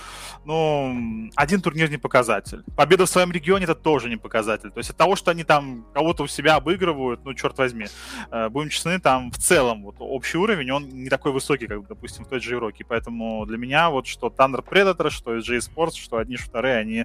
ну, 0.45 1.31
один 1.35 1.63
турнир 1.63 1.91
не 1.91 1.97
показатель. 1.97 2.65
Победа 2.77 3.07
в 3.07 3.09
своем 3.09 3.33
регионе 3.33 3.65
это 3.65 3.75
тоже 3.75 4.11
не 4.11 4.17
показатель. 4.17 4.71
То 4.73 4.79
есть 4.79 4.91
от 4.91 4.97
того, 4.99 5.17
что 5.17 5.31
они 5.31 5.43
там 5.43 5.87
кого-то 5.95 6.25
у 6.25 6.27
себя 6.27 6.57
обыгрывают, 6.57 7.25
ну, 7.25 7.33
черт 7.33 7.57
возьми, 7.57 7.87
э, 8.31 8.51
будем 8.51 8.69
честны, 8.69 9.01
там 9.01 9.31
в 9.31 9.39
целом 9.39 9.85
вот 9.85 9.95
общий 10.01 10.37
уровень, 10.37 10.71
он 10.71 10.87
не 10.91 11.09
такой 11.09 11.33
высокий, 11.33 11.67
как, 11.67 11.87
допустим, 11.87 12.27
в 12.27 12.29
той 12.29 12.41
же 12.41 12.57
Ироке. 12.57 12.85
Поэтому 12.87 13.47
для 13.47 13.57
меня 13.57 13.89
вот 13.89 14.02
что 14.07 14.29
Thunder 14.29 14.65
Predator, 14.65 15.11
что 15.11 15.37
SG 15.37 15.59
Sports, 15.59 15.97
что 15.97 16.19
одни, 16.19 16.37
что 16.37 16.49
вторые, 16.49 16.77
они, 16.77 16.99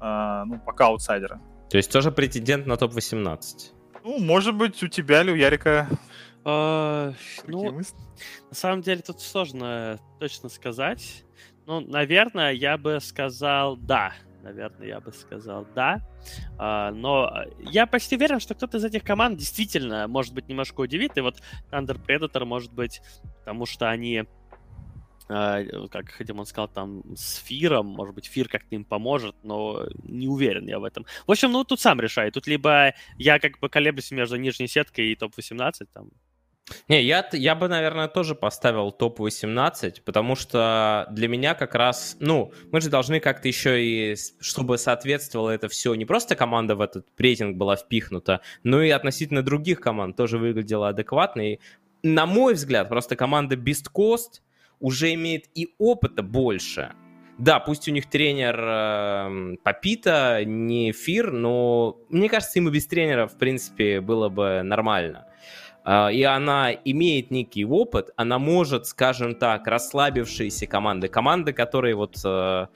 э, 0.00 0.42
ну, 0.46 0.60
пока 0.64 0.86
аутсайдеры. 0.86 1.40
То 1.70 1.76
есть 1.76 1.90
тоже 1.90 2.12
претендент 2.12 2.66
на 2.66 2.76
топ-18. 2.76 3.72
Ну, 4.04 4.18
может 4.18 4.54
быть, 4.54 4.82
у 4.82 4.88
тебя 4.88 5.22
или 5.22 5.32
у 5.32 5.34
Ярика 5.34 5.88
А, 6.44 7.14
ну, 7.46 7.72
мысли? 7.72 7.96
На 8.50 8.54
самом 8.54 8.82
деле 8.82 9.00
тут 9.00 9.20
сложно 9.20 9.98
точно 10.20 10.50
сказать, 10.50 11.24
Ну, 11.66 11.80
наверное, 11.80 12.52
я 12.52 12.76
бы 12.76 12.98
сказал 13.00 13.76
да. 13.76 14.12
Наверное, 14.42 14.86
я 14.86 15.00
бы 15.00 15.10
сказал 15.10 15.66
да. 15.74 16.00
А, 16.58 16.90
но 16.92 17.44
я 17.58 17.86
почти 17.86 18.16
уверен, 18.16 18.40
что 18.40 18.54
кто-то 18.54 18.76
из 18.76 18.84
этих 18.84 19.02
команд 19.02 19.38
действительно, 19.38 20.06
может 20.06 20.34
быть, 20.34 20.48
немножко 20.48 20.82
удивит. 20.82 21.16
И 21.16 21.22
вот 21.22 21.40
Thunder 21.72 21.98
Predator, 21.98 22.44
может 22.44 22.74
быть, 22.74 23.00
потому 23.38 23.64
что 23.64 23.88
они 23.88 24.24
Uh, 24.43 24.43
как 25.26 26.16
Димон 26.20 26.46
сказал, 26.46 26.68
там, 26.68 27.02
с 27.16 27.36
Фиром, 27.36 27.86
может 27.86 28.14
быть, 28.14 28.26
Фир 28.26 28.48
как-то 28.48 28.74
им 28.74 28.84
поможет, 28.84 29.34
но 29.42 29.86
не 30.02 30.28
уверен 30.28 30.66
я 30.66 30.78
в 30.78 30.84
этом. 30.84 31.06
В 31.26 31.30
общем, 31.30 31.52
ну, 31.52 31.64
тут 31.64 31.80
сам 31.80 32.00
решай. 32.00 32.30
Тут 32.30 32.46
либо 32.46 32.94
я 33.16 33.38
как 33.38 33.58
бы 33.58 33.68
колеблюсь 33.68 34.10
между 34.10 34.36
нижней 34.36 34.68
сеткой 34.68 35.12
и 35.12 35.16
топ-18, 35.16 35.86
там, 35.92 36.10
не, 36.88 37.02
я, 37.02 37.28
я 37.32 37.54
бы, 37.54 37.68
наверное, 37.68 38.08
тоже 38.08 38.34
поставил 38.34 38.90
топ-18, 38.90 40.00
потому 40.02 40.34
что 40.34 41.06
для 41.10 41.28
меня 41.28 41.54
как 41.54 41.74
раз, 41.74 42.16
ну, 42.20 42.52
мы 42.72 42.80
же 42.80 42.88
должны 42.88 43.20
как-то 43.20 43.48
еще 43.48 43.84
и, 43.84 44.16
чтобы 44.40 44.78
соответствовало 44.78 45.50
это 45.50 45.68
все, 45.68 45.94
не 45.94 46.06
просто 46.06 46.36
команда 46.36 46.74
в 46.74 46.80
этот 46.80 47.06
рейтинг 47.18 47.56
была 47.56 47.76
впихнута, 47.76 48.40
но 48.62 48.82
и 48.82 48.88
относительно 48.90 49.42
других 49.42 49.80
команд 49.80 50.16
тоже 50.16 50.38
выглядела 50.38 50.88
адекватно. 50.88 51.52
И, 51.52 51.58
на 52.02 52.24
мой 52.24 52.54
взгляд, 52.54 52.88
просто 52.88 53.14
команда 53.14 53.56
Beast 53.56 53.90
Coast 53.94 54.40
уже 54.80 55.14
имеет 55.14 55.46
и 55.54 55.74
опыта 55.78 56.22
больше. 56.22 56.92
Да, 57.38 57.58
пусть 57.58 57.88
у 57.88 57.90
них 57.90 58.08
тренер 58.08 58.60
э, 58.60 59.56
Папита, 59.64 60.44
не 60.44 60.92
Фир, 60.92 61.32
но 61.32 61.98
мне 62.08 62.28
кажется, 62.28 62.60
ему 62.60 62.70
без 62.70 62.86
тренера, 62.86 63.26
в 63.26 63.36
принципе, 63.36 64.00
было 64.00 64.28
бы 64.28 64.62
нормально. 64.62 65.26
А, 65.84 66.10
и 66.10 66.22
она 66.22 66.72
имеет 66.72 67.30
некий 67.30 67.64
опыт, 67.64 68.10
она 68.16 68.38
может, 68.38 68.86
скажем 68.86 69.34
так, 69.34 69.66
расслабившиеся 69.66 70.66
команды, 70.66 71.08
команды, 71.08 71.52
которые 71.52 71.96
вот 71.96 72.16
э, 72.24 72.66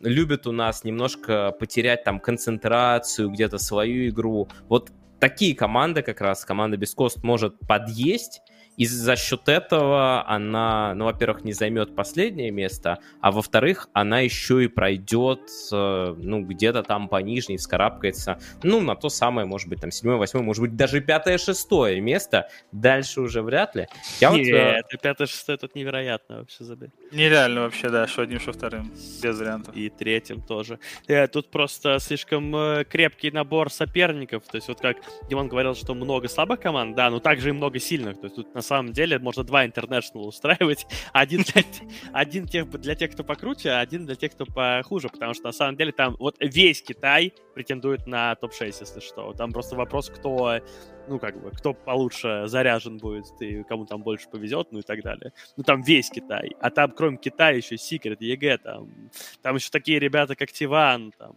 любят 0.00 0.46
у 0.46 0.52
нас 0.52 0.84
немножко 0.84 1.52
потерять 1.58 2.04
там 2.04 2.20
концентрацию, 2.20 3.30
где-то 3.30 3.58
свою 3.58 4.08
игру. 4.08 4.48
Вот 4.68 4.90
такие 5.20 5.54
команды 5.54 6.02
как 6.02 6.20
раз, 6.20 6.44
команда 6.44 6.76
Бескост 6.76 7.22
может 7.22 7.58
подъесть 7.60 8.42
и 8.78 8.86
за 8.86 9.16
счет 9.16 9.48
этого 9.48 10.26
она, 10.26 10.94
ну, 10.94 11.06
во-первых, 11.06 11.44
не 11.44 11.52
займет 11.52 11.96
последнее 11.96 12.52
место, 12.52 13.00
а 13.20 13.32
во-вторых, 13.32 13.88
она 13.92 14.20
еще 14.20 14.64
и 14.64 14.68
пройдет, 14.68 15.40
э, 15.72 16.14
ну, 16.16 16.42
где-то 16.42 16.84
там 16.84 17.08
по 17.08 17.16
нижней, 17.16 17.56
вскарабкается, 17.56 18.38
ну, 18.62 18.80
на 18.80 18.94
то 18.94 19.08
самое, 19.08 19.46
может 19.46 19.68
быть, 19.68 19.80
там, 19.80 19.90
седьмое, 19.90 20.16
восьмое, 20.16 20.44
может 20.44 20.62
быть, 20.62 20.76
даже 20.76 21.00
пятое, 21.00 21.38
шестое 21.38 22.00
место. 22.00 22.48
Дальше 22.70 23.20
уже 23.20 23.42
вряд 23.42 23.74
ли. 23.74 23.88
Я 24.20 24.30
Нет, 24.30 24.84
вот, 24.84 24.94
э... 24.94 24.98
пятое, 25.02 25.26
шестое 25.26 25.58
тут 25.58 25.74
невероятно 25.74 26.38
вообще 26.38 26.62
забить. 26.62 26.92
Нереально 27.10 27.62
вообще, 27.62 27.88
да, 27.88 28.06
что 28.06 28.22
одним, 28.22 28.40
что 28.40 28.52
вторым, 28.52 28.92
без 29.22 29.38
вариантов. 29.38 29.74
И 29.74 29.88
третьим 29.88 30.42
тоже. 30.42 30.78
Э, 31.06 31.26
тут 31.26 31.50
просто 31.50 31.98
слишком 32.00 32.54
э, 32.54 32.84
крепкий 32.84 33.30
набор 33.30 33.70
соперников, 33.70 34.44
то 34.44 34.56
есть 34.56 34.68
вот 34.68 34.80
как 34.80 34.98
Димон 35.28 35.48
говорил, 35.48 35.74
что 35.74 35.94
много 35.94 36.28
слабых 36.28 36.60
команд, 36.60 36.96
да, 36.96 37.10
но 37.10 37.20
также 37.20 37.48
и 37.48 37.52
много 37.52 37.78
сильных, 37.78 38.20
то 38.20 38.24
есть 38.24 38.36
тут 38.36 38.54
на 38.54 38.62
самом 38.62 38.92
деле 38.92 39.18
можно 39.18 39.42
два 39.44 39.64
интернешнл 39.64 40.26
устраивать. 40.26 40.86
Один 41.12 41.42
для, 41.42 41.62
один 42.12 42.46
тех, 42.46 42.68
для 42.70 42.94
тех, 42.94 43.12
кто 43.12 43.24
покруче, 43.24 43.70
а 43.70 43.80
один 43.80 44.06
для 44.06 44.14
тех, 44.14 44.32
кто 44.32 44.46
похуже. 44.46 45.08
Потому 45.08 45.34
что 45.34 45.44
на 45.44 45.52
самом 45.52 45.76
деле 45.76 45.92
там 45.92 46.16
вот 46.18 46.36
весь 46.40 46.82
Китай 46.82 47.32
претендует 47.58 48.06
на 48.06 48.36
топ-6, 48.36 48.66
если 48.66 49.00
что. 49.00 49.32
Там 49.32 49.50
просто 49.52 49.74
вопрос, 49.74 50.10
кто 50.10 50.60
ну, 51.08 51.18
как 51.18 51.42
бы, 51.42 51.50
кто 51.50 51.74
получше 51.74 52.44
заряжен 52.46 52.98
будет, 52.98 53.26
и 53.40 53.64
кому 53.64 53.84
там 53.84 54.00
больше 54.02 54.28
повезет, 54.28 54.68
ну 54.70 54.78
и 54.78 54.82
так 54.82 55.02
далее. 55.02 55.32
Ну, 55.56 55.64
там 55.64 55.82
весь 55.82 56.08
Китай. 56.08 56.52
А 56.60 56.70
там, 56.70 56.92
кроме 56.92 57.16
Китая, 57.16 57.56
еще 57.56 57.74
Secret, 57.74 58.18
EG, 58.20 58.58
там, 58.58 59.10
там 59.42 59.56
еще 59.56 59.70
такие 59.70 59.98
ребята, 59.98 60.36
как 60.36 60.52
T1, 60.52 61.12
там, 61.18 61.34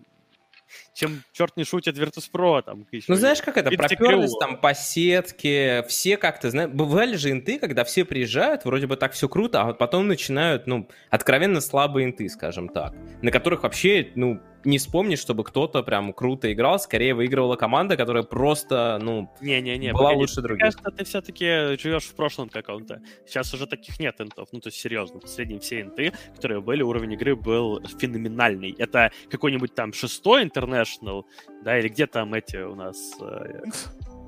чем 0.94 1.24
черт 1.32 1.58
не 1.58 1.64
шутит 1.64 1.98
Virtus.pro. 1.98 2.62
Там, 2.62 2.86
ну, 3.08 3.16
знаешь, 3.16 3.42
как 3.42 3.58
это, 3.58 3.72
проперлись 3.72 4.36
там 4.40 4.60
по 4.60 4.74
сетке, 4.74 5.84
все 5.88 6.18
как-то, 6.18 6.50
знаешь, 6.50 6.70
бывали 6.70 7.16
же 7.16 7.32
инты, 7.32 7.60
когда 7.60 7.84
все 7.84 8.06
приезжают, 8.06 8.66
вроде 8.66 8.88
бы 8.88 8.98
так 8.98 9.14
все 9.14 9.28
круто, 9.28 9.62
а 9.62 9.74
потом 9.74 10.08
начинают, 10.08 10.68
ну, 10.68 10.88
откровенно 11.10 11.62
слабые 11.62 12.06
инты, 12.06 12.30
скажем 12.30 12.70
так, 12.70 12.94
на 13.22 13.32
которых 13.32 13.64
вообще, 13.64 14.12
ну, 14.16 14.42
не 14.64 14.78
вспомнишь, 14.78 15.20
чтобы 15.20 15.44
кто-то 15.44 15.84
прям 15.84 16.14
круто 16.14 16.52
играл, 16.52 16.80
скорее 16.80 17.14
выигрывала 17.14 17.56
команда, 17.56 17.98
которая 17.98 18.24
просто, 18.24 19.00
ну, 19.02 19.30
не-не-не, 19.42 19.94
была 19.94 20.10
погоди, 20.10 20.20
лучше 20.20 20.42
других. 20.42 20.64
Мне 20.64 20.72
кажется, 20.72 20.92
ты 20.92 21.04
все-таки 21.04 21.78
живешь 21.82 22.06
в 22.06 22.16
прошлом 22.16 22.50
каком-то. 22.50 23.02
Сейчас 23.26 23.54
уже 23.54 23.68
таких 23.68 24.00
нет 24.00 24.20
интов. 24.20 24.50
Ну, 24.52 24.60
то 24.60 24.68
есть, 24.68 24.80
серьезно, 24.80 25.20
среднем 25.26 25.60
все 25.60 25.82
инты, 25.82 26.14
которые 26.36 26.62
были, 26.62 26.82
уровень 26.82 27.14
игры 27.14 27.36
был 27.36 27.82
феноменальный. 28.00 28.76
Это 28.78 29.12
какой-нибудь 29.30 29.74
там 29.74 29.94
шестой 29.94 30.44
интернешнл, 30.44 31.26
да, 31.64 31.80
или 31.80 31.88
где 31.88 32.08
там 32.08 32.34
эти 32.34 32.58
у 32.58 32.76
нас... 32.76 33.18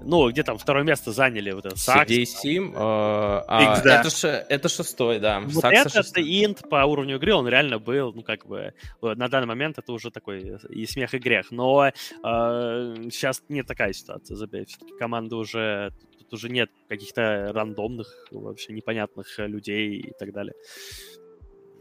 Ну, 0.06 0.30
где 0.30 0.44
там 0.44 0.58
второе 0.58 0.84
место 0.84 1.12
заняли 1.12 1.52
вот 1.52 1.66
это 1.66 1.78
Сакс. 1.78 2.12
CDC, 2.12 2.72
э, 2.72 2.74
а, 2.76 3.82
да. 3.84 4.00
это, 4.00 4.10
ш, 4.10 4.28
это 4.28 4.70
шестой, 4.70 5.20
да. 5.20 5.40
Вот 5.40 5.62
Сакса 5.62 6.00
это, 6.00 6.10
это 6.10 6.22
инт 6.22 6.70
по 6.70 6.84
уровню 6.86 7.16
игры, 7.16 7.34
он 7.34 7.48
реально 7.48 7.80
был, 7.80 8.14
ну, 8.14 8.22
как 8.22 8.46
бы, 8.46 8.74
на 9.02 9.28
данный 9.28 9.48
момент 9.48 9.78
это 9.78 9.92
уже 9.94 10.12
такой 10.12 10.58
и 10.70 10.86
смех, 10.86 11.14
и 11.14 11.20
грех. 11.20 11.52
Но 11.52 11.88
э, 11.88 11.92
сейчас 12.22 13.44
не 13.50 13.64
такая 13.64 13.94
ситуация, 13.94 14.36
забей. 14.36 14.66
Все-таки 14.66 14.94
команда 14.98 15.38
уже, 15.38 15.94
тут 16.20 16.34
уже 16.34 16.50
нет 16.50 16.70
каких-то 16.90 17.52
рандомных, 17.54 18.28
вообще 18.32 18.74
непонятных 18.74 19.28
людей 19.38 19.98
и 19.98 20.12
так 20.18 20.34
далее. 20.34 20.54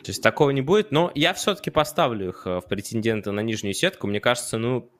То 0.02 0.10
есть 0.10 0.22
такого 0.22 0.50
не 0.50 0.62
будет, 0.62 0.90
но 0.90 1.12
я 1.14 1.32
все-таки 1.32 1.70
поставлю 1.70 2.30
их 2.30 2.42
э, 2.46 2.58
в 2.58 2.62
претенденты 2.68 3.30
на 3.30 3.40
нижнюю 3.40 3.72
сетку. 3.72 4.08
Мне 4.08 4.20
кажется, 4.20 4.58
ну, 4.58 4.90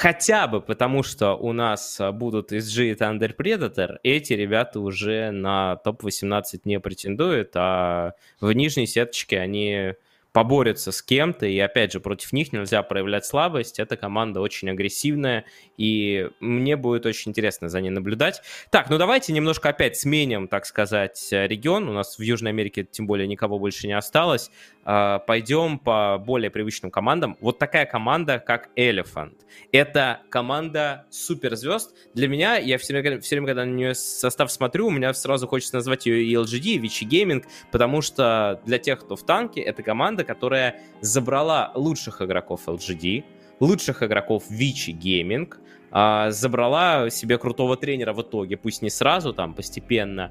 Хотя 0.00 0.46
бы 0.46 0.60
потому, 0.60 1.02
что 1.02 1.34
у 1.34 1.52
нас 1.52 2.00
а, 2.00 2.12
будут 2.12 2.52
SG 2.52 2.92
и 2.92 2.94
Thunder 2.94 3.34
Predator, 3.36 3.96
эти 4.04 4.32
ребята 4.32 4.78
уже 4.78 5.32
на 5.32 5.74
топ-18 5.74 6.60
не 6.66 6.78
претендуют, 6.78 7.50
а 7.56 8.12
в 8.40 8.52
нижней 8.52 8.86
сеточке 8.86 9.40
они 9.40 9.94
поборются 10.38 10.92
с 10.92 11.02
кем-то, 11.02 11.46
и 11.46 11.58
опять 11.58 11.90
же, 11.90 11.98
против 11.98 12.32
них 12.32 12.52
нельзя 12.52 12.84
проявлять 12.84 13.26
слабость, 13.26 13.80
эта 13.80 13.96
команда 13.96 14.40
очень 14.40 14.70
агрессивная, 14.70 15.44
и 15.76 16.30
мне 16.38 16.76
будет 16.76 17.06
очень 17.06 17.30
интересно 17.30 17.68
за 17.68 17.80
ней 17.80 17.90
наблюдать. 17.90 18.40
Так, 18.70 18.88
ну 18.88 18.98
давайте 18.98 19.32
немножко 19.32 19.70
опять 19.70 19.98
сменим, 19.98 20.46
так 20.46 20.64
сказать, 20.64 21.26
регион, 21.32 21.88
у 21.88 21.92
нас 21.92 22.18
в 22.18 22.22
Южной 22.22 22.52
Америке 22.52 22.84
тем 22.88 23.08
более 23.08 23.26
никого 23.26 23.58
больше 23.58 23.88
не 23.88 23.94
осталось, 23.94 24.52
а, 24.90 25.18
пойдем 25.18 25.78
по 25.78 26.16
более 26.16 26.50
привычным 26.50 26.90
командам. 26.90 27.36
Вот 27.40 27.58
такая 27.58 27.84
команда, 27.84 28.38
как 28.38 28.70
Elephant. 28.74 29.34
Это 29.70 30.20
команда 30.30 31.04
суперзвезд. 31.10 31.94
Для 32.14 32.26
меня, 32.26 32.56
я 32.56 32.78
все 32.78 32.94
время, 32.94 33.20
все 33.20 33.34
время 33.34 33.48
когда 33.48 33.66
на 33.66 33.70
нее 33.70 33.94
состав 33.94 34.50
смотрю, 34.50 34.86
у 34.86 34.90
меня 34.90 35.12
сразу 35.12 35.46
хочется 35.46 35.74
назвать 35.74 36.06
ее 36.06 36.24
и 36.24 36.34
LGD, 36.34 36.78
Vichy 36.78 37.06
Gaming, 37.06 37.44
потому 37.70 38.00
что 38.00 38.62
для 38.64 38.78
тех, 38.78 39.00
кто 39.00 39.14
в 39.14 39.26
танке, 39.26 39.60
это 39.60 39.82
команда, 39.82 40.24
которая 40.28 40.76
забрала 41.00 41.72
лучших 41.74 42.20
игроков 42.20 42.68
LGD, 42.68 43.24
лучших 43.60 44.02
игроков 44.02 44.44
Vichy 44.50 44.92
Gaming, 44.92 45.54
а, 45.90 46.30
забрала 46.30 47.08
себе 47.08 47.38
крутого 47.38 47.78
тренера 47.78 48.12
в 48.12 48.20
итоге, 48.20 48.58
пусть 48.58 48.82
не 48.82 48.90
сразу, 48.90 49.32
там, 49.32 49.54
постепенно, 49.54 50.30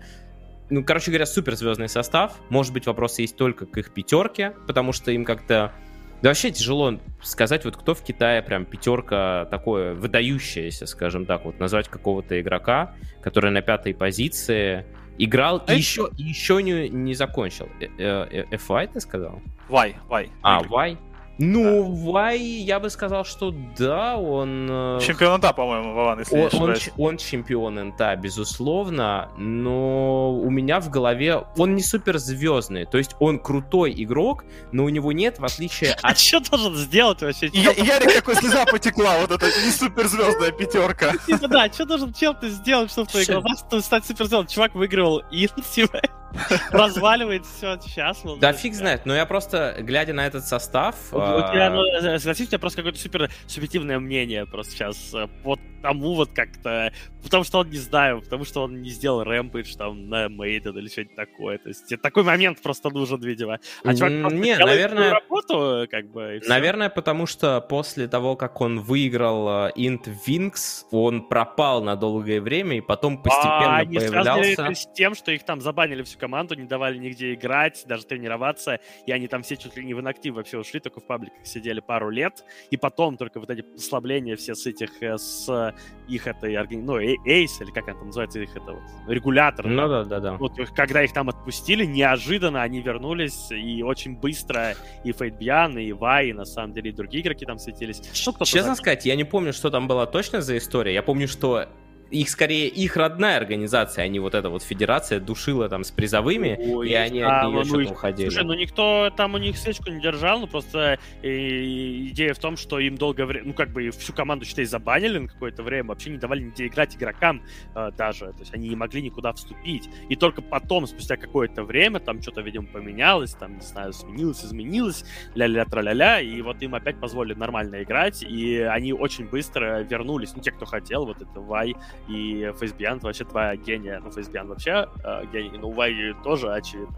ну, 0.69 0.83
короче 0.83 1.09
говоря, 1.09 1.25
суперзвездный 1.25 1.89
состав. 1.89 2.35
Может 2.49 2.73
быть, 2.73 2.85
вопросы 2.85 3.23
есть 3.23 3.35
только 3.35 3.65
к 3.65 3.75
их 3.77 3.91
пятерке, 3.91 4.53
потому 4.67 4.93
что 4.93 5.11
им 5.11 5.25
как-то... 5.25 5.73
Да 6.21 6.29
вообще 6.29 6.51
тяжело 6.51 6.99
сказать, 7.23 7.65
вот 7.65 7.75
кто 7.75 7.95
в 7.95 8.03
Китае 8.03 8.43
прям 8.43 8.65
пятерка 8.65 9.45
такое 9.45 9.93
выдающееся, 9.95 10.85
скажем 10.85 11.25
так, 11.25 11.45
вот 11.45 11.59
назвать 11.59 11.89
какого-то 11.89 12.39
игрока, 12.39 12.95
который 13.21 13.49
на 13.49 13.61
пятой 13.61 13.93
позиции 13.93 14.85
играл 15.17 15.63
и 15.67 15.75
еще, 15.75 16.09
еще 16.17 16.61
не, 16.61 16.89
не 16.89 17.13
закончил. 17.13 17.67
FY 17.79 17.89
э, 17.97 18.83
э, 18.83 18.87
ты 18.87 18.99
сказал? 18.99 19.41
Y, 19.69 19.95
Y. 20.09 20.29
А, 20.41 20.61
Y? 20.61 20.97
Ну, 21.37 21.83
да. 21.83 22.11
Вай, 22.11 22.39
я 22.39 22.79
бы 22.79 22.89
сказал, 22.89 23.23
что 23.23 23.53
да, 23.77 24.17
он... 24.17 24.67
Э, 24.69 24.99
чемпион 25.01 25.37
НТА, 25.37 25.53
по-моему, 25.53 25.93
Вован, 25.93 26.19
если 26.19 26.35
он, 26.35 26.49
он, 26.61 26.75
он 26.97 27.17
чемпион 27.17 27.75
НТА, 27.89 28.15
безусловно, 28.15 29.29
но 29.37 30.33
у 30.33 30.49
меня 30.49 30.79
в 30.79 30.89
голове... 30.89 31.43
Он 31.57 31.75
не 31.75 31.83
суперзвездный, 31.83 32.85
то 32.85 32.97
есть 32.97 33.15
он 33.19 33.39
крутой 33.39 33.93
игрок, 33.97 34.45
но 34.71 34.85
у 34.85 34.89
него 34.89 35.11
нет, 35.11 35.39
в 35.39 35.45
отличие 35.45 35.93
от... 36.01 36.03
А 36.03 36.15
что 36.15 36.39
должен 36.39 36.75
сделать 36.75 37.21
вообще? 37.21 37.49
Я, 37.53 37.71
Ярик, 37.71 38.15
какой 38.15 38.35
слеза 38.35 38.65
потекла, 38.65 39.19
вот 39.19 39.31
это 39.31 39.45
не 39.45 39.71
суперзвездная 39.71 40.51
пятерка. 40.51 41.13
Типа, 41.25 41.47
да, 41.47 41.71
что 41.71 41.85
должен 41.85 42.13
чел-то 42.13 42.49
сделать, 42.49 42.91
чтобы 42.91 43.07
в 43.07 43.11
твоих 43.11 43.27
глазах 43.27 43.83
стать 43.83 44.05
суперзвездным? 44.05 44.47
Чувак 44.47 44.73
выигрывал 44.75 45.21
Ин, 45.31 45.49
типа. 45.71 46.01
разваливает 46.71 47.45
все 47.45 47.79
сейчас. 47.81 48.23
Да 48.39 48.53
фиг 48.53 48.73
знает, 48.73 49.05
но 49.05 49.15
я 49.15 49.25
просто, 49.25 49.75
глядя 49.79 50.13
на 50.13 50.25
этот 50.25 50.45
состав... 50.45 50.95
У, 51.11 51.17
у 51.17 51.19
тебя, 51.19 51.69
ну, 51.69 51.83
согласись, 52.19 52.47
у 52.47 52.49
тебя 52.49 52.59
просто 52.59 52.77
какое-то 52.77 52.99
супер 52.99 53.29
субъективное 53.47 53.99
мнение 53.99 54.45
просто 54.45 54.73
сейчас 54.73 55.13
вот 55.43 55.59
тому 55.81 56.15
вот 56.15 56.31
как-то... 56.33 56.91
Потому 57.23 57.43
что 57.43 57.59
он, 57.59 57.69
не 57.69 57.77
знаю, 57.77 58.21
потому 58.21 58.45
что 58.45 58.63
он 58.63 58.81
не 58.81 58.89
сделал 58.89 59.23
рэмпидж 59.23 59.75
там 59.75 60.09
на 60.09 60.29
Мейден 60.29 60.77
или 60.77 60.87
что-нибудь 60.87 61.15
такое. 61.15 61.57
То 61.57 61.69
есть 61.69 61.93
такой 62.01 62.23
момент 62.23 62.61
просто 62.61 62.89
нужен, 62.89 63.19
видимо. 63.21 63.59
А 63.83 63.93
чувак 63.93 64.33
не, 64.33 64.57
наверное, 64.57 65.11
работу, 65.11 65.87
как 65.89 66.09
бы, 66.09 66.41
Наверное, 66.47 66.89
потому 66.89 67.25
что 67.25 67.59
после 67.61 68.07
того, 68.07 68.35
как 68.35 68.61
он 68.61 68.79
выиграл 68.79 69.69
Int 69.69 70.07
Wings, 70.25 70.85
он 70.91 71.27
пропал 71.27 71.83
на 71.83 71.95
долгое 71.95 72.39
время 72.39 72.77
и 72.77 72.81
потом 72.81 73.21
постепенно 73.21 73.79
а, 73.79 73.85
появлялся. 73.85 74.73
С 74.73 74.87
тем, 74.93 75.15
что 75.15 75.31
их 75.31 75.43
там 75.43 75.59
забанили 75.59 76.03
всю 76.03 76.16
команду, 76.17 76.55
не 76.55 76.65
давали 76.65 76.97
нигде 76.97 77.33
играть, 77.33 77.83
даже 77.87 78.05
тренироваться, 78.05 78.79
и 79.05 79.11
они 79.11 79.27
там 79.27 79.43
все 79.43 79.57
чуть 79.57 79.75
ли 79.77 79.85
не 79.85 79.93
в 79.93 79.99
инактив 79.99 80.35
вообще 80.35 80.57
ушли, 80.57 80.79
только 80.79 80.99
в 80.99 81.05
пабликах 81.05 81.45
сидели 81.45 81.79
пару 81.79 82.09
лет, 82.09 82.43
и 82.71 82.77
потом 82.77 83.17
только 83.17 83.39
вот 83.39 83.49
эти 83.49 83.61
послабления 83.61 84.35
все 84.35 84.55
с 84.55 84.65
этих, 84.65 85.01
э, 85.01 85.17
с 85.17 85.73
их 86.07 86.27
этой, 86.27 86.57
ну, 86.77 86.99
Эйс, 86.99 87.61
или 87.61 87.71
как 87.71 87.87
это 87.87 88.03
называется, 88.03 88.39
их 88.39 88.55
это 88.55 88.73
вот, 88.73 88.83
регулятор. 89.07 89.67
Ну 89.67 89.87
да, 89.87 90.03
да, 90.03 90.19
да. 90.19 90.33
Вот 90.33 90.53
когда 90.75 91.03
их 91.03 91.13
там 91.13 91.29
отпустили, 91.29 91.85
неожиданно 91.85 92.61
они 92.61 92.81
вернулись, 92.81 93.51
и 93.51 93.83
очень 93.83 94.17
быстро 94.17 94.75
и 95.03 95.11
Фейтбьян, 95.11 95.77
и 95.77 95.91
Вай, 95.91 96.29
и 96.29 96.33
на 96.33 96.45
самом 96.45 96.73
деле 96.73 96.91
и 96.91 96.93
другие 96.93 97.23
игроки 97.23 97.45
там 97.45 97.59
светились. 97.59 98.01
Ну, 98.25 98.45
Честно 98.45 98.75
сказать, 98.75 99.05
я 99.05 99.15
не 99.15 99.23
помню, 99.23 99.53
что 99.53 99.69
там 99.69 99.87
была 99.87 100.05
точно 100.05 100.41
за 100.41 100.57
история. 100.57 100.93
Я 100.93 101.03
помню, 101.03 101.27
что 101.27 101.69
их 102.11 102.29
скорее 102.29 102.67
их 102.67 102.95
родная 102.95 103.37
организация, 103.37 104.03
а 104.03 104.07
не 104.07 104.19
вот 104.19 104.35
эта 104.35 104.49
вот 104.49 104.63
федерация 104.63 105.19
душила 105.19 105.69
там 105.69 105.83
с 105.83 105.91
призовыми, 105.91 106.57
Ой, 106.59 106.89
и 106.89 106.93
они 106.93 107.21
а, 107.21 107.41
от 107.41 107.47
нее 107.47 107.59
ну, 107.59 107.65
что-то 107.65 107.91
уходили. 107.91 108.29
Слушай, 108.29 108.45
ну 108.45 108.53
никто 108.53 109.11
там 109.15 109.33
у 109.33 109.37
них 109.37 109.57
свечку 109.57 109.89
не 109.89 110.01
держал, 110.01 110.39
ну 110.39 110.47
просто 110.47 110.99
э, 111.21 111.29
идея 111.29 112.33
в 112.33 112.39
том, 112.39 112.57
что 112.57 112.79
им 112.79 112.95
долгое 112.95 113.25
время, 113.25 113.47
ну 113.47 113.53
как 113.53 113.71
бы 113.71 113.89
всю 113.91 114.13
команду, 114.13 114.45
считай, 114.45 114.65
забанили 114.65 115.17
на 115.17 115.27
какое-то 115.27 115.63
время, 115.63 115.89
вообще 115.89 116.11
не 116.11 116.17
давали 116.17 116.43
нигде 116.43 116.67
играть 116.67 116.95
игрокам 116.95 117.43
э, 117.75 117.91
даже, 117.97 118.27
то 118.27 118.39
есть 118.39 118.53
они 118.53 118.69
не 118.69 118.75
могли 118.75 119.01
никуда 119.01 119.33
вступить. 119.33 119.89
И 120.09 120.15
только 120.15 120.41
потом, 120.41 120.87
спустя 120.87 121.17
какое-то 121.17 121.63
время, 121.63 121.99
там 121.99 122.21
что-то, 122.21 122.41
видимо, 122.41 122.67
поменялось, 122.67 123.33
там, 123.33 123.55
не 123.55 123.61
знаю, 123.61 123.93
сменилось, 123.93 124.43
изменилось, 124.43 125.03
ля-ля 125.35 125.65
тра-ля-ля, 125.65 126.21
и 126.21 126.41
вот 126.41 126.61
им 126.61 126.75
опять 126.75 126.99
позволили 126.99 127.33
нормально 127.33 127.83
играть, 127.83 128.23
и 128.23 128.59
они 128.59 128.93
очень 128.93 129.25
быстро 129.25 129.81
вернулись, 129.81 130.33
ну 130.35 130.41
те, 130.41 130.51
кто 130.51 130.65
хотел, 130.65 131.05
вот 131.05 131.21
это 131.21 131.39
Вай, 131.39 131.75
и 132.07 132.51
Фейсбиан 132.59 132.99
вообще 132.99 133.25
твоя 133.25 133.55
гения. 133.55 133.99
Ну, 134.03 134.11
Фейсбиан 134.11 134.47
вообще 134.47 134.87
э, 135.03 135.25
гений, 135.31 135.57
ну, 135.57 135.71
Вай 135.71 136.13
тоже, 136.23 136.51
очевидно, 136.51 136.95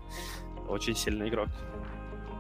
очень 0.68 0.96
сильный 0.96 1.30
игрок. 1.30 1.50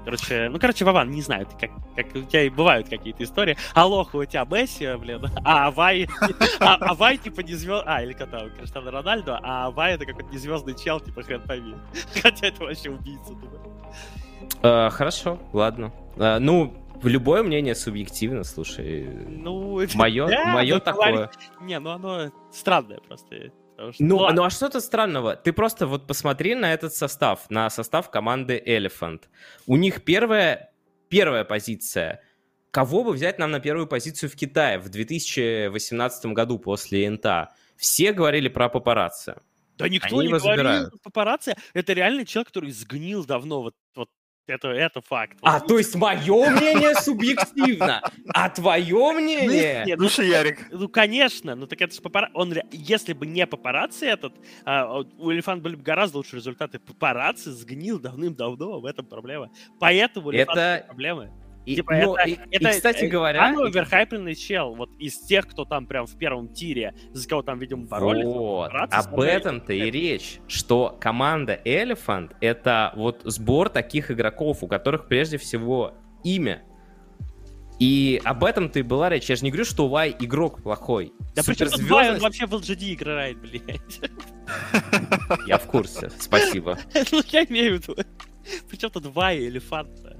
Короче, 0.05 0.49
ну, 0.49 0.59
короче, 0.59 0.85
Вован, 0.85 1.11
не 1.11 1.21
знаю, 1.21 1.47
как, 1.59 1.71
как 1.95 2.07
у 2.15 2.21
тебя 2.21 2.43
и 2.43 2.49
бывают 2.49 2.89
какие-то 2.89 3.23
истории. 3.23 3.57
Алоха 3.73 4.15
у 4.15 4.25
тебя 4.25 4.45
Месси, 4.45 4.95
блин, 4.97 5.25
а 5.43 5.71
Вай, 5.71 6.07
а, 6.59 6.75
а 6.79 6.93
Вай 6.93 7.17
типа 7.17 7.41
не 7.41 7.53
звезд... 7.53 7.83
А, 7.85 8.01
или 8.01 8.13
там, 8.13 8.29
Криштиану 8.57 8.91
Рональдо, 8.91 9.39
а 9.43 9.69
Вай 9.71 9.93
это 9.93 10.05
какой-то 10.05 10.31
незвездный 10.33 10.75
чел, 10.75 10.99
типа 10.99 11.23
хрен 11.23 11.41
пойми. 11.41 11.75
Хотя 12.23 12.47
это 12.47 12.63
вообще 12.63 12.89
убийца, 12.89 13.33
думаю. 13.33 13.61
Uh, 14.61 14.89
хорошо, 14.89 15.37
ладно. 15.53 15.91
Uh, 16.15 16.39
ну, 16.39 16.73
Любое 17.03 17.43
мнение 17.43 17.75
субъективно, 17.75 18.43
слушай. 18.43 19.07
Ну, 19.27 19.81
мое, 19.95 20.27
да, 20.27 20.45
мое 20.45 20.75
ну, 20.75 20.79
такое. 20.81 21.31
Не, 21.61 21.79
ну 21.79 21.91
оно 21.91 22.31
странное 22.51 22.99
просто. 22.99 23.51
Что, 23.91 24.03
ну, 24.03 24.29
ну, 24.33 24.43
а 24.43 24.49
что-то 24.49 24.81
странного? 24.81 25.37
Ты 25.37 25.53
просто 25.53 25.87
вот 25.87 26.05
посмотри 26.05 26.55
на 26.55 26.73
этот 26.73 26.93
состав, 26.93 27.49
на 27.49 27.69
состав 27.69 28.09
команды 28.09 28.61
Elephant. 28.65 29.23
У 29.65 29.77
них 29.77 30.03
первая, 30.03 30.73
первая 31.07 31.45
позиция. 31.45 32.21
Кого 32.71 33.03
бы 33.03 33.13
взять 33.13 33.39
нам 33.39 33.51
на 33.51 33.61
первую 33.61 33.87
позицию 33.87 34.29
в 34.29 34.35
Китае 34.35 34.79
в 34.79 34.89
2018 34.89 36.25
году 36.33 36.59
после 36.59 37.09
НТА? 37.09 37.53
Все 37.77 38.11
говорили 38.11 38.49
про 38.49 38.67
папарацци. 38.67 39.35
Да 39.77 39.87
никто 39.87 40.19
Они 40.19 40.27
не 40.27 40.37
говорил 40.37 40.91
папарацци. 41.01 41.55
Это 41.73 41.93
реально 41.93 42.25
человек, 42.25 42.49
который 42.49 42.71
сгнил 42.71 43.25
давно. 43.25 43.61
Вот, 43.61 43.75
вот 43.95 44.09
это, 44.49 44.69
это 44.69 45.01
факт. 45.01 45.37
А, 45.41 45.59
то 45.59 45.77
есть 45.77 45.95
мое 45.95 46.49
мнение 46.49 46.95
субъективно, 46.95 48.01
а 48.33 48.49
твое 48.49 49.11
мнение? 49.13 49.83
Нет, 49.85 49.99
ну, 49.99 50.07
Ярик. 50.23 50.67
Ну, 50.71 50.87
конечно, 50.89 51.55
ну 51.55 51.67
так 51.67 51.81
это 51.81 51.93
же 51.93 52.01
папарацци. 52.01 52.35
Он, 52.35 52.53
если 52.71 53.13
бы 53.13 53.25
не 53.25 53.45
папарацци 53.45 54.05
этот, 54.05 54.33
а, 54.65 55.01
у 55.17 55.31
Элефанта 55.31 55.63
были 55.63 55.75
бы 55.75 55.83
гораздо 55.83 56.17
лучше 56.17 56.35
результаты. 56.35 56.79
Папарацци 56.79 57.51
сгнил 57.51 57.99
давным-давно, 57.99 58.79
в 58.79 58.85
этом 58.85 59.05
проблема. 59.05 59.49
Поэтому 59.79 60.29
у 60.29 60.31
это... 60.31 60.83
проблемы. 60.87 61.31
И, 61.69 61.75
типа, 61.75 61.93
ну, 61.97 62.15
это, 62.15 62.27
и, 62.27 62.39
это, 62.49 62.69
и, 62.69 62.71
кстати 62.71 63.03
э, 63.03 63.07
говоря... 63.07 63.41
Самый 63.41 63.67
оверхайпленный 63.67 64.33
чел, 64.33 64.73
вот 64.73 64.89
из 64.97 65.19
тех, 65.19 65.47
кто 65.47 65.65
там 65.65 65.85
прям 65.85 66.07
в 66.07 66.17
первом 66.17 66.51
тире, 66.51 66.95
за 67.11 67.29
кого 67.29 67.43
там, 67.43 67.59
видимо, 67.59 67.85
боролись. 67.85 68.25
Вот, 68.25 68.71
об 68.73 69.19
этом-то 69.19 69.71
и 69.71 69.91
речь, 69.91 70.39
что 70.47 70.97
команда 70.99 71.61
Elephant— 71.63 72.31
это 72.41 72.91
вот 72.95 73.21
сбор 73.25 73.69
таких 73.69 74.09
игроков, 74.09 74.63
у 74.63 74.67
которых 74.67 75.07
прежде 75.07 75.37
всего 75.37 75.93
имя. 76.23 76.63
И 77.77 78.19
об 78.25 78.43
этом 78.43 78.71
ты 78.71 78.83
была 78.83 79.09
речь. 79.09 79.29
Я 79.29 79.35
же 79.35 79.43
не 79.43 79.51
говорю, 79.51 79.65
что 79.65 79.87
Вай 79.87 80.15
игрок 80.19 80.63
плохой. 80.63 81.13
Да 81.35 81.43
причем 81.45 81.69
тут 81.69 81.83
Вай, 81.83 82.13
он 82.13 82.19
вообще 82.19 82.47
в 82.47 82.53
LGD 82.55 82.95
играет, 82.95 83.39
блядь. 83.39 84.01
Я 85.45 85.59
в 85.59 85.67
курсе, 85.67 86.09
спасибо. 86.19 86.79
Ну, 87.11 87.21
я 87.27 87.43
имею 87.45 87.77
в 87.77 87.83
виду. 87.83 87.95
Причем 88.67 88.89
тут 88.89 89.05
Вай 89.05 89.37
и 89.37 89.47
Элефант-то? 89.47 90.17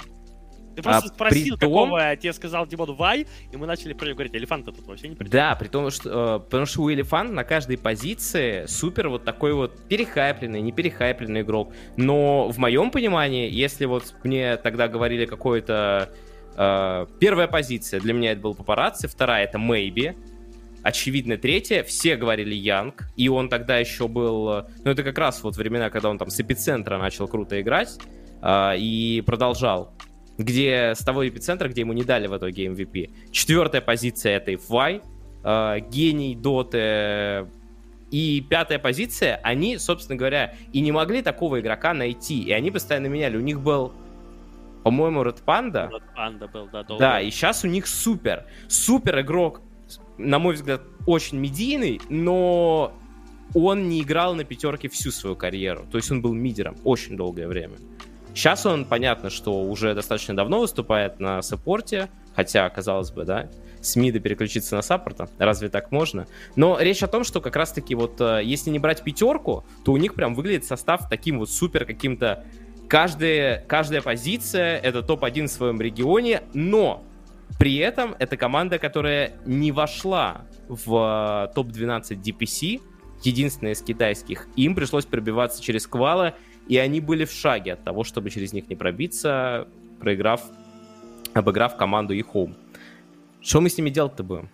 Ты 0.80 0.84
просто 0.84 1.10
а 1.10 1.14
спросил, 1.14 1.58
том... 1.58 1.70
какого 1.70 2.16
тебе 2.16 2.34
сказал 2.34 2.66
Димон 2.66 2.96
Вай, 2.96 3.28
и 3.52 3.58
мы 3.58 3.68
начали 3.68 3.94
про 3.94 4.06
него 4.06 4.16
говорить, 4.16 4.36
элефанта 4.36 4.72
тут 4.72 4.88
вообще 4.88 5.10
не 5.10 5.16
придет. 5.16 5.32
Да, 5.32 5.56
при 5.56 5.68
том, 5.68 5.90
что, 5.90 6.38
э, 6.38 6.40
потому 6.40 6.66
что 6.66 6.82
у 6.82 6.92
элефанта 6.92 7.34
на 7.34 7.44
каждой 7.44 7.78
позиции 7.78 8.66
супер 8.68 9.10
вот 9.10 9.26
такой 9.26 9.54
вот 9.54 9.80
перехайпленный, 9.88 10.62
не 10.62 10.72
перехайпленный 10.72 11.42
игрок. 11.42 11.74
Но 11.98 12.50
в 12.50 12.58
моем 12.58 12.92
понимании, 12.92 13.50
если 13.50 13.86
вот 13.86 14.16
мне 14.24 14.58
тогда 14.58 14.88
говорили 14.88 15.26
какое-то... 15.26 16.10
Э, 16.56 17.06
первая 17.20 17.48
позиция 17.48 18.00
для 18.00 18.14
меня 18.14 18.32
это 18.32 18.42
был 18.42 18.56
папарацци, 18.56 19.08
вторая 19.08 19.44
это 19.44 19.58
Maybe, 19.58 20.16
очевидно, 20.84 21.38
третья, 21.38 21.84
все 21.84 22.16
говорили 22.16 22.56
Янг, 22.56 23.08
и 23.16 23.30
он 23.30 23.50
тогда 23.50 23.78
еще 23.78 24.08
был, 24.08 24.50
э, 24.50 24.64
ну 24.84 24.92
это 24.92 25.04
как 25.04 25.18
раз 25.18 25.44
вот 25.44 25.58
времена, 25.58 25.90
когда 25.90 26.10
он 26.10 26.18
там 26.18 26.30
с 26.30 26.40
эпицентра 26.40 26.98
начал 26.98 27.28
круто 27.28 27.60
играть, 27.60 27.98
э, 28.42 28.78
и 28.78 29.22
продолжал 29.26 29.94
где 30.40 30.94
с 30.96 31.00
того 31.00 31.28
эпицентра, 31.28 31.68
где 31.68 31.82
ему 31.82 31.94
не 31.94 32.04
дали 32.04 32.28
в 32.28 32.36
итоге 32.36 32.68
MVP. 32.68 33.12
Четвертая 33.32 33.82
позиция 33.82 34.38
это 34.38 34.54
FY, 34.54 35.04
э, 35.44 35.80
гений 35.92 36.36
доты. 36.36 37.48
И 38.10 38.44
пятая 38.50 38.80
позиция, 38.80 39.36
они, 39.44 39.78
собственно 39.78 40.18
говоря, 40.18 40.56
и 40.74 40.82
не 40.82 40.92
могли 40.92 41.22
такого 41.22 41.60
игрока 41.60 41.94
найти. 41.94 42.42
И 42.42 42.52
они 42.52 42.72
постоянно 42.72 43.08
меняли. 43.08 43.38
У 43.38 43.42
них 43.42 43.60
был, 43.60 43.92
по-моему, 44.84 45.24
Red 45.24 45.44
Panda. 45.46 45.92
Red 45.92 46.02
Panda 46.18 46.52
был, 46.52 46.70
да, 46.72 46.84
долго. 46.84 47.00
Да, 47.00 47.22
и 47.22 47.30
сейчас 47.30 47.64
у 47.66 47.68
них 47.68 47.86
супер. 47.86 48.46
Супер 48.68 49.20
игрок, 49.20 49.62
на 50.18 50.40
мой 50.40 50.56
взгляд, 50.56 50.82
очень 51.06 51.38
медийный, 51.38 52.02
но 52.10 52.94
он 53.54 53.90
не 53.90 54.02
играл 54.02 54.36
на 54.36 54.46
пятерке 54.46 54.88
всю 54.88 55.12
свою 55.12 55.36
карьеру. 55.36 55.86
То 55.92 55.98
есть 55.98 56.10
он 56.10 56.22
был 56.22 56.34
мидером 56.34 56.78
очень 56.86 57.18
долгое 57.18 57.48
время. 57.48 57.76
Сейчас 58.34 58.66
он, 58.66 58.86
понятно, 58.86 59.30
что 59.30 59.64
уже 59.64 59.94
достаточно 59.94 60.36
давно 60.36 60.62
выступает 60.62 61.20
на 61.20 61.42
саппорте, 61.42 62.10
хотя, 62.36 62.70
казалось 62.70 63.12
бы, 63.12 63.26
да, 63.26 63.50
с 63.82 63.96
мида 63.96 64.20
переключиться 64.20 64.76
на 64.76 64.82
саппорта, 64.82 65.30
разве 65.38 65.70
так 65.70 65.92
можно? 65.92 66.28
Но 66.56 66.80
речь 66.80 67.04
о 67.04 67.08
том, 67.08 67.24
что 67.24 67.42
как 67.42 67.56
раз-таки 67.56 67.96
вот 67.96 68.20
э, 68.20 68.42
если 68.44 68.70
не 68.70 68.80
брать 68.80 69.04
пятерку, 69.04 69.66
то 69.84 69.92
у 69.92 69.98
них 69.98 70.16
прям 70.16 70.36
выглядит 70.36 70.66
состав 70.66 71.10
таким 71.10 71.40
вот 71.40 71.50
супер 71.50 71.86
каким-то... 71.86 72.46
Каждая, 72.88 73.64
каждая 73.68 74.02
позиция— 74.02 74.78
это 74.84 75.04
топ-1 75.04 75.46
в 75.46 75.52
своем 75.52 75.80
регионе, 75.80 76.42
но 76.54 77.04
при 77.60 77.78
этом 77.78 78.16
это 78.18 78.36
команда, 78.36 78.80
которая 78.80 79.34
не 79.46 79.72
вошла 79.72 80.46
в 80.68 81.50
э, 81.50 81.54
топ-12 81.54 82.22
DPC, 82.22 82.82
единственная 83.24 83.74
из 83.74 83.82
китайских. 83.82 84.48
Им 84.56 84.76
пришлось 84.76 85.06
пробиваться 85.06 85.62
через 85.62 85.86
квалы, 85.88 86.34
и 86.70 86.78
они 86.78 87.02
были 87.02 87.26
в 87.26 87.32
шаге 87.32 87.74
от 87.74 87.84
того, 87.84 88.04
чтобы 88.04 88.30
через 88.30 88.54
них 88.54 88.70
не 88.70 88.76
пробиться, 88.76 89.68
проиграв, 90.00 90.42
обыграв 91.34 91.76
команду 91.76 92.14
и 92.14 92.22
Home. 92.22 92.56
Что 93.42 93.60
мы 93.60 93.70
с 93.70 93.78
ними 93.78 93.90
делать-то 93.90 94.24
будем? 94.24 94.50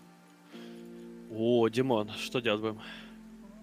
О, 1.29 1.67
Димон, 1.67 2.09
что 2.17 2.39
делать 2.39 2.61
будем? 2.61 2.79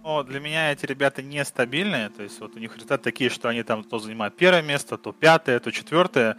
О, 0.04 0.22
для 0.22 0.38
меня 0.38 0.70
эти 0.70 0.84
ребята 0.84 1.22
нестабильные, 1.22 2.10
то 2.10 2.22
есть 2.22 2.40
вот 2.40 2.54
у 2.56 2.58
них 2.58 2.74
результаты 2.74 3.04
такие, 3.04 3.30
что 3.30 3.48
они 3.48 3.62
там 3.62 3.84
то 3.84 3.98
занимают 3.98 4.36
первое 4.36 4.60
место, 4.60 4.98
то 4.98 5.12
пятое, 5.12 5.58
то 5.58 5.70
четвертое. 5.70 6.36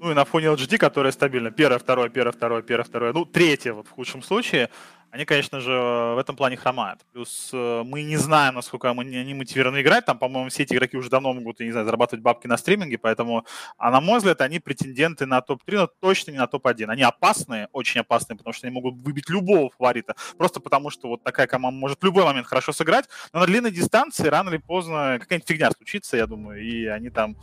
Ну 0.00 0.12
и 0.12 0.14
на 0.14 0.24
фоне 0.24 0.48
LGD, 0.48 0.78
которая 0.78 1.10
стабильно, 1.10 1.50
первое, 1.50 1.78
второе, 1.78 2.10
первое, 2.10 2.32
второе, 2.32 2.62
первое, 2.62 2.84
второе, 2.84 3.12
ну 3.12 3.24
третье 3.24 3.72
вот 3.72 3.88
в 3.88 3.90
худшем 3.90 4.22
случае, 4.22 4.68
они, 5.10 5.24
конечно 5.24 5.60
же, 5.60 5.70
в 5.70 6.18
этом 6.18 6.36
плане 6.36 6.56
хромают. 6.56 7.00
Плюс 7.12 7.50
э, 7.52 7.82
мы 7.84 8.02
не 8.02 8.16
знаем, 8.16 8.54
насколько 8.54 8.90
они 8.90 9.34
мотивированы 9.34 9.80
играть. 9.80 10.04
Там, 10.04 10.18
по-моему, 10.18 10.50
все 10.50 10.64
эти 10.64 10.74
игроки 10.74 10.96
уже 10.96 11.08
давно 11.08 11.32
могут, 11.32 11.60
я 11.60 11.66
не 11.66 11.72
знаю, 11.72 11.86
зарабатывать 11.86 12.22
бабки 12.22 12.46
на 12.46 12.56
стриминге, 12.56 12.98
поэтому, 12.98 13.46
а 13.78 13.90
на 13.90 14.00
мой 14.00 14.18
взгляд, 14.18 14.40
они 14.40 14.58
претенденты 14.58 15.24
на 15.26 15.40
топ-3, 15.40 15.76
но 15.76 15.86
точно 15.86 16.32
не 16.32 16.38
на 16.38 16.46
топ-1. 16.46 16.86
Они 16.88 17.02
опасные, 17.02 17.68
очень 17.72 18.00
опасные, 18.00 18.36
потому 18.36 18.52
что 18.52 18.66
они 18.66 18.74
могут 18.74 18.96
выбить 18.96 19.30
любого 19.30 19.70
фаворита. 19.70 20.14
Просто 20.36 20.60
потому, 20.60 20.90
что 20.90 21.08
вот 21.08 21.22
такая 21.22 21.46
команда 21.46 21.78
может 21.78 22.00
в 22.00 22.04
любой 22.04 22.24
момент 22.24 22.46
хорошо 22.46 22.72
сыграть, 22.72 23.08
но 23.32 23.40
на 23.40 23.46
длинной 23.46 23.70
дистанции 23.70 24.26
рано 24.26 24.50
или 24.50 24.58
поздно 24.58 25.18
какая-нибудь 25.20 25.48
фигня 25.48 25.70
случится, 25.70 26.16
я 26.16 26.26
думаю, 26.26 26.62
и 26.62 26.86
они 26.86 27.10
там, 27.10 27.36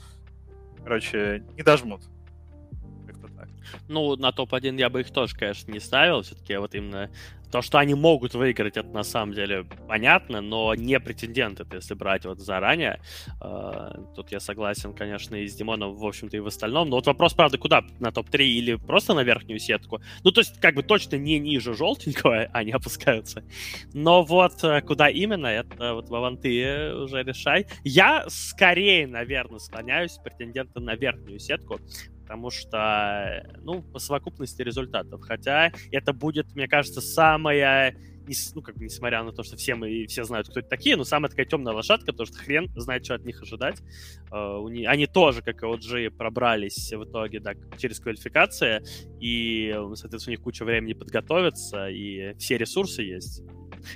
короче, 0.83 1.43
не 1.55 1.63
дожмут. 1.63 2.01
Ну, 3.87 4.15
на 4.15 4.31
топ-1 4.31 4.77
я 4.77 4.89
бы 4.89 5.01
их 5.01 5.11
тоже, 5.11 5.35
конечно, 5.35 5.71
не 5.71 5.79
ставил. 5.79 6.21
Все-таки 6.21 6.55
вот 6.57 6.75
именно 6.75 7.09
то, 7.53 7.61
что 7.61 7.77
они 7.77 7.93
могут 7.93 8.33
выиграть, 8.33 8.77
это 8.77 8.89
на 8.89 9.03
самом 9.03 9.35
деле 9.35 9.63
понятно, 9.87 10.41
но 10.41 10.73
не 10.73 10.99
претенденты, 10.99 11.67
если 11.71 11.93
брать 11.93 12.25
вот 12.25 12.39
заранее. 12.39 12.99
Э, 13.39 13.91
тут 14.15 14.31
я 14.31 14.39
согласен, 14.39 14.91
конечно, 14.95 15.35
и 15.35 15.47
с 15.47 15.53
Димоном, 15.53 15.93
в 15.93 16.03
общем-то, 16.03 16.35
и 16.35 16.39
в 16.39 16.47
остальном. 16.47 16.89
Но 16.89 16.95
вот 16.95 17.05
вопрос, 17.05 17.35
правда, 17.35 17.59
куда? 17.59 17.83
На 17.99 18.11
топ-3 18.11 18.43
или 18.43 18.73
просто 18.73 19.13
на 19.13 19.21
верхнюю 19.23 19.59
сетку? 19.59 20.01
Ну, 20.23 20.31
то 20.31 20.41
есть, 20.41 20.59
как 20.59 20.73
бы 20.73 20.81
точно 20.81 21.17
не 21.17 21.37
ниже 21.37 21.75
желтенького 21.75 22.45
они 22.53 22.71
опускаются. 22.71 23.43
Но 23.93 24.23
вот 24.23 24.63
э, 24.63 24.81
куда 24.81 25.09
именно, 25.09 25.45
это 25.45 25.93
вот, 25.93 26.09
Вован, 26.09 26.37
ты 26.37 26.91
уже 26.95 27.21
решай. 27.21 27.67
Я 27.83 28.25
скорее, 28.29 29.05
наверное, 29.05 29.59
склоняюсь 29.59 30.17
претендента 30.23 30.79
на 30.79 30.95
верхнюю 30.95 31.37
сетку, 31.37 31.79
потому 32.23 32.49
что, 32.49 33.43
ну, 33.61 33.81
по 33.83 33.99
совокупности 33.99 34.61
результатов. 34.61 35.21
Хотя 35.21 35.71
это 35.91 36.13
будет, 36.13 36.55
мне 36.55 36.67
кажется, 36.67 37.01
самая 37.01 37.95
ну, 38.55 38.61
как 38.61 38.77
бы, 38.77 38.85
несмотря 38.85 39.21
на 39.23 39.33
то, 39.33 39.43
что 39.43 39.57
все 39.57 39.75
мы 39.75 40.05
все 40.07 40.23
знают, 40.23 40.47
кто 40.47 40.61
это 40.61 40.69
такие, 40.69 40.95
но 40.95 41.03
самая 41.03 41.29
такая 41.29 41.45
темная 41.45 41.73
лошадка, 41.73 42.13
потому 42.13 42.27
что 42.27 42.37
хрен 42.37 42.71
знает, 42.75 43.03
что 43.03 43.15
от 43.15 43.25
них 43.25 43.41
ожидать. 43.41 43.81
Uh, 44.31 44.85
они 44.85 45.07
тоже, 45.07 45.41
как 45.41 45.61
и 45.61 45.65
OG, 45.65 46.11
пробрались 46.11 46.93
в 46.93 47.03
итоге 47.03 47.41
да, 47.41 47.53
через 47.77 47.99
квалификации, 47.99 48.81
и, 49.19 49.75
соответственно, 49.95 50.31
у 50.31 50.35
них 50.37 50.41
куча 50.41 50.63
времени 50.63 50.93
подготовиться, 50.93 51.89
и 51.89 52.33
все 52.37 52.57
ресурсы 52.57 53.01
есть. 53.01 53.43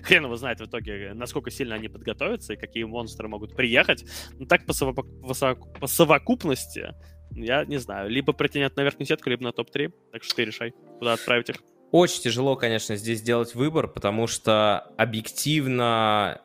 Хрен 0.03 0.25
его 0.25 0.35
знает 0.35 0.59
в 0.59 0.65
итоге, 0.65 1.13
насколько 1.13 1.49
сильно 1.49 1.75
они 1.75 1.87
подготовятся 1.87 2.53
и 2.53 2.57
какие 2.57 2.83
монстры 2.83 3.27
могут 3.29 3.55
приехать. 3.55 4.03
Но 4.37 4.45
так 4.45 4.65
по, 4.65 4.73
совок- 4.73 5.79
по 5.79 5.87
совокупности 5.87 6.93
я 7.31 7.65
не 7.65 7.77
знаю. 7.77 8.09
Либо 8.09 8.33
претендент 8.33 8.75
на 8.75 8.81
верхнюю 8.81 9.07
сетку, 9.07 9.29
либо 9.29 9.43
на 9.43 9.51
топ-3. 9.51 9.93
Так 10.11 10.23
что 10.23 10.35
ты 10.35 10.45
решай, 10.45 10.73
куда 10.99 11.13
отправить 11.13 11.49
их. 11.49 11.57
Очень 11.91 12.23
тяжело, 12.23 12.55
конечно, 12.55 12.95
здесь 12.95 13.19
сделать 13.19 13.55
выбор, 13.55 13.87
потому 13.87 14.27
что 14.27 14.91
объективно 14.97 16.41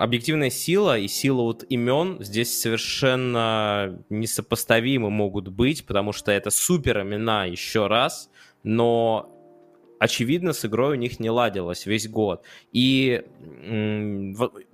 объективная 0.00 0.48
сила 0.48 0.98
и 0.98 1.06
сила 1.06 1.42
вот 1.42 1.64
имен 1.68 2.16
здесь 2.20 2.58
совершенно 2.58 4.02
несопоставимы 4.08 5.10
могут 5.10 5.48
быть, 5.48 5.84
потому 5.86 6.12
что 6.12 6.32
это 6.32 6.50
супер 6.50 7.02
имена 7.02 7.44
еще 7.44 7.88
раз, 7.88 8.30
но 8.62 9.37
очевидно, 9.98 10.52
с 10.52 10.64
игрой 10.64 10.96
у 10.96 10.98
них 10.98 11.20
не 11.20 11.30
ладилось 11.30 11.86
весь 11.86 12.08
год. 12.08 12.44
И 12.72 13.22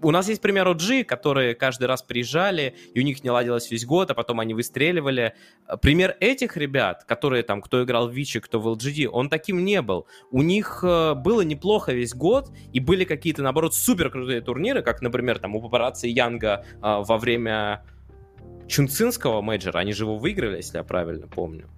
у 0.01 0.11
нас 0.11 0.29
есть 0.29 0.41
пример 0.41 0.69
OG, 0.69 1.05
которые 1.05 1.55
каждый 1.55 1.85
раз 1.85 2.03
приезжали, 2.03 2.75
и 2.95 3.01
у 3.01 3.03
них 3.03 3.25
не 3.25 3.31
ладилось 3.31 3.71
весь 3.71 3.85
год, 3.85 4.11
а 4.11 4.15
потом 4.15 4.41
они 4.41 4.55
выстреливали. 4.55 5.35
Пример 5.83 6.17
этих 6.21 6.57
ребят, 6.57 7.05
которые 7.05 7.43
там, 7.43 7.63
кто 7.63 7.83
играл 7.85 8.09
в 8.09 8.13
Vici, 8.13 8.41
кто 8.41 8.61
в 8.61 8.69
LGD, 8.69 9.07
он 9.07 9.29
таким 9.29 9.65
не 9.65 9.83
был. 9.83 10.07
У 10.31 10.43
них 10.43 10.81
э, 10.83 11.15
было 11.15 11.43
неплохо 11.43 11.93
весь 11.93 12.15
год, 12.15 12.51
и 12.73 12.81
были 12.81 13.05
какие-то, 13.05 13.43
наоборот, 13.43 13.75
супер 13.75 14.11
крутые 14.11 14.41
турниры, 14.41 14.83
как, 14.83 15.03
например, 15.03 15.39
там 15.39 15.57
у 15.57 15.63
Paparazi, 15.63 16.07
Янга 16.09 16.65
а, 16.81 17.01
во 17.01 17.19
время 17.19 17.85
Чунцинского 18.69 19.43
мейджора, 19.43 19.79
они 19.79 19.93
же 19.93 20.05
его 20.05 20.17
выиграли, 20.17 20.57
если 20.57 20.79
я 20.79 20.85
правильно 20.85 21.27
помню. 21.27 21.69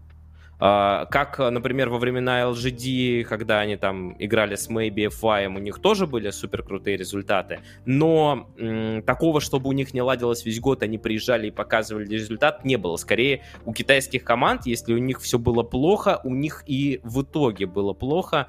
А, 0.59 1.05
как, 1.07 1.39
например, 1.39 1.91
во 1.91 1.99
времена 1.99 2.43
LGD, 2.43 3.25
когда 3.25 3.61
они 3.61 3.77
там 3.77 4.17
играли 4.19 4.55
с 4.55 4.71
Maybe, 4.71 5.09
Fy, 5.09 5.47
у 5.47 5.59
них 5.59 5.81
тоже 5.81 6.07
были 6.07 6.31
супер 6.31 6.63
крутые 6.63 6.97
результаты, 6.97 7.61
но 7.85 8.49
м, 8.59 9.03
такого, 9.03 9.41
чтобы 9.41 9.69
у 9.69 9.73
них 9.73 9.93
не 9.93 10.01
ладилось 10.01 10.45
весь 10.47 10.61
год, 10.61 10.83
они 10.83 10.97
приезжали 10.99 11.49
и 11.49 11.51
показывали 11.51 12.07
результат, 12.07 12.65
не 12.65 12.77
было. 12.77 12.97
Скорее, 12.97 13.43
у 13.65 13.75
китайских 13.75 14.25
команд, 14.25 14.67
если 14.67 14.95
у 14.95 14.99
них 14.99 15.21
все 15.21 15.39
было 15.39 15.63
плохо, 15.63 16.21
у 16.25 16.35
них 16.35 16.65
и 16.67 17.01
в 17.03 17.23
итоге 17.23 17.67
было 17.67 17.93
плохо, 17.93 18.49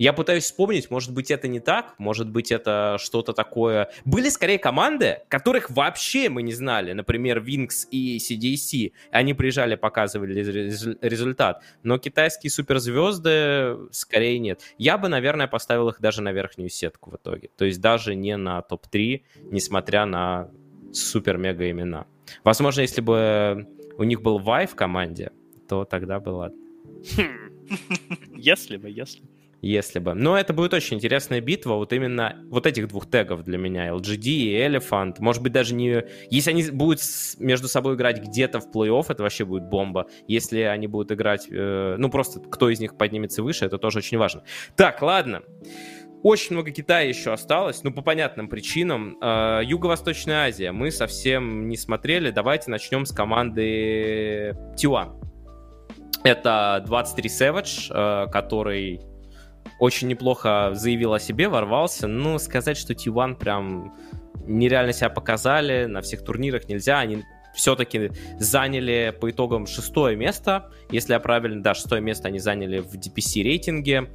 я 0.00 0.14
пытаюсь 0.14 0.44
вспомнить, 0.44 0.90
может 0.90 1.12
быть, 1.12 1.30
это 1.30 1.46
не 1.46 1.60
так, 1.60 1.94
может 1.98 2.26
быть, 2.30 2.50
это 2.50 2.96
что-то 2.98 3.34
такое. 3.34 3.90
Были 4.06 4.30
скорее 4.30 4.58
команды, 4.58 5.18
которых 5.28 5.68
вообще 5.68 6.30
мы 6.30 6.42
не 6.42 6.54
знали, 6.54 6.94
например, 6.94 7.40
Wings 7.40 7.86
и 7.90 8.16
CDC. 8.16 8.92
Они 9.10 9.34
приезжали, 9.34 9.74
показывали 9.74 10.40
результат. 11.02 11.62
Но 11.82 11.98
китайские 11.98 12.50
суперзвезды 12.50 13.76
скорее 13.90 14.38
нет. 14.38 14.62
Я 14.78 14.96
бы, 14.96 15.08
наверное, 15.08 15.48
поставил 15.48 15.90
их 15.90 16.00
даже 16.00 16.22
на 16.22 16.32
верхнюю 16.32 16.70
сетку 16.70 17.10
в 17.10 17.16
итоге. 17.16 17.50
То 17.58 17.66
есть 17.66 17.82
даже 17.82 18.14
не 18.14 18.38
на 18.38 18.62
топ-3, 18.62 19.20
несмотря 19.50 20.06
на 20.06 20.48
супер-мега 20.94 21.70
имена. 21.70 22.06
Возможно, 22.42 22.80
если 22.80 23.02
бы 23.02 23.68
у 23.98 24.04
них 24.04 24.22
был 24.22 24.38
Вай 24.38 24.66
в 24.66 24.74
команде, 24.74 25.32
то 25.68 25.84
тогда 25.84 26.20
бы 26.20 26.30
ладно. 26.30 26.58
Хм. 27.18 27.50
Если 28.36 28.78
бы, 28.78 28.88
если 28.88 29.22
если 29.62 29.98
бы. 29.98 30.14
Но 30.14 30.38
это 30.38 30.52
будет 30.52 30.74
очень 30.74 30.96
интересная 30.96 31.40
битва, 31.40 31.74
вот 31.74 31.92
именно 31.92 32.36
вот 32.48 32.66
этих 32.66 32.88
двух 32.88 33.10
тегов 33.10 33.44
для 33.44 33.58
меня, 33.58 33.88
LGD 33.90 34.26
и 34.26 34.56
Elephant. 34.56 35.16
Может 35.18 35.42
быть, 35.42 35.52
даже 35.52 35.74
не... 35.74 36.04
Если 36.30 36.50
они 36.50 36.70
будут 36.70 37.00
между 37.38 37.68
собой 37.68 37.94
играть 37.94 38.22
где-то 38.22 38.60
в 38.60 38.70
плей-офф, 38.70 39.06
это 39.08 39.22
вообще 39.22 39.44
будет 39.44 39.64
бомба. 39.64 40.06
Если 40.26 40.60
они 40.60 40.86
будут 40.86 41.12
играть, 41.12 41.46
э, 41.50 41.96
ну, 41.98 42.10
просто 42.10 42.40
кто 42.40 42.70
из 42.70 42.80
них 42.80 42.96
поднимется 42.96 43.42
выше, 43.42 43.66
это 43.66 43.78
тоже 43.78 43.98
очень 43.98 44.18
важно. 44.18 44.42
Так, 44.76 45.02
ладно. 45.02 45.42
Очень 46.22 46.56
много 46.56 46.70
Китая 46.70 47.08
еще 47.08 47.32
осталось, 47.32 47.82
ну, 47.82 47.92
по 47.92 48.02
понятным 48.02 48.48
причинам. 48.48 49.18
Э, 49.22 49.60
Юго-Восточная 49.64 50.46
Азия 50.46 50.72
мы 50.72 50.90
совсем 50.90 51.68
не 51.68 51.76
смотрели. 51.76 52.30
Давайте 52.30 52.70
начнем 52.70 53.06
с 53.06 53.12
команды 53.12 54.56
Тиуан. 54.76 55.20
Это 56.22 56.82
23 56.86 57.30
Savage, 57.30 57.90
э, 57.90 58.30
который 58.30 59.00
очень 59.80 60.08
неплохо 60.08 60.70
заявил 60.74 61.14
о 61.14 61.18
себе, 61.18 61.48
ворвался. 61.48 62.06
Ну, 62.06 62.38
сказать, 62.38 62.76
что 62.76 62.92
T1 62.92 63.36
прям 63.36 63.94
нереально 64.46 64.92
себя 64.92 65.10
показали, 65.10 65.86
на 65.86 66.02
всех 66.02 66.22
турнирах 66.24 66.68
нельзя. 66.68 66.98
Они 67.00 67.24
все-таки 67.54 68.12
заняли 68.38 69.16
по 69.18 69.30
итогам 69.30 69.66
шестое 69.66 70.16
место. 70.16 70.70
Если 70.90 71.14
я 71.14 71.20
правильно, 71.20 71.62
да, 71.62 71.74
шестое 71.74 72.00
место 72.00 72.28
они 72.28 72.38
заняли 72.38 72.80
в 72.80 72.94
DPC 72.94 73.42
рейтинге. 73.42 74.10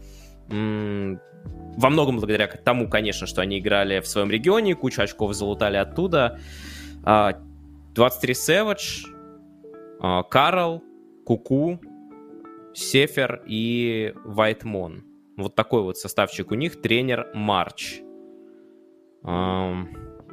Во 0.48 1.90
многом 1.90 2.18
благодаря 2.18 2.48
тому, 2.48 2.88
конечно, 2.88 3.28
что 3.28 3.42
они 3.42 3.60
играли 3.60 4.00
в 4.00 4.08
своем 4.08 4.32
регионе, 4.32 4.76
кучу 4.76 5.02
очков 5.02 5.34
залутали 5.34 5.78
оттуда. 5.78 6.40
23 7.02 7.06
а, 7.06 7.34
Savage, 7.96 9.06
а, 10.00 10.24
Карл, 10.24 10.82
Куку, 11.26 11.82
Сефер 12.74 13.44
и 13.48 14.14
Вайтмон. 14.24 15.05
Вот 15.38 15.56
такой 15.56 15.82
вот 15.82 15.98
составчик 15.98 16.52
у 16.52 16.56
них. 16.56 16.82
Тренер 16.82 17.32
Марч. 17.34 18.02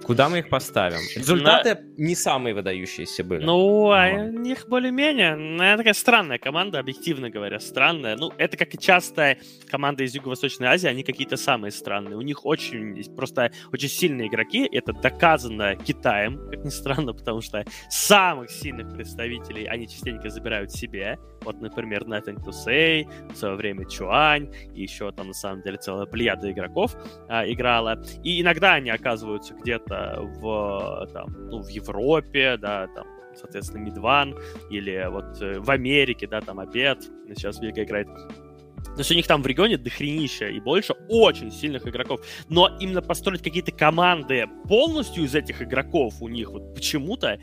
Куда 0.04 0.28
мы 0.28 0.40
их 0.40 0.48
поставим? 0.48 0.98
Результаты 1.16 1.74
На... 1.74 1.80
не 1.96 2.14
самые 2.14 2.54
выдающиеся 2.54 3.24
были. 3.24 3.44
Ну, 3.44 3.90
а 3.90 4.08
у 4.08 4.38
них 4.38 4.66
более-менее. 4.68 5.36
Ну, 5.36 5.62
это 5.62 5.78
такая 5.78 5.94
странная 5.94 6.38
команда, 6.38 6.78
объективно 6.78 7.30
говоря, 7.30 7.60
странная. 7.60 8.16
Ну, 8.16 8.32
это 8.38 8.56
как 8.56 8.74
и 8.74 8.78
часто 8.78 9.36
команда 9.70 10.04
из 10.04 10.14
Юго-Восточной 10.14 10.68
Азии, 10.68 10.88
они 10.88 11.02
какие-то 11.02 11.36
самые 11.36 11.70
странные. 11.70 12.16
У 12.16 12.22
них 12.22 12.44
очень, 12.44 13.02
просто 13.14 13.52
очень 13.72 13.88
сильные 13.88 14.28
игроки. 14.28 14.68
Это 14.70 14.92
доказано 14.92 15.76
Китаем, 15.76 16.38
как 16.50 16.64
ни 16.64 16.70
странно, 16.70 17.12
потому 17.12 17.40
что 17.40 17.64
самых 17.90 18.50
сильных 18.50 18.92
представителей 18.94 19.66
они 19.66 19.88
частенько 19.88 20.28
забирают 20.30 20.72
себе. 20.72 21.18
Вот, 21.44 21.60
например, 21.60 22.04
to 22.04 22.50
Say, 22.50 23.04
в 23.32 23.36
свое 23.36 23.56
время 23.56 23.84
Чуань, 23.88 24.52
и 24.74 24.82
еще 24.82 25.10
там, 25.12 25.28
на 25.28 25.34
самом 25.34 25.62
деле, 25.62 25.76
целая 25.76 26.06
плеяда 26.06 26.50
игроков 26.50 26.96
а, 27.28 27.44
играла. 27.48 28.02
И 28.22 28.40
иногда 28.40 28.74
они 28.74 28.90
оказываются 28.90 29.54
где-то 29.54 29.91
где 29.93 30.20
в, 30.20 31.09
там, 31.12 31.48
ну, 31.51 31.62
в 31.62 31.69
Европе, 31.69 32.56
да, 32.56 32.89
там, 32.89 33.06
соответственно, 33.35 33.82
Мидван, 33.82 34.36
или 34.70 35.06
вот 35.10 35.40
э, 35.40 35.59
в 35.59 35.70
Америке, 35.70 36.27
да, 36.27 36.40
там 36.40 36.60
обед, 36.60 36.98
сейчас 37.28 37.60
Вильга 37.60 37.82
играет. 37.85 38.09
То 38.85 38.98
есть 38.98 39.10
у 39.10 39.14
них 39.14 39.27
там 39.27 39.43
в 39.43 39.47
регионе 39.47 39.78
дохренища 39.78 40.48
и 40.48 40.60
больше 40.60 40.94
очень 41.09 41.51
сильных 41.51 41.86
игроков. 41.86 42.20
Но 42.48 42.77
именно 42.78 43.01
построить 43.01 43.43
какие-то 43.43 43.73
команды 43.73 44.47
полностью 44.69 45.24
из 45.24 45.35
этих 45.35 45.62
игроков 45.62 46.20
у 46.20 46.28
них 46.28 46.51
вот 46.51 46.74
почему-то 46.74 47.40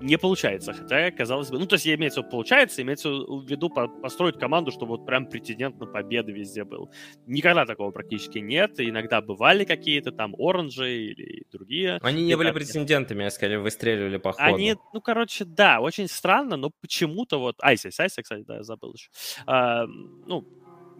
не 0.00 0.16
получается. 0.18 0.72
Хотя, 0.72 1.10
казалось 1.10 1.50
бы, 1.50 1.58
ну, 1.58 1.66
то 1.66 1.74
есть, 1.74 1.86
имеется 1.86 2.20
в 2.20 2.24
виду, 2.24 2.30
получается, 2.30 2.82
имеется 2.82 3.10
в 3.10 3.46
виду 3.46 3.70
построить 3.70 4.38
команду, 4.38 4.70
чтобы 4.70 4.96
вот 4.96 5.06
прям 5.06 5.26
претендент 5.26 5.78
на 5.78 5.86
победы 5.86 6.32
везде 6.32 6.64
был. 6.64 6.90
Никогда 7.26 7.66
такого 7.66 7.90
практически 7.90 8.38
нет. 8.38 8.80
Иногда 8.80 9.20
бывали 9.20 9.64
какие-то 9.64 10.12
там 10.12 10.34
оранжи 10.38 10.90
или 10.90 11.44
другие. 11.52 11.98
Они 12.02 12.24
не 12.24 12.36
были 12.36 12.50
претендентами, 12.50 13.24
а 13.24 13.30
скорее 13.30 13.58
выстреливали 13.58 14.16
по 14.16 14.32
ходу. 14.32 14.54
Они, 14.54 14.76
ну, 14.92 15.00
короче, 15.00 15.44
да, 15.44 15.80
очень 15.80 16.08
странно, 16.08 16.56
но 16.56 16.70
почему-то 16.80 17.38
вот... 17.38 17.56
Айсис, 17.60 17.98
Айсис, 18.00 18.22
кстати, 18.22 18.44
да, 18.46 18.56
я 18.56 18.62
забыл 18.62 18.94
еще. 18.94 19.10
А, 19.46 19.86
ну, 19.86 20.46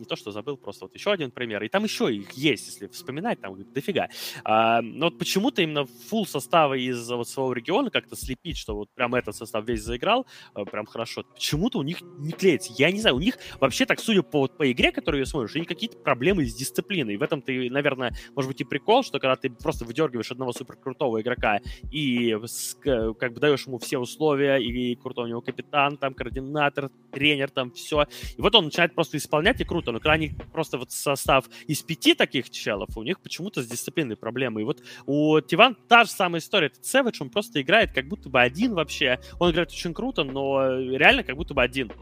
не 0.01 0.07
то, 0.07 0.17
что 0.17 0.33
забыл, 0.33 0.57
просто 0.57 0.87
вот 0.87 0.95
еще 0.95 1.13
один 1.13 1.31
пример. 1.31 1.63
И 1.63 1.69
там 1.69 1.85
еще 1.85 2.15
их 2.15 2.33
есть, 2.33 2.67
если 2.67 2.87
вспоминать, 2.89 3.41
там 3.41 3.57
дофига. 3.73 4.09
А, 4.45 4.81
но 4.83 5.07
вот 5.07 5.19
почему-то 5.19 5.63
именно 5.63 5.87
фул 5.87 6.27
состава 6.27 6.75
из 6.75 7.09
вот 7.11 7.29
своего 7.29 7.53
региона 7.53 7.91
как-то 7.91 8.17
слепить, 8.17 8.57
что 8.57 8.75
вот 8.75 8.91
прям 8.95 9.15
этот 9.15 9.37
состав 9.37 9.67
весь 9.67 9.83
заиграл, 9.83 10.27
а, 10.55 10.65
прям 10.65 10.87
хорошо. 10.87 11.23
Почему-то 11.23 11.79
у 11.79 11.83
них 11.83 11.99
не 12.19 12.33
клеится. 12.33 12.73
Я 12.77 12.91
не 12.91 13.01
знаю, 13.01 13.17
у 13.17 13.21
них 13.21 13.39
вообще 13.61 13.87
так, 13.87 14.01
судя 14.01 14.23
по, 14.23 14.49
по 14.49 14.71
игре, 14.71 14.93
которую 14.93 15.21
я 15.21 15.27
смотришь, 15.27 15.55
у 15.55 15.59
них 15.59 15.69
какие-то 15.69 15.99
проблемы 15.99 16.45
с 16.45 16.55
дисциплиной. 16.55 17.17
В 17.17 17.23
этом 17.23 17.43
ты, 17.43 17.71
наверное, 17.71 18.15
может 18.35 18.49
быть 18.49 18.61
и 18.61 18.65
прикол, 18.65 19.03
что 19.03 19.19
когда 19.19 19.37
ты 19.37 19.51
просто 19.51 19.85
выдергиваешь 19.85 20.31
одного 20.31 20.53
суперкрутого 20.53 21.21
игрока 21.21 21.61
и 21.91 22.37
как 22.83 23.35
бы 23.35 23.41
даешь 23.41 23.67
ему 23.67 23.79
все 23.79 23.99
условия, 23.99 24.57
и 24.57 24.95
крутой 24.97 25.25
у 25.25 25.29
него 25.29 25.41
капитан, 25.41 25.97
там, 25.97 26.15
координатор, 26.15 26.91
тренер, 27.13 27.51
там, 27.51 27.71
все. 27.73 28.07
И 28.37 28.41
вот 28.41 28.55
он 28.55 28.67
начинает 28.67 28.95
просто 28.95 29.17
исполнять, 29.17 29.61
и 29.61 29.65
круто 29.65 29.90
но 29.93 29.99
когда 29.99 30.13
они 30.13 30.33
просто 30.53 30.79
вот 30.79 30.91
состав 30.93 31.47
из 31.67 31.83
пяти 31.83 32.15
таких 32.15 32.51
челов, 32.51 32.97
у 32.97 33.03
них 33.03 33.21
почему-то 33.21 33.63
с 33.63 33.67
дисциплиной 33.67 34.17
проблемы. 34.17 34.63
И 34.63 34.65
вот 34.65 34.83
у 35.07 35.41
Тиван 35.41 35.77
та 35.89 36.05
же 36.05 36.11
самая 36.11 36.41
история. 36.41 36.69
Этот 36.69 36.85
Сэвидж, 36.85 37.19
он 37.21 37.31
просто 37.31 37.61
играет 37.61 37.93
как 37.93 38.09
будто 38.09 38.29
бы 38.29 38.41
один 38.41 38.75
вообще. 38.75 39.19
Он 39.39 39.51
играет 39.51 39.71
очень 39.71 39.95
круто, 39.95 40.25
но 40.25 40.79
реально 40.79 41.23
как 41.23 41.37
будто 41.37 41.55
бы 41.55 41.63
один. 41.63 41.93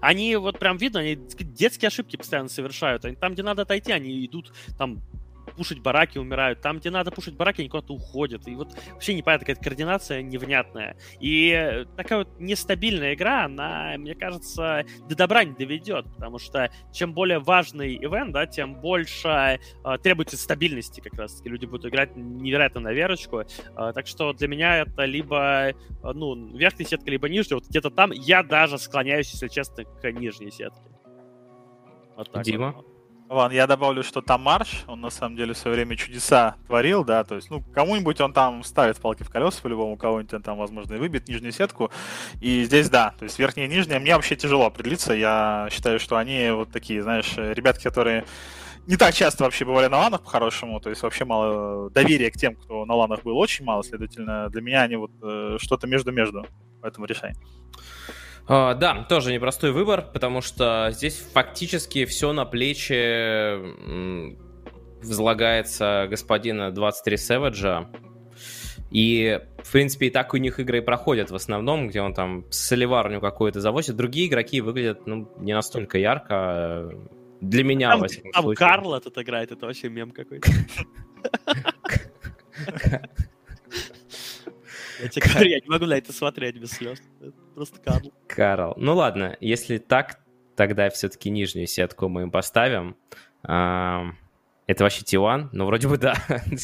Они 0.00 0.36
вот 0.36 0.58
прям 0.58 0.76
видно, 0.76 1.00
они 1.00 1.16
детские 1.16 1.88
ошибки 1.88 2.16
постоянно 2.16 2.48
совершают. 2.48 3.04
Они, 3.04 3.16
там, 3.16 3.32
где 3.32 3.42
надо 3.42 3.62
отойти, 3.62 3.92
они 3.92 4.24
идут 4.24 4.52
там 4.78 5.00
пушить 5.60 5.82
бараки, 5.82 6.16
умирают. 6.16 6.62
Там, 6.62 6.78
где 6.78 6.88
надо 6.88 7.10
пушить 7.10 7.36
бараки, 7.36 7.60
они 7.60 7.68
куда-то 7.68 7.92
уходят. 7.92 8.48
И 8.48 8.54
вот 8.54 8.72
вообще 8.92 9.12
непонятно, 9.12 9.44
какая-то 9.44 9.62
координация 9.62 10.22
невнятная. 10.22 10.96
И 11.20 11.84
такая 11.98 12.20
вот 12.20 12.40
нестабильная 12.40 13.12
игра, 13.12 13.44
она, 13.44 13.92
мне 13.98 14.14
кажется, 14.14 14.86
до 15.06 15.14
добра 15.14 15.44
не 15.44 15.52
доведет, 15.52 16.06
потому 16.14 16.38
что 16.38 16.72
чем 16.94 17.12
более 17.12 17.40
важный 17.40 17.94
ивент, 17.96 18.32
да, 18.32 18.46
тем 18.46 18.76
больше 18.76 19.28
э, 19.28 19.98
требуется 20.02 20.38
стабильности 20.38 21.00
как 21.00 21.12
раз-таки. 21.12 21.50
Люди 21.50 21.66
будут 21.66 21.84
играть 21.92 22.16
невероятно 22.16 22.80
на 22.80 22.94
верочку. 22.94 23.40
Э, 23.40 23.92
так 23.94 24.06
что 24.06 24.32
для 24.32 24.48
меня 24.48 24.78
это 24.78 25.04
либо, 25.04 25.68
э, 25.68 25.74
ну, 26.02 26.56
верхняя 26.56 26.88
сетка, 26.88 27.10
либо 27.10 27.28
нижняя. 27.28 27.58
Вот 27.58 27.68
где-то 27.68 27.90
там 27.90 28.12
я 28.12 28.42
даже 28.42 28.78
склоняюсь, 28.78 29.30
если 29.30 29.48
честно, 29.48 29.84
к 29.84 30.10
нижней 30.10 30.50
сетке. 30.50 30.80
Вот 32.16 32.32
так 32.32 32.44
Дима? 32.44 32.72
Вот. 32.72 32.89
Ладно, 33.30 33.54
я 33.54 33.68
добавлю, 33.68 34.02
что 34.02 34.22
там 34.22 34.42
Марш, 34.42 34.82
он 34.88 35.02
на 35.02 35.10
самом 35.10 35.36
деле 35.36 35.54
в 35.54 35.56
свое 35.56 35.76
время 35.76 35.94
чудеса 35.94 36.56
творил, 36.66 37.04
да, 37.04 37.22
то 37.22 37.36
есть, 37.36 37.48
ну, 37.48 37.62
кому-нибудь 37.62 38.20
он 38.20 38.32
там 38.32 38.64
ставит 38.64 38.98
палки 38.98 39.22
в 39.22 39.30
колеса 39.30 39.60
по-любому, 39.62 39.96
кого-нибудь 39.96 40.34
он 40.34 40.42
там, 40.42 40.58
возможно, 40.58 40.94
и 40.94 40.98
выбьет 40.98 41.28
нижнюю 41.28 41.52
сетку. 41.52 41.92
И 42.40 42.64
здесь, 42.64 42.90
да, 42.90 43.14
то 43.20 43.22
есть 43.22 43.38
верхняя 43.38 43.68
и 43.68 43.70
нижняя, 43.70 44.00
мне 44.00 44.16
вообще 44.16 44.34
тяжело 44.34 44.66
определиться, 44.66 45.12
я 45.12 45.68
считаю, 45.70 46.00
что 46.00 46.16
они 46.16 46.50
вот 46.50 46.72
такие, 46.72 47.04
знаешь, 47.04 47.32
ребятки, 47.36 47.84
которые 47.84 48.24
не 48.88 48.96
так 48.96 49.14
часто 49.14 49.44
вообще 49.44 49.64
бывали 49.64 49.86
на 49.86 49.98
ланах 49.98 50.24
по-хорошему, 50.24 50.80
то 50.80 50.90
есть 50.90 51.00
вообще 51.02 51.24
мало 51.24 51.88
доверия 51.90 52.32
к 52.32 52.36
тем, 52.36 52.56
кто 52.56 52.84
на 52.84 52.94
ланах 52.96 53.22
был, 53.22 53.38
очень 53.38 53.64
мало, 53.64 53.84
следовательно, 53.84 54.48
для 54.48 54.60
меня 54.60 54.82
они 54.82 54.96
вот 54.96 55.12
э, 55.22 55.58
что-то 55.60 55.86
между-между, 55.86 56.48
поэтому 56.82 57.06
решай. 57.06 57.34
Uh, 58.50 58.74
да, 58.74 59.06
тоже 59.08 59.32
непростой 59.32 59.70
выбор, 59.70 60.04
потому 60.12 60.40
что 60.40 60.88
здесь 60.90 61.24
фактически 61.32 62.04
все 62.04 62.32
на 62.32 62.44
плечи 62.44 63.56
возлагается 65.04 66.08
господина 66.10 66.72
23 66.72 67.16
Сэвиджа. 67.16 67.88
И, 68.90 69.40
в 69.62 69.70
принципе, 69.70 70.08
и 70.08 70.10
так 70.10 70.34
у 70.34 70.36
них 70.36 70.58
игры 70.58 70.78
и 70.78 70.80
проходят 70.80 71.30
в 71.30 71.36
основном, 71.36 71.86
где 71.86 72.00
он 72.00 72.12
там 72.12 72.44
соливарню 72.50 73.20
какую-то 73.20 73.60
завозит. 73.60 73.94
Другие 73.94 74.26
игроки 74.26 74.60
выглядят, 74.60 75.06
ну, 75.06 75.32
не 75.38 75.54
настолько 75.54 75.98
ярко. 75.98 76.90
Для 77.40 77.62
меня, 77.62 77.90
там, 77.90 78.00
во 78.00 78.08
всяком 78.08 78.32
там 78.32 78.42
случае. 78.42 78.66
Карл 78.66 79.00
тут 79.00 79.16
играет, 79.18 79.52
это 79.52 79.66
вообще 79.66 79.88
мем 79.88 80.10
какой-то. 80.10 80.50
Я 85.02 85.08
тебе 85.08 85.30
говорю, 85.30 85.50
я 85.50 85.60
не 85.60 85.68
могу 85.68 85.86
на 85.86 85.94
это 85.94 86.12
смотреть 86.12 86.56
без 86.56 86.72
слез. 86.72 87.00
Просто 87.60 87.78
Карл. 87.78 88.12
Карл. 88.26 88.72
Ну 88.78 88.94
ладно, 88.94 89.36
если 89.38 89.76
так, 89.76 90.20
тогда 90.56 90.88
все-таки 90.88 91.28
нижнюю 91.28 91.66
сетку 91.66 92.08
мы 92.08 92.22
им 92.22 92.30
поставим. 92.30 92.96
Это 93.42 94.14
вообще 94.78 95.04
Тиуан? 95.04 95.50
Ну, 95.52 95.66
вроде 95.66 95.86
бы 95.86 95.98
да. 95.98 96.14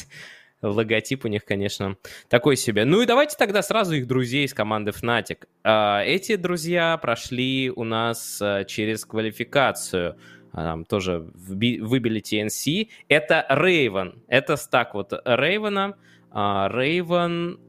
Логотип 0.62 1.26
у 1.26 1.28
них, 1.28 1.44
конечно, 1.44 1.98
такой 2.30 2.56
себе. 2.56 2.86
Ну 2.86 3.02
и 3.02 3.06
давайте 3.06 3.36
тогда 3.36 3.60
сразу 3.60 3.94
их 3.94 4.06
друзей 4.06 4.46
из 4.46 4.54
команды 4.54 4.92
Fnatic. 4.92 5.46
А, 5.64 6.02
эти 6.02 6.36
друзья 6.36 6.96
прошли 6.96 7.70
у 7.76 7.84
нас 7.84 8.40
а, 8.40 8.64
через 8.64 9.04
квалификацию. 9.04 10.16
Там 10.52 10.86
тоже 10.86 11.18
выбили 11.18 12.22
TNC. 12.22 12.88
Это 13.10 13.44
Рейвен. 13.50 14.22
Это 14.28 14.56
стак 14.56 14.94
вот 14.94 15.12
Рейвена. 15.26 15.98
Рейвен, 16.32 17.60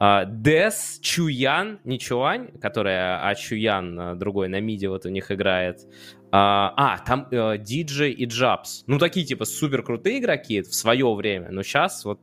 Дес, 0.00 0.98
Чуян, 1.02 1.78
не 1.84 1.98
Чуань, 1.98 2.48
которая, 2.58 3.22
а 3.22 3.34
Чуян 3.34 4.00
а, 4.00 4.14
другой 4.14 4.48
на 4.48 4.58
миде 4.58 4.88
вот 4.88 5.04
у 5.04 5.10
них 5.10 5.30
играет. 5.30 5.86
А, 6.32 6.72
а 6.76 6.98
там 6.98 7.28
э, 7.30 7.58
Диджей 7.58 8.12
и 8.12 8.24
Джабс. 8.24 8.84
Ну, 8.86 8.98
такие, 8.98 9.26
типа, 9.26 9.44
супер 9.44 9.82
крутые 9.82 10.20
игроки 10.20 10.62
в 10.62 10.74
свое 10.74 11.12
время, 11.12 11.50
но 11.50 11.62
сейчас 11.62 12.04
вот 12.06 12.20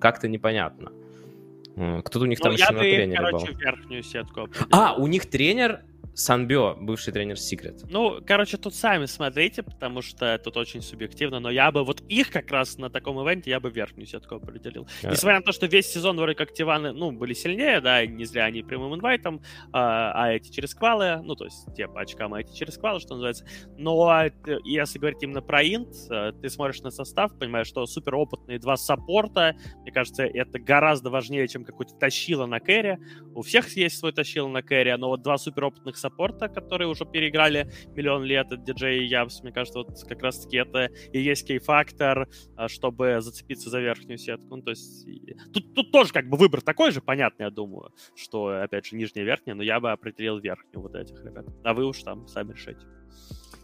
как-то 0.00 0.26
непонятно. 0.28 0.92
Кто-то 1.76 2.20
у 2.20 2.26
них 2.26 2.38
ну, 2.40 2.44
там 2.44 2.52
еще 2.54 2.72
на 2.72 2.80
тренере 2.80 3.30
был. 3.30 3.46
верхнюю 3.56 4.02
сетку 4.02 4.48
А, 4.70 4.94
у 4.96 5.06
них 5.06 5.26
тренер 5.26 5.82
Санбё, 6.18 6.74
бывший 6.80 7.12
тренер 7.12 7.36
Secret. 7.36 7.86
Ну, 7.88 8.20
короче, 8.26 8.56
тут 8.56 8.74
сами 8.74 9.06
смотрите, 9.06 9.62
потому 9.62 10.02
что 10.02 10.36
тут 10.42 10.56
очень 10.56 10.82
субъективно, 10.82 11.38
но 11.38 11.48
я 11.48 11.70
бы 11.70 11.84
вот 11.84 12.00
их 12.08 12.30
как 12.30 12.50
раз 12.50 12.76
на 12.76 12.90
таком 12.90 13.24
ивенте 13.24 13.50
я 13.50 13.60
бы 13.60 13.70
верхнюю 13.70 14.04
сетку 14.06 14.34
определил. 14.34 14.88
Yeah. 15.02 15.12
Несмотря 15.12 15.38
на 15.38 15.44
то, 15.44 15.52
что 15.52 15.66
весь 15.66 15.86
сезон 15.86 16.16
вроде 16.16 16.34
как 16.34 16.52
Тиваны, 16.52 16.90
ну, 16.92 17.12
были 17.12 17.34
сильнее, 17.34 17.80
да, 17.80 18.04
не 18.04 18.24
зря 18.24 18.46
они 18.46 18.64
прямым 18.64 18.96
инвайтом, 18.96 19.42
а, 19.72 20.10
а 20.12 20.32
эти 20.32 20.50
через 20.50 20.74
квалы, 20.74 21.22
ну, 21.22 21.36
то 21.36 21.44
есть 21.44 21.72
те 21.76 21.86
по 21.86 22.00
очкам, 22.00 22.34
а 22.34 22.40
эти 22.40 22.52
через 22.52 22.76
квалы, 22.78 22.98
что 22.98 23.14
называется. 23.14 23.46
Но 23.76 24.24
э, 24.24 24.30
если 24.64 24.98
говорить 24.98 25.22
именно 25.22 25.40
про 25.40 25.62
инт, 25.62 25.94
э, 26.10 26.32
ты 26.42 26.50
смотришь 26.50 26.80
на 26.80 26.90
состав, 26.90 27.38
понимаешь, 27.38 27.68
что 27.68 27.86
супер 27.86 28.16
опытные 28.16 28.58
два 28.58 28.76
саппорта, 28.76 29.54
мне 29.82 29.92
кажется, 29.92 30.24
это 30.24 30.58
гораздо 30.58 31.10
важнее, 31.10 31.46
чем 31.46 31.64
какой-то 31.64 31.94
тащила 31.94 32.46
на 32.46 32.58
кэре. 32.58 32.98
У 33.36 33.42
всех 33.42 33.68
есть 33.76 33.98
свой 33.98 34.12
тащил 34.12 34.48
на 34.48 34.62
кэре, 34.62 34.96
но 34.96 35.10
вот 35.10 35.22
два 35.22 35.38
супер 35.38 35.66
опытных 35.66 35.96
саппорта 35.96 36.07
саппорта, 36.08 36.48
которые 36.48 36.88
уже 36.88 37.04
переиграли 37.04 37.70
миллион 37.94 38.24
лет, 38.24 38.52
от 38.52 38.64
диджей 38.64 39.06
Ябс, 39.06 39.42
мне 39.42 39.52
кажется, 39.52 39.80
вот 39.80 39.88
как 40.08 40.22
раз-таки 40.22 40.56
это 40.56 40.86
и 41.12 41.20
есть 41.20 41.46
кей-фактор, 41.46 42.28
а, 42.56 42.68
чтобы 42.68 43.20
зацепиться 43.20 43.70
за 43.70 43.80
верхнюю 43.80 44.18
сетку. 44.18 44.56
Ну, 44.56 44.62
то 44.62 44.70
есть 44.70 45.06
тут, 45.52 45.74
тут 45.74 45.92
тоже 45.92 46.12
как 46.12 46.28
бы 46.28 46.36
выбор 46.36 46.60
такой 46.62 46.90
же, 46.90 47.00
понятный, 47.00 47.44
я 47.44 47.50
думаю, 47.50 47.92
что, 48.16 48.62
опять 48.62 48.86
же, 48.86 48.96
нижняя 48.96 49.24
верхняя, 49.24 49.54
но 49.54 49.62
я 49.62 49.80
бы 49.80 49.90
определил 49.90 50.38
верхнюю 50.38 50.82
вот 50.82 50.94
этих 50.94 51.22
ребят. 51.24 51.46
А 51.64 51.74
вы 51.74 51.84
уж 51.84 52.02
там 52.02 52.26
сами 52.28 52.52
решите. 52.52 52.86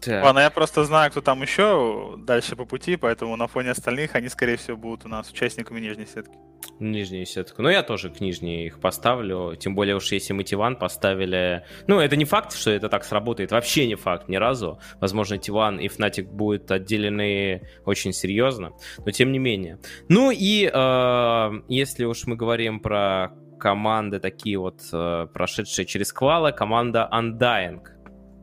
Так. 0.01 0.23
Ладно, 0.23 0.39
я 0.39 0.49
просто 0.49 0.85
знаю, 0.85 1.11
кто 1.11 1.21
там 1.21 1.41
еще 1.41 2.15
дальше 2.17 2.55
по 2.55 2.65
пути, 2.65 2.95
поэтому 2.95 3.35
на 3.35 3.47
фоне 3.47 3.71
остальных 3.71 4.15
они, 4.15 4.29
скорее 4.29 4.57
всего, 4.57 4.77
будут 4.77 5.05
у 5.05 5.09
нас 5.09 5.29
участниками 5.29 5.79
нижней 5.79 6.05
сетки. 6.05 6.35
Нижнюю 6.79 7.25
сетку. 7.25 7.61
Ну, 7.61 7.69
я 7.69 7.83
тоже 7.83 8.09
к 8.09 8.19
нижней 8.19 8.67
их 8.67 8.79
поставлю. 8.79 9.55
Тем 9.55 9.75
более 9.75 9.95
уж 9.95 10.11
если 10.11 10.33
мы 10.33 10.43
Тиван 10.43 10.75
поставили... 10.75 11.63
Ну, 11.87 11.99
это 11.99 12.15
не 12.15 12.25
факт, 12.25 12.53
что 12.53 12.71
это 12.71 12.89
так 12.89 13.05
сработает. 13.05 13.51
Вообще 13.51 13.87
не 13.87 13.95
факт 13.95 14.27
ни 14.27 14.35
разу. 14.35 14.79
Возможно, 14.99 15.37
Тиван 15.37 15.79
и 15.79 15.87
Фнатик 15.87 16.27
будут 16.27 16.69
отделены 16.71 17.61
очень 17.85 18.13
серьезно. 18.13 18.73
Но 19.05 19.11
тем 19.11 19.31
не 19.31 19.39
менее. 19.39 19.79
Ну 20.09 20.31
и 20.31 20.69
э, 20.71 21.51
если 21.69 22.05
уж 22.05 22.25
мы 22.25 22.35
говорим 22.35 22.79
про 22.79 23.31
команды 23.57 24.19
такие 24.19 24.57
вот, 24.57 24.81
э, 24.91 25.27
прошедшие 25.33 25.85
через 25.85 26.11
квалы, 26.11 26.51
команда 26.51 27.09
Undying 27.11 27.94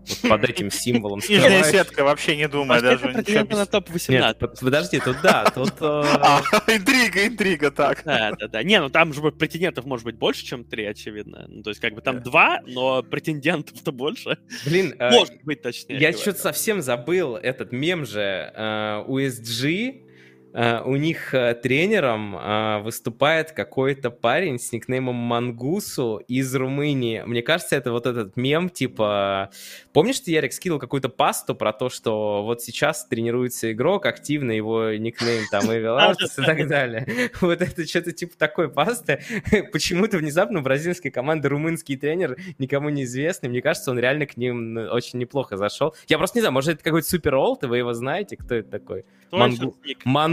вот 0.08 0.28
под 0.28 0.44
этим 0.44 0.70
символом 0.70 1.20
Нижняя 1.20 1.62
сетка, 1.62 2.04
вообще 2.04 2.36
не 2.36 2.48
думаю. 2.48 2.82
даже 2.82 3.08
ничего. 3.12 3.56
на 3.56 3.66
топ-18. 3.66 4.58
подожди, 4.60 5.00
тут 5.00 5.16
да, 5.22 5.44
тут... 5.44 5.72
Э, 5.80 6.02
а, 6.20 6.42
интрига, 6.68 7.26
интрига, 7.26 7.70
так. 7.70 8.02
Да, 8.04 8.32
да, 8.38 8.48
да. 8.48 8.62
Не, 8.62 8.80
ну 8.80 8.88
там 8.88 9.12
же 9.12 9.22
претендентов 9.32 9.84
может 9.84 10.04
быть 10.04 10.16
больше, 10.16 10.44
чем 10.44 10.64
три, 10.64 10.84
очевидно. 10.84 11.46
Ну, 11.48 11.62
то 11.62 11.70
есть 11.70 11.80
как 11.80 11.94
бы 11.94 12.00
там 12.00 12.22
два, 12.22 12.60
но 12.66 13.02
претендентов-то 13.02 13.92
больше. 13.92 14.38
Блин, 14.64 14.94
э, 14.98 15.10
может 15.10 15.42
быть 15.44 15.62
точнее. 15.62 15.98
Я 15.98 16.12
что-то 16.12 16.40
совсем 16.40 16.82
забыл 16.82 17.36
этот 17.36 17.72
мем 17.72 18.04
же. 18.04 18.52
USG 18.56 19.72
Uh, 19.72 20.11
у 20.54 20.96
них 20.96 21.34
uh, 21.34 21.54
тренером 21.54 22.36
uh, 22.36 22.82
выступает 22.82 23.52
какой-то 23.52 24.10
парень 24.10 24.58
с 24.58 24.72
никнеймом 24.72 25.14
Мангусу 25.14 26.22
из 26.28 26.54
Румынии. 26.54 27.22
Мне 27.24 27.42
кажется, 27.42 27.76
это 27.76 27.92
вот 27.92 28.06
этот 28.06 28.36
мем, 28.36 28.68
типа... 28.68 29.50
Помнишь, 29.92 30.20
ты, 30.20 30.30
Ярик, 30.30 30.52
скинул 30.52 30.78
какую-то 30.78 31.08
пасту 31.08 31.54
про 31.54 31.72
то, 31.72 31.88
что 31.88 32.42
вот 32.44 32.62
сейчас 32.62 33.06
тренируется 33.06 33.72
игрок, 33.72 34.06
активно 34.06 34.52
его 34.52 34.92
никнейм 34.92 35.44
там 35.50 35.64
Evil 35.70 35.96
Artist 36.10 36.42
и 36.42 36.44
так 36.44 36.68
далее. 36.68 37.30
Вот 37.40 37.60
это 37.60 37.86
что-то 37.86 38.12
типа 38.12 38.36
такой 38.36 38.70
пасты. 38.70 39.22
Почему-то 39.72 40.18
внезапно 40.18 40.60
бразильская 40.60 41.10
команда 41.10 41.48
румынский 41.48 41.96
тренер 41.96 42.36
никому 42.58 42.88
не 42.88 43.04
известный. 43.04 43.48
Мне 43.48 43.62
кажется, 43.62 43.90
он 43.90 43.98
реально 43.98 44.26
к 44.26 44.36
ним 44.36 44.76
очень 44.90 45.18
неплохо 45.18 45.56
зашел. 45.56 45.94
Я 46.08 46.18
просто 46.18 46.38
не 46.38 46.42
знаю, 46.42 46.52
может, 46.52 46.74
это 46.74 46.84
какой-то 46.84 47.08
супер 47.08 47.34
олд, 47.34 47.64
и 47.64 47.66
вы 47.66 47.78
его 47.78 47.92
знаете? 47.94 48.36
Кто 48.36 48.54
это 48.54 48.70
такой? 48.70 49.04
Мангу... 49.30 49.76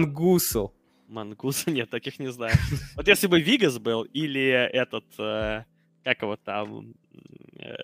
Мангусу. 0.09 0.73
Мангусу? 1.07 1.69
Нет, 1.71 1.89
таких 1.89 2.19
не 2.19 2.31
знаю. 2.31 2.53
Вот 2.95 3.07
если 3.07 3.27
бы 3.27 3.39
Вигас 3.39 3.77
был, 3.79 4.03
или 4.03 4.49
этот, 4.49 5.05
э, 5.17 5.63
как 6.03 6.21
его 6.21 6.35
там, 6.37 6.93
э, 7.57 7.75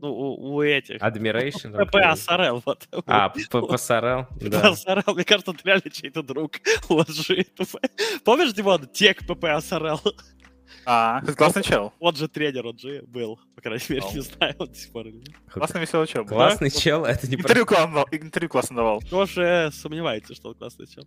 ну, 0.00 0.12
у, 0.12 0.54
у 0.56 0.62
этих. 0.62 1.00
Admiration. 1.00 1.72
ПП. 1.86 2.66
Вот. 2.66 2.88
А, 3.06 3.30
ПП 3.30 3.72
Асарел, 3.72 4.26
да. 4.40 4.68
Асарел, 4.68 5.14
мне 5.14 5.24
кажется, 5.24 5.52
это 5.52 5.60
реально 5.64 5.90
чей-то 5.90 6.22
друг 6.22 6.52
ложит. 6.88 7.58
Помнишь, 8.24 8.52
Димон, 8.52 8.86
тек 8.88 9.26
ПП 9.26 9.44
Асарел? 9.44 10.00
А, 10.86 11.22
классный 11.36 11.62
чел. 11.62 11.92
Вот 12.00 12.16
же 12.18 12.28
тренер, 12.28 12.66
он 12.66 12.78
же 12.78 13.02
был. 13.06 13.38
По 13.54 13.62
крайней 13.62 13.84
мере, 13.88 14.02
не 14.12 14.20
знаю, 14.20 14.54
он 14.58 14.68
до 14.68 14.74
сих 14.74 14.92
пор. 14.92 15.06
Классный 15.50 15.80
веселый 15.80 16.06
чел. 16.06 16.26
Классный 16.26 16.70
чел, 16.70 17.04
это 17.04 17.26
не 17.26 17.36
Интервью 17.36 17.64
классно, 17.64 18.04
интервью 18.10 18.50
классно 18.50 18.76
давал. 18.76 19.00
Кто 19.00 19.24
же 19.26 19.70
сомневается, 19.72 20.34
что 20.34 20.50
он 20.50 20.54
классный 20.54 20.86
чел? 20.86 21.06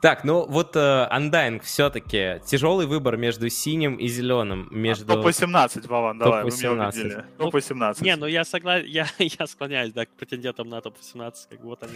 Так, 0.00 0.24
ну 0.24 0.46
вот 0.46 0.76
uh, 0.76 1.10
Undying 1.10 1.60
все-таки 1.60 2.40
тяжелый 2.46 2.86
выбор 2.86 3.18
между 3.18 3.50
синим 3.50 3.96
и 3.96 4.08
зеленым. 4.08 4.66
Между... 4.70 5.12
А, 5.12 5.16
топ-18, 5.16 5.86
Вован, 5.88 6.18
давай, 6.18 6.42
топ 6.42 6.50
вы 6.50 6.56
меня 6.56 6.86
убедили. 6.86 7.24
Топ-18. 7.36 8.02
Не, 8.02 8.16
ну 8.16 8.26
я 8.26 8.44
согласен, 8.44 8.86
я, 8.88 9.06
я 9.18 9.46
склоняюсь, 9.46 9.92
да, 9.92 10.06
к 10.06 10.10
претендентам 10.10 10.70
на 10.70 10.80
топ-18, 10.80 11.34
как 11.50 11.60
вот 11.60 11.82
они. 11.82 11.92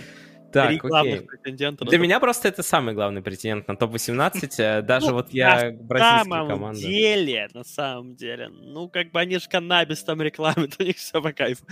Так, 0.53 0.69
Три 0.69 0.77
главных 0.77 1.27
претендента. 1.27 1.85
Для 1.87 1.99
меня 1.99 2.21
просто 2.21 2.49
это 2.49 2.63
самый 2.63 2.95
главный 2.95 3.23
претендент 3.23 3.67
на 3.69 3.77
топ-18, 3.77 4.55
э, 4.59 4.83
даже 4.87 5.13
вот 5.13 5.33
я 5.33 5.73
бразильская 5.73 6.47
команда. 6.47 6.67
На 6.67 6.75
самом 6.75 6.75
деле, 6.75 7.49
на 7.55 7.65
самом 7.65 8.15
деле, 8.15 8.49
ну 8.51 8.89
как 8.91 9.13
бы 9.13 9.21
они 9.21 9.39
же 9.39 9.49
каннабис 9.49 10.05
там 10.05 10.21
рекламят, 10.21 10.77
у 10.79 10.83
них 10.83 10.97
все 10.99 11.23
по 11.23 11.33
кайфу. 11.33 11.65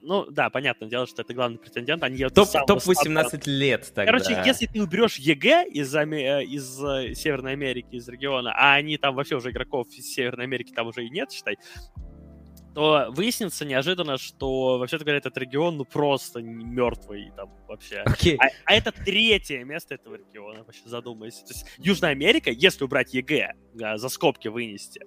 Ну 0.00 0.26
да, 0.28 0.50
понятное 0.50 0.88
дело, 0.88 1.06
что 1.06 1.22
это 1.22 1.32
главный 1.32 1.58
претендент, 1.58 2.02
они 2.02 2.18
Топ-18 2.24 3.42
лет 3.46 3.92
тогда. 3.94 4.12
Короче, 4.12 4.42
если 4.44 4.66
ты 4.66 4.82
уберешь 4.82 5.16
EG, 5.16 5.51
из, 5.60 5.94
э, 5.94 6.44
из 6.44 6.82
э, 6.82 7.14
Северной 7.14 7.52
Америки, 7.52 7.88
из 7.92 8.08
региона, 8.08 8.52
а 8.54 8.74
они 8.74 8.96
там 8.96 9.14
вообще 9.14 9.36
уже 9.36 9.50
игроков 9.50 9.88
из 9.88 10.12
Северной 10.12 10.44
Америки 10.44 10.72
там 10.72 10.86
уже 10.86 11.04
и 11.04 11.10
нет, 11.10 11.30
считай, 11.30 11.58
то 12.74 13.06
выяснится 13.10 13.64
неожиданно, 13.64 14.18
что, 14.18 14.78
вообще-то 14.78 15.04
говоря, 15.04 15.18
этот 15.18 15.36
регион, 15.36 15.76
ну, 15.76 15.84
просто 15.84 16.40
мертвый 16.40 17.30
там 17.36 17.50
вообще. 17.68 18.02
Okay. 18.06 18.36
А, 18.38 18.46
а 18.64 18.74
это 18.74 18.92
третье 18.92 19.64
место 19.64 19.94
этого 19.94 20.16
региона, 20.16 20.64
вообще 20.64 20.82
задумайся. 20.86 21.44
То 21.44 21.52
есть 21.52 21.66
Южная 21.78 22.10
Америка, 22.10 22.50
если 22.50 22.84
убрать 22.84 23.12
EG, 23.14 23.52
да, 23.74 23.98
за 23.98 24.08
скобки 24.08 24.48
вынести, 24.48 25.02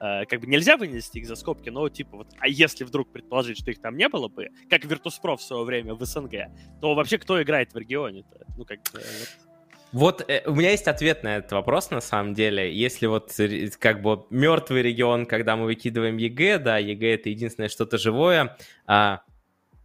э, 0.00 0.24
как 0.26 0.40
бы 0.40 0.46
нельзя 0.46 0.76
вынести 0.76 1.18
их 1.18 1.26
за 1.26 1.36
скобки, 1.36 1.68
но 1.68 1.88
типа 1.88 2.18
вот, 2.18 2.28
а 2.38 2.48
если 2.48 2.84
вдруг 2.84 3.12
предположить, 3.12 3.58
что 3.58 3.70
их 3.70 3.80
там 3.80 3.96
не 3.96 4.08
было 4.08 4.28
бы, 4.28 4.48
как 4.68 4.84
Virtus.pro 4.84 5.36
в 5.36 5.42
свое 5.42 5.64
время 5.64 5.94
в 5.94 6.04
СНГ, 6.04 6.48
то 6.80 6.94
вообще 6.94 7.18
кто 7.18 7.42
играет 7.42 7.72
в 7.72 7.76
регионе-то? 7.76 8.46
Ну, 8.56 8.64
как 8.64 8.78
бы... 8.92 9.00
Вот 9.00 9.49
вот 9.92 10.24
э, 10.28 10.42
у 10.46 10.54
меня 10.54 10.70
есть 10.70 10.86
ответ 10.86 11.22
на 11.22 11.36
этот 11.36 11.52
вопрос, 11.52 11.90
на 11.90 12.00
самом 12.00 12.34
деле. 12.34 12.72
Если 12.72 13.06
вот 13.06 13.32
как 13.78 14.02
бы 14.02 14.24
мертвый 14.30 14.82
регион, 14.82 15.26
когда 15.26 15.56
мы 15.56 15.64
выкидываем 15.64 16.16
EG, 16.16 16.58
да, 16.58 16.78
EG 16.78 17.14
это 17.14 17.28
единственное 17.28 17.68
что-то 17.68 17.98
живое, 17.98 18.56
а 18.86 19.22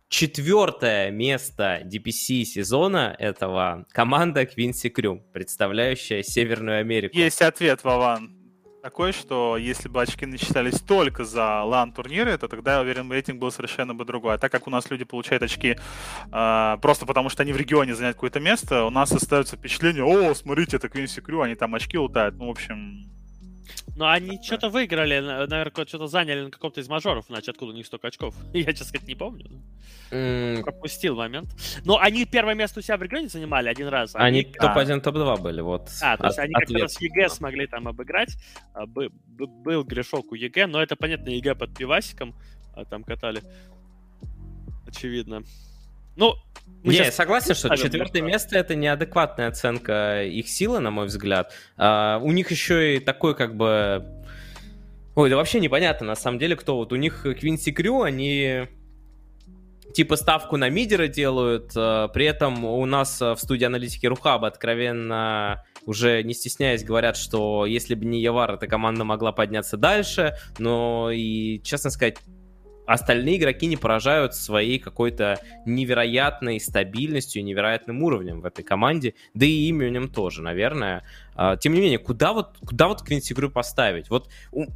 четвертое 0.09 1.11
место 1.11 1.81
DPC 1.83 2.43
сезона 2.43 3.15
этого 3.17 3.85
команда 3.91 4.45
Quincy 4.45 4.89
Crew, 4.89 5.23
представляющая 5.33 6.23
Северную 6.23 6.79
Америку. 6.79 7.17
Есть 7.17 7.41
ответ, 7.41 7.83
Вован 7.83 8.34
такой, 8.85 9.13
что 9.13 9.57
если 9.57 9.89
бы 9.89 9.99
очки 9.99 10.27
начислялись 10.27 10.79
только 10.79 11.23
за 11.23 11.63
лан-турниры, 11.63 12.37
то 12.37 12.47
тогда, 12.47 12.75
я 12.75 12.81
уверен, 12.81 13.11
рейтинг 13.11 13.39
был 13.39 13.51
совершенно 13.51 13.95
бы 13.95 14.05
другой. 14.05 14.35
А 14.35 14.37
так 14.37 14.51
как 14.51 14.67
у 14.67 14.69
нас 14.69 14.91
люди 14.91 15.03
получают 15.03 15.41
очки 15.41 15.75
э, 16.31 16.77
просто 16.83 17.07
потому, 17.07 17.29
что 17.29 17.41
они 17.41 17.51
в 17.51 17.57
регионе 17.57 17.95
заняют 17.95 18.17
какое-то 18.17 18.39
место, 18.39 18.83
у 18.83 18.91
нас 18.91 19.11
остается 19.11 19.55
впечатление, 19.55 20.03
о, 20.03 20.35
смотрите, 20.35 20.77
это 20.77 20.87
Quincy 20.87 21.19
Crew, 21.21 21.41
они 21.41 21.55
там 21.55 21.73
очки 21.73 21.97
лутают. 21.97 22.35
Ну, 22.35 22.45
в 22.45 22.51
общем, 22.51 23.09
но 23.95 24.09
они 24.09 24.41
что-то 24.43 24.69
выиграли, 24.69 25.19
наверное, 25.19 25.85
что-то 25.85 26.07
заняли 26.07 26.41
на 26.41 26.51
каком-то 26.51 26.81
из 26.81 26.89
мажоров, 26.89 27.25
значит, 27.27 27.49
откуда 27.49 27.71
у 27.71 27.75
них 27.75 27.85
столько 27.85 28.07
очков. 28.07 28.35
Я, 28.53 28.65
честно 28.65 28.87
сказать, 28.87 29.07
не 29.07 29.15
помню. 29.15 29.49
Mm. 30.11 30.63
Пропустил 30.63 31.15
момент. 31.15 31.49
Но 31.85 31.97
они 31.99 32.25
первое 32.25 32.55
место 32.55 32.79
у 32.79 32.83
себя 32.83 32.97
в 32.97 33.03
регионе 33.03 33.29
занимали 33.29 33.69
один 33.69 33.87
раз. 33.87 34.15
Они, 34.15 34.39
они 34.39 34.53
топ-1, 34.53 35.01
топ-2 35.01 35.41
были, 35.41 35.61
вот. 35.61 35.89
А, 36.01 36.17
то 36.17 36.25
есть 36.27 36.39
они 36.39 36.53
как 36.53 36.69
раз 36.69 37.01
EG 37.01 37.29
смогли 37.29 37.67
там 37.67 37.87
обыграть. 37.87 38.37
А, 38.73 38.85
был 38.85 39.83
грешок 39.83 40.31
у 40.31 40.35
EG, 40.35 40.67
но 40.67 40.81
это, 40.81 40.95
понятно, 40.95 41.29
EG 41.29 41.55
под 41.55 41.77
пивасиком 41.77 42.35
а, 42.75 42.83
там 42.83 43.03
катали. 43.03 43.41
Очевидно. 44.85 45.43
Ну, 46.15 46.35
мы 46.83 46.93
не, 46.93 47.11
согласен, 47.11 47.55
что 47.55 47.75
четвертое 47.75 48.21
место 48.21 48.57
это 48.57 48.75
неадекватная 48.75 49.47
оценка 49.47 50.23
их 50.23 50.47
силы, 50.47 50.79
на 50.79 50.91
мой 50.91 51.07
взгляд. 51.07 51.51
А, 51.77 52.19
у 52.21 52.31
них 52.31 52.51
еще 52.51 52.97
и 52.97 52.99
такой 52.99 53.35
как 53.35 53.55
бы... 53.55 54.05
Ой, 55.15 55.29
да 55.29 55.35
вообще 55.35 55.59
непонятно, 55.59 56.07
на 56.07 56.15
самом 56.15 56.37
деле, 56.39 56.55
кто 56.55 56.75
вот. 56.75 56.91
У 56.91 56.95
них 56.95 57.23
Квинси 57.23 57.71
Крю, 57.71 58.03
они 58.03 58.67
типа 59.93 60.17
ставку 60.17 60.57
на 60.57 60.69
мидера 60.69 61.07
делают, 61.07 61.71
а, 61.75 62.07
при 62.09 62.25
этом 62.25 62.65
у 62.65 62.85
нас 62.85 63.19
в 63.19 63.37
студии 63.37 63.65
аналитики 63.65 64.05
Рухаба 64.05 64.47
откровенно 64.47 65.63
уже 65.85 66.23
не 66.23 66.33
стесняясь 66.33 66.83
говорят, 66.83 67.17
что 67.17 67.65
если 67.65 67.95
бы 67.95 68.05
не 68.05 68.21
Явар, 68.21 68.53
эта 68.53 68.67
команда 68.67 69.03
могла 69.03 69.31
подняться 69.31 69.77
дальше, 69.77 70.35
но 70.57 71.11
и, 71.11 71.61
честно 71.63 71.89
сказать, 71.89 72.17
остальные 72.85 73.37
игроки 73.37 73.65
не 73.65 73.77
поражают 73.77 74.35
своей 74.35 74.79
какой-то 74.79 75.39
невероятной 75.65 76.59
стабильностью, 76.59 77.43
невероятным 77.43 78.03
уровнем 78.03 78.41
в 78.41 78.45
этой 78.45 78.63
команде, 78.63 79.15
да 79.33 79.45
и 79.45 79.67
именем 79.67 80.07
тоже, 80.07 80.41
наверное. 80.41 81.03
А, 81.35 81.57
тем 81.57 81.73
не 81.73 81.81
менее, 81.81 81.99
куда 81.99 82.33
вот, 82.33 82.57
куда 82.65 82.87
вот 82.87 83.01
Квинси 83.01 83.33
игру 83.33 83.49
поставить? 83.49 84.09
Вот 84.09 84.29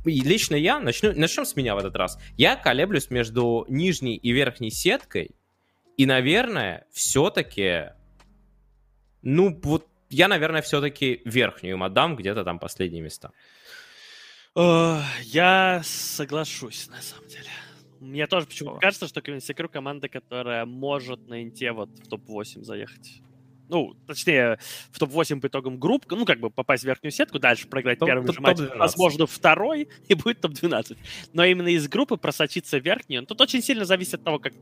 лично 0.06 0.56
я, 0.56 0.80
начну, 0.80 1.14
начнем 1.16 1.46
с 1.46 1.56
меня 1.56 1.76
в 1.76 1.78
этот 1.78 1.96
раз. 1.96 2.20
Я 2.38 2.56
колеблюсь 2.56 3.10
между 3.10 3.66
нижней 3.70 4.16
и 4.16 4.32
верхней 4.32 4.72
сеткой, 4.72 5.32
и, 5.98 6.06
наверное, 6.06 6.86
все-таки, 6.92 7.90
ну, 9.22 9.60
вот 9.64 9.88
я, 10.10 10.28
наверное, 10.28 10.62
все-таки 10.62 11.22
верхнюю 11.26 11.76
им 11.76 11.84
отдам, 11.84 12.16
где-то 12.16 12.44
там 12.44 12.58
последние 12.58 13.02
места. 13.02 13.32
Я 14.56 15.82
соглашусь, 15.84 16.88
на 16.88 17.02
самом 17.02 17.28
деле. 17.28 17.50
Мне 18.00 18.28
тоже 18.28 18.48
почему-то 18.48 18.80
кажется, 18.80 19.08
что 19.08 19.22
Квинсекру 19.22 19.70
команда, 19.70 20.08
которая 20.08 20.66
может 20.66 21.28
на 21.28 21.44
инте 21.44 21.72
вот 21.72 21.90
в 22.00 22.08
топ-8 22.08 22.64
заехать. 22.64 23.22
Ну, 23.68 23.96
точнее, 24.08 24.58
в 24.92 24.98
топ-8 24.98 25.42
по 25.42 25.48
итогам 25.48 25.78
групп, 25.80 26.06
ну, 26.10 26.26
как 26.26 26.40
бы 26.40 26.50
попасть 26.50 26.84
в 26.84 26.88
верхнюю 26.88 27.12
сетку, 27.12 27.38
дальше 27.38 27.68
проиграть 27.68 28.00
топ, 28.00 28.08
первый 28.08 28.26
топ, 28.26 28.40
матч, 28.40 28.58
возможно, 28.76 29.28
второй, 29.28 29.90
и 30.08 30.16
будет 30.16 30.42
топ-12. 30.42 30.98
Но 31.34 31.46
именно 31.46 31.68
из 31.68 31.88
группы 31.88 32.18
просочиться 32.18 32.80
в 32.80 32.84
верхнюю, 32.84 33.22
ну, 33.22 33.28
тут 33.28 33.40
очень 33.42 33.62
сильно 33.62 33.86
зависит 33.86 34.16
от 34.16 34.24
того, 34.24 34.40
как 34.40 34.54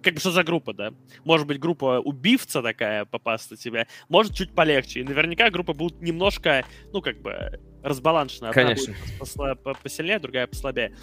как 0.00 0.14
бы 0.14 0.20
что 0.20 0.30
за 0.30 0.44
группа, 0.44 0.72
да? 0.72 0.94
Может 1.24 1.46
быть, 1.48 1.58
группа 1.58 1.98
убивца 1.98 2.62
такая 2.62 3.04
попасть 3.04 3.50
на 3.50 3.56
тебя, 3.56 3.88
может, 4.08 4.32
чуть 4.32 4.54
полегче. 4.54 5.00
И 5.00 5.04
наверняка 5.04 5.50
группа 5.50 5.72
будет 5.72 6.00
немножко, 6.00 6.64
ну, 6.92 7.02
как 7.02 7.20
бы, 7.20 7.60
разбаланшена. 7.82 8.52
Конечно. 8.52 8.94
Одна 9.20 9.54
будет 9.56 9.78
посильнее, 9.78 10.20
другая 10.20 10.46
послабее. 10.46 10.94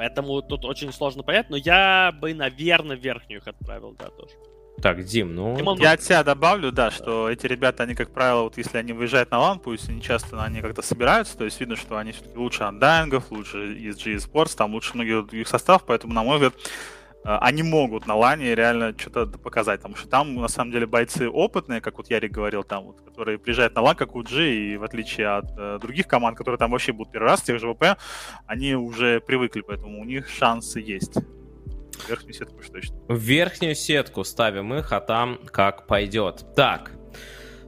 Поэтому 0.00 0.40
тут 0.40 0.64
очень 0.64 0.94
сложно 0.94 1.22
понять, 1.22 1.50
но 1.50 1.56
я 1.58 2.10
бы, 2.18 2.32
наверное, 2.32 2.96
верхнюю 2.96 3.42
их 3.42 3.46
отправил, 3.46 3.94
да, 3.98 4.06
тоже. 4.06 4.32
Так, 4.80 5.04
Дим, 5.04 5.34
ну... 5.34 5.54
Димон, 5.54 5.78
я 5.78 5.92
от 5.92 6.02
себя 6.02 6.24
добавлю, 6.24 6.72
да, 6.72 6.90
что 6.90 7.28
эти 7.28 7.46
ребята, 7.46 7.82
они, 7.82 7.94
как 7.94 8.10
правило, 8.10 8.44
вот 8.44 8.56
если 8.56 8.78
они 8.78 8.94
выезжают 8.94 9.30
на 9.30 9.38
лан, 9.38 9.58
пусть 9.58 9.90
они 9.90 10.00
часто 10.00 10.42
они 10.42 10.62
как-то 10.62 10.80
собираются, 10.80 11.36
то 11.36 11.44
есть 11.44 11.60
видно, 11.60 11.76
что 11.76 11.98
они 11.98 12.14
лучше 12.34 12.62
Undying 12.62 13.10
ов, 13.10 13.30
лучше 13.30 13.58
SG 13.58 14.26
esports, 14.26 14.56
там 14.56 14.72
лучше 14.72 14.92
многих 14.94 15.26
других 15.26 15.46
составов, 15.46 15.84
поэтому, 15.84 16.14
на 16.14 16.22
мой 16.22 16.36
взгляд, 16.36 16.54
они 17.24 17.62
могут 17.62 18.06
на 18.06 18.14
лане 18.14 18.54
реально 18.54 18.94
что-то 18.96 19.26
показать, 19.38 19.80
потому 19.80 19.96
что 19.96 20.08
там, 20.08 20.34
на 20.36 20.48
самом 20.48 20.72
деле, 20.72 20.86
бойцы 20.86 21.28
опытные, 21.28 21.80
как 21.80 21.98
вот 21.98 22.08
Ярик 22.10 22.32
говорил, 22.32 22.64
там 22.64 22.84
вот, 22.84 23.02
которые 23.02 23.38
приезжают 23.38 23.74
на 23.74 23.82
лан, 23.82 23.96
как 23.96 24.16
EG, 24.16 24.50
и 24.54 24.76
в 24.76 24.84
отличие 24.84 25.28
от 25.28 25.46
э, 25.58 25.78
других 25.80 26.06
команд, 26.06 26.38
которые 26.38 26.58
там 26.58 26.70
вообще 26.70 26.92
будут 26.92 27.12
первый 27.12 27.26
раз, 27.26 27.42
тех 27.42 27.60
же 27.60 27.72
ВП, 27.72 27.98
они 28.46 28.74
уже 28.74 29.20
привыкли, 29.20 29.60
поэтому 29.60 30.00
у 30.00 30.04
них 30.04 30.28
шансы 30.28 30.80
есть. 30.80 31.14
Верхнюю 32.08 32.32
сетку 32.32 32.58
уж 32.58 32.68
точно. 32.68 32.96
В 33.08 33.18
верхнюю 33.18 33.74
сетку 33.74 34.24
ставим 34.24 34.72
их, 34.74 34.92
а 34.92 35.00
там 35.00 35.38
как 35.52 35.86
пойдет. 35.86 36.46
Так, 36.56 36.92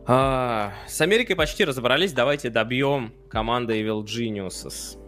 А, 0.05 0.73
с 0.89 1.01
Америкой 1.01 1.37
почти 1.37 1.65
разобрались. 1.65 2.13
Давайте 2.13 2.51
добьем 2.51 3.13
команды 3.29 3.81
Evil 3.81 4.03
Geniuses. 4.03 4.99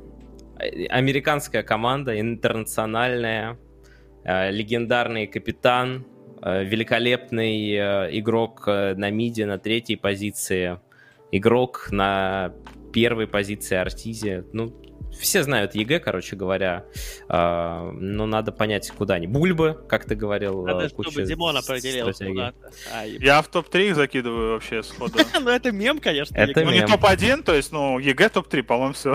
Э, 0.61 0.87
американская 0.87 1.65
команда, 1.65 2.19
интернациональная, 2.21 3.55
э, 3.55 3.57
легендарный 4.25 5.27
капитан, 5.27 6.05
э, 6.43 6.65
великолепный 6.65 7.77
игрок 8.19 8.67
на 8.67 9.11
миде 9.11 9.47
на 9.47 9.59
третьей 9.59 9.97
позиции, 9.97 10.79
игрок 11.33 11.89
на 11.91 12.53
первой 12.93 13.27
позиции 13.27 13.77
Артизе. 13.77 14.45
Ну, 14.53 14.73
все 15.19 15.43
знают 15.43 15.75
EG, 15.75 16.01
короче 16.01 16.37
говоря, 16.37 16.85
а, 17.29 17.91
но 17.93 18.27
надо 18.27 18.53
понять, 18.53 18.91
куда 18.91 19.15
они. 19.15 19.27
Бульбы, 19.27 19.85
как 19.89 20.05
ты 20.05 20.15
говорил, 20.15 20.63
надо, 20.63 20.89
куча 20.91 21.11
чтобы 21.11 21.27
Димон 21.27 21.57
определил 21.57 22.11
а, 22.93 23.05
Я 23.05 23.43
в 23.43 23.49
топ-3 23.49 23.95
закидываю 23.95 24.55
вообще 24.55 24.83
сходу. 24.83 25.19
Ну, 25.45 25.51
это 25.51 25.73
мем, 25.73 25.99
конечно. 25.99 26.37
Это 26.37 26.65
Ну, 26.65 26.71
не 26.71 26.87
топ-1, 26.87 27.43
то 27.43 27.55
есть, 27.55 27.73
ну, 27.73 27.99
EG 27.99 28.31
топ-3, 28.31 28.63
по-моему, 28.63 28.95
все. 28.95 29.15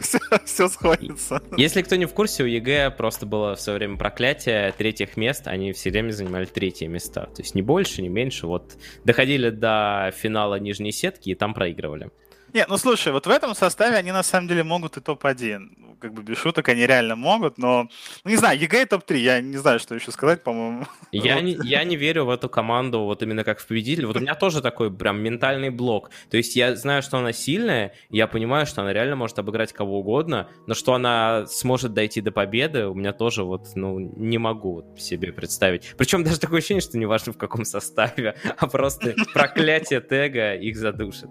все 0.44 0.68
сходится. 0.68 1.42
Если 1.56 1.82
кто 1.82 1.96
не 1.96 2.06
в 2.06 2.12
курсе, 2.12 2.44
у 2.44 2.46
EG 2.46 2.90
просто 2.90 3.26
было 3.26 3.56
все 3.56 3.72
время 3.72 3.96
проклятие 3.96 4.72
третьих 4.72 5.16
мест, 5.16 5.46
они 5.46 5.72
все 5.72 5.90
время 5.90 6.10
занимали 6.10 6.44
третьи 6.44 6.86
места. 6.86 7.22
То 7.34 7.42
есть, 7.42 7.54
не 7.54 7.62
больше, 7.62 8.02
не 8.02 8.08
меньше. 8.08 8.46
Вот 8.46 8.76
доходили 9.04 9.50
до 9.50 10.12
финала 10.16 10.56
нижней 10.56 10.92
сетки 10.92 11.30
и 11.30 11.34
там 11.34 11.54
проигрывали. 11.54 12.10
Не, 12.56 12.64
ну 12.66 12.78
слушай, 12.78 13.12
вот 13.12 13.26
в 13.26 13.30
этом 13.30 13.54
составе 13.54 13.98
они 13.98 14.12
на 14.12 14.22
самом 14.22 14.48
деле 14.48 14.64
могут 14.64 14.96
и 14.96 15.02
топ-1. 15.02 15.58
Ну, 15.76 15.96
как 16.00 16.14
бы 16.14 16.22
без 16.22 16.38
шуток 16.38 16.66
они 16.70 16.86
реально 16.86 17.14
могут, 17.14 17.58
но, 17.58 17.90
ну 18.24 18.30
не 18.30 18.38
знаю, 18.38 18.58
EG 18.58 18.86
топ-3, 18.86 19.16
я 19.18 19.40
не 19.42 19.58
знаю, 19.58 19.78
что 19.78 19.94
еще 19.94 20.10
сказать, 20.10 20.42
по-моему. 20.42 20.86
Я, 21.12 21.42
не, 21.42 21.58
я 21.64 21.84
не 21.84 21.96
верю 21.96 22.24
в 22.24 22.30
эту 22.30 22.48
команду 22.48 23.00
вот 23.00 23.22
именно 23.22 23.44
как 23.44 23.58
в 23.60 23.66
победитель. 23.66 24.06
Вот 24.06 24.16
у 24.16 24.20
меня 24.20 24.34
тоже 24.34 24.62
такой 24.62 24.90
прям 24.90 25.20
ментальный 25.20 25.68
блок. 25.68 26.10
То 26.30 26.38
есть 26.38 26.56
я 26.56 26.74
знаю, 26.76 27.02
что 27.02 27.18
она 27.18 27.32
сильная, 27.32 27.92
я 28.08 28.26
понимаю, 28.26 28.64
что 28.64 28.80
она 28.80 28.94
реально 28.94 29.16
может 29.16 29.38
обыграть 29.38 29.74
кого 29.74 30.00
угодно, 30.00 30.48
но 30.66 30.72
что 30.72 30.94
она 30.94 31.44
сможет 31.48 31.92
дойти 31.92 32.22
до 32.22 32.32
победы, 32.32 32.86
у 32.86 32.94
меня 32.94 33.12
тоже 33.12 33.44
вот, 33.44 33.66
ну, 33.74 33.98
не 33.98 34.38
могу 34.38 34.76
вот 34.76 34.98
себе 34.98 35.30
представить. 35.30 35.94
Причем 35.98 36.24
даже 36.24 36.40
такое 36.40 36.60
ощущение, 36.60 36.80
что 36.80 36.96
не 36.96 37.04
важно 37.04 37.34
в 37.34 37.38
каком 37.38 37.66
составе, 37.66 38.34
а 38.56 38.66
просто 38.66 39.14
проклятие 39.34 40.00
тега 40.00 40.54
их 40.54 40.78
задушит. 40.78 41.28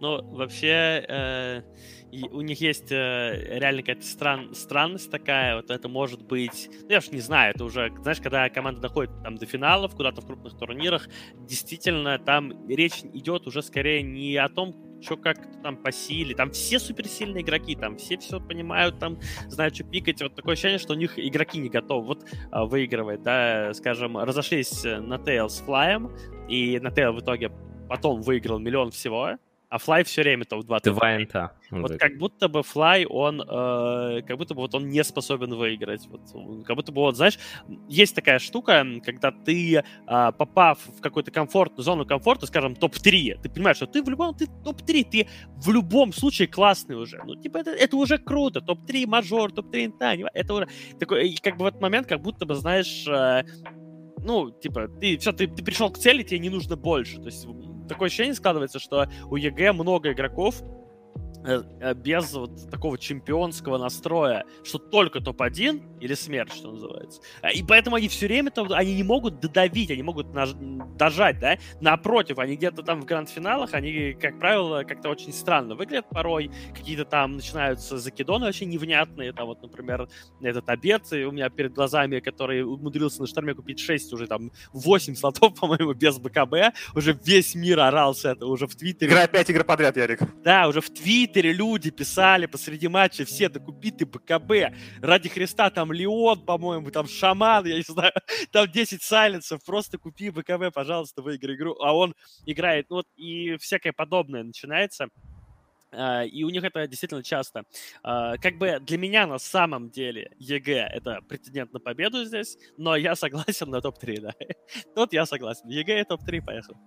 Ну, 0.00 0.22
вообще, 0.34 1.04
э, 1.06 1.62
у 2.30 2.40
них 2.40 2.60
есть 2.62 2.90
э, 2.90 3.58
реально 3.58 3.82
какая-то 3.82 4.06
стран, 4.06 4.54
странность 4.54 5.10
такая, 5.10 5.56
вот 5.56 5.70
это 5.70 5.88
может 5.90 6.22
быть, 6.22 6.70
ну, 6.84 6.88
я 6.88 6.98
уж 6.98 7.10
не 7.10 7.20
знаю, 7.20 7.52
это 7.54 7.64
уже, 7.64 7.92
знаешь, 8.00 8.18
когда 8.18 8.48
команда 8.48 8.80
доходит 8.80 9.12
там 9.22 9.36
до 9.36 9.44
финалов, 9.44 9.94
куда-то 9.94 10.22
в 10.22 10.26
крупных 10.26 10.56
турнирах, 10.56 11.06
действительно, 11.36 12.18
там 12.18 12.66
речь 12.66 13.02
идет 13.12 13.46
уже 13.46 13.62
скорее 13.62 14.02
не 14.02 14.36
о 14.36 14.48
том, 14.48 14.74
что 15.02 15.18
как 15.18 15.36
там 15.62 15.76
по 15.76 15.92
силе, 15.92 16.34
там 16.34 16.50
все 16.50 16.78
суперсильные 16.78 17.42
игроки, 17.42 17.76
там 17.76 17.98
все 17.98 18.16
все 18.16 18.40
понимают, 18.40 18.98
там 18.98 19.18
знают, 19.48 19.74
что 19.74 19.84
пикать, 19.84 20.22
вот 20.22 20.34
такое 20.34 20.54
ощущение, 20.54 20.78
что 20.78 20.94
у 20.94 20.96
них 20.96 21.18
игроки 21.18 21.58
не 21.58 21.68
готовы, 21.68 22.06
вот 22.06 22.24
а, 22.50 22.64
выигрывает, 22.64 23.22
да, 23.22 23.74
скажем, 23.74 24.16
разошлись 24.16 24.82
на 24.84 25.18
Тейл 25.18 25.50
с 25.50 25.58
Флаем, 25.60 26.10
и 26.48 26.78
на 26.80 26.90
Тейл 26.90 27.12
в 27.12 27.20
итоге 27.20 27.50
потом 27.88 28.22
выиграл 28.22 28.58
миллион 28.58 28.90
всего, 28.92 29.36
а 29.70 29.76
Fly 29.76 30.02
все 30.04 30.22
время 30.22 30.44
топ-2. 30.44 30.80
Твайнта. 30.80 31.52
Вот 31.70 31.96
как 31.98 32.18
будто 32.18 32.48
бы 32.48 32.60
Fly, 32.60 33.06
он, 33.06 33.40
э, 33.40 34.22
как 34.26 34.36
будто 34.36 34.54
бы 34.54 34.62
вот 34.62 34.74
он 34.74 34.88
не 34.88 35.04
способен 35.04 35.54
выиграть. 35.54 36.08
Вот, 36.08 36.64
как 36.66 36.74
будто 36.74 36.90
бы, 36.90 37.00
вот, 37.02 37.16
знаешь, 37.16 37.38
есть 37.88 38.16
такая 38.16 38.40
штука, 38.40 38.84
когда 39.04 39.30
ты, 39.30 39.76
э, 39.76 39.82
попав 40.06 40.80
в 40.84 41.00
какую-то 41.00 41.30
комфортную 41.30 41.84
зону 41.84 42.04
комфорта, 42.04 42.46
скажем, 42.46 42.74
топ-3, 42.74 43.40
ты 43.42 43.48
понимаешь, 43.48 43.76
что 43.76 43.86
ты 43.86 44.02
в 44.02 44.08
любом, 44.08 44.34
ты 44.34 44.48
топ-3, 44.64 45.06
ты 45.08 45.28
в 45.56 45.70
любом 45.70 46.12
случае 46.12 46.48
классный 46.48 46.96
уже. 46.96 47.22
Ну, 47.24 47.36
типа, 47.36 47.58
это, 47.58 47.70
это 47.70 47.96
уже 47.96 48.18
круто. 48.18 48.60
Топ-3 48.60 49.06
мажор, 49.06 49.52
топ-3 49.52 49.84
инта, 49.84 50.16
это 50.34 50.52
уже 50.52 50.68
такой, 50.98 51.36
как 51.40 51.56
бы 51.56 51.64
в 51.64 51.68
этот 51.68 51.80
момент, 51.80 52.08
как 52.08 52.20
будто 52.20 52.44
бы, 52.44 52.56
знаешь, 52.56 53.06
э, 53.06 53.44
ну, 54.24 54.50
типа, 54.50 54.88
ты 55.00 55.16
все, 55.18 55.32
ты, 55.32 55.46
ты 55.46 55.62
пришел 55.62 55.90
к 55.90 55.98
цели, 55.98 56.22
тебе 56.22 56.40
не 56.40 56.50
нужно 56.50 56.76
больше. 56.76 57.18
То 57.18 57.26
есть 57.26 57.46
такое 57.90 58.06
ощущение 58.06 58.34
складывается, 58.34 58.78
что 58.78 59.06
у 59.30 59.36
EG 59.36 59.72
много 59.72 60.12
игроков, 60.12 60.62
без 61.96 62.32
вот 62.34 62.70
такого 62.70 62.98
чемпионского 62.98 63.78
настроя, 63.78 64.44
что 64.62 64.78
только 64.78 65.20
топ-1 65.20 65.98
или 66.00 66.14
смерть, 66.14 66.52
что 66.54 66.72
называется. 66.72 67.20
Э, 67.42 67.52
и 67.52 67.62
поэтому 67.62 67.96
они 67.96 68.08
все 68.08 68.26
время 68.26 68.50
там, 68.50 68.70
они 68.72 68.94
не 68.94 69.02
могут 69.02 69.40
додавить, 69.40 69.90
они 69.90 70.02
могут 70.02 70.34
наж- 70.34 70.54
дожать, 70.96 71.38
да. 71.38 71.56
Напротив, 71.80 72.38
они 72.38 72.56
где-то 72.56 72.82
там 72.82 73.00
в 73.00 73.04
гранд-финалах, 73.06 73.72
они, 73.74 74.12
как 74.20 74.38
правило, 74.38 74.84
как-то 74.84 75.08
очень 75.08 75.32
странно 75.32 75.74
выглядят 75.74 76.08
порой. 76.10 76.50
Какие-то 76.74 77.04
там 77.04 77.36
начинаются 77.36 77.98
закидоны 77.98 78.46
очень 78.46 78.68
невнятные. 78.68 79.32
Там 79.32 79.46
вот, 79.46 79.62
например, 79.62 80.08
этот 80.42 80.68
обед 80.68 81.10
у 81.12 81.30
меня 81.30 81.48
перед 81.48 81.72
глазами, 81.72 82.20
который 82.20 82.62
умудрился 82.62 83.20
на 83.22 83.26
шторме 83.26 83.54
купить 83.54 83.80
6, 83.80 84.12
уже 84.12 84.26
там 84.26 84.50
8 84.72 85.14
слотов, 85.14 85.54
по-моему, 85.60 85.94
без 85.94 86.18
БКБ. 86.18 86.74
Уже 86.94 87.18
весь 87.24 87.54
мир 87.54 87.80
орался 87.80 88.32
это 88.32 88.46
уже 88.46 88.66
в 88.66 88.74
Твиттере. 88.74 89.10
Игра 89.10 89.26
5 89.26 89.50
игр 89.50 89.64
подряд, 89.64 89.96
Ярик. 89.96 90.20
Да, 90.42 90.68
уже 90.68 90.80
в 90.80 90.90
Твиттере 90.90 91.19
Твиттере 91.20 91.52
люди 91.52 91.90
писали 91.90 92.46
посреди 92.46 92.88
матча, 92.88 93.26
все, 93.26 93.50
да 93.50 93.60
купи 93.60 93.90
ты 93.90 94.06
БКБ. 94.06 94.74
Ради 95.02 95.28
Христа, 95.28 95.68
там 95.68 95.92
Леон, 95.92 96.46
по-моему, 96.46 96.90
там 96.90 97.06
Шаман, 97.06 97.66
я 97.66 97.76
не 97.76 97.82
знаю, 97.82 98.12
там 98.52 98.70
10 98.70 99.02
сайленсов, 99.02 99.62
просто 99.64 99.98
купи 99.98 100.30
БКБ, 100.30 100.72
пожалуйста, 100.72 101.20
выиграй 101.20 101.56
игру. 101.56 101.76
А 101.80 101.94
он 101.94 102.14
играет, 102.46 102.86
ну 102.88 102.96
вот, 102.96 103.06
и 103.16 103.56
всякое 103.58 103.92
подобное 103.92 104.42
начинается. 104.42 105.08
Uh, 105.92 106.24
и 106.24 106.44
у 106.44 106.50
них 106.50 106.62
это 106.62 106.86
действительно 106.86 107.24
часто. 107.24 107.64
Uh, 108.04 108.38
как 108.40 108.58
бы 108.58 108.78
для 108.80 108.96
меня 108.96 109.26
на 109.26 109.38
самом 109.38 109.90
деле 109.90 110.30
EG 110.38 110.88
это 110.94 111.20
претендент 111.28 111.72
на 111.72 111.80
победу 111.80 112.24
здесь, 112.24 112.56
но 112.78 112.94
я 112.94 113.16
согласен 113.16 113.70
на 113.70 113.80
топ-3, 113.80 114.20
да. 114.20 114.32
Тут 114.94 115.12
я 115.12 115.26
согласен. 115.26 115.68
EG 115.68 116.04
топ-3, 116.04 116.42
поехали. 116.44 116.78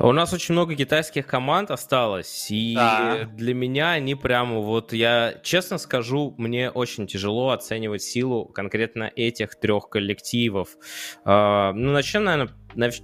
У 0.00 0.12
нас 0.12 0.32
очень 0.32 0.52
много 0.52 0.76
китайских 0.76 1.26
команд 1.26 1.72
осталось, 1.72 2.46
и 2.50 2.74
да. 2.76 3.24
для 3.24 3.52
меня 3.52 3.90
они 3.90 4.14
прямо 4.14 4.60
вот, 4.60 4.92
я 4.92 5.34
честно 5.42 5.76
скажу, 5.78 6.34
мне 6.38 6.70
очень 6.70 7.08
тяжело 7.08 7.50
оценивать 7.50 8.02
силу 8.02 8.44
конкретно 8.44 9.10
этих 9.16 9.56
трех 9.56 9.88
коллективов. 9.88 10.76
Uh, 11.24 11.72
ну, 11.72 11.90
начнем, 11.90 12.24
наверное, 12.24 12.54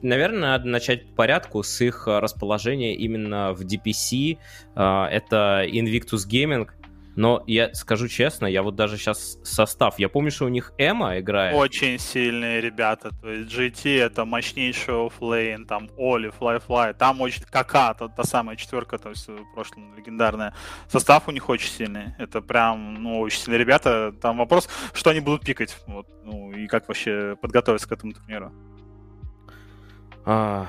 наверное, 0.03 0.41
надо 0.41 0.69
начать 0.69 1.09
по 1.11 1.25
порядку 1.25 1.65
с 1.65 1.81
их 1.81 2.07
расположения 2.07 2.95
именно 2.95 3.53
в 3.55 3.63
DPC. 3.63 4.39
Это 4.75 5.65
Invictus 5.67 6.29
Gaming, 6.31 6.69
но 7.17 7.43
я 7.47 7.75
скажу 7.75 8.09
честно, 8.09 8.47
я 8.47 8.63
вот 8.63 8.75
даже 8.77 8.97
сейчас 8.97 9.39
состав, 9.45 9.99
я 9.99 10.09
помню, 10.09 10.31
что 10.31 10.47
у 10.47 10.49
них 10.49 10.73
Эма 10.79 11.19
играет. 11.19 11.57
Очень 11.57 11.99
сильные 11.99 12.61
ребята, 12.61 13.11
то 13.21 13.31
есть 13.31 13.53
GT 13.53 13.99
это 14.01 14.25
мощнейший 14.25 15.07
оффлейн, 15.07 15.67
там 15.67 15.91
Оли, 15.97 16.33
Fly 16.39 16.63
Fly, 16.67 16.95
там 16.95 17.21
очень 17.21 17.43
Кака, 17.51 17.95
та, 17.95 18.09
та 18.09 18.25
самая 18.25 18.57
четверка, 18.57 18.99
то 18.99 19.11
есть 19.11 19.29
в 19.29 19.55
прошлом 19.55 19.95
легендарная. 19.97 20.55
Состав 20.89 21.29
у 21.29 21.31
них 21.31 21.49
очень 21.49 21.71
сильный, 21.71 22.15
это 22.19 22.41
прям, 22.41 23.03
ну, 23.03 23.21
очень 23.21 23.41
сильные 23.41 23.59
ребята. 23.59 24.13
Там 24.21 24.39
вопрос, 24.39 24.69
что 24.93 25.11
они 25.11 25.21
будут 25.21 25.43
пикать, 25.43 25.77
вот, 25.87 26.07
ну, 26.25 26.53
и 26.53 26.67
как 26.67 26.89
вообще 26.89 27.37
подготовиться 27.41 27.89
к 27.89 27.93
этому 27.93 28.13
турниру. 28.13 28.53
А, 30.27 30.67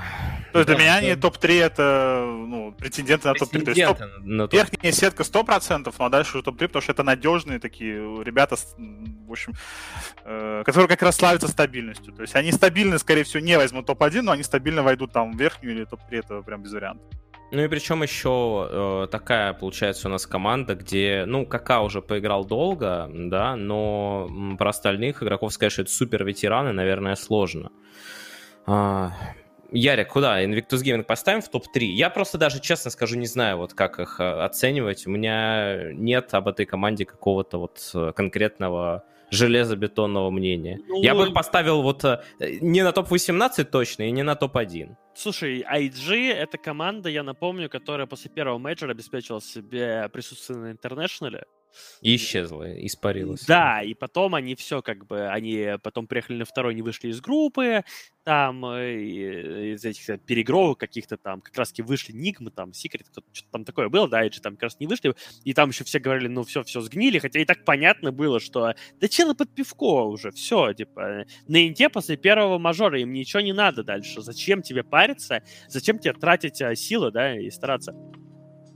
то 0.51 0.59
есть 0.59 0.67
да, 0.67 0.75
для 0.75 0.83
меня 0.83 0.95
они 0.95 1.15
топ-3 1.15 1.61
это 1.61 2.25
ну, 2.25 2.73
претенденты 2.73 3.29
на 3.29 3.35
топ-3. 3.35 3.61
То 3.63 3.71
есть 3.71 3.85
топ... 3.85 3.97
топ... 3.97 4.53
верхняя 4.53 4.91
сетка 4.91 5.23
100%, 5.23 5.93
ну 5.97 6.05
а 6.05 6.09
дальше 6.09 6.37
уже 6.37 6.43
топ-3, 6.43 6.67
потому 6.67 6.81
что 6.81 6.91
это 6.91 7.03
надежные 7.03 7.59
такие 7.59 7.95
ребята, 8.23 8.57
в 8.77 9.31
общем, 9.31 9.53
э, 10.25 10.63
которые 10.65 10.89
как 10.89 11.01
раз 11.01 11.15
славятся 11.15 11.47
стабильностью. 11.47 12.13
То 12.13 12.21
есть 12.23 12.35
они 12.35 12.51
стабильно, 12.51 12.97
скорее 12.97 13.23
всего, 13.23 13.41
не 13.41 13.57
возьмут 13.57 13.85
топ-1, 13.85 14.21
но 14.23 14.33
они 14.33 14.43
стабильно 14.43 14.83
войдут 14.83 15.13
там 15.13 15.31
в 15.31 15.39
верхнюю 15.39 15.75
или 15.75 15.85
топ-3, 15.85 16.19
это 16.19 16.41
прям 16.41 16.61
без 16.61 16.73
вариантов. 16.73 17.07
Ну 17.51 17.61
и 17.61 17.67
причем 17.69 18.03
еще 18.03 18.67
э, 18.69 19.07
такая 19.09 19.53
получается 19.53 20.09
у 20.09 20.11
нас 20.11 20.27
команда, 20.27 20.75
где, 20.75 21.23
ну, 21.25 21.45
Кака 21.45 21.81
уже 21.81 22.01
поиграл 22.01 22.43
долго, 22.43 23.09
да, 23.13 23.55
но 23.55 24.29
про 24.57 24.71
остальных 24.71 25.23
игроков 25.23 25.53
сказать, 25.53 25.71
что 25.71 25.83
это 25.83 25.91
супер 25.91 26.25
ветераны, 26.25 26.73
наверное, 26.73 27.15
сложно. 27.15 27.71
А, 28.65 29.11
Ярик, 29.75 30.07
куда? 30.07 30.41
Invictus 30.41 30.83
Gaming 30.83 31.03
поставим 31.03 31.41
в 31.41 31.49
топ-3? 31.49 31.83
Я 31.83 32.09
просто 32.09 32.37
даже, 32.37 32.61
честно 32.61 32.89
скажу, 32.91 33.17
не 33.17 33.27
знаю, 33.27 33.57
вот 33.57 33.73
как 33.73 33.99
их 33.99 34.21
э, 34.21 34.23
оценивать. 34.23 35.05
У 35.05 35.09
меня 35.09 35.91
нет 35.91 36.33
об 36.33 36.47
этой 36.47 36.65
команде 36.65 37.05
какого-то 37.05 37.57
вот 37.57 37.91
э, 37.93 38.13
конкретного 38.15 39.03
железобетонного 39.31 40.29
мнения. 40.31 40.79
Ну, 40.87 41.01
я 41.01 41.13
бы 41.13 41.27
их 41.27 41.33
поставил 41.33 41.81
вот 41.81 42.05
э, 42.05 42.21
не 42.61 42.83
на 42.83 42.93
топ-18 42.93 43.65
точно 43.65 44.03
и 44.03 44.11
не 44.11 44.23
на 44.23 44.35
топ-1. 44.35 44.95
Слушай, 45.13 45.61
IG— 45.69 46.33
это 46.33 46.57
команда, 46.57 47.09
я 47.09 47.23
напомню, 47.23 47.69
которая 47.69 48.07
после 48.07 48.31
первого 48.31 48.57
мейджора 48.57 48.91
обеспечила 48.91 49.41
себе 49.41 50.09
присутствие 50.09 50.59
на 50.59 50.71
интернешнале. 50.71 51.45
И 52.01 52.15
исчезла, 52.15 52.85
испарилась. 52.85 53.45
Да, 53.45 53.81
и 53.81 53.93
потом 53.93 54.35
они 54.35 54.55
все 54.55 54.81
как 54.81 55.05
бы, 55.05 55.27
они 55.27 55.75
потом 55.83 56.07
приехали 56.07 56.37
на 56.37 56.45
второй, 56.45 56.75
не 56.75 56.81
вышли 56.81 57.09
из 57.09 57.21
группы, 57.21 57.83
там 58.23 58.65
э, 58.65 59.73
из 59.73 59.85
этих 59.85 60.19
перегровок 60.21 60.79
каких-то 60.79 61.15
там 61.15 61.41
как 61.41 61.55
раз-таки 61.57 61.83
вышли 61.83 62.11
Нигмы, 62.11 62.51
там, 62.51 62.73
Секрет, 62.73 63.07
что-то 63.11 63.51
там 63.51 63.65
такое 63.65 63.89
было, 63.89 64.09
да, 64.09 64.25
Эджи 64.25 64.41
там 64.41 64.53
как 64.53 64.63
раз 64.63 64.79
не 64.79 64.87
вышли, 64.87 65.15
и 65.43 65.53
там 65.53 65.69
еще 65.69 65.83
все 65.83 65.99
говорили, 65.99 66.27
ну 66.27 66.43
все, 66.43 66.63
все 66.63 66.81
сгнили, 66.81 67.19
хотя 67.19 67.39
и 67.39 67.45
так 67.45 67.63
понятно 67.65 68.11
было, 68.11 68.39
что 68.39 68.73
да 68.99 69.07
челы 69.07 69.35
под 69.35 69.53
пивко 69.53 70.03
уже, 70.05 70.31
все, 70.31 70.73
типа, 70.73 71.25
на 71.47 71.67
инте 71.67 71.89
после 71.89 72.17
первого 72.17 72.57
мажора 72.57 72.99
им 72.99 73.13
ничего 73.13 73.41
не 73.41 73.53
надо 73.53 73.83
дальше, 73.83 74.21
зачем 74.21 74.61
тебе 74.61 74.83
париться, 74.83 75.43
зачем 75.67 75.99
тебе 75.99 76.13
тратить 76.13 76.61
а, 76.61 76.75
силы, 76.75 77.11
да, 77.11 77.39
и 77.39 77.49
стараться. 77.51 77.93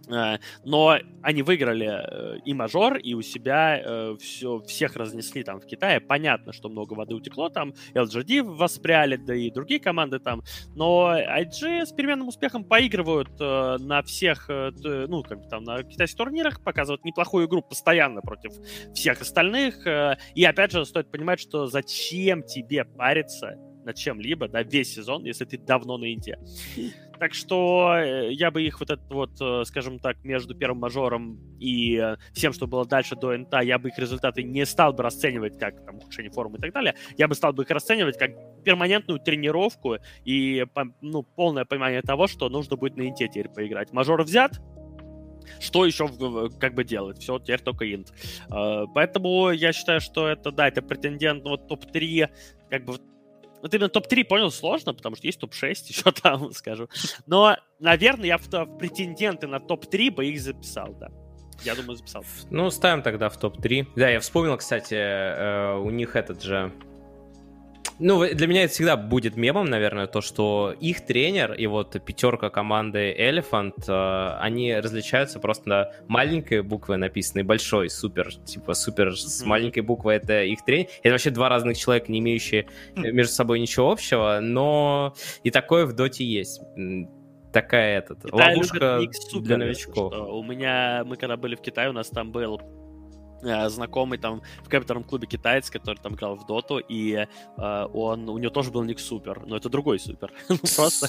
Э, 0.09 0.37
но 0.63 0.97
они 1.21 1.43
выиграли 1.43 1.87
э, 1.87 2.39
и 2.45 2.53
мажор, 2.53 2.97
и 2.97 3.13
у 3.13 3.21
себя 3.21 3.79
э, 3.83 4.15
все, 4.19 4.59
всех 4.61 4.95
разнесли 4.95 5.43
там 5.43 5.59
в 5.59 5.65
Китае. 5.65 5.99
Понятно, 5.99 6.53
что 6.53 6.69
много 6.69 6.93
воды 6.93 7.15
утекло 7.15 7.49
там, 7.49 7.73
LGD 7.93 8.43
воспряли, 8.43 9.17
да 9.17 9.35
и 9.35 9.51
другие 9.51 9.79
команды 9.79 10.19
там. 10.19 10.43
Но 10.75 11.15
IG 11.17 11.85
с 11.85 11.91
переменным 11.91 12.27
успехом 12.27 12.63
поигрывают 12.63 13.39
на 13.39 14.01
всех, 14.03 14.47
ну, 14.49 15.23
как 15.23 15.41
бы 15.41 15.49
там 15.49 15.63
на 15.63 15.83
китайских 15.83 16.17
турнирах, 16.17 16.63
показывают 16.63 17.05
неплохую 17.05 17.47
игру 17.47 17.61
постоянно 17.61 18.21
против 18.21 18.51
всех 18.93 19.21
остальных. 19.21 19.85
И 20.35 20.43
опять 20.43 20.71
же, 20.71 20.85
стоит 20.85 21.11
понимать, 21.11 21.39
что 21.39 21.67
зачем 21.67 22.43
тебе 22.43 22.85
париться 22.85 23.55
над 23.89 23.97
чем-либо, 23.97 24.47
да, 24.47 24.61
весь 24.61 24.93
сезон, 24.93 25.25
если 25.25 25.45
ты 25.45 25.57
давно 25.57 25.97
на 25.97 26.13
Инте. 26.13 26.37
Так 27.19 27.33
что 27.33 27.95
э, 27.97 28.31
я 28.31 28.49
бы 28.49 28.63
их 28.63 28.79
вот 28.79 28.89
этот 28.89 29.11
вот, 29.11 29.31
э, 29.41 29.65
скажем 29.65 29.99
так, 29.99 30.23
между 30.23 30.55
первым 30.55 30.77
мажором 30.77 31.37
и 31.59 31.97
э, 31.97 32.15
всем, 32.31 32.53
что 32.53 32.65
было 32.65 32.85
дальше 32.85 33.17
до 33.17 33.37
НТ, 33.37 33.55
я 33.63 33.77
бы 33.77 33.89
их 33.89 33.99
результаты 33.99 34.41
не 34.41 34.65
стал 34.65 34.93
бы 34.93 35.03
расценивать 35.03 35.59
как 35.59 35.83
там 35.83 35.97
ухудшение 35.97 36.31
формы 36.31 36.59
и 36.59 36.61
так 36.61 36.71
далее. 36.71 36.95
Я 37.17 37.27
бы 37.27 37.35
стал 37.35 37.51
бы 37.51 37.63
их 37.63 37.69
расценивать 37.71 38.17
как 38.17 38.63
перманентную 38.63 39.19
тренировку 39.19 39.97
и 40.23 40.65
ну, 41.01 41.23
полное 41.23 41.65
понимание 41.65 42.01
того, 42.01 42.27
что 42.27 42.47
нужно 42.47 42.77
будет 42.77 42.95
на 42.95 43.05
инте 43.05 43.27
теперь 43.27 43.49
поиграть. 43.49 43.91
Мажор 43.91 44.23
взят, 44.23 44.61
что 45.59 45.85
еще 45.85 46.07
как 46.57 46.73
бы 46.73 46.85
делать? 46.85 47.19
Все, 47.19 47.37
теперь 47.39 47.59
только 47.59 47.93
инт. 47.93 48.13
Поэтому 48.47 49.49
я 49.49 49.73
считаю, 49.73 49.99
что 49.99 50.25
это, 50.25 50.51
да, 50.51 50.69
это 50.69 50.81
претендент 50.81 51.43
вот 51.43 51.67
топ-3, 51.67 52.29
как 52.69 52.85
бы 52.85 52.93
вот 53.61 53.73
именно 53.73 53.89
топ-3, 53.89 54.23
понял, 54.25 54.51
сложно, 54.51 54.93
потому 54.93 55.15
что 55.15 55.27
есть 55.27 55.39
топ-6, 55.39 55.73
еще 55.87 56.11
там, 56.11 56.51
скажу. 56.51 56.87
Но, 57.25 57.57
наверное, 57.79 58.27
я 58.27 58.37
в, 58.37 58.47
в 58.47 58.77
претенденты 58.77 59.47
на 59.47 59.59
топ-3 59.59 60.11
бы 60.11 60.25
их 60.25 60.41
записал, 60.41 60.93
да. 60.99 61.09
Я 61.63 61.75
думаю, 61.75 61.97
записал. 61.97 62.23
Ну, 62.49 62.69
ставим 62.69 63.01
тогда 63.01 63.29
в 63.29 63.37
топ-3. 63.37 63.87
Да, 63.95 64.09
я 64.09 64.19
вспомнил, 64.21 64.55
кстати, 64.57 64.95
э, 64.95 65.75
у 65.77 65.89
них 65.89 66.15
этот 66.15 66.41
же 66.41 66.71
ну, 67.99 68.25
для 68.33 68.47
меня 68.47 68.63
это 68.63 68.73
всегда 68.73 68.95
будет 68.95 69.35
мемом, 69.35 69.65
наверное, 69.65 70.07
то, 70.07 70.21
что 70.21 70.73
их 70.79 71.05
тренер 71.05 71.53
и 71.53 71.67
вот 71.67 72.01
пятерка 72.03 72.49
команды 72.49 73.13
Elephant, 73.17 73.73
э, 73.87 74.37
они 74.39 74.73
различаются 74.73 75.39
просто 75.39 75.69
на 75.69 75.91
маленькой 76.07 76.61
буквы 76.61 76.95
написанной 76.97 77.43
большой, 77.43 77.89
супер, 77.89 78.33
типа 78.33 78.73
супер 78.73 79.15
с 79.15 79.43
маленькой 79.45 79.81
буквы 79.81 80.13
это 80.13 80.43
их 80.43 80.63
тренер. 80.63 80.87
Это 81.03 81.13
вообще 81.13 81.29
два 81.29 81.49
разных 81.49 81.77
человека, 81.77 82.11
не 82.11 82.19
имеющие 82.19 82.67
хм. 82.95 83.01
между 83.01 83.33
собой 83.33 83.59
ничего 83.59 83.91
общего, 83.91 84.39
но 84.41 85.13
и 85.43 85.51
такое 85.51 85.85
в 85.85 85.93
доте 85.93 86.23
есть 86.23 86.61
такая 87.51 87.97
этот, 87.97 88.23
Китай 88.23 88.55
ловушка 88.55 89.01
для 89.41 89.57
новичков. 89.57 90.13
У 90.13 90.43
меня, 90.43 91.03
мы 91.05 91.17
когда 91.17 91.35
были 91.35 91.55
в 91.55 91.61
Китае, 91.61 91.89
у 91.89 91.93
нас 91.93 92.07
там 92.09 92.31
был 92.31 92.61
Э, 92.61 92.88
знакомый 93.41 94.17
там 94.17 94.41
в 94.63 94.69
компьютерном 94.69 95.03
клубе 95.03 95.27
китаец, 95.27 95.69
который 95.69 95.97
там 95.97 96.15
играл 96.15 96.35
в 96.35 96.45
доту, 96.45 96.79
и 96.79 97.25
э, 97.57 97.85
он, 97.93 98.29
у 98.29 98.37
него 98.37 98.51
тоже 98.51 98.71
был 98.71 98.83
ник 98.83 98.99
Супер, 98.99 99.43
но 99.45 99.57
это 99.57 99.69
другой 99.69 99.99
Супер. 99.99 100.31
Ну, 100.49 100.57
просто... 100.57 101.07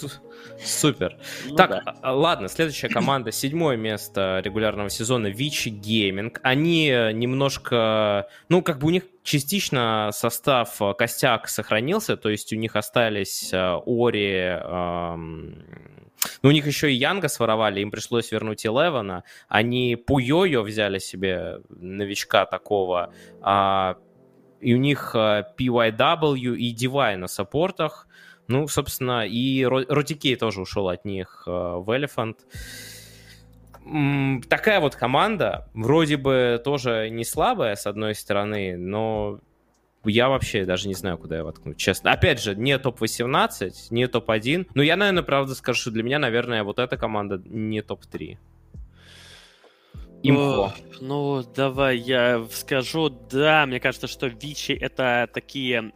Супер. 0.63 1.19
Ну, 1.49 1.57
так, 1.57 1.71
да. 1.71 1.83
А, 2.03 2.15
ладно, 2.15 2.49
следующая 2.49 2.89
команда, 2.89 3.33
седьмое 3.33 3.77
место 3.77 4.41
регулярного 4.45 4.91
сезона, 4.91 5.29
Vici 5.29 5.71
Gaming. 5.71 6.41
Они 6.43 6.89
немножко, 6.89 8.29
ну, 8.49 8.63
как 8.63 8.79
бы 8.79 8.89
у 8.89 8.91
них 8.91 9.05
частично 9.23 10.11
состав 10.13 10.81
э, 10.81 10.95
костяк 10.95 11.49
сохранился, 11.49 12.17
то 12.17 12.29
есть 12.29 12.53
у 12.53 12.57
них 12.57 12.77
остались 12.77 13.53
э, 13.53 13.77
Ori, 13.87 14.35
эм, 14.35 15.65
ну, 16.43 16.49
у 16.51 16.53
них 16.53 16.67
еще 16.67 16.93
и 16.93 16.97
Yang 16.97 17.22
а 17.22 17.29
своровали, 17.29 17.81
им 17.81 17.91
пришлось 17.91 18.33
вернуть 18.33 18.67
Eleven 18.67 19.10
а. 19.10 19.25
Они 19.49 19.97
Poyoyo 19.97 20.63
взяли 20.63 20.99
себе 20.99 21.61
новичка 21.69 22.47
такого, 22.47 23.13
а, 23.41 23.97
и 24.61 24.75
у 24.75 24.77
них 24.77 25.13
PYW 25.15 26.57
и 26.57 26.75
DY 26.75 27.17
на 27.17 27.27
саппортах. 27.27 28.07
Ну, 28.49 28.67
собственно, 28.69 29.27
и 29.27 29.65
Ротикей 29.65 30.37
тоже 30.37 30.61
ушел 30.61 30.89
от 30.89 31.05
них 31.05 31.45
в 31.47 31.89
Elephant 31.89 32.37
такая 34.49 34.81
вот 34.81 34.95
команда, 34.95 35.69
вроде 35.75 36.17
бы 36.17 36.61
тоже 36.63 37.09
не 37.11 37.25
слабая, 37.25 37.77
с 37.77 37.87
одной 37.87 38.15
стороны, 38.15 38.77
но 38.77 39.41
я 40.05 40.29
вообще 40.29 40.65
даже 40.65 40.89
не 40.89 40.95
знаю, 40.95 41.19
куда 41.19 41.37
я 41.37 41.45
воткнуть, 41.45 41.77
честно. 41.77 42.13
Опять 42.13 42.41
же, 42.43 42.55
не 42.55 42.79
топ-18, 42.79 43.73
не 43.91 44.07
топ-1, 44.07 44.69
но 44.75 44.83
я, 44.83 44.97
наверное, 44.97 45.23
правда 45.23 45.55
скажу, 45.55 45.81
что 45.81 45.91
для 45.91 46.03
меня, 46.03 46.19
наверное, 46.19 46.65
вот 46.65 46.79
эта 46.79 46.97
команда 46.97 47.43
не 47.45 47.83
топ-3. 47.83 48.39
Имхо. 50.23 50.73
Ну, 51.01 51.43
давай 51.57 51.97
я 51.97 52.45
скажу. 52.51 53.09
Да, 53.09 53.65
мне 53.67 53.81
кажется, 53.81 54.07
что 54.07 54.27
Вичи 54.27 54.73
это 54.73 55.29
такие 55.33 55.93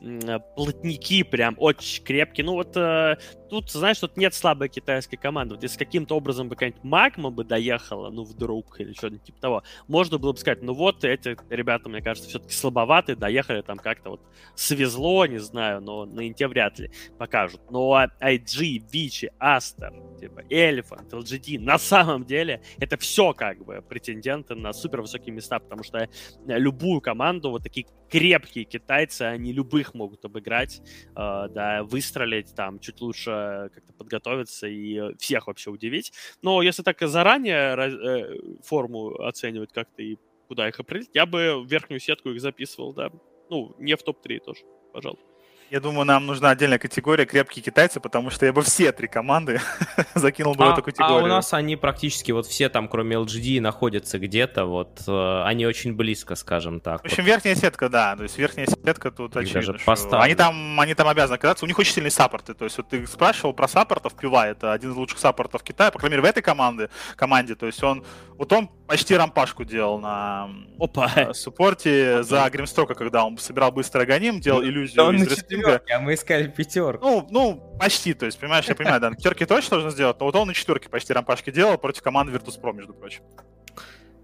плотники 0.57 1.23
прям 1.23 1.57
очень 1.59 2.03
крепкие. 2.03 2.47
Ну 2.47 2.55
вот 2.55 2.75
э, 2.77 3.19
тут, 3.51 3.71
знаешь, 3.71 3.99
тут 3.99 4.17
нет 4.17 4.33
слабой 4.35 4.71
китайской 4.71 5.17
команды. 5.17 5.55
Вот 5.55 5.63
если 5.63 5.79
каким-то 5.79 6.17
образом 6.17 6.49
бы 6.49 6.55
какая-нибудь 6.55 6.85
Магма 6.85 7.31
бы 7.31 7.45
доехала, 7.45 8.11
ну 8.11 8.25
вдруг, 8.25 8.81
или 8.81 8.95
что-нибудь 8.95 9.25
типа 9.25 9.41
того, 9.41 9.63
можно 9.89 10.19
было 10.19 10.33
бы 10.33 10.39
сказать, 10.39 10.63
ну 10.63 10.73
вот 10.73 11.05
эти 11.05 11.37
ребята, 11.51 11.91
мне 11.91 12.01
кажется, 12.01 12.29
все-таки 12.29 12.55
слабоваты, 12.55 13.15
доехали 13.15 13.61
там 13.61 13.77
как-то 13.77 14.11
вот 14.11 14.21
свезло, 14.55 15.27
не 15.27 15.39
знаю, 15.39 15.83
но 15.83 16.07
на 16.07 16.27
Инте 16.27 16.49
вряд 16.49 16.79
ли 16.79 16.91
покажут. 17.19 17.61
Но 17.71 17.95
IG, 18.21 18.83
Вичи, 18.91 19.31
Астер, 19.39 19.93
типа 20.25 20.41
Elephant, 20.51 21.11
LGD, 21.11 21.61
на 21.61 21.79
самом 21.79 22.25
деле 22.25 22.63
это 22.79 22.97
все 22.97 23.33
как 23.35 23.65
бы 23.65 23.83
претенденты 23.89 24.55
на 24.55 24.73
супер 24.73 25.03
высокие 25.03 25.35
места, 25.35 25.59
потому 25.59 25.83
что 25.83 25.99
э, 25.99 26.09
любую 26.47 27.01
команду, 27.01 27.51
вот 27.51 27.63
такие 27.63 27.87
крепкие 28.09 28.65
китайцы, 28.65 29.23
они 29.23 29.53
любых 29.53 29.95
могут 29.95 30.25
обыграть, 30.25 30.81
э, 30.81 31.13
да, 31.15 31.83
выстрелить, 31.83 32.55
там, 32.55 32.79
чуть 32.79 33.01
лучше 33.01 33.71
как-то 33.75 33.93
подготовиться 33.93 34.67
и 34.67 35.15
всех 35.19 35.47
вообще 35.47 35.71
удивить. 35.71 36.13
Но 36.43 36.63
если 36.63 36.83
так 36.83 37.01
заранее 37.01 37.77
э, 37.77 38.39
форму 38.63 39.15
оценивать 39.23 39.73
как-то 39.73 40.03
и 40.03 40.17
куда 40.49 40.69
их 40.69 40.81
определить, 40.81 41.11
я 41.15 41.27
бы 41.27 41.65
верхнюю 41.67 42.01
сетку 42.01 42.31
их 42.31 42.41
записывал, 42.41 42.95
да. 42.95 43.11
Ну, 43.51 43.75
не 43.79 43.95
в 43.95 44.03
топ-3 44.03 44.41
тоже, 44.41 44.61
пожалуй. 44.93 45.34
Я 45.71 45.81
думаю, 45.81 46.05
нам 46.05 46.27
нужна 46.27 46.51
отдельная 46.51 46.79
категория 46.79 47.25
крепкие 47.25 47.63
китайцы, 47.63 47.99
потому 47.99 48.31
что 48.31 48.45
я 48.45 48.53
бы 48.53 48.63
все 48.63 48.93
три 48.93 49.09
команды 49.09 49.61
закинул 50.15 50.55
бы 50.55 50.65
а, 50.65 50.71
в 50.71 50.73
эту 50.75 50.83
категорию. 50.83 51.21
А 51.21 51.25
у 51.25 51.27
нас 51.27 51.53
они 51.55 51.77
практически 51.77 52.33
вот 52.33 52.47
все 52.47 52.69
там, 52.69 52.87
кроме 52.87 53.17
LGD, 53.17 53.61
находятся 53.61 54.19
где-то, 54.19 54.67
вот 54.67 55.03
э, 55.07 55.43
они 55.45 55.67
очень 55.67 55.95
близко, 55.95 56.35
скажем 56.35 56.81
так. 56.81 57.03
В 57.03 57.07
общем, 57.07 57.23
вот. 57.23 57.29
верхняя 57.29 57.55
сетка, 57.55 57.89
да, 57.89 58.15
то 58.15 58.25
есть 58.25 58.37
верхняя 58.37 58.67
сетка 58.67 59.11
тут 59.11 59.37
Их 59.37 59.43
очевидно, 59.43 59.79
что 59.79 60.21
они 60.21 60.35
там, 60.35 60.79
они 60.79 60.95
там 60.95 61.09
обязаны 61.09 61.37
оказаться, 61.37 61.65
у 61.65 61.69
них 61.69 61.79
очень 61.79 61.95
сильные 61.95 62.11
саппорты, 62.11 62.55
то 62.55 62.65
есть 62.65 62.77
вот 62.77 62.89
ты 62.89 63.07
спрашивал 63.07 63.55
про 63.55 63.67
саппортов, 63.67 64.15
Пива, 64.15 64.47
это 64.47 64.73
один 64.73 64.93
из 64.93 64.97
лучших 64.97 65.19
саппортов 65.19 65.63
Китая, 65.63 65.91
по 65.91 65.99
крайней 65.99 66.17
мере, 66.17 66.23
в 66.23 66.31
этой 66.31 66.43
команде, 66.43 66.91
команде, 67.17 67.55
то 67.55 67.67
есть 67.67 67.83
он, 67.83 68.05
вот 68.37 68.53
он 68.53 68.69
почти 68.87 69.17
рампашку 69.17 69.65
делал 69.65 69.99
на 69.99 70.51
Опа. 70.79 71.11
Э, 71.17 71.35
суппорте 71.35 72.23
за 72.23 72.49
Гримстрока, 72.51 72.95
когда 72.95 73.25
он 73.25 73.39
собирал 73.39 73.73
быстро 73.73 74.03
агоним, 74.03 74.41
делал 74.41 74.63
иллюзию 74.63 74.97
да 74.97 75.05
он 75.05 75.17
из 75.17 75.33
на 75.57 75.81
а 75.97 76.01
мы 76.01 76.15
искали 76.15 76.49
пятерку. 76.49 77.05
Ну, 77.05 77.27
ну, 77.31 77.77
почти, 77.79 78.15
то 78.15 78.27
есть, 78.27 78.39
понимаешь, 78.39 78.67
я 78.67 78.75
понимаю, 78.75 79.01
да, 79.01 79.11
на 79.11 79.17
пятерке 79.17 79.47
точно 79.47 79.77
нужно 79.77 79.91
сделать, 79.91 80.19
но 80.21 80.27
вот 80.27 80.37
он 80.37 80.49
на 80.49 80.55
четверке 80.55 80.89
почти 80.89 81.13
рампашки 81.13 81.51
делал 81.51 81.79
против 81.79 82.03
команды 82.03 82.33
Virtus.pro, 82.33 82.73
между 82.73 82.95
прочим. 82.95 83.23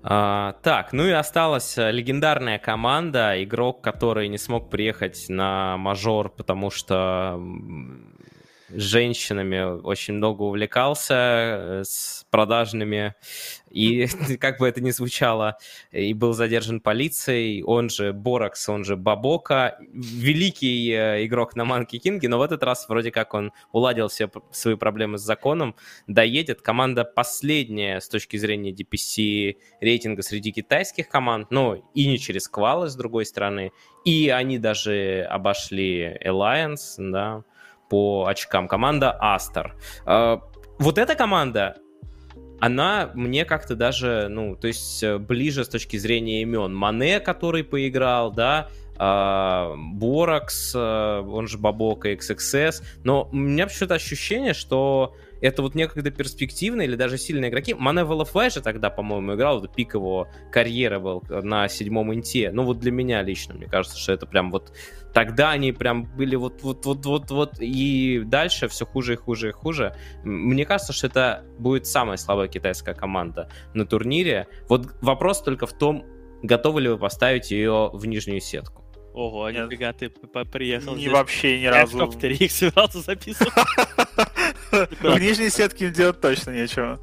А, 0.02 0.54
так, 0.62 0.92
ну 0.92 1.06
и 1.06 1.10
осталась 1.10 1.76
э, 1.76 1.90
легендарная 1.90 2.58
команда, 2.58 3.42
игрок, 3.44 3.82
который 3.82 4.28
не 4.28 4.38
смог 4.38 4.70
приехать 4.70 5.26
на 5.28 5.76
мажор, 5.76 6.30
потому 6.30 6.70
что 6.70 7.38
женщинами 8.72 9.80
очень 9.82 10.14
много 10.14 10.42
увлекался, 10.42 11.14
э, 11.14 11.82
с 11.84 12.26
продажными, 12.30 13.14
и 13.70 14.06
как 14.40 14.58
бы 14.58 14.68
это 14.68 14.80
ни 14.80 14.90
звучало, 14.90 15.58
и 15.90 16.12
был 16.14 16.32
задержан 16.32 16.80
полицией, 16.80 17.62
он 17.62 17.88
же 17.88 18.12
Боракс, 18.12 18.68
он 18.68 18.84
же 18.84 18.96
Бабока, 18.96 19.78
великий 19.92 20.90
э, 20.90 21.26
игрок 21.26 21.56
на 21.56 21.64
Манки 21.64 21.98
Кинге, 21.98 22.28
но 22.28 22.38
в 22.38 22.42
этот 22.42 22.62
раз 22.62 22.88
вроде 22.88 23.10
как 23.10 23.34
он 23.34 23.52
уладил 23.72 24.08
все 24.08 24.30
свои 24.50 24.76
проблемы 24.76 25.18
с 25.18 25.22
законом, 25.22 25.74
доедет. 26.06 26.62
Команда 26.62 27.04
последняя 27.04 28.00
с 28.00 28.08
точки 28.08 28.36
зрения 28.36 28.72
DPC 28.72 29.56
рейтинга 29.80 30.22
среди 30.22 30.52
китайских 30.52 31.08
команд, 31.08 31.50
но 31.50 31.76
и 31.94 32.06
не 32.06 32.18
через 32.18 32.48
квалы, 32.48 32.88
с 32.88 32.96
другой 32.96 33.26
стороны, 33.26 33.72
и 34.04 34.28
они 34.28 34.58
даже 34.58 35.26
обошли 35.30 36.18
Alliance, 36.24 36.94
да, 36.98 37.44
по 37.90 38.26
очкам. 38.26 38.68
Команда 38.68 39.14
Астер. 39.20 39.74
А, 40.06 40.40
вот 40.78 40.96
эта 40.96 41.14
команда, 41.14 41.76
она 42.60 43.10
мне 43.14 43.44
как-то 43.44 43.74
даже, 43.74 44.28
ну, 44.30 44.56
то 44.56 44.68
есть 44.68 45.02
э, 45.02 45.18
ближе 45.18 45.64
с 45.64 45.68
точки 45.68 45.98
зрения 45.98 46.42
имен. 46.42 46.74
Мане, 46.74 47.20
который 47.20 47.64
поиграл, 47.64 48.32
да, 48.32 48.68
а, 48.96 49.74
Боракс, 49.76 50.72
э, 50.74 50.78
он 50.78 51.48
же 51.48 51.58
Бабока, 51.58 52.12
XXS, 52.12 52.82
но 53.02 53.28
у 53.32 53.36
меня 53.36 53.66
почему-то 53.66 53.94
ощущение, 53.94 54.54
что 54.54 55.16
это 55.40 55.62
вот 55.62 55.74
некогда 55.74 56.10
перспективные 56.10 56.86
или 56.86 56.96
даже 56.96 57.18
сильные 57.18 57.50
игроки. 57.50 57.74
Мане 57.74 58.04
в 58.04 58.12
LFY 58.12 58.50
же 58.50 58.60
тогда, 58.60 58.90
по-моему, 58.90 59.34
играл, 59.34 59.60
вот 59.60 59.74
пик 59.74 59.94
его 59.94 60.28
карьеры 60.52 61.00
был 61.00 61.22
на 61.28 61.68
седьмом 61.68 62.12
инте. 62.14 62.50
Ну 62.52 62.64
вот 62.64 62.78
для 62.78 62.92
меня 62.92 63.22
лично, 63.22 63.54
мне 63.54 63.66
кажется, 63.66 63.98
что 63.98 64.12
это 64.12 64.26
прям 64.26 64.50
вот 64.50 64.72
тогда 65.12 65.50
они 65.50 65.72
прям 65.72 66.04
были 66.04 66.36
вот 66.36 66.62
вот 66.62 66.86
вот 66.86 67.04
вот 67.06 67.30
вот 67.30 67.54
и 67.60 68.22
дальше 68.24 68.68
все 68.68 68.86
хуже 68.86 69.14
и 69.14 69.16
хуже 69.16 69.48
и 69.48 69.52
хуже. 69.52 69.94
Мне 70.24 70.64
кажется, 70.64 70.92
что 70.92 71.06
это 71.06 71.44
будет 71.58 71.86
самая 71.86 72.16
слабая 72.16 72.48
китайская 72.48 72.94
команда 72.94 73.50
на 73.74 73.86
турнире. 73.86 74.46
Вот 74.68 74.88
вопрос 75.00 75.42
только 75.42 75.66
в 75.66 75.72
том, 75.72 76.04
готовы 76.42 76.82
ли 76.82 76.88
вы 76.88 76.98
поставить 76.98 77.50
ее 77.50 77.90
в 77.92 78.06
нижнюю 78.06 78.40
сетку. 78.40 78.84
Ого, 79.12 79.50
нифига 79.50 79.92
ты 79.92 80.08
приехал. 80.52 80.94
Не 80.94 81.08
вообще 81.08 81.60
ни 81.60 81.66
разу. 81.66 81.98
Я 81.98 82.06
в 82.06 82.10
топ-3 82.10 82.32
их 82.34 82.52
собирался 82.52 83.00
записывать. 83.00 83.52
В 84.70 85.18
нижней 85.18 85.50
сетке 85.50 85.90
делать 85.90 86.20
точно 86.20 86.50
нечего. 86.50 87.00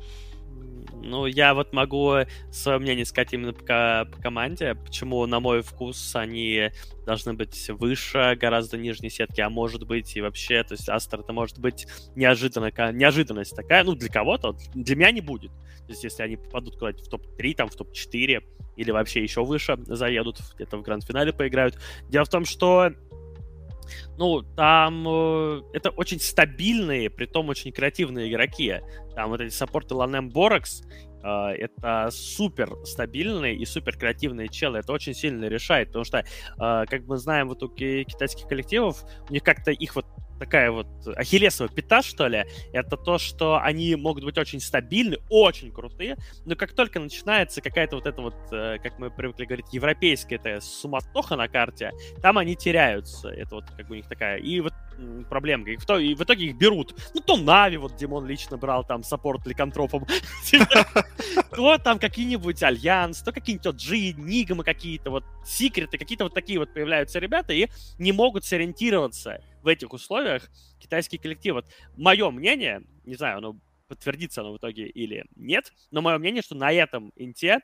Ну, 1.08 1.26
я 1.26 1.54
вот 1.54 1.72
могу 1.72 2.16
свое 2.52 2.80
мнение 2.80 3.06
сказать 3.06 3.32
именно 3.32 3.54
по, 3.54 4.10
по 4.12 4.22
команде, 4.22 4.76
почему, 4.76 5.26
на 5.26 5.40
мой 5.40 5.62
вкус, 5.62 6.16
они 6.16 6.72
должны 7.06 7.34
быть 7.34 7.70
выше 7.70 8.38
гораздо 8.40 8.78
нижней 8.78 9.10
сетки, 9.10 9.40
а 9.40 9.50
может 9.50 9.88
быть 9.88 10.18
и 10.18 10.22
вообще, 10.22 10.64
то 10.64 10.74
есть 10.74 10.90
Астер 10.90 11.22
это 11.22 11.32
может 11.32 11.60
быть 11.60 11.88
неожиданно, 12.16 12.72
неожиданность 12.92 13.56
такая, 13.56 13.86
ну, 13.86 13.96
для 13.96 14.10
кого-то, 14.10 14.58
для 14.74 14.96
меня 14.98 15.12
не 15.12 15.22
будет. 15.22 15.52
То 15.52 15.92
есть 15.92 16.04
если 16.04 16.24
они 16.24 16.36
попадут 16.36 16.74
куда-нибудь 16.74 17.06
в 17.06 17.10
топ-3, 17.10 17.56
там, 17.56 17.70
в 17.70 17.76
топ-4, 17.76 18.44
или 18.76 18.92
вообще 18.92 19.24
еще 19.24 19.44
выше 19.44 19.78
заедут, 19.88 20.40
где-то 20.56 20.78
в 20.78 20.84
гранд-финале 20.84 21.34
поиграют. 21.34 21.80
Дело 22.10 22.26
в 22.26 22.30
том, 22.30 22.46
что 22.46 22.92
ну, 24.18 24.42
там 24.42 25.08
э, 25.08 25.62
это 25.74 25.90
очень 25.92 26.20
стабильные, 26.20 27.10
при 27.10 27.26
том 27.26 27.50
очень 27.50 27.72
креативные 27.72 28.32
игроки. 28.32 28.76
Там 29.16 29.30
вот 29.30 29.42
эти 29.42 29.54
саппорты 29.54 29.96
Ланем 29.96 30.30
Боракс, 30.30 30.84
э, 31.24 31.28
это 31.28 32.10
супер 32.12 32.70
стабильные 32.86 33.56
и 33.56 33.66
супер 33.66 33.98
креативные 33.98 34.48
челы. 34.50 34.80
Это 34.80 34.94
очень 34.94 35.14
сильно 35.14 35.46
решает, 35.46 35.90
потому 35.90 36.06
что, 36.06 36.20
э, 36.20 36.24
как 36.58 37.04
мы 37.06 37.18
знаем, 37.18 37.50
вот 37.50 37.64
у 37.64 37.70
китайских 37.70 38.48
коллективов, 38.48 39.04
у 39.30 39.34
них 39.34 39.44
как-то 39.44 39.72
их 39.72 39.96
вот 39.96 40.06
такая 40.40 40.72
вот 40.72 40.88
ахиллесова 41.16 41.70
пята, 41.70 42.02
что 42.02 42.28
ли, 42.28 42.46
это 42.74 42.98
то, 42.98 43.18
что 43.18 43.60
они 43.60 43.96
могут 43.96 44.24
быть 44.24 44.38
очень 44.38 44.60
стабильны, 44.60 45.18
очень 45.30 45.72
крутые, 45.72 46.18
но 46.46 46.56
как 46.56 46.74
только 46.74 47.00
начинается 47.00 47.62
какая-то 47.62 47.98
вот 47.98 48.08
эта 48.08 48.22
вот, 48.22 48.36
э, 48.52 48.78
как 48.82 49.00
мы 49.00 49.10
привыкли 49.10 49.46
говорить, 49.46 49.66
европейская 49.72 50.36
эта 50.36 50.62
суматоха 50.62 51.36
на 51.36 51.48
карте, 51.48 51.92
там 52.22 52.38
они 52.38 52.56
теряются. 52.56 53.30
Это 53.30 53.56
вот 53.56 53.66
как 53.76 53.88
бы 53.88 53.94
у 53.94 53.98
них 53.98 54.08
такая. 54.08 54.38
И 54.38 54.60
вот 54.62 54.74
проблемка. 55.30 55.72
И 55.72 55.78
в, 55.78 55.86
то, 55.86 55.98
и 55.98 56.16
в 56.16 56.22
итоге 56.22 56.48
их 56.48 56.58
берут. 56.58 56.96
Ну, 57.14 57.22
то 57.22 57.38
Navi, 57.38 57.78
вот 57.78 57.96
Димон 57.96 58.26
лично 58.26 58.58
брал 58.58 58.84
там 58.84 59.04
support 59.04 59.46
ликантропом. 59.46 60.06
То 61.52 61.78
там 61.78 62.00
какие-нибудь 62.00 62.62
Альянс, 62.64 63.22
то 63.22 63.32
какие-нибудь 63.32 63.88
OG, 63.88 64.14
Нигмы 64.18 64.64
какие-то, 64.64 65.10
вот 65.10 65.24
Секреты, 65.46 65.98
какие-то 65.98 66.26
вот 66.26 66.34
такие 66.34 66.60
вот 66.60 66.74
появляются 66.74 67.20
ребята 67.20 67.54
и 67.54 67.68
не 67.98 68.12
могут 68.12 68.46
сориентироваться 68.46 69.42
в 69.68 69.70
этих 69.70 69.92
условиях 69.92 70.50
китайский 70.80 71.18
коллектив. 71.18 71.56
Вот 71.56 71.66
мое 71.98 72.32
мнение, 72.32 72.84
не 73.04 73.16
знаю, 73.16 73.40
оно 73.40 73.60
подтвердится 73.90 74.40
оно 74.40 74.54
в 74.54 74.58
итоге 74.58 74.88
или 74.88 75.26
нет, 75.36 75.74
но 75.92 76.02
мое 76.02 76.18
мнение, 76.18 76.42
что 76.42 76.56
на 76.56 76.72
этом 76.72 77.12
инте 77.18 77.60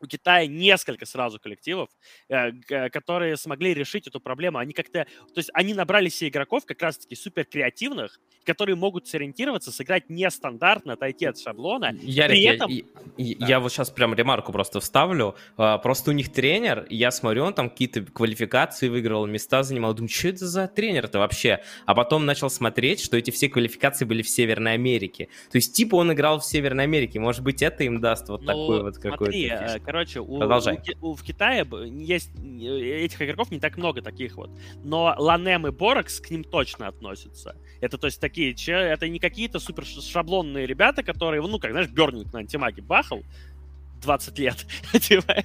у 0.00 0.06
Китая 0.06 0.48
несколько 0.48 1.06
сразу 1.06 1.38
коллективов, 1.38 1.90
э, 2.28 2.50
которые 2.90 3.36
смогли 3.36 3.72
решить 3.72 4.08
эту 4.08 4.20
проблему. 4.20 4.58
Они 4.58 4.72
как-то, 4.72 5.04
то 5.04 5.38
есть 5.38 5.50
они 5.54 5.74
набрали 5.74 6.08
себе 6.08 6.30
игроков 6.30 6.66
как 6.66 6.82
раз-таки 6.82 7.14
супер 7.14 7.44
креативных, 7.44 8.18
которые 8.48 8.76
могут 8.76 9.06
сориентироваться, 9.06 9.70
сыграть 9.70 10.08
нестандартно, 10.08 10.94
отойти 10.94 11.26
от 11.26 11.38
шаблона. 11.38 11.94
Ярик, 12.00 12.30
При 12.30 12.42
этом... 12.44 12.70
я, 12.70 12.82
я, 13.18 13.36
да. 13.38 13.46
я 13.46 13.60
вот 13.60 13.70
сейчас 13.70 13.90
прям 13.90 14.14
ремарку 14.14 14.52
просто 14.52 14.80
вставлю. 14.80 15.34
А, 15.58 15.76
просто 15.76 16.12
у 16.12 16.14
них 16.14 16.32
тренер, 16.32 16.86
я 16.88 17.10
смотрю, 17.10 17.44
он 17.44 17.52
там 17.52 17.68
какие-то 17.68 18.00
квалификации 18.00 18.88
выиграл, 18.88 19.26
места 19.26 19.62
занимал. 19.62 19.92
Думаю, 19.92 20.08
что 20.08 20.28
это 20.28 20.46
за 20.46 20.66
тренер-то 20.66 21.18
вообще? 21.18 21.62
А 21.84 21.94
потом 21.94 22.24
начал 22.24 22.48
смотреть, 22.48 23.00
что 23.00 23.18
эти 23.18 23.30
все 23.30 23.50
квалификации 23.50 24.06
были 24.06 24.22
в 24.22 24.30
Северной 24.30 24.72
Америке. 24.72 25.28
То 25.52 25.58
есть, 25.58 25.74
типа, 25.74 25.96
он 25.96 26.14
играл 26.14 26.40
в 26.40 26.44
Северной 26.46 26.84
Америке. 26.84 27.20
Может 27.20 27.42
быть, 27.42 27.60
это 27.60 27.84
им 27.84 28.00
даст 28.00 28.30
вот 28.30 28.40
ну, 28.40 28.46
такой 28.46 28.82
вот 28.82 28.96
какой-то... 28.96 29.78
Короче, 29.84 30.20
у, 30.20 30.38
у, 30.38 31.10
у, 31.10 31.14
в 31.14 31.22
Китае 31.22 31.66
есть 32.02 32.30
э, 32.38 33.04
этих 33.04 33.20
игроков 33.20 33.50
не 33.50 33.60
так 33.60 33.76
много 33.76 34.00
таких 34.00 34.36
вот. 34.36 34.50
Но 34.82 35.14
Ланем 35.18 35.66
и 35.66 35.70
Боракс 35.70 36.18
к 36.18 36.30
ним 36.30 36.44
точно 36.44 36.88
относятся. 36.88 37.54
Это, 37.82 37.98
то 37.98 38.06
есть, 38.06 38.18
такие, 38.22 38.37
это 38.46 39.08
не 39.08 39.18
какие-то 39.18 39.58
супер 39.58 39.84
шаблонные 39.84 40.66
ребята, 40.66 41.02
которые, 41.02 41.42
ну, 41.42 41.58
как, 41.58 41.72
знаешь, 41.72 41.88
Бернинг 41.88 42.32
на 42.32 42.40
антимаге 42.40 42.82
бахал, 42.82 43.22
20 44.00 44.38
лет. 44.38 44.66
Типа. 45.00 45.44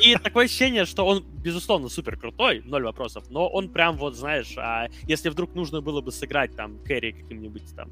И 0.00 0.14
такое 0.16 0.46
ощущение, 0.46 0.84
что 0.84 1.06
он, 1.06 1.24
безусловно, 1.42 1.88
супер 1.88 2.16
крутой, 2.16 2.62
ноль 2.64 2.84
вопросов, 2.84 3.24
но 3.30 3.48
он 3.48 3.68
прям 3.68 3.96
вот, 3.96 4.14
знаешь, 4.16 4.54
а 4.56 4.88
если 5.06 5.28
вдруг 5.28 5.54
нужно 5.54 5.80
было 5.80 6.00
бы 6.00 6.12
сыграть 6.12 6.54
там 6.56 6.78
Кэрри 6.84 7.12
каким-нибудь 7.12 7.74
там 7.74 7.90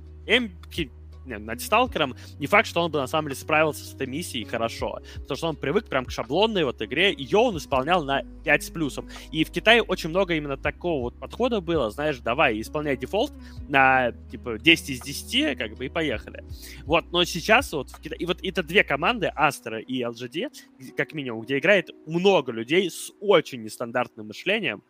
над 1.26 1.60
Сталкером, 1.60 2.16
не 2.38 2.46
факт, 2.46 2.68
что 2.68 2.82
он 2.82 2.90
бы 2.90 2.98
на 2.98 3.06
самом 3.06 3.28
деле 3.28 3.40
справился 3.40 3.84
с 3.84 3.94
этой 3.94 4.06
миссией 4.06 4.44
хорошо, 4.44 5.00
потому 5.16 5.36
что 5.36 5.48
он 5.48 5.56
привык 5.56 5.86
прям 5.88 6.04
к 6.04 6.10
шаблонной 6.10 6.64
вот 6.64 6.80
игре, 6.82 7.12
ее 7.12 7.38
он 7.38 7.56
исполнял 7.56 8.04
на 8.04 8.22
5 8.44 8.62
с 8.62 8.70
плюсом. 8.70 9.08
И 9.32 9.44
в 9.44 9.50
Китае 9.50 9.82
очень 9.82 10.10
много 10.10 10.34
именно 10.34 10.56
такого 10.56 11.02
вот 11.02 11.18
подхода 11.18 11.60
было, 11.60 11.90
знаешь, 11.90 12.18
давай, 12.18 12.60
исполняй 12.60 12.96
дефолт 12.96 13.32
на, 13.68 14.12
типа, 14.30 14.58
10 14.58 14.90
из 14.90 15.00
10, 15.00 15.58
как 15.58 15.74
бы, 15.74 15.86
и 15.86 15.88
поехали. 15.88 16.44
Вот, 16.84 17.10
но 17.12 17.24
сейчас 17.24 17.72
вот 17.72 17.90
в 17.90 18.00
Китае, 18.00 18.18
и 18.20 18.26
вот 18.26 18.38
это 18.42 18.62
две 18.62 18.84
команды, 18.84 19.30
Астера 19.34 19.80
и 19.80 20.02
LGD, 20.02 20.50
как 20.96 21.12
минимум, 21.12 21.42
где 21.42 21.58
играет 21.58 21.90
много 22.06 22.52
людей 22.52 22.90
с 22.90 23.12
очень 23.20 23.62
нестандартным 23.62 24.28
мышлением, 24.28 24.82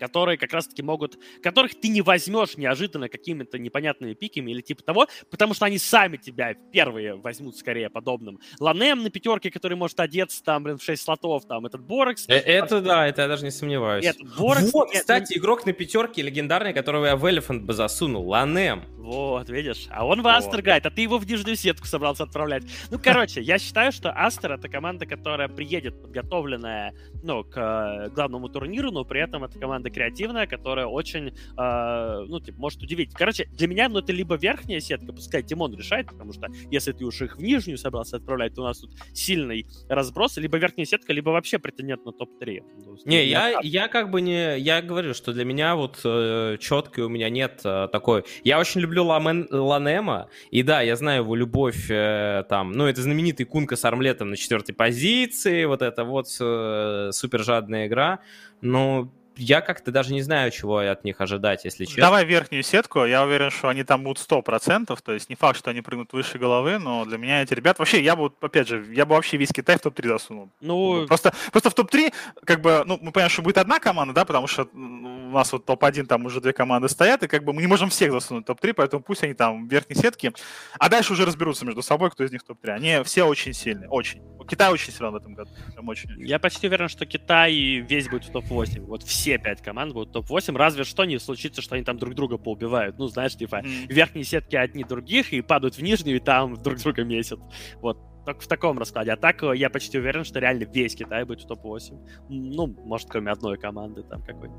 которые 0.00 0.38
как 0.38 0.52
раз-таки 0.52 0.82
могут, 0.82 1.18
которых 1.42 1.78
ты 1.78 1.88
не 1.88 2.00
возьмешь 2.00 2.56
неожиданно 2.56 3.08
какими-то 3.08 3.58
непонятными 3.58 4.14
пиками 4.14 4.50
или 4.50 4.62
типа 4.62 4.82
того, 4.82 5.06
потому 5.30 5.54
что 5.54 5.66
они 5.66 5.78
сами 5.78 6.16
тебя 6.16 6.54
первые 6.72 7.14
возьмут 7.14 7.56
скорее 7.56 7.90
подобным. 7.90 8.40
Ланем 8.58 9.02
на 9.02 9.10
пятерке, 9.10 9.50
который 9.50 9.76
может 9.76 10.00
одеться 10.00 10.42
там, 10.42 10.64
блин, 10.64 10.78
в 10.78 10.82
6 10.82 11.02
слотов, 11.02 11.46
там, 11.46 11.66
этот 11.66 11.82
Борекс. 11.82 12.24
Э, 12.28 12.34
это 12.34 12.80
да, 12.80 13.06
это 13.06 13.22
я 13.22 13.28
даже 13.28 13.44
не 13.44 13.50
сомневаюсь. 13.50 14.04
Этот 14.04 14.36
Борекс, 14.36 14.72
вот, 14.72 14.90
кстати, 14.90 15.36
игрок 15.36 15.66
на 15.66 15.72
пятерке 15.72 16.22
легендарный, 16.22 16.72
которого 16.72 17.04
я 17.04 17.16
в 17.16 17.24
Elephant 17.26 17.60
бы 17.60 17.74
засунул, 17.74 18.26
Ланем. 18.26 18.84
Вот, 18.96 19.48
видишь, 19.50 19.86
а 19.90 20.06
он 20.06 20.22
в 20.22 20.28
Астер 20.28 20.62
гайд, 20.62 20.86
а 20.86 20.90
ты 20.90 21.02
его 21.02 21.18
в 21.18 21.26
нижнюю 21.26 21.56
сетку 21.56 21.86
собрался 21.86 22.24
отправлять. 22.24 22.62
Ну, 22.90 22.98
короче, 23.02 23.40
я 23.40 23.58
считаю, 23.58 23.92
что 23.92 24.12
Астер 24.12 24.52
это 24.52 24.68
команда, 24.68 25.04
которая 25.04 25.48
приедет 25.48 26.00
подготовленная, 26.00 26.94
ну, 27.22 27.42
к 27.42 27.56
э, 27.56 28.10
главному 28.10 28.48
турниру, 28.48 28.90
но 28.90 29.04
при 29.04 29.20
этом 29.20 29.44
это 29.44 29.58
команда 29.58 29.89
креативная, 29.90 30.46
которая 30.46 30.86
очень, 30.86 31.28
э, 31.28 32.24
ну, 32.26 32.40
типа, 32.40 32.58
может 32.58 32.82
удивить. 32.82 33.12
Короче, 33.14 33.46
для 33.52 33.68
меня, 33.68 33.88
ну, 33.88 33.98
это 33.98 34.12
либо 34.12 34.36
верхняя 34.36 34.80
сетка, 34.80 35.12
пускай 35.12 35.42
Тимон 35.42 35.74
решает, 35.74 36.06
потому 36.06 36.32
что 36.32 36.48
если 36.70 36.92
ты 36.92 37.04
уж 37.04 37.20
их 37.22 37.36
в 37.36 37.42
нижнюю 37.42 37.78
собрался 37.78 38.16
отправлять, 38.16 38.54
то 38.54 38.62
у 38.62 38.64
нас 38.64 38.78
тут 38.78 38.90
сильный 39.12 39.66
разброс, 39.88 40.36
либо 40.36 40.58
верхняя 40.58 40.86
сетка, 40.86 41.12
либо 41.12 41.30
вообще 41.30 41.58
претендент 41.58 42.04
на 42.04 42.12
топ-3. 42.12 42.62
Ну, 42.86 42.96
не, 43.04 43.26
я, 43.26 43.60
я 43.62 43.88
как 43.88 44.10
бы 44.10 44.20
не... 44.20 44.58
Я 44.58 44.82
говорю, 44.82 45.14
что 45.14 45.32
для 45.32 45.44
меня 45.44 45.76
вот 45.76 46.00
э, 46.04 46.56
четкой 46.60 47.04
у 47.04 47.08
меня 47.08 47.28
нет 47.30 47.60
э, 47.64 47.88
такой... 47.90 48.24
Я 48.44 48.58
очень 48.58 48.80
люблю 48.80 49.04
Ламен, 49.04 49.48
Ланема, 49.50 50.28
и 50.50 50.62
да, 50.62 50.80
я 50.82 50.96
знаю 50.96 51.22
его 51.22 51.34
любовь 51.34 51.90
э, 51.90 52.44
там, 52.48 52.72
ну, 52.72 52.86
это 52.86 53.02
знаменитый 53.02 53.46
Кунка 53.46 53.76
с 53.76 53.84
армлетом 53.84 54.30
на 54.30 54.36
четвертой 54.36 54.74
позиции, 54.74 55.64
вот 55.64 55.82
это 55.82 56.04
вот 56.04 56.26
э, 56.40 57.10
супер 57.12 57.42
жадная 57.42 57.86
игра, 57.86 58.20
но 58.60 59.12
я 59.36 59.60
как-то 59.60 59.90
даже 59.90 60.12
не 60.12 60.22
знаю, 60.22 60.50
чего 60.50 60.78
от 60.78 61.04
них 61.04 61.20
ожидать, 61.20 61.64
если 61.64 61.84
честно. 61.84 62.02
Давай 62.02 62.24
верхнюю 62.24 62.62
сетку, 62.62 63.04
я 63.04 63.24
уверен, 63.24 63.50
что 63.50 63.68
они 63.68 63.84
там 63.84 64.04
будут 64.04 64.18
100%, 64.18 64.98
то 65.02 65.12
есть 65.12 65.28
не 65.28 65.36
факт, 65.36 65.58
что 65.58 65.70
они 65.70 65.80
прыгнут 65.80 66.12
выше 66.12 66.38
головы, 66.38 66.78
но 66.78 67.04
для 67.04 67.18
меня 67.18 67.42
эти 67.42 67.54
ребята... 67.54 67.80
Вообще, 67.80 68.02
я 68.02 68.16
бы, 68.16 68.32
опять 68.40 68.68
же, 68.68 68.86
я 68.92 69.06
бы 69.06 69.14
вообще 69.14 69.36
весь 69.36 69.50
Китай 69.50 69.76
в 69.76 69.80
топ-3 69.80 70.08
засунул. 70.08 70.50
Ну... 70.60 71.06
Просто, 71.06 71.32
просто 71.52 71.70
в 71.70 71.74
топ-3, 71.74 72.12
как 72.44 72.60
бы, 72.60 72.82
ну, 72.86 72.98
мы 73.00 73.12
понимаем, 73.12 73.30
что 73.30 73.42
будет 73.42 73.58
одна 73.58 73.78
команда, 73.78 74.14
да, 74.14 74.24
потому 74.24 74.46
что 74.46 74.68
у 74.72 74.78
нас 75.32 75.52
вот 75.52 75.64
топ-1, 75.64 76.06
там 76.06 76.26
уже 76.26 76.40
две 76.40 76.52
команды 76.52 76.88
стоят, 76.88 77.22
и 77.22 77.28
как 77.28 77.44
бы 77.44 77.52
мы 77.52 77.62
не 77.62 77.68
можем 77.68 77.88
всех 77.90 78.12
засунуть 78.12 78.44
в 78.44 78.46
топ-3, 78.46 78.74
поэтому 78.74 79.02
пусть 79.02 79.22
они 79.22 79.34
там 79.34 79.66
в 79.66 79.70
верхней 79.70 79.96
сетке, 79.96 80.32
а 80.78 80.88
дальше 80.88 81.12
уже 81.12 81.24
разберутся 81.24 81.64
между 81.64 81.82
собой, 81.82 82.10
кто 82.10 82.24
из 82.24 82.32
них 82.32 82.42
топ-3. 82.42 82.70
Они 82.70 83.02
все 83.04 83.24
очень 83.24 83.52
сильные, 83.52 83.88
очень. 83.88 84.22
Китай 84.50 84.72
очень 84.72 84.92
силен 84.92 85.12
в 85.12 85.16
этом 85.16 85.34
году. 85.34 85.50
Прям 85.72 85.88
очень. 85.88 86.10
Я 86.26 86.40
почти 86.40 86.66
уверен, 86.66 86.88
что 86.88 87.06
Китай 87.06 87.54
весь 87.54 88.08
будет 88.08 88.24
в 88.24 88.32
топ-8. 88.32 88.80
Вот 88.80 89.04
все 89.04 89.19
пять 89.38 89.62
команд 89.62 89.92
будут 89.92 90.12
топ-8, 90.12 90.56
разве 90.56 90.84
что 90.84 91.04
не 91.04 91.18
случится, 91.18 91.62
что 91.62 91.74
они 91.74 91.84
там 91.84 91.98
друг 91.98 92.14
друга 92.14 92.38
поубивают. 92.38 92.98
Ну, 92.98 93.06
знаешь, 93.06 93.36
типа, 93.36 93.56
mm. 93.56 93.86
верхние 93.88 94.24
сетки 94.24 94.56
одни 94.56 94.84
других 94.84 95.32
и 95.32 95.40
падают 95.40 95.76
в 95.76 95.82
нижнюю, 95.82 96.16
и 96.16 96.20
там 96.20 96.54
друг 96.54 96.78
друга 96.78 97.04
месят. 97.04 97.40
Вот 97.80 98.09
только 98.30 98.44
в 98.44 98.48
таком 98.48 98.78
раскладе. 98.78 99.12
А 99.12 99.16
так 99.16 99.42
э, 99.42 99.56
я 99.56 99.70
почти 99.70 99.98
уверен, 99.98 100.24
что 100.24 100.38
реально 100.38 100.64
весь 100.64 100.94
Китай 100.94 101.24
будет 101.24 101.42
в 101.42 101.46
топ-8. 101.48 101.98
Ну, 102.28 102.66
может, 102.84 103.08
кроме 103.08 103.32
одной 103.32 103.58
команды 103.58 104.02
там 104.02 104.22
какой-то. 104.22 104.54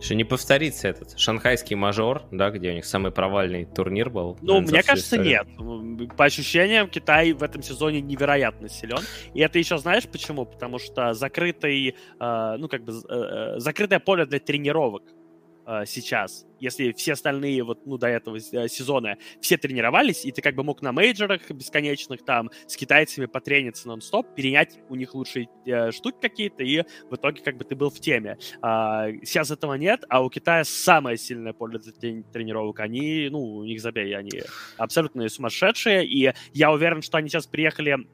Что 0.00 0.14
не 0.14 0.24
повторится 0.24 0.88
этот 0.88 1.18
шанхайский 1.18 1.74
мажор, 1.74 2.22
да, 2.30 2.50
где 2.50 2.70
у 2.70 2.74
них 2.74 2.84
самый 2.84 3.10
провальный 3.10 3.64
турнир 3.64 4.08
был? 4.08 4.38
Ну, 4.40 4.60
мне 4.60 4.82
кажется, 4.82 5.16
историю. 5.16 5.46
нет. 5.98 6.16
По 6.16 6.24
ощущениям, 6.24 6.88
Китай 6.88 7.32
в 7.32 7.42
этом 7.42 7.62
сезоне 7.62 8.00
невероятно 8.00 8.68
силен. 8.68 9.00
И 9.34 9.40
это 9.40 9.58
еще 9.58 9.78
знаешь 9.78 10.06
почему? 10.06 10.46
Потому 10.46 10.78
что 10.78 11.12
закрытый, 11.14 11.96
э, 12.20 12.56
ну, 12.58 12.68
как 12.68 12.84
бы, 12.84 12.92
э, 12.92 13.56
э 13.56 13.58
закрытое 13.58 13.98
поле 13.98 14.26
для 14.26 14.38
тренировок 14.38 15.02
э, 15.66 15.84
сейчас. 15.86 16.46
Если 16.58 16.92
все 16.92 17.14
остальные 17.14 17.64
вот, 17.64 17.86
ну, 17.86 17.98
до 17.98 18.06
этого 18.06 18.36
э, 18.36 18.68
сезона 18.68 19.16
все 19.40 19.56
тренировались, 19.56 20.24
и 20.24 20.32
ты 20.32 20.42
как 20.42 20.54
бы 20.54 20.62
мог 20.62 20.82
на 20.82 20.92
мейджорах 20.92 21.50
бесконечных 21.50 22.24
там 22.24 22.50
с 22.66 22.76
китайцами 22.76 23.26
потрениться 23.26 23.88
нон-стоп, 23.88 24.34
перенять 24.34 24.78
у 24.88 24.94
них 24.94 25.14
лучшие 25.14 25.48
э, 25.66 25.90
штуки 25.90 26.16
какие-то, 26.20 26.62
и 26.62 26.82
в 27.10 27.16
итоге 27.16 27.42
как 27.42 27.56
бы 27.56 27.64
ты 27.64 27.74
был 27.74 27.90
в 27.90 28.00
теме. 28.00 28.38
А, 28.60 29.08
сейчас 29.22 29.50
этого 29.50 29.74
нет, 29.74 30.04
а 30.08 30.24
у 30.24 30.30
Китая 30.30 30.64
самое 30.64 31.16
сильное 31.16 31.52
поле 31.52 31.78
для 31.78 32.22
тренировок. 32.32 32.80
Они, 32.80 33.28
ну, 33.30 33.40
у 33.40 33.64
них 33.64 33.80
забей, 33.80 34.16
они 34.16 34.42
абсолютно 34.76 35.28
сумасшедшие, 35.28 36.06
и 36.06 36.32
я 36.52 36.72
уверен, 36.72 37.02
что 37.02 37.18
они 37.18 37.28
сейчас 37.28 37.46
приехали 37.46 38.06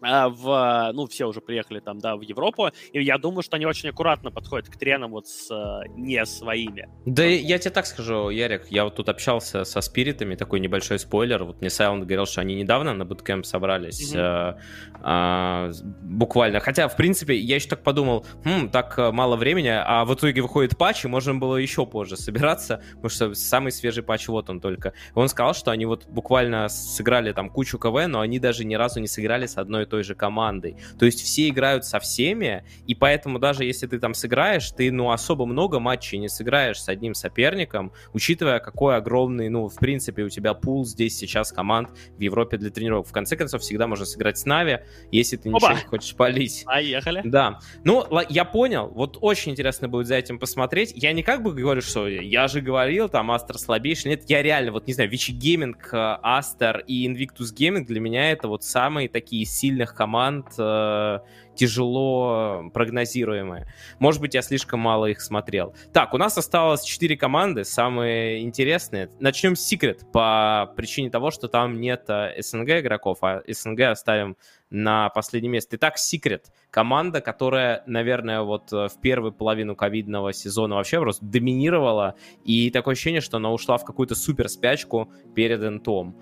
в, 0.00 0.90
ну, 0.94 1.06
все 1.06 1.26
уже 1.26 1.40
приехали 1.40 1.80
там, 1.80 1.98
да, 1.98 2.16
в 2.16 2.22
Европу, 2.22 2.70
и 2.92 3.02
я 3.02 3.18
думаю, 3.18 3.42
что 3.42 3.56
они 3.56 3.66
очень 3.66 3.88
аккуратно 3.90 4.30
подходят 4.30 4.68
к 4.68 4.76
тренам 4.76 5.12
вот 5.12 5.26
с 5.26 5.50
э, 5.50 5.88
не 5.96 6.24
своими. 6.26 6.88
Да 7.06 7.24
я 7.24 7.58
тебе 7.58 7.70
так 7.70 7.86
скажу, 7.86 8.30
Ярик, 8.30 8.66
я 8.70 8.84
вот 8.84 8.96
тут 8.96 9.08
общался 9.08 9.64
со 9.64 9.80
спиритами, 9.80 10.34
такой 10.34 10.60
небольшой 10.60 10.98
спойлер, 10.98 11.44
вот 11.44 11.60
мне 11.60 11.70
Сайлент 11.70 12.04
говорил, 12.04 12.26
что 12.26 12.40
они 12.40 12.54
недавно 12.54 12.94
на 12.94 13.04
буткемп 13.04 13.44
собрались, 13.44 14.14
mm-hmm. 14.14 14.58
э, 15.04 15.70
э, 15.70 15.72
буквально, 16.02 16.60
хотя, 16.60 16.88
в 16.88 16.96
принципе, 16.96 17.36
я 17.36 17.56
еще 17.56 17.68
так 17.68 17.82
подумал, 17.82 18.24
хм, 18.44 18.68
так 18.70 18.96
мало 19.12 19.36
времени, 19.36 19.72
а 19.74 20.04
в 20.04 20.14
итоге 20.14 20.42
выходит 20.42 20.76
патч, 20.76 21.04
и 21.04 21.08
можно 21.08 21.34
было 21.34 21.56
еще 21.56 21.86
позже 21.86 22.16
собираться, 22.16 22.82
потому 22.94 23.08
что 23.08 23.34
самый 23.34 23.72
свежий 23.72 24.02
патч 24.02 24.28
вот 24.28 24.50
он 24.50 24.60
только. 24.60 24.92
Он 25.14 25.28
сказал, 25.28 25.54
что 25.54 25.70
они 25.70 25.86
вот 25.86 26.06
буквально 26.06 26.68
сыграли 26.68 27.32
там 27.32 27.50
кучу 27.50 27.78
КВ, 27.78 28.06
но 28.06 28.20
они 28.20 28.38
даже 28.38 28.64
ни 28.64 28.74
разу 28.74 29.00
не 29.00 29.08
сыграли 29.08 29.46
с 29.46 29.56
одной 29.56 29.86
той 29.88 30.02
же 30.02 30.14
командой. 30.14 30.76
То 30.98 31.06
есть 31.06 31.22
все 31.22 31.48
играют 31.48 31.84
со 31.84 31.98
всеми, 31.98 32.64
и 32.86 32.94
поэтому 32.94 33.38
даже 33.38 33.64
если 33.64 33.86
ты 33.86 33.98
там 33.98 34.14
сыграешь, 34.14 34.70
ты, 34.70 34.90
ну, 34.92 35.10
особо 35.10 35.46
много 35.46 35.80
матчей 35.80 36.18
не 36.18 36.28
сыграешь 36.28 36.80
с 36.80 36.88
одним 36.88 37.14
соперником, 37.14 37.92
учитывая, 38.12 38.58
какой 38.58 38.96
огромный, 38.96 39.48
ну, 39.48 39.68
в 39.68 39.76
принципе, 39.76 40.22
у 40.22 40.28
тебя 40.28 40.54
пул 40.54 40.84
здесь 40.84 41.16
сейчас 41.16 41.52
команд 41.52 41.90
в 42.16 42.20
Европе 42.20 42.56
для 42.56 42.70
тренировок. 42.70 43.06
В 43.06 43.12
конце 43.12 43.36
концов, 43.36 43.62
всегда 43.62 43.86
можно 43.86 44.04
сыграть 44.04 44.38
с 44.38 44.44
Navi, 44.44 44.80
если 45.10 45.36
ты 45.36 45.48
Опа! 45.50 45.58
ничего 45.58 45.72
не 45.72 45.86
хочешь 45.86 46.14
палить. 46.14 46.64
Поехали. 46.64 47.22
Да. 47.24 47.60
Ну, 47.84 48.04
я 48.28 48.44
понял. 48.44 48.88
Вот 48.88 49.18
очень 49.20 49.52
интересно 49.52 49.88
будет 49.88 50.06
за 50.06 50.16
этим 50.16 50.38
посмотреть. 50.38 50.92
Я 50.94 51.12
не 51.12 51.22
как 51.22 51.42
бы 51.42 51.52
говорю, 51.52 51.80
что 51.80 52.08
я 52.08 52.48
же 52.48 52.60
говорил, 52.60 53.08
там, 53.08 53.30
Aster 53.30 53.58
слабейший. 53.58 54.10
Нет, 54.10 54.24
я 54.28 54.42
реально, 54.42 54.72
вот, 54.72 54.86
не 54.86 54.92
знаю, 54.92 55.10
Vici 55.10 55.32
Gaming, 55.32 55.90
Aster 55.92 56.84
и 56.86 57.06
Invictus 57.06 57.54
Gaming 57.56 57.84
для 57.84 58.00
меня 58.00 58.30
это 58.30 58.48
вот 58.48 58.64
самые 58.64 59.08
такие 59.08 59.44
сильные 59.44 59.77
сильных 59.78 59.94
команд 59.94 60.46
э, 60.58 61.20
тяжело 61.54 62.70
прогнозируемые. 62.74 63.72
Может 63.98 64.20
быть, 64.20 64.34
я 64.34 64.42
слишком 64.42 64.80
мало 64.80 65.06
их 65.06 65.20
смотрел. 65.20 65.74
Так, 65.92 66.14
у 66.14 66.18
нас 66.18 66.36
осталось 66.36 66.82
4 66.82 67.16
команды, 67.16 67.64
самые 67.64 68.42
интересные. 68.42 69.08
Начнем 69.20 69.54
с 69.54 69.72
Secret 69.72 70.10
по 70.12 70.72
причине 70.76 71.10
того, 71.10 71.30
что 71.30 71.48
там 71.48 71.80
нет 71.80 72.04
э, 72.08 72.42
СНГ 72.42 72.80
игроков, 72.80 73.18
а 73.22 73.42
СНГ 73.46 73.80
оставим 73.82 74.36
на 74.70 75.08
последнее 75.10 75.50
место. 75.50 75.76
Итак, 75.76 75.96
Secret. 75.96 76.46
Команда, 76.70 77.20
которая, 77.20 77.82
наверное, 77.86 78.42
вот 78.42 78.72
э, 78.72 78.88
в 78.88 79.00
первую 79.00 79.32
половину 79.32 79.76
ковидного 79.76 80.32
сезона 80.32 80.74
вообще 80.74 81.00
просто 81.00 81.24
доминировала. 81.24 82.14
И 82.44 82.70
такое 82.70 82.92
ощущение, 82.92 83.20
что 83.20 83.36
она 83.36 83.52
ушла 83.52 83.78
в 83.78 83.84
какую-то 83.84 84.14
супер 84.14 84.48
спячку 84.48 85.10
перед 85.34 85.62
Энтом 85.62 86.16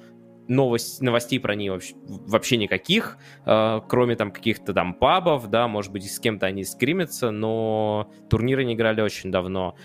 новость, 0.48 1.00
новостей 1.02 1.40
про 1.40 1.54
нее 1.54 1.72
вообще, 1.72 1.94
вообще 2.04 2.56
никаких, 2.56 3.18
э, 3.44 3.80
кроме 3.88 4.16
там 4.16 4.30
каких-то 4.30 4.72
там 4.72 4.94
пабов, 4.94 5.48
да, 5.48 5.68
может 5.68 5.92
быть, 5.92 6.10
с 6.10 6.18
кем-то 6.18 6.46
они 6.46 6.64
скримятся, 6.64 7.30
но 7.30 8.10
турниры 8.28 8.64
не 8.64 8.74
играли 8.74 9.00
очень 9.00 9.30
давно. 9.30 9.76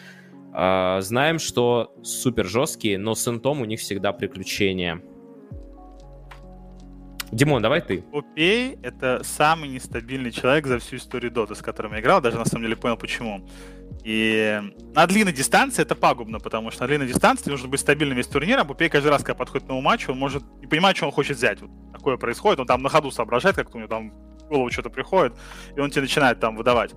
Э, 0.53 0.97
знаем, 1.01 1.39
что 1.39 1.93
супер 2.03 2.45
жесткие, 2.45 2.97
но 2.97 3.15
с 3.15 3.27
интом 3.27 3.61
у 3.61 3.65
них 3.65 3.79
всегда 3.79 4.13
приключения. 4.13 5.01
Димон, 7.31 7.61
давай 7.61 7.79
ты. 7.79 8.01
Попей— 8.01 8.77
это 8.83 9.21
самый 9.23 9.69
нестабильный 9.69 10.31
человек 10.31 10.67
за 10.67 10.79
всю 10.79 10.97
историю 10.97 11.31
Доты, 11.31 11.55
с 11.55 11.61
которым 11.61 11.93
я 11.93 12.01
играл, 12.01 12.21
даже 12.21 12.37
на 12.37 12.43
самом 12.43 12.63
деле 12.63 12.75
понял, 12.75 12.97
почему. 12.97 13.47
И 14.03 14.61
на 14.95 15.05
длинной 15.05 15.33
дистанции 15.33 15.83
это 15.83 15.95
пагубно, 15.95 16.39
потому 16.39 16.71
что 16.71 16.83
на 16.83 16.87
длинной 16.87 17.07
дистанции 17.07 17.49
нужно 17.49 17.67
быть 17.67 17.79
стабильным 17.79 18.17
весь 18.17 18.27
турнир, 18.27 18.59
а 18.59 18.63
Бупей 18.63 18.89
каждый 18.89 19.09
раз, 19.09 19.21
когда 19.21 19.35
подходит 19.35 19.65
к 19.65 19.69
новому 19.69 19.85
матчу, 19.85 20.11
он 20.11 20.17
может 20.17 20.43
не 20.59 20.67
понимать, 20.67 20.97
что 20.97 21.05
он 21.05 21.11
хочет 21.11 21.37
взять. 21.37 21.61
Вот 21.61 21.69
такое 21.93 22.17
происходит, 22.17 22.59
он 22.59 22.67
там 22.67 22.81
на 22.81 22.89
ходу 22.89 23.11
соображает, 23.11 23.55
как-то 23.55 23.77
у 23.77 23.79
него 23.79 23.89
там 23.89 24.11
в 24.11 24.47
голову 24.47 24.71
что-то 24.71 24.89
приходит, 24.89 25.33
и 25.75 25.79
он 25.79 25.91
тебе 25.91 26.01
начинает 26.01 26.39
там 26.39 26.55
выдавать. 26.55 26.93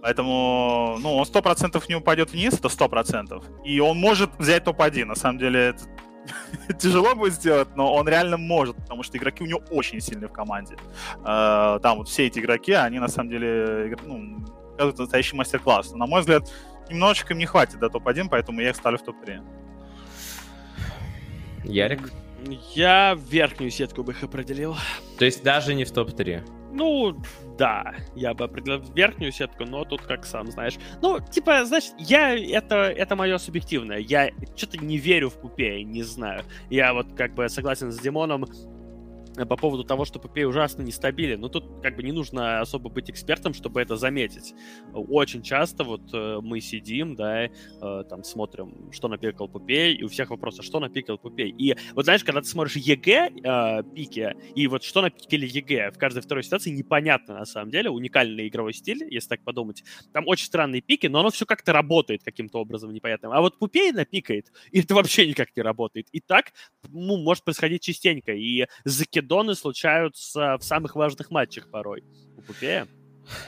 Поэтому, 0.00 0.96
ну, 1.00 1.16
он 1.16 1.26
сто 1.26 1.42
процентов 1.42 1.88
не 1.88 1.96
упадет 1.96 2.32
вниз, 2.32 2.54
это 2.54 2.68
сто 2.68 2.88
процентов. 2.88 3.44
И 3.64 3.80
он 3.80 3.98
может 3.98 4.30
взять 4.38 4.64
топ-1. 4.64 5.04
На 5.04 5.16
самом 5.16 5.38
деле, 5.38 5.60
это 5.70 5.84
тяжело 6.78 7.14
будет 7.14 7.34
сделать, 7.34 7.68
но 7.76 7.92
он 7.92 8.08
реально 8.08 8.36
может, 8.36 8.76
потому 8.76 9.02
что 9.02 9.18
игроки 9.18 9.42
у 9.42 9.46
него 9.46 9.60
очень 9.70 10.00
сильные 10.00 10.28
в 10.28 10.32
команде. 10.32 10.76
Э, 11.24 11.78
там 11.82 11.98
вот 11.98 12.08
все 12.08 12.26
эти 12.26 12.38
игроки, 12.38 12.72
они 12.72 12.98
на 12.98 13.08
самом 13.08 13.30
деле 13.30 13.96
ну, 14.04 14.44
показывают 14.78 14.98
настоящий 14.98 15.36
мастер-класс. 15.36 15.92
На 15.92 16.06
мой 16.06 16.20
взгляд, 16.20 16.50
немножечко 16.88 17.32
им 17.32 17.38
не 17.38 17.46
хватит 17.46 17.80
до 17.80 17.88
топ-1, 17.88 18.28
поэтому 18.30 18.60
я 18.60 18.70
их 18.70 18.76
ставлю 18.76 18.98
в 18.98 19.02
топ-3. 19.02 19.42
Ярик? 21.64 22.12
Я 22.74 23.18
верхнюю 23.18 23.70
сетку 23.72 24.04
бы 24.04 24.12
их 24.12 24.22
определил. 24.22 24.76
То 25.18 25.24
есть 25.24 25.42
даже 25.42 25.74
не 25.74 25.84
в 25.84 25.90
топ-3? 25.90 26.48
Ну, 26.70 27.20
да, 27.58 27.94
я 28.14 28.34
бы 28.34 28.44
определил 28.44 28.80
верхнюю 28.94 29.32
сетку, 29.32 29.64
но 29.64 29.84
тут 29.84 30.02
как 30.02 30.24
сам 30.24 30.50
знаешь. 30.52 30.74
Ну, 31.02 31.18
типа, 31.18 31.64
знаешь, 31.64 31.90
я 31.98 32.38
это, 32.38 32.76
это 32.76 33.16
мое 33.16 33.38
субъективное. 33.38 33.98
Я 33.98 34.30
что-то 34.54 34.78
не 34.78 34.98
верю 34.98 35.30
в 35.30 35.40
Пупе, 35.40 35.82
не 35.82 36.04
знаю. 36.04 36.44
Я 36.70 36.92
вот 36.92 37.14
как 37.16 37.34
бы 37.34 37.48
согласен 37.48 37.90
с 37.90 37.98
Димоном, 37.98 38.46
по 39.46 39.56
поводу 39.56 39.84
того, 39.84 40.04
что 40.04 40.18
Puppey 40.18 40.44
ужасно 40.44 40.82
нестабилен. 40.82 41.40
Ну, 41.40 41.48
тут 41.48 41.82
как 41.82 41.96
бы 41.96 42.02
не 42.02 42.12
нужно 42.12 42.60
особо 42.60 42.90
быть 42.90 43.10
экспертом, 43.10 43.54
чтобы 43.54 43.80
это 43.80 43.96
заметить. 43.96 44.54
Очень 44.92 45.42
часто 45.42 45.84
вот 45.84 46.02
э, 46.12 46.40
мы 46.42 46.60
сидим, 46.60 47.16
да, 47.16 47.44
э, 47.44 47.50
там 48.08 48.24
смотрим, 48.24 48.90
что 48.92 49.08
напикал 49.08 49.48
Puppey, 49.48 49.94
и 49.94 50.04
у 50.04 50.08
всех 50.08 50.30
вопросы, 50.30 50.62
что 50.62 50.80
напикал 50.80 51.18
Puppey. 51.18 51.50
И 51.50 51.76
вот 51.94 52.04
знаешь, 52.04 52.24
когда 52.24 52.40
ты 52.40 52.48
смотришь 52.48 52.76
EG 52.76 53.30
э, 53.42 53.82
пики, 53.94 54.34
и 54.54 54.66
вот 54.66 54.82
что 54.82 55.02
напикали 55.02 55.46
EG, 55.46 55.90
в 55.92 55.98
каждой 55.98 56.22
второй 56.22 56.42
ситуации 56.42 56.70
непонятно 56.70 57.34
на 57.34 57.44
самом 57.44 57.70
деле, 57.70 57.90
уникальный 57.90 58.48
игровой 58.48 58.72
стиль, 58.72 59.06
если 59.10 59.28
так 59.28 59.42
подумать. 59.42 59.84
Там 60.12 60.26
очень 60.26 60.46
странные 60.46 60.80
пики, 60.80 61.06
но 61.06 61.20
оно 61.20 61.30
все 61.30 61.46
как-то 61.46 61.72
работает 61.72 62.24
каким-то 62.24 62.58
образом 62.58 62.92
непонятным. 62.92 63.32
А 63.32 63.40
вот 63.40 63.58
Puppey 63.58 63.92
напикает, 63.92 64.52
и 64.72 64.80
это 64.80 64.94
вообще 64.94 65.26
никак 65.26 65.56
не 65.56 65.62
работает. 65.62 66.08
И 66.12 66.20
так, 66.20 66.52
ну, 66.88 67.16
может 67.16 67.44
происходить 67.44 67.82
частенько. 67.82 68.32
И 68.32 68.66
закид 68.84 69.27
закидоны 69.28 69.54
случаются 69.54 70.56
в 70.58 70.64
самых 70.64 70.96
важных 70.96 71.30
матчах 71.30 71.70
порой 71.70 72.02
у 72.36 72.42
Пупея. 72.42 72.88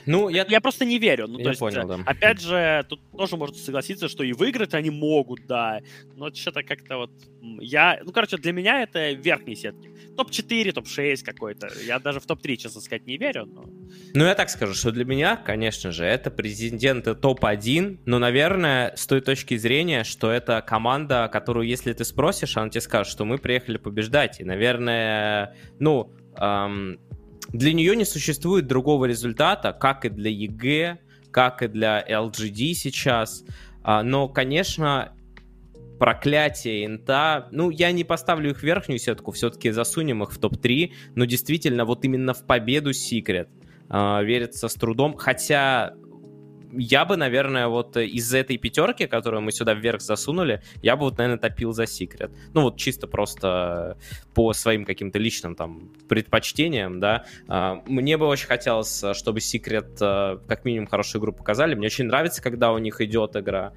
Ну, 0.06 0.28
я... 0.28 0.44
я 0.48 0.60
просто 0.60 0.84
не 0.84 0.98
верю. 0.98 1.26
Ну, 1.26 1.38
я 1.38 1.44
то 1.44 1.50
есть, 1.50 1.60
понял, 1.60 1.86
да. 1.86 1.98
Опять 2.06 2.40
же, 2.40 2.84
тут 2.88 3.00
тоже 3.16 3.36
можно 3.36 3.56
согласиться, 3.56 4.08
что 4.08 4.24
и 4.24 4.32
выиграть 4.32 4.74
они 4.74 4.90
могут, 4.90 5.46
да. 5.46 5.80
Но 6.16 6.32
что-то 6.32 6.62
как-то 6.62 6.96
вот... 6.98 7.10
Я... 7.60 8.00
Ну, 8.04 8.12
короче, 8.12 8.36
для 8.36 8.52
меня 8.52 8.82
это 8.82 9.12
верхние 9.12 9.56
сетки. 9.56 9.90
Топ-4, 10.16 10.72
топ-6 10.72 11.24
какой-то. 11.24 11.68
Я 11.86 11.98
даже 11.98 12.20
в 12.20 12.26
топ-3, 12.26 12.56
честно 12.56 12.80
сказать, 12.80 13.06
не 13.06 13.16
верю. 13.16 13.46
Но... 13.46 13.64
Ну, 14.14 14.24
я 14.24 14.34
так 14.34 14.50
скажу, 14.50 14.74
что 14.74 14.90
для 14.92 15.04
меня, 15.04 15.36
конечно 15.36 15.92
же, 15.92 16.04
это 16.04 16.30
президенты 16.30 17.14
топ-1. 17.14 18.00
Но, 18.06 18.18
наверное, 18.18 18.94
с 18.96 19.06
той 19.06 19.20
точки 19.20 19.56
зрения, 19.56 20.04
что 20.04 20.30
это 20.30 20.62
команда, 20.66 21.28
которую, 21.32 21.66
если 21.66 21.92
ты 21.92 22.04
спросишь, 22.04 22.56
она 22.56 22.68
тебе 22.68 22.80
скажет, 22.80 23.10
что 23.12 23.24
мы 23.24 23.38
приехали 23.38 23.78
побеждать. 23.78 24.40
И, 24.40 24.44
наверное, 24.44 25.56
ну... 25.78 26.12
Эм 26.36 26.98
для 27.52 27.72
нее 27.72 27.96
не 27.96 28.04
существует 28.04 28.66
другого 28.66 29.06
результата, 29.06 29.72
как 29.72 30.04
и 30.04 30.08
для 30.08 30.30
EG, 30.30 30.98
как 31.30 31.62
и 31.62 31.68
для 31.68 32.04
LGD 32.08 32.74
сейчас. 32.74 33.44
А, 33.82 34.02
но, 34.02 34.28
конечно, 34.28 35.12
проклятие 35.98 36.86
инта, 36.86 37.48
ну, 37.50 37.70
я 37.70 37.92
не 37.92 38.04
поставлю 38.04 38.50
их 38.50 38.60
в 38.60 38.62
верхнюю 38.62 38.98
сетку, 38.98 39.32
все-таки 39.32 39.70
засунем 39.70 40.22
их 40.22 40.32
в 40.32 40.38
топ-3, 40.38 40.92
но 41.14 41.24
действительно, 41.24 41.84
вот 41.84 42.04
именно 42.04 42.34
в 42.34 42.46
победу 42.46 42.92
Секрет 42.92 43.48
э, 43.90 44.24
верится 44.24 44.68
с 44.68 44.74
трудом, 44.74 45.16
хотя 45.16 45.94
я 46.72 47.04
бы, 47.04 47.16
наверное, 47.16 47.68
вот 47.68 47.96
из 47.96 48.32
этой 48.34 48.56
пятерки, 48.56 49.06
которую 49.06 49.42
мы 49.42 49.52
сюда 49.52 49.74
вверх 49.74 50.00
засунули, 50.00 50.62
я 50.82 50.96
бы 50.96 51.04
вот, 51.04 51.18
наверное, 51.18 51.38
топил 51.38 51.72
за 51.72 51.86
Секрет. 51.86 52.30
Ну, 52.54 52.62
вот 52.62 52.76
чисто 52.76 53.06
просто 53.06 53.96
по 54.34 54.52
своим 54.52 54.84
каким-то 54.84 55.18
личным 55.18 55.54
там 55.54 55.90
предпочтениям, 56.08 57.00
да. 57.00 57.24
А, 57.48 57.82
мне 57.86 58.16
бы 58.16 58.26
очень 58.26 58.46
хотелось, 58.46 59.02
чтобы 59.14 59.40
Секрет 59.40 59.98
как 59.98 60.64
минимум 60.64 60.86
хорошую 60.86 61.20
игру 61.20 61.32
показали. 61.32 61.74
Мне 61.74 61.86
очень 61.86 62.06
нравится, 62.06 62.42
когда 62.42 62.72
у 62.72 62.78
них 62.78 63.00
идет 63.00 63.36
игра. 63.36 63.72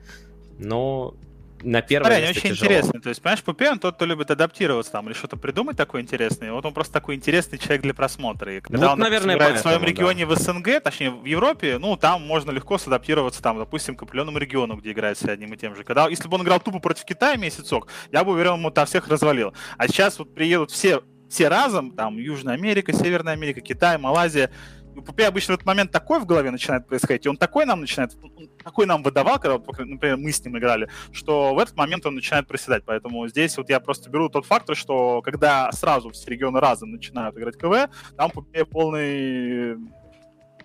Но 0.60 1.16
на 1.64 1.82
первое 1.82 2.12
Смотри, 2.12 2.28
место 2.28 2.40
очень 2.40 2.50
тяжело. 2.50 2.66
интересно. 2.66 3.02
То 3.02 3.10
есть, 3.10 3.22
понимаешь, 3.22 3.44
Пупе, 3.44 3.72
он 3.72 3.80
тот, 3.80 3.96
кто 3.96 4.06
любит 4.06 4.32
адаптироваться 4.32 4.92
там 4.92 5.08
или 5.08 5.14
что-то 5.14 5.38
придумать 5.38 5.78
такое 5.78 6.02
интересное. 6.02 6.52
Вот 6.52 6.66
он 6.66 6.74
просто 6.74 6.94
такой 6.94 7.16
интересный 7.16 7.58
человек 7.58 7.82
для 7.82 7.94
просмотра. 7.94 8.56
И 8.56 8.62
когда 8.62 8.88
вот, 8.88 8.94
он 8.94 9.00
наверное, 9.00 9.36
играет 9.36 9.58
в 9.58 9.62
своем 9.62 9.84
регионе 9.84 10.26
да. 10.26 10.34
в 10.34 10.38
СНГ, 10.38 10.82
точнее, 10.84 11.12
в 11.12 11.26
Европе, 11.26 11.78
ну, 11.80 11.96
там 11.98 12.22
можно 12.26 12.52
легко 12.52 12.78
садаптироваться, 12.78 13.42
там, 13.42 13.58
допустим, 13.58 13.96
к 13.96 14.04
определенному 14.04 14.38
региону, 14.38 14.76
где 14.76 14.92
играет 14.92 15.18
с 15.18 15.24
одним 15.24 15.54
и 15.54 15.58
тем 15.58 15.76
же. 15.76 15.84
Когда, 15.84 16.08
если 16.08 16.28
бы 16.28 16.36
он 16.36 16.44
играл 16.44 16.60
тупо 16.60 16.80
против 16.80 17.06
Китая 17.06 17.38
месяцок, 17.38 17.88
я 18.12 18.24
бы 18.24 18.34
уверен, 18.34 18.54
ему 18.54 18.72
там 18.72 18.86
всех 18.86 19.08
развалил. 19.08 19.54
А 19.78 19.88
сейчас 19.88 20.20
вот 20.20 20.34
приедут 20.34 20.72
все, 20.72 21.02
все 21.30 21.48
разом, 21.48 21.92
там, 21.92 22.18
Южная 22.18 22.56
Америка, 22.56 22.94
Северная 22.94 23.34
Америка, 23.34 23.62
Китай, 23.62 23.98
Малайзия, 23.98 24.52
у 24.96 25.02
Пупе 25.02 25.28
обычно 25.28 25.54
в 25.54 25.56
этот 25.56 25.66
момент 25.66 25.92
такой 25.92 26.20
в 26.20 26.26
голове 26.26 26.52
начинает 26.52 26.88
происходить, 26.88 27.26
и 27.26 27.30
он 27.30 27.38
такой 27.38 27.66
нам 27.66 27.82
начинает, 27.82 28.16
такой 28.64 28.86
нам 28.86 29.04
выдавал, 29.04 29.40
когда, 29.40 29.58
например, 29.58 30.18
мы 30.18 30.32
с 30.32 30.44
ним 30.44 30.58
играли, 30.58 30.90
что 31.12 31.54
в 31.54 31.60
этот 31.60 31.76
момент 31.76 32.06
он 32.06 32.16
начинает 32.16 32.48
приседать. 32.48 32.84
Поэтому 32.86 33.28
здесь 33.28 33.58
вот 33.58 33.70
я 33.70 33.80
просто 33.80 34.10
беру 34.10 34.30
тот 34.30 34.46
фактор, 34.46 34.76
что 34.76 35.22
когда 35.22 35.72
сразу 35.72 36.12
все 36.12 36.30
регионы 36.30 36.60
разом 36.60 36.92
начинают 36.92 37.38
играть 37.38 37.58
КВ, 37.58 37.90
там 38.18 38.32
Пупе 38.32 38.66
полный 38.66 39.78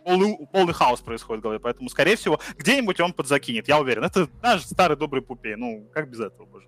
полный, 0.05 0.39
полный 0.53 0.73
хаос 0.73 1.01
происходит 1.01 1.41
в 1.41 1.43
голове. 1.43 1.61
Поэтому, 1.61 1.91
скорее 1.91 2.17
всего, 2.17 2.41
где-нибудь 2.57 2.99
он 3.01 3.13
подзакинет, 3.13 3.69
я 3.69 3.79
уверен. 3.79 4.05
Это 4.05 4.29
наш 4.43 4.63
старый 4.63 4.97
добрый 4.97 5.23
Puppey. 5.23 5.55
Ну, 5.57 5.87
как 5.93 6.09
без 6.09 6.21
этого, 6.21 6.47
боже. 6.47 6.67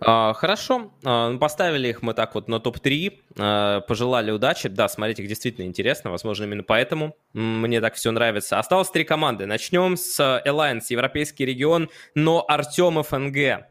А, 0.00 0.32
хорошо, 0.32 0.92
а, 1.04 1.30
ну, 1.30 1.38
поставили 1.38 1.88
их 1.88 2.02
мы 2.02 2.14
так 2.14 2.34
вот 2.34 2.48
на 2.48 2.58
топ-3, 2.60 3.20
а, 3.38 3.80
пожелали 3.82 4.30
удачи. 4.30 4.68
Да, 4.68 4.88
смотреть 4.88 5.20
их 5.20 5.28
действительно 5.28 5.64
интересно, 5.66 6.10
возможно, 6.10 6.44
именно 6.44 6.62
поэтому 6.62 7.16
мне 7.32 7.80
так 7.80 7.94
все 7.94 8.10
нравится. 8.10 8.58
Осталось 8.58 8.90
три 8.90 9.04
команды. 9.04 9.46
Начнем 9.46 9.96
с 9.96 10.18
Alliance, 10.44 10.86
Европейский 10.88 11.46
регион, 11.46 11.88
но 12.14 12.44
Артем 12.46 13.02
ФНГ, 13.02 13.66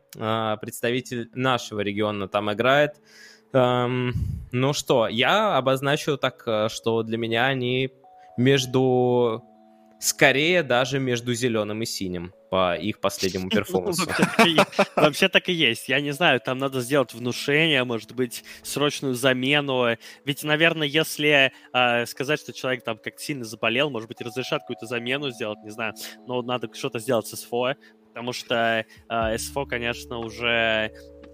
представитель 0.61 1.29
нашего 1.33 1.81
региона, 1.81 2.27
там 2.27 2.51
играет. 2.51 2.95
Ну 3.53 4.73
что, 4.73 5.07
я 5.07 5.57
обозначу 5.57 6.17
так, 6.17 6.69
что 6.69 7.03
для 7.03 7.17
меня 7.17 7.47
они 7.47 7.91
между 8.37 9.43
скорее 10.01 10.63
даже 10.63 10.99
между 10.99 11.33
зеленым 11.33 11.83
и 11.83 11.85
синим 11.85 12.33
по 12.49 12.75
их 12.75 12.99
последнему 12.99 13.49
перформансу. 13.51 14.09
Вообще 14.95 15.29
так 15.29 15.47
и 15.47 15.53
есть. 15.53 15.87
Я 15.87 16.01
не 16.01 16.11
знаю, 16.11 16.41
там 16.41 16.57
надо 16.57 16.81
сделать 16.81 17.13
внушение, 17.13 17.83
может 17.83 18.13
быть, 18.13 18.43
срочную 18.63 19.13
замену. 19.13 19.95
Ведь, 20.25 20.43
наверное, 20.43 20.87
если 20.87 21.53
э, 21.73 22.05
сказать, 22.07 22.39
что 22.39 22.51
человек 22.51 22.83
там 22.83 22.97
как 22.97 23.19
сильно 23.19 23.45
заболел, 23.45 23.89
может 23.91 24.09
быть, 24.09 24.21
разрешат 24.21 24.63
какую-то 24.63 24.87
замену 24.87 25.29
сделать, 25.29 25.59
не 25.63 25.69
знаю, 25.69 25.93
но 26.27 26.41
надо 26.41 26.67
что-то 26.73 26.99
сделать 26.99 27.27
с 27.27 27.35
СФО, 27.37 27.75
потому 28.09 28.33
что 28.33 28.85
э, 29.07 29.37
СФО, 29.37 29.65
конечно, 29.67 30.17
уже 30.17 30.91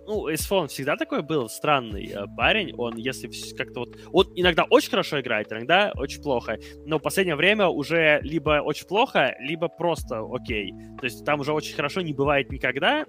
ну, 0.08 0.34
Эсфон 0.34 0.70
всегда 0.70 0.96
такой 0.96 1.22
был 1.22 1.50
странный 1.50 2.08
э, 2.08 2.26
парень. 2.36 2.74
Он, 2.78 2.96
если 2.96 3.30
как-то 3.56 3.82
вот... 3.82 3.98
Он 4.14 4.32
иногда 4.36 4.64
очень 4.70 4.90
хорошо 4.90 5.20
играет, 5.20 5.52
иногда 5.52 5.92
очень 5.96 6.22
плохо. 6.22 6.58
Но 6.86 6.98
в 6.98 7.02
последнее 7.02 7.36
время 7.36 7.68
уже 7.68 8.20
либо 8.22 8.62
очень 8.62 8.88
плохо, 8.88 9.36
либо 9.40 9.68
просто 9.68 10.26
окей. 10.32 10.72
То 11.00 11.06
есть 11.06 11.26
там 11.26 11.42
уже 11.42 11.52
очень 11.52 11.76
хорошо 11.76 12.02
не 12.02 12.14
бывает 12.14 12.52
никогда. 12.52 13.06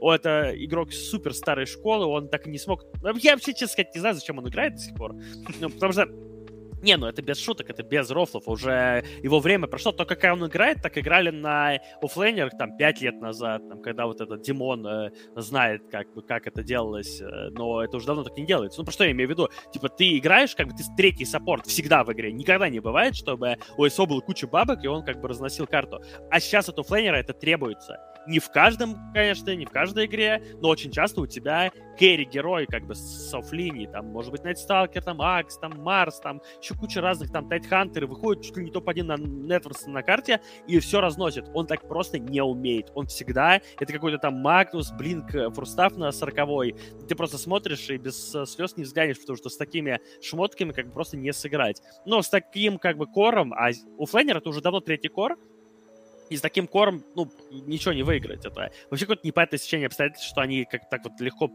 Это 0.00 0.52
игрок 0.56 0.92
супер 0.92 1.34
старой 1.34 1.66
школы, 1.66 2.06
он 2.06 2.28
так 2.28 2.46
и 2.46 2.50
не 2.50 2.58
смог... 2.58 2.84
Я 3.20 3.34
вообще, 3.34 3.52
честно 3.52 3.68
сказать, 3.68 3.94
не 3.94 4.00
знаю, 4.00 4.14
зачем 4.14 4.38
он 4.38 4.48
играет 4.48 4.74
до 4.74 4.80
сих 4.80 4.94
пор. 4.94 5.14
Ну, 5.60 5.68
потому 5.68 5.92
что 5.92 6.08
не, 6.82 6.96
ну 6.96 7.06
это 7.06 7.22
без 7.22 7.38
шуток, 7.38 7.70
это 7.70 7.82
без 7.82 8.10
рофлов. 8.10 8.44
Уже 8.46 9.04
его 9.22 9.40
время 9.40 9.66
прошло. 9.66 9.92
То, 9.92 10.04
как 10.04 10.24
он 10.32 10.46
играет, 10.46 10.82
так 10.82 10.96
играли 10.96 11.30
на 11.30 11.78
оффлейнерах 12.00 12.56
там 12.58 12.76
5 12.76 13.00
лет 13.00 13.20
назад, 13.20 13.68
там, 13.68 13.82
когда 13.82 14.06
вот 14.06 14.20
этот 14.20 14.42
Димон 14.42 14.86
э, 14.86 15.10
знает, 15.36 15.82
как 15.90 16.06
как 16.26 16.46
это 16.46 16.62
делалось. 16.62 17.20
Э, 17.20 17.50
но 17.50 17.82
это 17.82 17.96
уже 17.96 18.06
давно 18.06 18.24
так 18.24 18.36
не 18.36 18.46
делается. 18.46 18.80
Ну, 18.80 18.84
про 18.84 18.92
что 18.92 19.04
я 19.04 19.12
имею 19.12 19.28
в 19.28 19.30
виду? 19.30 19.48
Типа, 19.72 19.88
ты 19.88 20.16
играешь, 20.16 20.54
как 20.54 20.68
бы 20.68 20.72
ты 20.72 20.84
третий 20.96 21.24
саппорт 21.24 21.66
всегда 21.66 22.04
в 22.04 22.12
игре. 22.12 22.32
Никогда 22.32 22.68
не 22.68 22.80
бывает, 22.80 23.16
чтобы 23.16 23.56
у 23.76 23.88
СО 23.88 24.06
было 24.06 24.20
куча 24.20 24.46
бабок, 24.46 24.84
и 24.84 24.88
он 24.88 25.04
как 25.04 25.20
бы 25.20 25.28
разносил 25.28 25.66
карту. 25.66 26.00
А 26.30 26.40
сейчас 26.40 26.68
от 26.68 26.78
оффлейнера 26.78 27.16
это 27.16 27.32
требуется. 27.32 27.98
Не 28.26 28.38
в 28.38 28.50
каждом, 28.50 28.96
конечно, 29.12 29.54
не 29.54 29.64
в 29.64 29.70
каждой 29.70 30.06
игре, 30.06 30.42
но 30.60 30.68
очень 30.68 30.90
часто 30.90 31.22
у 31.22 31.26
тебя 31.26 31.70
керри-герой 31.98 32.66
как 32.66 32.84
бы 32.84 32.94
с 32.94 33.34
оффлинии. 33.34 33.86
Там, 33.86 34.06
может 34.06 34.30
быть, 34.30 34.44
Night 34.44 34.66
Stalker, 34.66 35.02
там, 35.02 35.20
Axe, 35.20 35.58
там, 35.58 35.72
Mars, 35.82 36.20
там, 36.20 36.40
еще 36.62 36.74
куча 36.74 37.00
разных 37.00 37.32
там 37.32 37.48
Тайтхантеры, 37.48 38.06
выходит 38.06 38.44
чуть 38.44 38.56
ли 38.56 38.64
не 38.64 38.70
топ-1 38.70 39.02
на 39.02 39.16
networth 39.16 39.86
на 39.86 40.02
карте 40.02 40.40
и 40.66 40.78
все 40.78 41.00
разносит. 41.00 41.46
Он 41.54 41.66
так 41.66 41.86
просто 41.86 42.18
не 42.18 42.42
умеет. 42.42 42.90
Он 42.94 43.06
всегда, 43.06 43.60
это 43.78 43.92
какой-то 43.92 44.18
там 44.18 44.34
Magnus, 44.34 44.92
Blink, 44.92 45.32
Force 45.54 45.75
Staff 45.75 45.96
на 45.96 46.12
40 46.12 47.08
Ты 47.08 47.14
просто 47.14 47.38
смотришь 47.38 47.90
и 47.90 47.96
без 47.96 48.34
э, 48.34 48.46
слез 48.46 48.76
не 48.76 48.84
взглянешь, 48.84 49.20
потому 49.20 49.36
что 49.36 49.48
с 49.48 49.56
такими 49.56 50.00
шмотками 50.22 50.72
как 50.72 50.86
бы 50.86 50.92
просто 50.92 51.16
не 51.16 51.32
сыграть. 51.32 51.82
Но 52.06 52.22
с 52.22 52.28
таким 52.28 52.78
как 52.78 52.96
бы 52.96 53.06
кором, 53.06 53.52
а 53.52 53.70
у 53.96 54.06
Флейнера 54.06 54.38
это 54.38 54.48
уже 54.50 54.60
давно 54.60 54.80
третий 54.80 55.08
кор, 55.08 55.36
и 56.30 56.36
с 56.36 56.40
таким 56.40 56.66
кором, 56.66 57.04
ну, 57.14 57.30
ничего 57.50 57.92
не 57.92 58.02
выиграть. 58.02 58.44
Это 58.44 58.70
вообще 58.90 59.06
какое-то 59.06 59.26
непонятное 59.26 59.58
сечение 59.58 59.86
обстоятельств, 59.86 60.28
что 60.28 60.40
они 60.40 60.64
как 60.64 60.88
так 60.88 61.04
вот 61.04 61.20
легко 61.20 61.48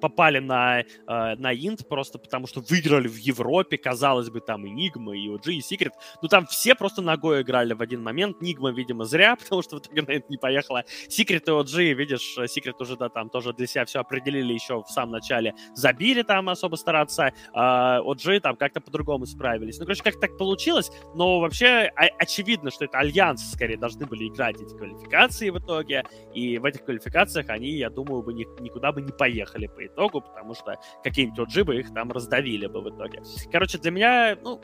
попали 0.00 0.38
на, 0.38 0.80
э, 0.80 0.84
на 1.06 1.54
Инт, 1.54 1.88
просто 1.88 2.18
потому 2.18 2.46
что 2.46 2.60
выиграли 2.60 3.08
в 3.08 3.16
Европе, 3.16 3.78
казалось 3.78 4.30
бы, 4.30 4.40
там 4.40 4.66
и 4.66 4.70
Нигма, 4.70 5.16
и 5.16 5.28
OG, 5.28 5.52
и 5.52 5.60
Секрет. 5.60 5.92
Ну, 6.22 6.28
там 6.28 6.46
все 6.46 6.74
просто 6.74 7.02
ногой 7.02 7.42
играли 7.42 7.74
в 7.74 7.82
один 7.82 8.02
момент. 8.02 8.40
Нигма, 8.40 8.70
видимо, 8.70 9.04
зря, 9.04 9.36
потому 9.42 9.62
что 9.62 9.76
в 9.76 9.80
итоге 9.80 10.02
на 10.02 10.12
это 10.12 10.26
не 10.28 10.36
поехала. 10.36 10.84
Секрет 11.08 11.48
и 11.48 11.50
OG, 11.50 11.92
видишь, 11.94 12.36
Секрет 12.48 12.80
уже, 12.80 12.96
да, 12.96 13.08
там 13.08 13.30
тоже 13.30 13.52
для 13.52 13.66
себя 13.66 13.84
все 13.84 14.00
определили 14.00 14.52
еще 14.52 14.82
в 14.82 14.88
самом 14.88 15.12
начале. 15.12 15.54
Забили 15.74 16.22
там 16.22 16.48
особо 16.48 16.76
стараться, 16.76 17.32
а 17.52 18.00
OG 18.00 18.40
там 18.40 18.56
как-то 18.56 18.80
по-другому 18.80 19.26
справились. 19.26 19.78
Ну, 19.78 19.84
короче, 19.84 20.02
как 20.02 20.20
так 20.20 20.36
получилось, 20.36 20.90
но 21.14 21.40
вообще 21.40 21.90
очевидно, 22.18 22.70
что 22.70 22.84
это 22.84 22.98
альянс, 22.98 23.52
скорее, 23.52 23.76
должны 23.76 24.06
были 24.08 24.28
играть 24.28 24.60
эти 24.60 24.74
квалификации 24.74 25.50
в 25.50 25.58
итоге, 25.58 26.04
и 26.34 26.58
в 26.58 26.64
этих 26.64 26.84
квалификациях 26.84 27.48
они, 27.48 27.70
я 27.70 27.90
думаю, 27.90 28.22
бы 28.22 28.32
ни, 28.32 28.46
никуда 28.62 28.92
бы 28.92 29.00
не 29.00 29.12
поехали 29.12 29.66
по 29.66 29.86
итогу, 29.86 30.20
потому 30.20 30.54
что 30.54 30.76
какие-нибудь 31.04 31.38
OG 31.38 31.64
бы 31.64 31.76
их 31.76 31.92
там 31.92 32.10
раздавили 32.10 32.66
бы 32.66 32.80
в 32.80 32.88
итоге. 32.88 33.22
Короче, 33.52 33.78
для 33.78 33.90
меня, 33.90 34.36
ну, 34.42 34.60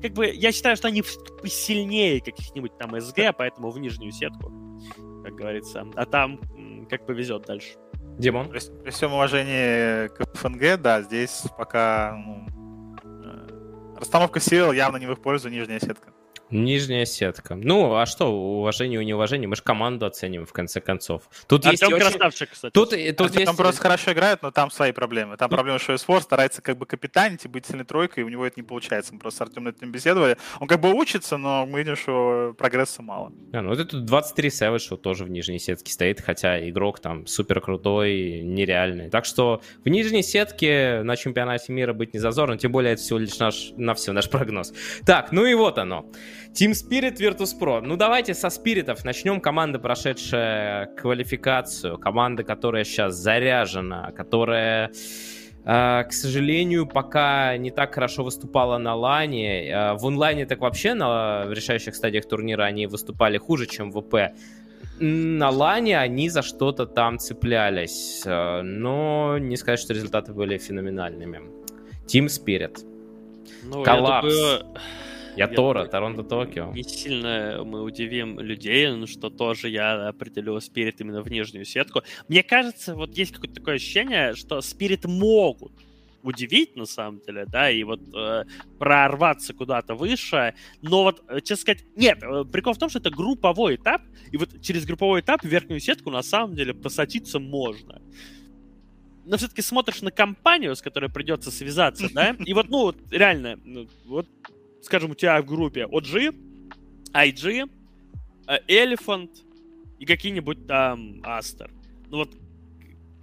как 0.00 0.12
бы, 0.12 0.26
я 0.26 0.52
считаю, 0.52 0.76
что 0.76 0.88
они 0.88 1.02
сильнее 1.44 2.20
каких-нибудь 2.20 2.76
там 2.78 2.98
СГ, 3.00 3.34
поэтому 3.36 3.70
в 3.70 3.78
нижнюю 3.78 4.12
сетку, 4.12 4.52
как 5.24 5.34
говорится. 5.34 5.86
А 5.94 6.06
там 6.06 6.40
как 6.88 7.06
повезет 7.06 7.46
дальше. 7.46 7.76
Димон? 8.18 8.48
При, 8.48 8.60
при 8.82 8.90
всем 8.90 9.14
уважении 9.14 10.08
к 10.08 10.36
ФНГ, 10.36 10.80
да, 10.80 11.02
здесь 11.02 11.44
пока 11.56 12.14
ну, 12.14 12.46
э, 13.02 13.96
расстановка 13.96 14.40
сил 14.40 14.72
явно 14.72 14.98
не 14.98 15.06
в 15.06 15.12
их 15.12 15.22
пользу 15.22 15.48
нижняя 15.48 15.80
сетка. 15.80 16.12
Нижняя 16.52 17.06
сетка. 17.06 17.54
Ну, 17.54 17.94
а 17.94 18.06
что, 18.06 18.26
уважение 18.26 19.00
и 19.02 19.04
неуважение, 19.04 19.48
мы 19.48 19.56
же 19.56 19.62
команду 19.62 20.06
оценим 20.06 20.44
в 20.44 20.52
конце 20.52 20.80
концов. 20.80 21.22
Тут 21.46 21.66
Артем 21.66 21.88
есть 21.88 22.00
красавчик, 22.00 22.42
очень... 22.42 22.52
кстати. 22.52 22.72
Тут, 22.72 22.90
тут 22.90 23.20
Артем 23.30 23.40
есть... 23.40 23.56
просто 23.56 23.80
хорошо 23.80 24.12
играет, 24.12 24.42
но 24.42 24.50
там 24.50 24.70
свои 24.70 24.92
проблемы. 24.92 25.36
Там 25.36 25.48
проблема, 25.48 25.78
что 25.78 25.94
Эсфор 25.94 26.22
старается 26.22 26.60
как 26.60 26.76
бы 26.76 26.86
капитанить 26.86 27.44
и 27.44 27.48
быть 27.48 27.66
сильной 27.66 27.84
тройкой, 27.84 28.22
и 28.22 28.26
у 28.26 28.28
него 28.28 28.46
это 28.46 28.60
не 28.60 28.62
получается. 28.62 29.14
Мы 29.14 29.18
просто 29.18 29.38
с 29.38 29.40
Артем 29.42 29.64
над 29.64 29.78
этим 29.78 29.90
беседовали. 29.90 30.36
Он 30.60 30.68
как 30.68 30.80
бы 30.80 30.92
учится, 30.92 31.38
но 31.38 31.64
мы 31.66 31.78
видим, 31.80 31.96
что 31.96 32.54
прогресса 32.58 33.02
мало. 33.02 33.32
А, 33.52 33.62
ну 33.62 33.70
вот 33.70 33.78
это 33.78 33.98
23 33.98 34.48
Savage, 34.50 34.78
что 34.80 34.96
тоже 34.96 35.24
в 35.24 35.30
нижней 35.30 35.58
сетке 35.58 35.90
стоит, 35.90 36.20
хотя 36.20 36.68
игрок 36.68 37.00
там 37.00 37.26
супер 37.26 37.60
крутой, 37.60 38.42
нереальный. 38.42 39.08
Так 39.08 39.24
что 39.24 39.62
в 39.84 39.88
нижней 39.88 40.22
сетке 40.22 41.02
на 41.02 41.16
чемпионате 41.16 41.72
мира 41.72 41.92
быть 41.92 42.12
не 42.12 42.20
зазорно, 42.20 42.58
тем 42.58 42.72
более 42.72 42.92
это 42.92 43.02
всего 43.02 43.18
лишь 43.18 43.38
наш, 43.38 43.72
на 43.76 43.94
все 43.94 44.12
наш 44.12 44.28
прогноз. 44.28 44.72
Так, 45.06 45.32
ну 45.32 45.46
и 45.46 45.54
вот 45.54 45.78
оно. 45.78 46.06
Team 46.52 46.72
Spirit 46.72 47.16
Virtus.pro. 47.16 47.80
Ну, 47.80 47.96
давайте 47.96 48.34
со 48.34 48.50
спиритов 48.50 49.04
начнем. 49.04 49.40
Команда, 49.40 49.78
прошедшая 49.78 50.86
квалификацию, 50.86 51.96
команда, 51.96 52.44
которая 52.44 52.84
сейчас 52.84 53.14
заряжена, 53.14 54.12
которая, 54.12 54.90
э, 55.64 56.04
к 56.04 56.12
сожалению, 56.12 56.86
пока 56.86 57.56
не 57.56 57.70
так 57.70 57.94
хорошо 57.94 58.22
выступала 58.24 58.76
на 58.76 58.94
лане. 58.94 59.66
Э, 59.66 59.94
в 59.94 60.06
онлайне 60.06 60.44
так 60.44 60.60
вообще 60.60 60.92
на 60.92 61.46
решающих 61.48 61.94
стадиях 61.94 62.28
турнира 62.28 62.64
они 62.64 62.86
выступали 62.86 63.38
хуже, 63.38 63.66
чем 63.66 63.90
в 63.90 64.02
ВП. 64.02 64.34
На 65.00 65.48
лане 65.48 65.98
они 65.98 66.28
за 66.28 66.42
что-то 66.42 66.84
там 66.84 67.18
цеплялись, 67.18 68.24
э, 68.26 68.60
но 68.60 69.38
не 69.38 69.56
сказать, 69.56 69.80
что 69.80 69.94
результаты 69.94 70.34
были 70.34 70.58
феноменальными. 70.58 71.40
Team 72.06 72.26
Spirit. 72.26 72.84
Ну, 73.64 73.82
Коллапс. 73.82 74.26
Я 74.26 74.58
думаю 74.58 74.82
я, 75.36 75.46
я 75.46 75.48
Тора, 75.48 75.86
Торонто, 75.86 76.22
Токио. 76.22 76.72
Не 76.72 76.82
сильно 76.82 77.62
мы 77.64 77.82
удивим 77.82 78.38
людей, 78.40 78.88
ну 78.90 79.06
что 79.06 79.30
тоже 79.30 79.68
я 79.68 80.08
определю 80.08 80.60
Спирит 80.60 81.00
именно 81.00 81.22
в 81.22 81.30
нижнюю 81.30 81.64
сетку. 81.64 82.02
Мне 82.28 82.42
кажется, 82.42 82.94
вот 82.94 83.16
есть 83.16 83.32
какое-то 83.32 83.54
такое 83.54 83.76
ощущение, 83.76 84.34
что 84.34 84.60
Спирит 84.60 85.04
могут 85.04 85.72
удивить, 86.22 86.76
на 86.76 86.86
самом 86.86 87.20
деле, 87.20 87.46
да, 87.46 87.70
и 87.70 87.82
вот 87.82 88.00
э, 88.14 88.44
прорваться 88.78 89.54
куда-то 89.54 89.94
выше. 89.94 90.54
Но 90.80 91.02
вот, 91.02 91.22
э, 91.28 91.40
честно 91.40 91.56
сказать, 91.56 91.84
нет, 91.96 92.22
э, 92.22 92.44
прикол 92.44 92.74
в 92.74 92.78
том, 92.78 92.88
что 92.88 92.98
это 92.98 93.10
групповой 93.10 93.76
этап, 93.76 94.02
и 94.30 94.36
вот 94.36 94.60
через 94.60 94.84
групповой 94.84 95.20
этап 95.20 95.42
верхнюю 95.42 95.80
сетку 95.80 96.10
на 96.10 96.22
самом 96.22 96.54
деле 96.54 96.74
просочиться 96.74 97.38
можно. 97.38 98.00
Но 99.24 99.36
все-таки 99.36 99.62
смотришь 99.62 100.02
на 100.02 100.10
компанию, 100.10 100.74
с 100.74 100.82
которой 100.82 101.10
придется 101.10 101.50
связаться, 101.50 102.08
да, 102.12 102.36
и 102.38 102.52
вот, 102.54 102.68
ну, 102.68 102.94
реально, 103.10 103.58
ну, 103.64 103.88
вот 104.04 104.28
скажем, 104.82 105.12
у 105.12 105.14
тебя 105.14 105.40
в 105.40 105.46
группе 105.46 105.86
OG, 105.86 106.34
IG, 107.14 107.70
э, 108.48 108.58
Elephant 108.68 109.30
и 109.98 110.04
какие-нибудь 110.04 110.66
там 110.66 111.20
Астер. 111.24 111.70
Ну 112.08 112.18
вот 112.18 112.30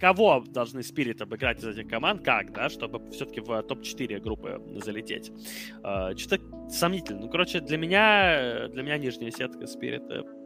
кого 0.00 0.42
должны 0.46 0.82
Спирит 0.82 1.20
обыграть 1.20 1.60
из 1.60 1.66
этих 1.66 1.88
команд, 1.88 2.24
как, 2.24 2.52
да, 2.52 2.68
чтобы 2.68 3.10
все-таки 3.10 3.40
в 3.40 3.62
топ-4 3.62 4.20
группы 4.20 4.60
залететь. 4.82 5.30
Uh, 5.82 6.16
Что-то 6.16 6.70
сомнительно. 6.70 7.20
Ну, 7.20 7.28
короче, 7.28 7.60
для 7.60 7.76
меня, 7.76 8.68
для 8.68 8.82
меня 8.82 8.98
нижняя 8.98 9.30
сетка 9.30 9.66
Спирит 9.66 10.02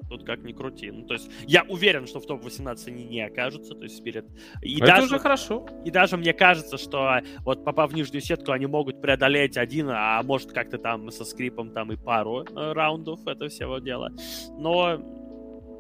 тут 0.09 0.25
как 0.25 0.43
ни 0.43 0.53
крути. 0.53 0.91
Ну, 0.91 1.05
то 1.05 1.15
есть 1.15 1.31
я 1.47 1.65
уверен, 1.69 2.07
что 2.07 2.21
в 2.21 2.27
топ-18 2.27 2.79
они 2.87 3.05
не 3.05 3.23
окажутся, 3.23 3.75
то 3.75 3.85
есть 3.85 3.97
Спирит. 3.97 4.27
И 4.63 4.77
Это 4.77 4.87
даже, 4.87 5.05
уже 5.05 5.19
хорошо. 5.19 5.67
И 5.85 5.91
даже 5.91 6.17
мне 6.17 6.33
кажется, 6.33 6.77
что 6.77 7.21
вот 7.45 7.65
попав 7.65 7.93
в 7.93 7.95
нижнюю 7.95 8.21
сетку, 8.21 8.53
они 8.53 8.67
могут 8.67 9.01
преодолеть 9.01 9.57
один, 9.57 9.89
а 9.91 10.23
может 10.23 10.53
как-то 10.53 10.79
там 10.79 11.11
со 11.11 11.25
скрипом 11.25 11.71
там 11.71 11.93
и 11.93 11.97
пару 11.97 12.43
э, 12.43 12.73
раундов 12.73 13.27
это 13.27 13.49
всего 13.49 13.79
дела. 13.79 14.13
Но 14.59 15.01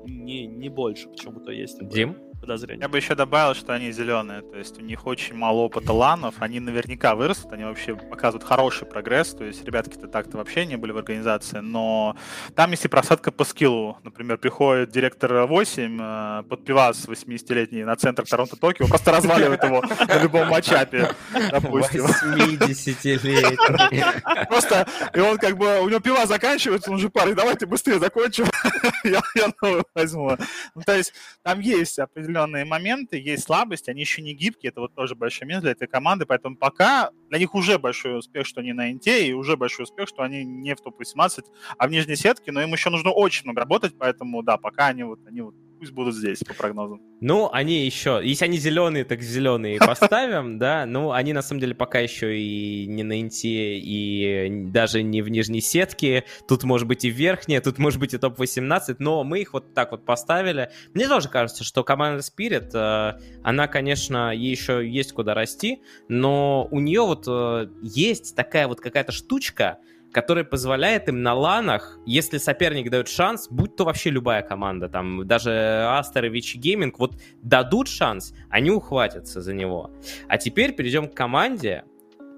не, 0.06 0.46
не 0.46 0.68
больше 0.68 1.08
почему-то 1.08 1.50
есть. 1.50 1.86
Дим? 1.88 2.16
Подозрение. 2.44 2.82
Я 2.82 2.88
бы 2.88 2.98
еще 2.98 3.14
добавил, 3.14 3.54
что 3.54 3.72
они 3.72 3.90
зеленые, 3.90 4.42
то 4.42 4.56
есть 4.56 4.78
у 4.78 4.82
них 4.82 5.06
очень 5.06 5.34
мало 5.34 5.60
опыта 5.60 5.92
ланов, 5.92 6.34
они 6.40 6.60
наверняка 6.60 7.14
вырастут, 7.14 7.52
они 7.52 7.64
вообще 7.64 7.96
показывают 7.96 8.44
хороший 8.44 8.86
прогресс, 8.86 9.34
то 9.34 9.44
есть 9.44 9.64
ребятки-то 9.64 10.08
так-то 10.08 10.36
вообще 10.36 10.66
не 10.66 10.76
были 10.76 10.92
в 10.92 10.98
организации, 10.98 11.58
но 11.58 12.16
там 12.54 12.70
если 12.70 12.88
просадка 12.88 13.32
по 13.32 13.44
скиллу, 13.44 13.98
например, 14.02 14.38
приходит 14.38 14.90
директор 14.90 15.46
8 15.46 15.98
э, 16.00 16.42
под 16.48 16.64
пивас 16.64 17.08
80-летний 17.08 17.84
на 17.84 17.96
центр 17.96 18.24
Торонто-Токио, 18.24 18.88
просто 18.88 19.12
разваливает 19.12 19.64
его 19.64 19.82
на 19.82 20.22
любом 20.22 20.48
матчапе, 20.48 21.10
допустим. 21.50 22.04
80-летний. 22.04 24.04
Просто, 24.48 24.86
и 25.14 25.20
он 25.20 25.38
как 25.38 25.56
бы, 25.56 25.80
у 25.80 25.88
него 25.88 26.00
пива 26.00 26.26
заканчивается, 26.26 26.90
он 26.90 26.98
же 26.98 27.08
парень, 27.08 27.34
давайте 27.34 27.66
быстрее 27.66 27.98
закончим, 27.98 28.46
я 29.34 29.52
новый 29.62 29.84
возьму. 29.94 30.36
Ну, 30.74 30.82
то 30.82 30.96
есть 30.96 31.12
там 31.42 31.60
есть 31.60 31.98
определенные 31.98 32.64
моменты, 32.64 33.18
есть 33.18 33.44
слабости, 33.44 33.90
они 33.90 34.00
еще 34.00 34.22
не 34.22 34.34
гибкие, 34.34 34.70
это 34.70 34.80
вот 34.80 34.94
тоже 34.94 35.14
большой 35.14 35.46
минус 35.48 35.62
для 35.62 35.72
этой 35.72 35.88
команды, 35.88 36.26
поэтому 36.26 36.56
пока 36.56 37.10
для 37.30 37.38
них 37.38 37.54
уже 37.54 37.78
большой 37.78 38.18
успех, 38.18 38.46
что 38.46 38.60
они 38.60 38.72
на 38.72 38.90
инте, 38.90 39.26
и 39.26 39.32
уже 39.32 39.56
большой 39.56 39.84
успех, 39.84 40.08
что 40.08 40.22
они 40.22 40.44
не 40.44 40.74
в 40.74 40.80
топ-18, 40.80 41.44
а 41.78 41.86
в 41.86 41.90
нижней 41.90 42.16
сетке, 42.16 42.52
но 42.52 42.62
им 42.62 42.72
еще 42.72 42.90
нужно 42.90 43.10
очень 43.10 43.44
много 43.44 43.60
работать, 43.60 43.94
поэтому 43.98 44.42
да, 44.42 44.56
пока 44.56 44.86
они 44.88 45.02
вот, 45.02 45.20
они 45.26 45.40
вот 45.40 45.54
пусть 45.84 45.94
будут 45.94 46.14
здесь, 46.14 46.38
по 46.38 46.54
прогнозам. 46.54 47.02
Ну, 47.20 47.50
они 47.52 47.84
еще, 47.84 48.20
если 48.22 48.46
они 48.46 48.56
зеленые, 48.56 49.04
так 49.04 49.20
зеленые 49.20 49.78
поставим, 49.78 50.58
да, 50.58 50.86
ну, 50.86 51.12
они 51.12 51.34
на 51.34 51.42
самом 51.42 51.60
деле 51.60 51.74
пока 51.74 51.98
еще 52.00 52.38
и 52.38 52.86
не 52.86 53.02
на 53.02 53.20
инте, 53.20 53.78
и 53.78 54.70
даже 54.70 55.02
не 55.02 55.20
в 55.20 55.28
нижней 55.28 55.60
сетке, 55.60 56.24
тут 56.48 56.64
может 56.64 56.88
быть 56.88 57.04
и 57.04 57.10
верхняя, 57.10 57.60
тут 57.60 57.78
может 57.78 58.00
быть 58.00 58.14
и 58.14 58.18
топ-18, 58.18 58.96
но 58.98 59.24
мы 59.24 59.40
их 59.40 59.52
вот 59.52 59.74
так 59.74 59.90
вот 59.90 60.06
поставили. 60.06 60.70
Мне 60.94 61.06
тоже 61.06 61.28
кажется, 61.28 61.64
что 61.64 61.84
команда 61.84 62.22
Spirit, 62.22 62.70
э, 62.72 63.20
она, 63.42 63.68
конечно, 63.68 64.34
еще 64.34 64.88
есть 64.88 65.12
куда 65.12 65.34
расти, 65.34 65.82
но 66.08 66.66
у 66.70 66.80
нее 66.80 67.02
вот 67.02 67.24
э, 67.28 67.68
есть 67.82 68.34
такая 68.34 68.68
вот 68.68 68.80
какая-то 68.80 69.12
штучка, 69.12 69.78
который 70.14 70.44
позволяет 70.44 71.08
им 71.08 71.22
на 71.22 71.34
ланах, 71.34 71.98
если 72.06 72.38
соперник 72.38 72.88
дает 72.90 73.08
шанс, 73.08 73.48
будь 73.50 73.76
то 73.76 73.84
вообще 73.84 74.10
любая 74.10 74.42
команда, 74.42 74.88
там 74.88 75.26
даже 75.26 75.50
Астер 75.88 76.26
и 76.26 76.28
Вичи 76.28 76.56
Гейминг, 76.56 76.98
вот 76.98 77.20
дадут 77.42 77.88
шанс, 77.88 78.32
они 78.48 78.70
ухватятся 78.70 79.42
за 79.42 79.52
него. 79.52 79.90
А 80.28 80.38
теперь 80.38 80.72
перейдем 80.74 81.08
к 81.08 81.14
команде, 81.14 81.84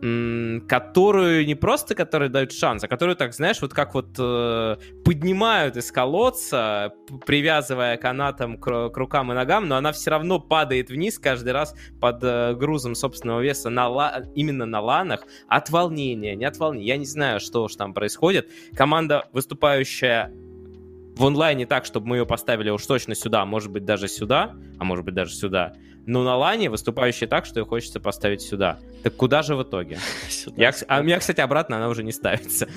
которую 0.00 1.46
не 1.46 1.54
просто, 1.54 1.94
которые 1.94 2.28
дают 2.28 2.52
шанс, 2.52 2.84
а 2.84 2.88
которую, 2.88 3.16
так 3.16 3.32
знаешь, 3.32 3.62
вот 3.62 3.72
как 3.72 3.94
вот 3.94 4.08
э, 4.18 4.76
поднимают 5.04 5.76
из 5.76 5.90
колодца, 5.90 6.92
привязывая 7.24 7.96
канатом 7.96 8.58
к, 8.58 8.90
к 8.90 8.96
рукам 8.96 9.32
и 9.32 9.34
ногам, 9.34 9.68
но 9.68 9.76
она 9.76 9.92
все 9.92 10.10
равно 10.10 10.38
падает 10.38 10.90
вниз 10.90 11.18
каждый 11.18 11.54
раз 11.54 11.74
под 11.98 12.22
э, 12.22 12.54
грузом 12.54 12.94
собственного 12.94 13.40
веса 13.40 13.70
на 13.70 13.88
ла, 13.88 14.22
именно 14.34 14.66
на 14.66 14.80
ланах 14.80 15.24
от 15.48 15.70
волнения, 15.70 16.36
не 16.36 16.44
от 16.44 16.58
волнения. 16.58 16.88
Я 16.88 16.96
не 16.98 17.06
знаю, 17.06 17.40
что 17.40 17.64
уж 17.64 17.74
там 17.76 17.94
происходит. 17.94 18.50
Команда, 18.74 19.28
выступающая 19.32 20.30
в 21.16 21.24
онлайне 21.24 21.64
так, 21.64 21.86
чтобы 21.86 22.08
мы 22.08 22.16
ее 22.18 22.26
поставили 22.26 22.68
уж 22.68 22.84
точно 22.84 23.14
сюда, 23.14 23.46
может 23.46 23.70
быть 23.70 23.86
даже 23.86 24.08
сюда, 24.08 24.54
а 24.78 24.84
может 24.84 25.06
быть 25.06 25.14
даже 25.14 25.32
сюда, 25.32 25.72
но 26.06 26.22
на 26.22 26.36
лане 26.36 26.70
выступающий 26.70 27.26
так, 27.26 27.44
что 27.44 27.60
ее 27.60 27.66
хочется 27.66 28.00
поставить 28.00 28.40
сюда. 28.40 28.78
Так 29.02 29.16
куда 29.16 29.42
же 29.42 29.56
в 29.56 29.62
итоге? 29.64 29.98
Сюда, 30.28 30.56
я, 30.56 30.72
а 30.88 31.00
у 31.00 31.02
меня, 31.02 31.18
кстати, 31.18 31.40
обратно 31.40 31.76
она 31.76 31.88
уже 31.88 32.04
не 32.04 32.12
ставится. 32.12 32.68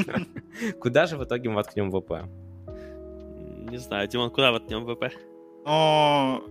Куда 0.80 1.06
же 1.06 1.16
в 1.16 1.24
итоге 1.24 1.48
мы 1.48 1.56
воткнем 1.56 1.90
ВП? 1.90 2.28
Не 3.70 3.78
знаю, 3.78 4.06
Димон, 4.06 4.30
куда 4.30 4.52
воткнем 4.52 4.84
ВП? 4.84 5.04
Ну, 5.64 6.44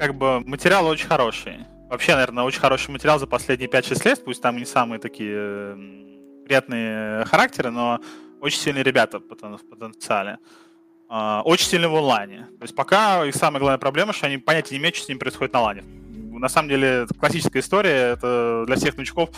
как 0.00 0.16
бы 0.16 0.40
материал 0.40 0.84
очень 0.86 1.06
хороший. 1.06 1.58
Вообще, 1.88 2.14
наверное, 2.14 2.42
очень 2.42 2.60
хороший 2.60 2.90
материал 2.90 3.20
за 3.20 3.28
последние 3.28 3.70
5-6 3.70 4.08
лет, 4.08 4.24
пусть 4.24 4.42
там 4.42 4.56
не 4.56 4.64
самые 4.64 4.98
такие 4.98 5.76
приятные 6.44 7.24
характеры, 7.26 7.70
но 7.70 8.00
очень 8.40 8.58
сильные 8.58 8.82
ребята 8.82 9.20
в 9.20 9.28
потенциале. 9.28 10.38
А, 11.08 11.42
очень 11.44 11.66
сильно 11.66 11.88
в 11.88 11.94
онлайне. 11.94 12.46
То 12.58 12.62
есть 12.62 12.74
пока 12.74 13.24
их 13.24 13.34
самая 13.34 13.60
главная 13.60 13.78
проблема, 13.78 14.12
что 14.12 14.26
они 14.26 14.38
понятия 14.38 14.74
не 14.74 14.80
имеют, 14.80 14.96
что 14.96 15.06
с 15.06 15.08
ними 15.08 15.18
происходит 15.18 15.52
на 15.52 15.60
лане. 15.60 15.84
На 16.32 16.48
самом 16.48 16.68
деле, 16.68 17.06
классическая 17.18 17.60
история, 17.60 18.12
это 18.12 18.64
для 18.66 18.76
всех 18.76 18.96
новичков 18.96 19.30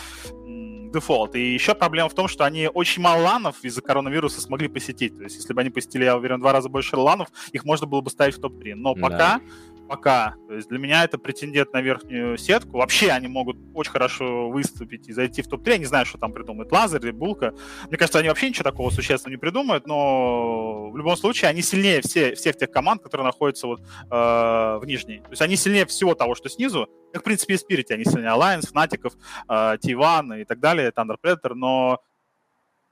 дефолт. 0.91 1.35
И 1.35 1.53
еще 1.53 1.75
проблема 1.75 2.09
в 2.09 2.13
том, 2.13 2.27
что 2.27 2.45
они 2.45 2.67
очень 2.67 3.01
мало 3.01 3.21
ланов 3.21 3.63
из-за 3.63 3.81
коронавируса 3.81 4.41
смогли 4.41 4.67
посетить. 4.67 5.15
То 5.17 5.23
есть, 5.23 5.37
если 5.37 5.53
бы 5.53 5.61
они 5.61 5.69
посетили, 5.69 6.03
я 6.03 6.17
уверен, 6.17 6.39
два 6.39 6.51
раза 6.51 6.67
больше 6.67 6.97
ланов, 6.97 7.29
их 7.51 7.63
можно 7.63 7.87
было 7.87 8.01
бы 8.01 8.09
ставить 8.09 8.35
в 8.35 8.41
топ-3. 8.41 8.75
Но 8.75 8.95
пока 8.95 9.17
да 9.17 9.41
пока. 9.89 10.35
То 10.47 10.53
есть 10.53 10.69
для 10.69 10.77
меня 10.77 11.03
это 11.03 11.17
претендент 11.17 11.73
на 11.73 11.81
верхнюю 11.81 12.37
сетку. 12.37 12.77
Вообще 12.77 13.09
они 13.09 13.27
могут 13.27 13.57
очень 13.73 13.91
хорошо 13.91 14.49
выступить 14.49 15.09
и 15.09 15.13
зайти 15.13 15.41
в 15.41 15.47
топ-3. 15.47 15.71
Я 15.71 15.77
не 15.79 15.85
знаю, 15.85 16.05
что 16.05 16.17
там 16.17 16.31
придумает 16.31 16.71
Лазер 16.71 17.03
или 17.03 17.11
Булка. 17.11 17.53
Мне 17.87 17.97
кажется, 17.97 18.19
они 18.19 18.29
вообще 18.29 18.49
ничего 18.49 18.63
такого 18.63 18.91
существенного 18.91 19.35
не 19.35 19.39
придумают, 19.39 19.87
но 19.87 20.91
в 20.91 20.97
любом 20.97 21.17
случае 21.17 21.49
они 21.49 21.61
сильнее 21.61 22.01
все, 22.01 22.35
всех 22.35 22.55
тех 22.55 22.71
команд, 22.71 23.01
которые 23.01 23.25
находятся 23.25 23.67
вот 23.67 23.81
э, 23.81 23.85
в 24.11 24.81
нижней. 24.85 25.19
То 25.21 25.31
есть 25.31 25.41
они 25.41 25.55
сильнее 25.55 25.85
всего 25.87 26.13
того, 26.13 26.35
что 26.35 26.49
снизу. 26.49 26.87
Как, 27.11 27.23
в 27.23 27.25
принципе, 27.25 27.55
и 27.55 27.57
Spirit, 27.57 27.91
они 27.91 28.05
сильнее 28.05 28.31
Alliance, 28.31 28.71
Fnatic, 28.71 29.11
э, 29.49 29.77
T1 29.83 30.41
и 30.41 30.45
так 30.45 30.59
далее, 30.59 30.91
Thunder 30.95 31.15
Predator, 31.21 31.55
но 31.55 31.99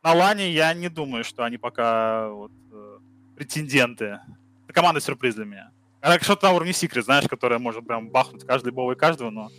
на 0.03 0.13
лане 0.13 0.51
я 0.51 0.73
не 0.73 0.89
думаю, 0.89 1.23
что 1.23 1.43
они 1.43 1.57
пока 1.57 2.29
вот, 2.29 2.51
э, 2.71 2.97
претенденты. 3.35 4.19
Это 4.65 4.73
команда 4.73 4.99
сюрприз 4.99 5.35
для 5.35 5.45
меня. 5.45 5.71
Она 6.01 6.19
что-то 6.19 6.47
на 6.47 6.53
уровне 6.53 6.73
Секрет, 6.73 7.05
знаешь, 7.05 7.27
которая 7.27 7.59
может 7.59 7.85
прям 7.87 8.09
бахнуть 8.09 8.45
каждый 8.45 8.71
бой 8.71 8.95
каждого, 8.95 9.29
но 9.29 9.49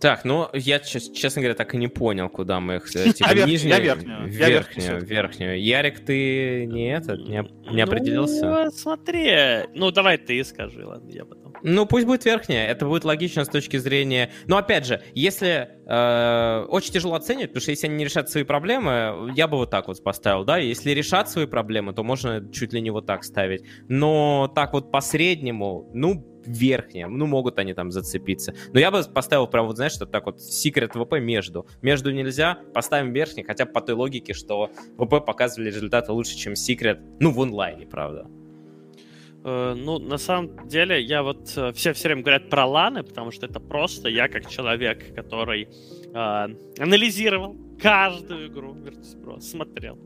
так, 0.00 0.24
ну, 0.24 0.48
я, 0.52 0.80
честно 0.80 1.40
говоря, 1.40 1.54
так 1.54 1.74
и 1.74 1.78
не 1.78 1.88
понял, 1.88 2.28
куда 2.28 2.60
мы 2.60 2.76
их... 2.76 2.94
Э, 2.94 3.12
типа, 3.14 3.30
я, 3.34 3.46
нижнюю, 3.46 3.74
я 3.74 3.80
верхнюю. 3.80 4.32
Я 4.32 4.48
верхнюю, 4.50 5.04
верхнюю. 5.04 5.62
Ярик, 5.62 6.04
ты 6.04 6.66
не 6.66 6.92
этот, 6.92 7.20
не, 7.20 7.48
не 7.72 7.80
определился? 7.80 8.64
Ну, 8.64 8.70
смотри. 8.70 9.66
Ну, 9.74 9.90
давай 9.90 10.18
ты 10.18 10.44
скажи, 10.44 10.84
ладно, 10.84 11.10
я 11.10 11.24
потом. 11.24 11.54
Ну, 11.62 11.86
пусть 11.86 12.06
будет 12.06 12.24
верхняя. 12.24 12.68
Это 12.68 12.86
будет 12.86 13.04
логично 13.04 13.44
с 13.44 13.48
точки 13.48 13.78
зрения... 13.78 14.30
Но, 14.46 14.58
опять 14.58 14.84
же, 14.84 15.02
если... 15.14 15.70
Э, 15.86 16.66
очень 16.68 16.92
тяжело 16.92 17.14
оценивать, 17.14 17.50
потому 17.50 17.62
что 17.62 17.70
если 17.70 17.86
они 17.86 17.96
не 17.96 18.04
решат 18.04 18.28
свои 18.28 18.44
проблемы, 18.44 19.32
я 19.34 19.48
бы 19.48 19.56
вот 19.56 19.70
так 19.70 19.88
вот 19.88 20.02
поставил, 20.02 20.44
да? 20.44 20.58
Если 20.58 20.90
решат 20.90 21.30
свои 21.30 21.46
проблемы, 21.46 21.94
то 21.94 22.02
можно 22.02 22.46
чуть 22.52 22.72
ли 22.74 22.80
не 22.82 22.90
вот 22.90 23.06
так 23.06 23.24
ставить. 23.24 23.64
Но 23.88 24.52
так 24.54 24.74
вот 24.74 24.90
по 24.90 25.00
среднему, 25.00 25.90
ну, 25.94 26.33
верхняя. 26.46 27.06
Ну, 27.06 27.26
могут 27.26 27.58
они 27.58 27.74
там 27.74 27.90
зацепиться. 27.90 28.54
Но 28.72 28.80
я 28.80 28.90
бы 28.90 29.02
поставил 29.02 29.46
прям, 29.46 29.66
вот 29.66 29.76
знаешь, 29.76 29.92
что 29.92 30.06
так 30.06 30.26
вот 30.26 30.40
секрет 30.40 30.92
ВП 30.94 31.14
между. 31.20 31.66
Между 31.82 32.12
нельзя, 32.12 32.58
поставим 32.72 33.12
верхний, 33.12 33.42
хотя 33.42 33.66
по 33.66 33.80
той 33.80 33.94
логике, 33.94 34.34
что 34.34 34.70
ВП 34.98 35.24
показывали 35.24 35.68
результаты 35.68 36.12
лучше, 36.12 36.36
чем 36.36 36.56
секрет. 36.56 37.00
Ну, 37.20 37.30
в 37.30 37.40
онлайне, 37.40 37.86
правда. 37.86 38.26
Э, 39.44 39.74
ну, 39.76 39.98
на 39.98 40.18
самом 40.18 40.68
деле, 40.68 41.00
я 41.02 41.22
вот 41.22 41.52
э, 41.56 41.72
все 41.72 41.92
все 41.92 42.08
время 42.08 42.22
говорят 42.22 42.48
про 42.48 42.64
ланы, 42.66 43.02
потому 43.02 43.30
что 43.30 43.46
это 43.46 43.60
просто 43.60 44.08
я 44.08 44.28
как 44.28 44.48
человек, 44.48 45.14
который 45.14 45.68
э, 46.14 46.48
анализировал 46.78 47.56
каждую 47.80 48.48
игру 48.48 48.74
смотрел, 49.40 49.98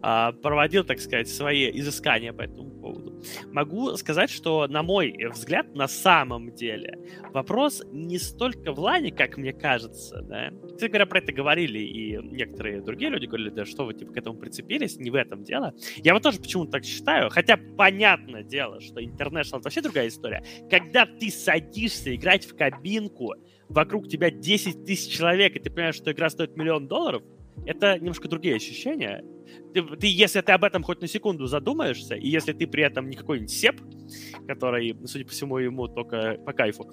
проводил, 0.00 0.84
так 0.84 1.00
сказать, 1.00 1.28
свои 1.28 1.70
изыскания 1.78 2.32
по 2.32 2.42
этому 2.42 2.70
поводу. 2.70 3.22
Могу 3.52 3.96
сказать, 3.96 4.30
что, 4.30 4.66
на 4.68 4.82
мой 4.82 5.14
взгляд, 5.32 5.74
на 5.74 5.88
самом 5.88 6.54
деле 6.54 6.94
вопрос 7.32 7.82
не 7.92 8.18
столько 8.18 8.72
в 8.72 8.78
лане, 8.78 9.10
как 9.10 9.36
мне 9.36 9.52
кажется, 9.52 10.22
да. 10.22 10.50
Кстати 10.66 10.90
говоря, 10.90 11.06
про 11.06 11.18
это 11.18 11.32
говорили 11.32 11.78
и 11.80 12.16
некоторые 12.22 12.80
другие 12.80 13.10
люди 13.10 13.26
говорили, 13.26 13.50
да 13.50 13.64
что 13.64 13.84
вы 13.84 13.94
типа 13.94 14.12
к 14.12 14.16
этому 14.16 14.38
прицепились, 14.38 14.96
не 14.96 15.10
в 15.10 15.14
этом 15.14 15.42
дело. 15.42 15.74
Я 15.96 16.14
вот 16.14 16.22
тоже 16.22 16.38
почему-то 16.38 16.72
так 16.72 16.84
считаю, 16.84 17.30
хотя 17.30 17.58
понятное 17.76 18.42
дело, 18.42 18.80
что 18.80 19.00
International 19.00 19.58
это 19.58 19.64
вообще 19.64 19.82
другая 19.82 20.08
история. 20.08 20.42
Когда 20.70 21.06
ты 21.06 21.30
садишься 21.30 22.14
играть 22.14 22.44
в 22.44 22.56
кабинку, 22.56 23.34
вокруг 23.68 24.08
тебя 24.08 24.30
10 24.30 24.84
тысяч 24.84 25.16
человек, 25.16 25.56
и 25.56 25.58
ты 25.58 25.70
понимаешь, 25.70 25.96
что 25.96 26.12
игра 26.12 26.30
стоит 26.30 26.56
миллион 26.56 26.88
долларов, 26.88 27.22
это 27.66 27.98
немножко 27.98 28.28
другие 28.28 28.56
ощущения. 28.56 29.24
Ты, 29.72 29.82
ты, 29.82 30.06
если 30.06 30.40
ты 30.40 30.52
об 30.52 30.64
этом 30.64 30.82
хоть 30.82 31.00
на 31.00 31.08
секунду 31.08 31.46
задумаешься, 31.46 32.14
и 32.14 32.28
если 32.28 32.52
ты 32.52 32.66
при 32.66 32.82
этом 32.82 33.08
не 33.08 33.16
какой-нибудь 33.16 33.50
сеп, 33.50 33.80
который, 34.46 34.96
судя 35.06 35.24
по 35.24 35.30
всему, 35.30 35.58
ему 35.58 35.88
только 35.88 36.38
по 36.44 36.52
кайфу, 36.52 36.90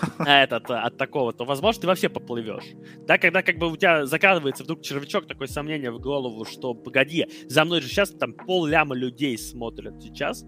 а 0.18 0.42
этот, 0.42 0.70
от 0.70 0.96
такого, 0.96 1.32
то, 1.32 1.44
возможно, 1.44 1.82
ты 1.82 1.86
вообще 1.86 2.08
поплывешь. 2.08 2.64
Да, 3.06 3.18
когда 3.18 3.42
как 3.42 3.58
бы 3.58 3.70
у 3.70 3.76
тебя 3.76 4.06
закрадывается 4.06 4.64
вдруг 4.64 4.82
червячок, 4.82 5.26
такое 5.26 5.48
сомнение 5.48 5.90
в 5.90 6.00
голову, 6.00 6.44
что, 6.44 6.74
погоди, 6.74 7.26
за 7.46 7.64
мной 7.64 7.80
же 7.80 7.88
сейчас 7.88 8.10
там 8.10 8.32
пол 8.32 8.66
ляма 8.66 8.94
людей 8.94 9.36
смотрят 9.36 10.02
сейчас, 10.02 10.44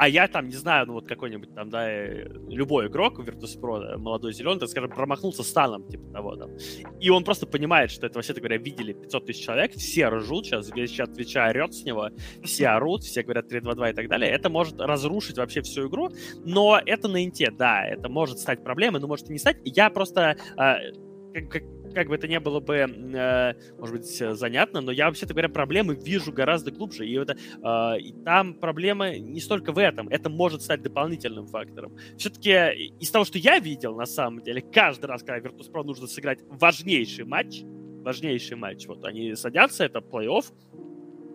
а 0.00 0.08
я 0.08 0.28
там, 0.28 0.48
не 0.48 0.54
знаю, 0.54 0.86
ну 0.86 0.94
вот 0.94 1.06
какой-нибудь 1.06 1.54
там, 1.54 1.68
да, 1.68 1.86
э, 1.90 2.26
любой 2.48 2.86
игрок 2.86 3.18
Virtus.pro, 3.18 3.98
молодой 3.98 4.32
зеленый, 4.32 4.58
так 4.58 4.70
скажем, 4.70 4.88
промахнулся 4.88 5.42
станом, 5.42 5.86
типа 5.86 6.10
того 6.10 6.36
там. 6.36 6.52
И 7.00 7.10
он 7.10 7.22
просто 7.22 7.46
понимает, 7.46 7.90
что 7.90 8.06
это, 8.06 8.16
вообще 8.16 8.32
говоря, 8.32 8.56
видели 8.56 8.94
500 8.94 9.26
тысяч 9.26 9.44
человек, 9.44 9.72
все 9.72 10.08
ржут 10.08 10.46
сейчас, 10.46 10.70
весь 10.74 10.90
чат 10.90 11.12
Твича 11.12 11.50
орет 11.50 11.74
с 11.74 11.84
него, 11.84 12.08
все 12.42 12.68
орут, 12.68 13.02
все 13.02 13.22
говорят 13.22 13.52
3-2-2 13.52 13.90
и 13.90 13.92
так 13.92 14.08
далее. 14.08 14.30
Это 14.30 14.48
может 14.48 14.80
разрушить 14.80 15.36
вообще 15.36 15.60
всю 15.60 15.86
игру, 15.86 16.08
но 16.46 16.80
это 16.86 17.06
на 17.06 17.22
инте, 17.22 17.50
да, 17.50 17.84
это 17.84 18.08
может 18.08 18.38
стать 18.38 18.64
проблемой, 18.64 19.02
но 19.02 19.06
может 19.06 19.28
и 19.28 19.34
не 19.34 19.38
стать. 19.38 19.58
Я 19.64 19.90
просто 19.90 20.38
э, 20.56 21.42
как, 21.42 21.62
как, 21.94 22.08
бы 22.08 22.14
это 22.14 22.28
не 22.28 22.40
было 22.40 22.60
бы, 22.60 22.76
э, 22.76 23.54
может 23.78 23.96
быть, 23.96 24.06
занятно, 24.06 24.80
но 24.80 24.92
я, 24.92 25.06
вообще-то 25.06 25.34
говоря, 25.34 25.48
проблемы 25.48 25.94
вижу 25.94 26.32
гораздо 26.32 26.70
глубже. 26.70 27.06
И, 27.06 27.14
это, 27.14 27.36
э, 27.36 28.00
и 28.00 28.12
там 28.24 28.54
проблема 28.54 29.16
не 29.18 29.40
столько 29.40 29.72
в 29.72 29.78
этом, 29.78 30.08
это 30.08 30.28
может 30.28 30.62
стать 30.62 30.82
дополнительным 30.82 31.46
фактором. 31.46 31.96
Все-таки 32.16 32.94
из 33.00 33.10
того, 33.10 33.24
что 33.24 33.38
я 33.38 33.58
видел, 33.58 33.96
на 33.96 34.06
самом 34.06 34.42
деле, 34.42 34.62
каждый 34.62 35.06
раз, 35.06 35.22
когда 35.22 35.48
Virtus.pro 35.48 35.84
нужно 35.84 36.06
сыграть 36.06 36.40
важнейший 36.48 37.24
матч, 37.24 37.62
важнейший 38.02 38.56
матч, 38.56 38.86
вот 38.86 39.04
они 39.04 39.34
садятся, 39.34 39.84
это 39.84 39.98
плей-офф, 39.98 40.44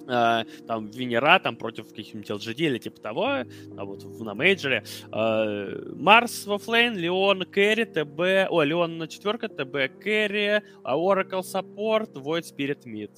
Uh, 0.06 0.46
там 0.68 0.92
Венера 0.92 1.40
там 1.40 1.56
против 1.56 1.90
каких-нибудь 1.90 2.30
LGD 2.30 2.58
или 2.58 2.78
типа 2.78 3.02
того, 3.02 3.26
а 3.26 3.86
вот 3.86 4.04
на 4.20 4.36
мейджоре. 4.36 4.84
Uh, 5.10 5.96
Марс 5.96 6.46
во 6.46 6.60
флейн, 6.60 6.96
Леон 6.96 7.44
Кэрри, 7.44 7.86
ТБ, 7.86 8.52
о, 8.52 8.64
Леон 8.64 8.98
на 8.98 9.08
четверка, 9.08 9.48
ТБ 9.48 10.00
Кэрри, 10.00 10.62
Oracle 10.84 11.42
Support, 11.42 12.14
Void 12.14 12.44
Spirit 12.44 12.84
Mid. 12.86 13.12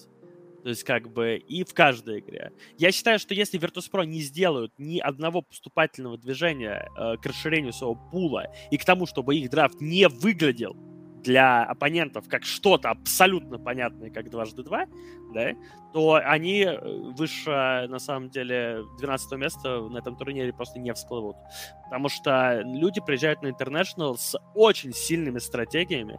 То 0.63 0.69
есть 0.69 0.83
как 0.83 1.09
бы 1.13 1.37
и 1.37 1.63
в 1.63 1.73
каждой 1.73 2.19
игре. 2.19 2.51
Я 2.77 2.91
считаю, 2.91 3.19
что 3.19 3.33
если 3.33 3.57
Virtus.pro 3.57 4.05
не 4.05 4.19
сделают 4.19 4.73
ни 4.77 4.99
одного 4.99 5.41
поступательного 5.41 6.17
движения 6.17 6.89
э, 6.97 7.15
к 7.17 7.25
расширению 7.25 7.71
своего 7.71 7.95
пула 8.11 8.47
и 8.69 8.77
к 8.77 8.83
тому, 8.83 9.05
чтобы 9.05 9.37
их 9.37 9.49
драфт 9.49 9.79
не 9.79 10.09
выглядел 10.09 10.75
для 11.27 11.63
оппонентов 11.63 12.29
как 12.29 12.45
что-то 12.45 12.89
абсолютно 12.89 13.59
понятное, 13.59 14.09
как 14.09 14.29
дважды 14.29 14.63
два, 14.63 14.85
да, 15.33 15.51
то 15.91 16.15
они 16.23 16.61
э, 16.61 16.77
выше, 17.17 17.85
на 17.89 17.99
самом 17.99 18.29
деле, 18.29 18.83
12 18.97 19.37
места 19.37 19.81
на 19.81 19.97
этом 19.97 20.15
турнире 20.15 20.53
просто 20.53 20.79
не 20.79 20.93
всплывут. 20.93 21.35
Потому 21.83 22.07
что 22.07 22.61
люди 22.63 23.01
приезжают 23.05 23.41
на 23.41 23.47
International 23.47 24.15
с 24.15 24.39
очень 24.55 24.93
сильными 24.93 25.39
стратегиями, 25.39 26.17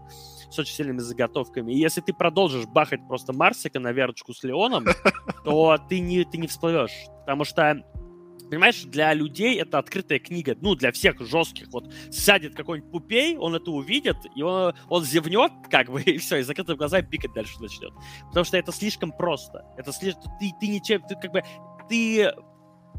с 0.51 0.59
очень 0.59 0.74
сильными 0.74 0.98
заготовками. 0.98 1.72
И 1.72 1.78
если 1.78 2.02
ты 2.02 2.12
продолжишь 2.12 2.66
бахать 2.66 3.01
просто 3.09 3.32
Марсика 3.32 3.80
на 3.80 3.93
верочку 3.93 4.35
с 4.35 4.43
Леоном, 4.43 4.85
то 5.44 5.78
ты 5.89 6.01
не, 6.01 6.24
ты 6.24 6.36
не 6.36 6.48
всплывешь. 6.48 7.06
Потому 7.20 7.44
что 7.44 7.82
Понимаешь, 8.51 8.83
для 8.85 9.12
людей 9.15 9.61
это 9.61 9.79
открытая 9.79 10.19
книга, 10.19 10.57
ну, 10.61 10.75
для 10.75 10.93
всех 10.93 11.20
жестких. 11.20 11.69
Вот 11.69 11.93
сядет 12.11 12.55
какой-нибудь 12.55 12.91
пупей, 12.91 13.37
он 13.37 13.55
это 13.55 13.70
увидит, 13.70 14.16
и 14.35 14.43
он, 14.43 14.75
он 14.89 15.05
зевнет, 15.05 15.53
как 15.70 15.91
бы, 15.91 16.03
и 16.07 16.19
все, 16.19 16.39
и 16.39 16.43
закрытыми 16.43 16.77
глазами 16.77 17.07
пикать 17.07 17.33
дальше 17.33 17.61
начнет. 17.61 17.93
Потому 18.29 18.45
что 18.45 18.57
это 18.57 18.73
слишком 18.73 19.12
просто. 19.12 19.65
Это 19.77 19.93
слишком... 19.93 20.25
Ты, 20.39 20.53
ты 20.61 20.69
ничем... 20.69 21.03
Ты 21.03 21.15
как 21.16 21.33
бы... 21.33 21.43
Ты 21.89 22.33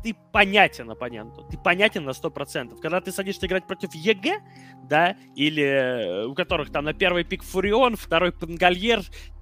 ты 0.03 0.15
понятен 0.31 0.89
оппоненту, 0.89 1.43
ты 1.43 1.57
понятен 1.57 2.05
на 2.05 2.11
100%. 2.11 2.79
Когда 2.79 3.01
ты 3.01 3.11
садишься 3.11 3.47
играть 3.47 3.67
против 3.67 3.93
EG, 3.93 4.39
да, 4.83 5.17
или 5.35 5.63
э, 5.63 6.25
у 6.25 6.33
которых 6.33 6.71
там 6.71 6.85
на 6.85 6.93
первый 6.93 7.23
пик 7.23 7.43
Furion, 7.43 7.95
второй 7.95 8.31
Pangolier, 8.31 9.01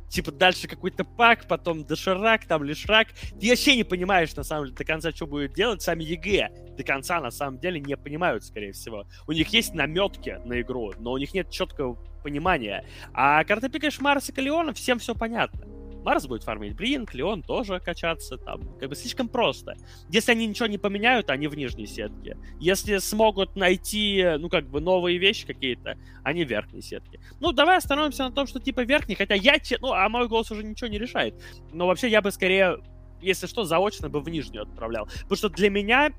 типа 0.09 0.31
дальше 0.31 0.67
какой-то 0.67 1.03
пак, 1.03 1.47
потом 1.47 1.83
доширак, 1.85 2.45
там 2.45 2.63
Leshrac. 2.63 3.09
Ты 3.39 3.49
вообще 3.49 3.75
не 3.75 3.83
понимаешь, 3.83 4.35
на 4.35 4.43
самом 4.43 4.65
деле, 4.65 4.77
до 4.77 4.85
конца, 4.85 5.11
что 5.11 5.27
будет 5.27 5.53
делать. 5.53 5.81
Сами 5.81 6.03
EG 6.03 6.75
до 6.77 6.83
конца, 6.83 7.19
на 7.19 7.31
самом 7.31 7.59
деле, 7.59 7.79
не 7.79 7.97
понимают, 7.97 8.43
скорее 8.43 8.71
всего. 8.71 9.05
У 9.27 9.31
них 9.31 9.49
есть 9.49 9.73
наметки 9.73 10.39
на 10.45 10.61
игру, 10.61 10.93
но 10.99 11.11
у 11.11 11.17
них 11.17 11.33
нет 11.33 11.49
четкого 11.49 11.95
понимания. 12.23 12.85
А 13.13 13.43
ты 13.43 13.69
пикаешь 13.69 13.99
Марса 13.99 14.31
и 14.35 14.41
Леона, 14.41 14.73
всем 14.73 14.99
все 14.99 15.15
понятно. 15.15 15.76
Марс 16.03 16.25
будет 16.27 16.43
фармить 16.43 16.75
Бринг, 16.75 17.13
Леон 17.13 17.43
тоже 17.43 17.79
качаться, 17.79 18.37
там, 18.37 18.61
как 18.79 18.89
бы 18.89 18.95
слишком 18.95 19.27
просто. 19.27 19.75
Если 20.09 20.31
они 20.31 20.47
ничего 20.47 20.67
не 20.67 20.77
поменяют, 20.77 21.29
они 21.29 21.47
в 21.47 21.55
нижней 21.55 21.85
сетке. 21.85 22.37
Если 22.59 22.97
смогут 22.97 23.55
найти, 23.55 24.23
ну, 24.39 24.49
как 24.49 24.69
бы, 24.69 24.79
новые 24.79 25.17
вещи 25.17 25.45
какие-то, 25.45 25.97
они 26.23 26.45
в 26.45 26.49
верхней 26.49 26.81
сетке. 26.81 27.19
Ну, 27.39 27.51
давай 27.51 27.77
остановимся 27.77 28.23
на 28.23 28.31
том, 28.31 28.47
что, 28.47 28.59
типа, 28.59 28.81
верхний, 28.81 29.15
хотя 29.15 29.35
я, 29.35 29.57
ну, 29.81 29.91
а 29.91 30.07
мой 30.09 30.27
голос 30.27 30.51
уже 30.51 30.63
ничего 30.63 30.89
не 30.89 30.97
решает. 30.97 31.35
Но 31.73 31.87
вообще 31.87 32.09
я 32.09 32.21
бы 32.21 32.31
скорее 32.31 32.77
если 33.21 33.47
что, 33.47 33.63
заочно 33.63 34.09
бы 34.09 34.21
в 34.21 34.29
нижнюю 34.29 34.63
отправлял. 34.63 35.05
Потому 35.23 35.35
что 35.35 35.49
для 35.49 35.69
меня 35.69 36.11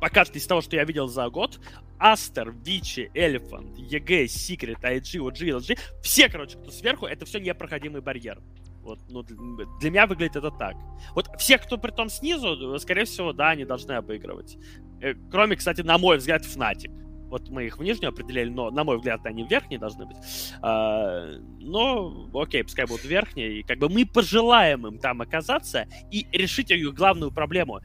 пока 0.00 0.24
что 0.24 0.36
из 0.36 0.46
того, 0.46 0.60
что 0.60 0.76
я 0.76 0.84
видел 0.84 1.06
за 1.06 1.28
год, 1.28 1.60
Aster, 1.98 2.50
Vici, 2.50 3.10
Elephant, 3.14 3.78
EG, 3.78 4.26
Secret, 4.26 4.78
IG, 4.82 5.20
OG, 5.20 5.58
LGD, 5.58 5.78
все, 6.02 6.28
короче, 6.28 6.58
кто 6.58 6.72
сверху, 6.72 7.06
это 7.06 7.24
все 7.24 7.38
непроходимый 7.38 8.00
барьер. 8.00 8.40
Вот, 8.82 8.98
ну, 9.08 9.22
для 9.22 9.90
меня 9.90 10.06
выглядит 10.06 10.36
это 10.36 10.50
так. 10.50 10.74
Вот 11.14 11.28
все, 11.38 11.58
кто 11.58 11.78
при 11.78 11.92
том 11.92 12.08
снизу, 12.08 12.78
скорее 12.78 13.04
всего, 13.04 13.32
да, 13.32 13.50
они 13.50 13.64
должны 13.64 13.92
обыгрывать. 13.92 14.58
Э, 15.00 15.14
кроме, 15.30 15.56
кстати, 15.56 15.82
на 15.82 15.98
мой 15.98 16.18
взгляд, 16.18 16.44
Fnatic. 16.44 16.90
Вот 17.32 17.48
мы 17.48 17.64
их 17.64 17.78
в 17.78 17.82
нижнюю 17.82 18.10
определили, 18.10 18.50
но, 18.50 18.70
на 18.70 18.84
мой 18.84 18.98
взгляд, 18.98 19.24
они 19.24 19.44
в 19.44 19.50
верхней 19.50 19.78
должны 19.78 20.04
быть. 20.04 20.18
А, 20.60 21.30
но, 21.60 22.28
окей, 22.34 22.62
пускай 22.62 22.84
будут 22.86 23.06
верхние. 23.06 23.60
И 23.60 23.62
как 23.62 23.78
бы 23.78 23.88
мы 23.88 24.04
пожелаем 24.04 24.86
им 24.86 24.98
там 24.98 25.22
оказаться 25.22 25.86
и 26.10 26.26
решить 26.32 26.70
их 26.70 26.92
главную 26.92 27.32
проблему. 27.32 27.80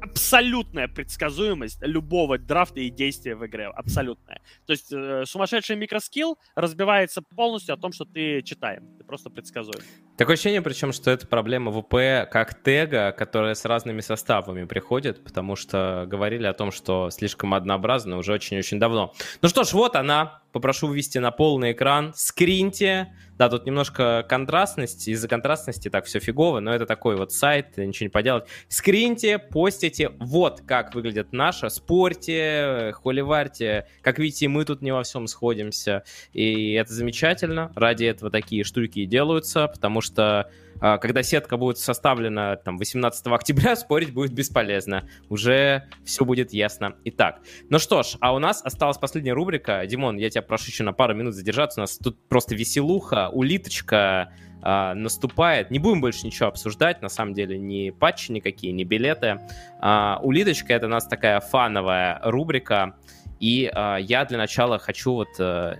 Абсолютная 0.00 0.88
предсказуемость 0.88 1.78
любого 1.82 2.38
драфта 2.38 2.80
и 2.80 2.90
действия 2.90 3.34
в 3.34 3.46
игре. 3.46 3.66
Абсолютная. 3.66 4.40
То 4.66 4.72
есть 4.72 4.92
э, 4.92 5.24
сумасшедший 5.26 5.76
микроскилл 5.76 6.38
разбивается 6.54 7.22
полностью 7.22 7.74
о 7.74 7.78
том, 7.78 7.92
что 7.92 8.04
ты 8.04 8.42
читаем. 8.42 8.96
Ты 8.98 9.04
просто 9.04 9.30
предсказуем. 9.30 9.82
Такое 10.16 10.34
ощущение, 10.34 10.62
причем, 10.62 10.92
что 10.92 11.10
это 11.10 11.26
проблема 11.26 11.70
ВП 11.70 12.28
как 12.30 12.62
тега, 12.62 13.12
которая 13.12 13.54
с 13.54 13.64
разными 13.64 14.00
составами 14.00 14.64
приходит, 14.64 15.22
потому 15.22 15.56
что 15.56 16.06
говорили 16.08 16.46
о 16.46 16.52
том, 16.52 16.72
что 16.72 17.10
слишком 17.10 17.54
однообразно 17.54 18.16
уже 18.16 18.32
очень-очень 18.32 18.78
давно. 18.78 19.14
Ну 19.42 19.48
что 19.48 19.64
ж, 19.64 19.72
вот 19.72 19.96
она. 19.96 20.42
Попрошу 20.52 20.86
вывести 20.86 21.18
на 21.18 21.30
полный 21.30 21.72
экран. 21.72 22.12
Скриньте. 22.16 23.14
Да, 23.36 23.48
тут 23.48 23.66
немножко 23.66 24.24
контрастность. 24.28 25.06
Из-за 25.06 25.28
контрастности 25.28 25.90
так 25.90 26.06
все 26.06 26.20
фигово, 26.20 26.60
но 26.60 26.74
это 26.74 26.86
такой 26.86 27.16
вот 27.16 27.32
сайт, 27.32 27.76
ничего 27.76 28.06
не 28.06 28.10
поделать. 28.10 28.44
Скриньте, 28.68 29.38
постите. 29.38 30.10
Вот 30.18 30.62
как 30.66 30.94
выглядит 30.94 31.32
наша. 31.32 31.68
Спорьте, 31.68 32.92
холиварьте. 33.02 33.86
Как 34.00 34.18
видите, 34.18 34.48
мы 34.48 34.64
тут 34.64 34.82
не 34.82 34.90
во 34.90 35.02
всем 35.02 35.26
сходимся. 35.26 36.02
И 36.32 36.72
это 36.72 36.92
замечательно. 36.92 37.70
Ради 37.76 38.04
этого 38.04 38.30
такие 38.30 38.64
штуки 38.64 39.00
и 39.00 39.06
делаются, 39.06 39.68
потому 39.68 40.00
что 40.00 40.50
когда 40.80 41.22
сетка 41.22 41.56
будет 41.56 41.78
составлена 41.78 42.56
там 42.56 42.78
18 42.78 43.26
октября, 43.26 43.76
спорить 43.76 44.12
будет 44.12 44.32
бесполезно. 44.32 45.08
Уже 45.28 45.88
все 46.04 46.24
будет 46.24 46.52
ясно. 46.52 46.96
Итак, 47.04 47.40
ну 47.68 47.78
что 47.78 48.02
ж, 48.02 48.16
а 48.20 48.34
у 48.34 48.38
нас 48.38 48.62
осталась 48.64 48.98
последняя 48.98 49.32
рубрика. 49.32 49.84
Димон, 49.86 50.16
я 50.16 50.30
тебя 50.30 50.42
прошу 50.42 50.66
еще 50.66 50.84
на 50.84 50.92
пару 50.92 51.14
минут 51.14 51.34
задержаться. 51.34 51.80
У 51.80 51.82
нас 51.82 51.98
тут 51.98 52.18
просто 52.28 52.54
веселуха, 52.54 53.28
улиточка 53.30 54.32
а, 54.62 54.94
наступает. 54.94 55.70
Не 55.70 55.78
будем 55.78 56.00
больше 56.00 56.26
ничего 56.26 56.48
обсуждать, 56.48 57.02
на 57.02 57.08
самом 57.08 57.34
деле, 57.34 57.58
ни 57.58 57.90
патчи 57.90 58.32
никакие, 58.32 58.72
ни 58.72 58.84
билеты. 58.84 59.40
А, 59.80 60.18
улиточка— 60.22 60.72
это 60.74 60.86
у 60.86 60.90
нас 60.90 61.06
такая 61.06 61.40
фановая 61.40 62.20
рубрика. 62.24 62.96
И 63.40 63.70
а, 63.72 63.96
я 63.96 64.24
для 64.24 64.38
начала 64.38 64.78
хочу 64.78 65.12
вот 65.14 65.28
а, 65.38 65.76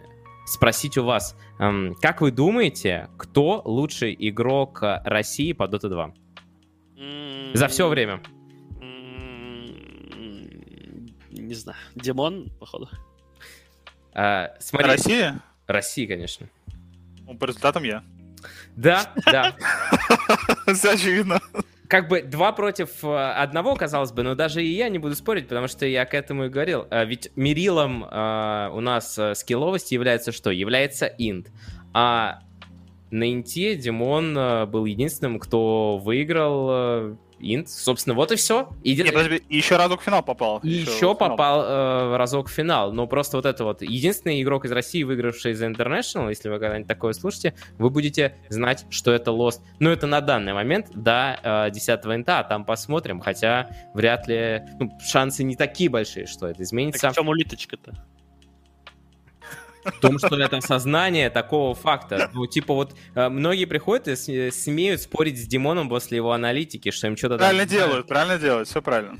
спросить 0.48 0.96
у 0.98 1.04
вас, 1.04 1.36
эм, 1.58 1.94
как 2.00 2.20
вы 2.20 2.30
думаете, 2.30 3.08
кто 3.16 3.62
лучший 3.64 4.16
игрок 4.18 4.80
России 4.82 5.52
по 5.52 5.64
Dota 5.64 5.88
2? 5.88 6.14
Mm-hmm. 6.96 7.56
За 7.56 7.68
все 7.68 7.88
время. 7.88 8.22
Не 11.30 11.54
знаю. 11.54 11.78
Димон, 11.94 12.50
походу. 12.58 12.88
А, 14.12 14.54
смотри. 14.58 14.88
Россия? 14.88 15.40
Россия, 15.66 16.08
конечно. 16.08 16.48
Ну, 17.26 17.36
по 17.36 17.44
результатам 17.44 17.84
я. 17.84 18.02
Да, 18.76 19.12
да. 19.26 19.56
Все 20.74 20.92
очевидно 20.92 21.40
как 21.88 22.08
бы 22.08 22.22
два 22.22 22.52
против 22.52 23.02
э, 23.02 23.32
одного, 23.32 23.74
казалось 23.74 24.12
бы, 24.12 24.22
но 24.22 24.34
даже 24.34 24.62
и 24.62 24.68
я 24.68 24.90
не 24.90 24.98
буду 24.98 25.14
спорить, 25.14 25.48
потому 25.48 25.68
что 25.68 25.86
я 25.86 26.04
к 26.04 26.14
этому 26.14 26.44
и 26.44 26.48
говорил. 26.50 26.86
А 26.90 27.04
ведь 27.04 27.32
мерилом 27.34 28.04
э, 28.04 28.70
у 28.72 28.80
нас 28.80 29.18
э, 29.18 29.34
скилловости 29.34 29.94
является 29.94 30.30
что? 30.30 30.50
Является 30.50 31.06
инт. 31.06 31.50
А 31.94 32.40
на 33.10 33.32
инте 33.32 33.74
Димон 33.74 34.34
был 34.70 34.84
единственным, 34.84 35.38
кто 35.38 35.96
выиграл 35.96 37.16
Инт, 37.40 37.68
собственно, 37.68 38.14
вот 38.14 38.32
и 38.32 38.36
все. 38.36 38.68
И... 38.82 38.96
Нет, 38.96 39.12
подожди, 39.12 39.42
еще 39.48 39.76
разок 39.76 40.00
в 40.00 40.04
финал 40.04 40.22
попал. 40.22 40.60
И 40.62 40.68
еще, 40.68 40.90
еще 40.90 41.14
попал 41.14 41.62
э, 41.64 42.16
разок 42.16 42.48
в 42.48 42.52
финал. 42.52 42.92
Но 42.92 43.06
просто 43.06 43.36
вот 43.36 43.46
это 43.46 43.64
вот 43.64 43.82
единственный 43.82 44.42
игрок 44.42 44.64
из 44.64 44.72
России, 44.72 45.02
выигравший 45.02 45.54
за 45.54 45.66
International, 45.66 46.28
если 46.28 46.48
вы 46.48 46.58
когда-нибудь 46.58 46.88
такое 46.88 47.12
слушаете, 47.12 47.54
вы 47.78 47.90
будете 47.90 48.36
знать, 48.48 48.86
что 48.90 49.12
это 49.12 49.30
Lost. 49.30 49.60
Но 49.78 49.90
это 49.90 50.06
на 50.06 50.20
данный 50.20 50.52
момент 50.52 50.88
до 50.94 51.38
э, 51.68 51.70
10 51.70 51.88
инта, 52.06 52.40
а 52.40 52.44
там 52.44 52.64
посмотрим. 52.64 53.20
Хотя 53.20 53.68
вряд 53.94 54.28
ли... 54.28 54.62
Ну, 54.78 54.90
шансы 55.00 55.44
не 55.44 55.56
такие 55.56 55.90
большие, 55.90 56.26
что 56.26 56.46
это 56.46 56.62
изменится. 56.62 57.02
Так 57.02 57.12
в 57.12 57.14
чем 57.16 57.28
улиточка-то? 57.28 57.94
В 59.96 60.00
том, 60.00 60.18
что 60.18 60.36
это 60.38 60.58
осознание 60.58 61.30
такого 61.30 61.74
факта. 61.74 62.30
Ну, 62.32 62.46
типа 62.46 62.74
вот 62.74 62.94
э, 63.14 63.28
многие 63.28 63.64
приходят 63.64 64.08
и 64.08 64.50
смеют 64.50 65.02
спорить 65.02 65.42
с 65.42 65.46
Димоном 65.46 65.88
после 65.88 66.16
его 66.16 66.32
аналитики, 66.32 66.90
что 66.90 67.06
им 67.06 67.16
что-то... 67.16 67.38
Правильно 67.38 67.66
там... 67.66 67.70
делают, 67.70 68.06
правильно 68.06 68.38
делают, 68.38 68.68
все 68.68 68.82
правильно. 68.82 69.18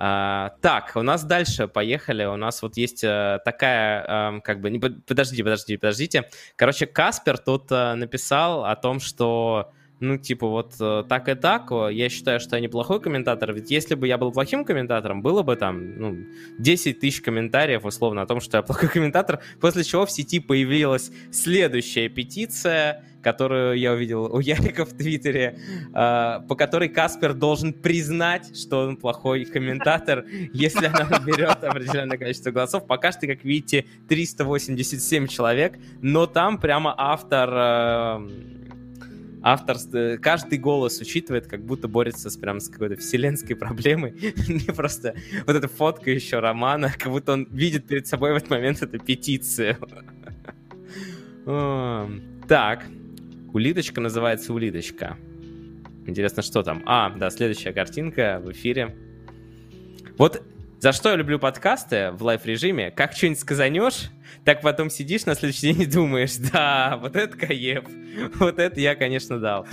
А, 0.00 0.50
так, 0.60 0.92
у 0.94 1.02
нас 1.02 1.24
дальше, 1.24 1.66
поехали. 1.66 2.24
У 2.24 2.36
нас 2.36 2.62
вот 2.62 2.76
есть 2.76 3.02
а, 3.04 3.40
такая, 3.44 4.04
а, 4.06 4.40
как 4.40 4.60
бы, 4.60 4.70
не, 4.70 4.78
подождите, 4.78 5.42
подождите, 5.42 5.78
подождите. 5.78 6.30
Короче, 6.54 6.86
Каспер 6.86 7.36
тут 7.36 7.66
а, 7.70 7.96
написал 7.96 8.64
о 8.64 8.76
том, 8.76 9.00
что 9.00 9.72
ну, 10.00 10.16
типа, 10.16 10.46
вот 10.46 10.74
э, 10.80 11.04
так 11.08 11.28
и 11.28 11.34
так, 11.34 11.70
я 11.70 12.08
считаю, 12.08 12.40
что 12.40 12.56
я 12.56 12.62
неплохой 12.62 13.00
комментатор, 13.00 13.52
ведь 13.52 13.70
если 13.70 13.94
бы 13.94 14.06
я 14.06 14.16
был 14.18 14.32
плохим 14.32 14.64
комментатором, 14.64 15.22
было 15.22 15.42
бы 15.42 15.56
там, 15.56 15.98
ну, 15.98 16.16
10 16.58 17.00
тысяч 17.00 17.20
комментариев, 17.20 17.84
условно, 17.84 18.22
о 18.22 18.26
том, 18.26 18.40
что 18.40 18.58
я 18.58 18.62
плохой 18.62 18.88
комментатор, 18.92 19.40
после 19.60 19.84
чего 19.84 20.06
в 20.06 20.10
сети 20.10 20.40
появилась 20.40 21.10
следующая 21.32 22.08
петиция, 22.08 23.04
которую 23.22 23.78
я 23.78 23.92
увидел 23.92 24.24
у 24.24 24.40
Ярика 24.40 24.84
в 24.84 24.92
Твиттере, 24.92 25.58
э, 25.94 26.40
по 26.48 26.54
которой 26.54 26.88
Каспер 26.88 27.34
должен 27.34 27.72
признать, 27.72 28.56
что 28.56 28.86
он 28.86 28.96
плохой 28.96 29.44
комментатор, 29.44 30.24
если 30.52 30.86
она 30.86 31.08
наберет 31.08 31.62
определенное 31.64 32.18
количество 32.18 32.50
голосов. 32.50 32.86
Пока 32.86 33.12
что, 33.12 33.26
как 33.26 33.44
видите, 33.44 33.84
387 34.08 35.26
человек, 35.26 35.78
но 36.00 36.26
там 36.26 36.58
прямо 36.58 36.94
автор... 36.96 37.50
Э, 37.52 38.54
автор 39.52 39.76
каждый 40.20 40.58
голос 40.58 41.00
учитывает, 41.00 41.46
как 41.46 41.64
будто 41.64 41.88
борется 41.88 42.30
с 42.30 42.36
прям 42.36 42.60
с 42.60 42.68
какой-то 42.68 42.96
вселенской 42.96 43.56
проблемой. 43.56 44.12
Не 44.48 44.72
просто 44.72 45.14
вот 45.46 45.56
эта 45.56 45.68
фотка 45.68 46.10
еще 46.10 46.40
Романа, 46.40 46.92
как 46.98 47.12
будто 47.12 47.32
он 47.32 47.48
видит 47.50 47.86
перед 47.86 48.06
собой 48.06 48.32
в 48.32 48.36
этот 48.36 48.50
момент 48.50 48.82
эту 48.82 48.98
петицию. 48.98 49.76
Так, 52.46 52.84
улиточка 53.54 54.00
называется 54.02 54.52
улиточка. 54.52 55.16
Интересно, 56.06 56.42
что 56.42 56.62
там? 56.62 56.82
А, 56.86 57.10
да, 57.10 57.30
следующая 57.30 57.72
картинка 57.72 58.40
в 58.42 58.52
эфире. 58.52 58.94
Вот 60.18 60.42
за 60.80 60.92
что 60.92 61.08
я 61.08 61.16
люблю 61.16 61.40
подкасты 61.40 62.12
в 62.12 62.22
live-режиме? 62.22 62.92
Как 62.92 63.12
что-нибудь 63.12 63.40
сказанешь, 63.40 64.10
так 64.44 64.60
потом 64.60 64.90
сидишь 64.90 65.26
на 65.26 65.34
следующий 65.34 65.72
день 65.72 65.82
и 65.82 65.86
думаешь, 65.92 66.36
да, 66.36 66.98
вот 67.00 67.16
это 67.16 67.36
кайф, 67.36 67.84
вот 68.36 68.60
это 68.60 68.80
я, 68.80 68.94
конечно, 68.94 69.40
дал. 69.40 69.66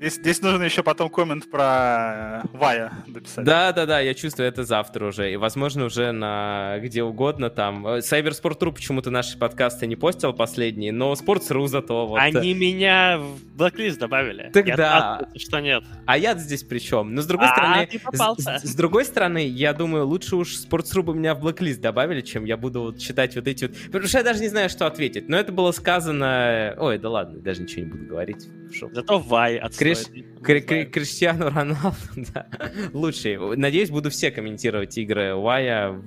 Здесь, 0.00 0.14
здесь 0.14 0.40
нужно 0.40 0.62
еще 0.62 0.82
потом 0.82 1.10
коммент 1.10 1.50
про 1.50 2.40
э, 2.42 2.56
Вая 2.56 2.90
дописать. 3.06 3.44
Да, 3.44 3.70
да, 3.72 3.84
да, 3.84 4.00
я 4.00 4.14
чувствую 4.14 4.48
это 4.48 4.64
завтра 4.64 5.08
уже. 5.08 5.30
И, 5.30 5.36
возможно, 5.36 5.84
уже 5.84 6.10
на 6.12 6.78
где 6.78 7.02
угодно 7.02 7.50
там. 7.50 8.00
Сайберспорт.ру 8.00 8.72
почему-то 8.72 9.10
наши 9.10 9.36
подкасты 9.36 9.86
не 9.86 9.96
постил 9.96 10.32
последние, 10.32 10.90
но 10.90 11.12
Sports.ru 11.12 11.66
зато 11.66 12.06
вот... 12.06 12.18
Они 12.18 12.54
меня 12.54 13.18
в 13.18 13.56
блоклист 13.58 13.98
добавили. 13.98 14.50
Так 14.54 14.68
я 14.68 14.76
да. 14.78 15.28
что 15.36 15.60
нет. 15.60 15.84
А 16.06 16.16
я 16.16 16.34
здесь 16.34 16.62
при 16.62 16.78
чем? 16.78 17.14
Но 17.14 17.20
с 17.20 17.26
другой 17.26 17.48
а, 17.48 17.52
стороны... 17.52 17.86
Ты 17.86 17.98
попался. 17.98 18.58
С, 18.58 18.70
с 18.70 18.74
другой 18.74 19.04
стороны, 19.04 19.46
я 19.46 19.74
думаю, 19.74 20.06
лучше 20.06 20.36
уж 20.36 20.54
Sports.ru 20.54 21.02
бы 21.02 21.14
меня 21.14 21.34
в 21.34 21.40
блоклист 21.40 21.82
добавили, 21.82 22.22
чем 22.22 22.46
я 22.46 22.56
буду 22.56 22.80
вот 22.84 22.98
читать 22.98 23.36
вот 23.36 23.46
эти 23.46 23.66
вот... 23.66 23.76
Потому 23.84 24.06
что 24.06 24.16
я 24.16 24.24
даже 24.24 24.40
не 24.40 24.48
знаю, 24.48 24.70
что 24.70 24.86
ответить. 24.86 25.28
Но 25.28 25.36
это 25.36 25.52
было 25.52 25.72
сказано... 25.72 26.74
Ой, 26.78 26.96
да 26.96 27.10
ладно, 27.10 27.38
даже 27.40 27.60
ничего 27.60 27.84
не 27.84 27.90
буду 27.90 28.06
говорить. 28.06 28.48
Зато 28.92 29.18
Вай 29.18 29.58
отстой. 29.58 29.89
Криш... 30.42 30.90
Криштиану 30.90 31.50
Роналду, 31.50 31.96
да. 32.34 32.46
Лучший. 32.92 33.56
Надеюсь, 33.56 33.90
буду 33.90 34.10
все 34.10 34.30
комментировать 34.30 34.96
игры 34.98 35.34
Вая 35.34 36.00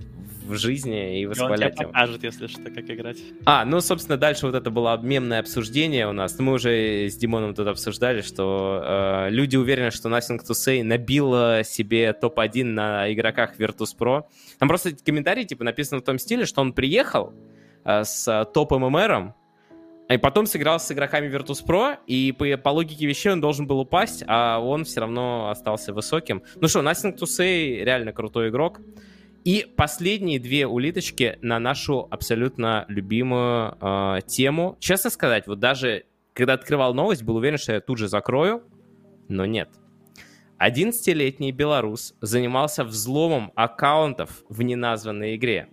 в 0.46 0.58
жизни 0.58 1.22
и 1.22 1.26
восхвалять 1.26 1.80
его. 1.80 1.90
покажет, 1.90 2.24
если 2.24 2.48
что, 2.48 2.64
как 2.64 2.90
играть. 2.90 3.18
А, 3.46 3.64
ну, 3.66 3.80
собственно, 3.80 4.18
дальше 4.18 4.46
вот 4.46 4.56
это 4.56 4.70
было 4.70 5.00
мемное 5.02 5.40
обсуждение 5.40 6.08
у 6.08 6.12
нас. 6.12 6.38
Мы 6.38 6.54
уже 6.54 7.08
с 7.08 7.16
Димоном 7.16 7.54
тут 7.56 7.68
обсуждали, 7.68 8.22
что 8.22 8.82
э, 8.84 9.30
люди 9.30 9.56
уверены, 9.56 9.92
что 9.92 10.10
Nothing 10.10 10.40
to 10.40 10.52
Say 10.52 10.84
набил 10.84 11.64
себе 11.64 12.14
топ-1 12.14 12.64
на 12.66 13.14
игроках 13.14 13.58
Virtus.pro. 13.58 14.24
Там 14.60 14.68
просто 14.68 14.92
комментарий, 14.96 15.46
типа, 15.46 15.64
написано 15.64 16.02
в 16.02 16.04
том 16.04 16.20
стиле, 16.20 16.46
что 16.46 16.62
он 16.62 16.74
приехал 16.74 17.34
э, 17.86 18.04
с 18.04 18.50
топ-ММРом, 18.54 19.34
и 20.14 20.18
потом 20.18 20.46
сыграл 20.46 20.80
с 20.80 20.92
игроками 20.92 21.28
Virtus.pro, 21.28 21.98
и 22.08 22.32
по, 22.32 22.58
по 22.58 22.70
логике 22.70 23.06
вещей 23.06 23.32
он 23.32 23.42
должен 23.42 23.68
был 23.68 23.80
упасть, 23.80 24.24
а 24.28 24.60
он 24.60 24.84
все 24.84 25.02
равно 25.02 25.50
остался 25.50 25.94
высоким. 25.94 26.44
Ну 26.56 26.68
что, 26.68 26.82
Nothing 26.82 27.18
to 27.18 27.24
Say 27.24 27.84
реально 27.84 28.14
крутой 28.14 28.50
игрок. 28.50 28.80
И 29.44 29.68
последние 29.76 30.40
две 30.40 30.68
улиточки 30.68 31.38
на 31.42 31.60
нашу 31.60 32.08
абсолютно 32.10 32.86
любимую 32.88 33.78
э, 33.82 34.20
тему. 34.26 34.78
Честно 34.80 35.10
сказать, 35.10 35.48
вот 35.48 35.60
даже 35.60 36.06
когда 36.34 36.54
открывал 36.54 36.94
новость, 36.94 37.24
был 37.24 37.36
уверен, 37.36 37.58
что 37.58 37.74
я 37.74 37.82
тут 37.82 37.98
же 37.98 38.08
закрою, 38.08 38.64
но 39.28 39.46
нет. 39.46 39.70
11-летний 40.60 41.52
белорус 41.52 42.16
занимался 42.22 42.86
взломом 42.86 43.52
аккаунтов 43.56 44.44
в 44.48 44.62
неназванной 44.62 45.36
игре 45.36 45.68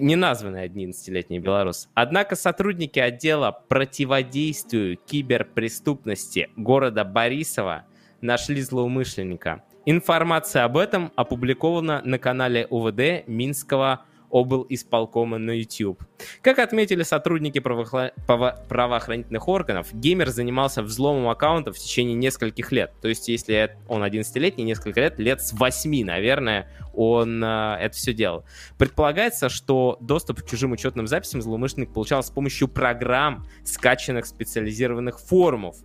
неназванный 0.00 0.66
11-летний 0.66 1.38
белорус. 1.38 1.88
Однако 1.94 2.36
сотрудники 2.36 2.98
отдела 2.98 3.50
противодействию 3.68 4.96
киберпреступности 4.96 6.50
города 6.56 7.04
Борисова 7.04 7.84
нашли 8.20 8.60
злоумышленника. 8.60 9.64
Информация 9.84 10.64
об 10.64 10.76
этом 10.76 11.12
опубликована 11.16 12.02
на 12.04 12.18
канале 12.18 12.66
УВД 12.70 13.26
Минского 13.26 14.04
обл. 14.32 14.66
исполкома 14.68 15.38
на 15.38 15.52
YouTube. 15.52 16.02
Как 16.40 16.58
отметили 16.58 17.02
сотрудники 17.02 17.60
правоохла... 17.60 18.12
правоохранительных 18.26 19.46
органов, 19.46 19.88
геймер 19.92 20.30
занимался 20.30 20.82
взломом 20.82 21.28
аккаунтов 21.28 21.76
в 21.76 21.78
течение 21.78 22.14
нескольких 22.16 22.72
лет. 22.72 22.92
То 23.00 23.08
есть, 23.08 23.28
если 23.28 23.76
он 23.86 24.02
11-летний, 24.02 24.64
несколько 24.64 25.00
лет, 25.00 25.18
лет 25.18 25.42
с 25.42 25.52
8, 25.52 26.04
наверное, 26.04 26.68
он 26.94 27.44
э, 27.44 27.76
это 27.80 27.94
все 27.94 28.12
делал. 28.14 28.44
Предполагается, 28.78 29.48
что 29.48 29.98
доступ 30.00 30.42
к 30.42 30.46
чужим 30.46 30.72
учетным 30.72 31.06
записям 31.06 31.42
злоумышленник 31.42 31.92
получал 31.92 32.22
с 32.22 32.30
помощью 32.30 32.68
программ, 32.68 33.46
скачанных 33.64 34.26
специализированных 34.26 35.20
форумов, 35.20 35.76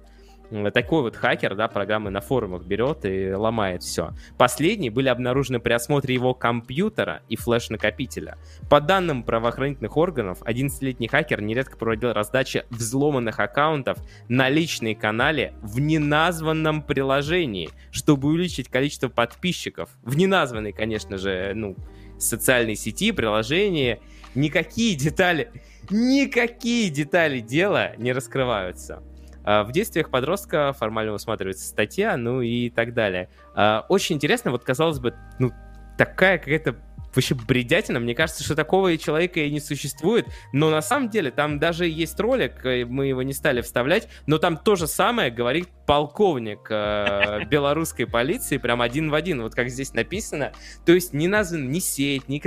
такой 0.73 1.01
вот 1.01 1.15
хакер, 1.15 1.55
да, 1.55 1.67
программы 1.67 2.09
на 2.09 2.21
форумах 2.21 2.63
берет 2.63 3.05
и 3.05 3.33
ломает 3.33 3.83
все. 3.83 4.11
Последние 4.37 4.91
были 4.91 5.09
обнаружены 5.09 5.59
при 5.59 5.73
осмотре 5.73 6.13
его 6.13 6.33
компьютера 6.33 7.21
и 7.29 7.35
флеш-накопителя. 7.35 8.37
По 8.69 8.79
данным 8.79 9.23
правоохранительных 9.23 9.97
органов, 9.97 10.41
11-летний 10.43 11.07
хакер 11.07 11.41
нередко 11.41 11.77
проводил 11.77 12.13
раздачи 12.13 12.65
взломанных 12.69 13.39
аккаунтов 13.39 13.97
на 14.29 14.49
личной 14.49 14.95
канале 14.95 15.53
в 15.61 15.79
неназванном 15.79 16.81
приложении, 16.81 17.69
чтобы 17.91 18.29
увеличить 18.29 18.69
количество 18.69 19.09
подписчиков. 19.09 19.89
В 20.03 20.17
неназванной, 20.17 20.71
конечно 20.71 21.17
же, 21.17 21.53
ну, 21.55 21.75
социальной 22.17 22.75
сети, 22.75 23.11
приложении. 23.11 23.99
Никакие 24.35 24.95
детали, 24.95 25.51
никакие 25.89 26.89
детали 26.89 27.39
дела 27.39 27.95
не 27.97 28.13
раскрываются. 28.13 29.03
А, 29.47 29.63
в 29.63 29.71
действиях 29.71 30.09
подростка 30.09 30.73
формально 30.73 31.13
усматривается 31.13 31.65
статья, 31.65 32.17
ну 32.17 32.41
и 32.41 32.69
так 32.69 32.93
далее. 32.93 33.29
А, 33.55 33.85
очень 33.87 34.17
интересно, 34.17 34.51
вот 34.51 34.65
казалось 34.65 34.99
бы, 34.99 35.15
ну, 35.39 35.53
такая 35.97 36.37
какая-то 36.37 36.75
вообще 37.15 37.33
бредятина. 37.33 38.01
Мне 38.01 38.13
кажется, 38.13 38.43
что 38.43 38.55
такого 38.55 38.95
человека 38.97 39.39
и 39.39 39.49
не 39.49 39.61
существует. 39.61 40.27
Но 40.51 40.69
на 40.69 40.81
самом 40.81 41.09
деле 41.09 41.31
там 41.31 41.59
даже 41.59 41.87
есть 41.87 42.19
ролик, 42.19 42.65
э, 42.65 42.83
мы 42.83 43.07
его 43.07 43.23
не 43.23 43.31
стали 43.31 43.61
вставлять, 43.61 44.09
но 44.25 44.37
там 44.37 44.57
то 44.57 44.75
же 44.75 44.85
самое 44.85 45.31
говорит 45.31 45.69
полковник 45.85 46.67
э, 46.69 47.45
белорусской 47.49 48.05
полиции, 48.05 48.57
прям 48.57 48.81
один 48.81 49.09
в 49.09 49.13
один, 49.13 49.41
вот 49.41 49.55
как 49.55 49.69
здесь 49.69 49.93
написано. 49.93 50.51
То 50.85 50.91
есть 50.91 51.13
не 51.13 51.29
назван 51.29 51.71
ни 51.71 51.79
сеть, 51.79 52.27
ни... 52.27 52.41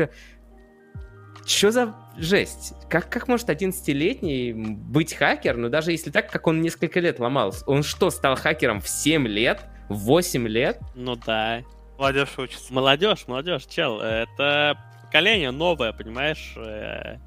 Что 1.47 1.71
за 1.71 1.95
жесть? 2.17 2.75
Как, 2.89 3.11
как 3.11 3.29
может 3.29 3.49
11-летний 3.49 4.53
быть 4.53 5.15
хакер? 5.15 5.57
Ну, 5.57 5.69
даже 5.69 5.93
если 5.93 6.11
так, 6.11 6.31
как 6.31 6.47
он 6.47 6.61
несколько 6.61 7.01
лет 7.01 7.19
ломал. 7.19 7.55
Он 7.67 7.83
что, 7.83 8.11
стал 8.11 8.37
хакером 8.37 8.81
в 8.81 8.89
7 8.89 9.27
лет? 9.27 9.65
В 9.89 9.97
8 10.05 10.47
лет? 10.47 10.79
Ну 10.95 11.17
да. 11.17 11.63
Молодежь 11.99 12.39
учится. 12.39 12.73
Молодежь, 12.73 13.27
молодежь, 13.27 13.67
чел. 13.67 14.01
Это 14.01 14.79
поколение 15.03 15.51
новое, 15.51 15.93
понимаешь? 15.93 16.55
Э, 16.57 17.19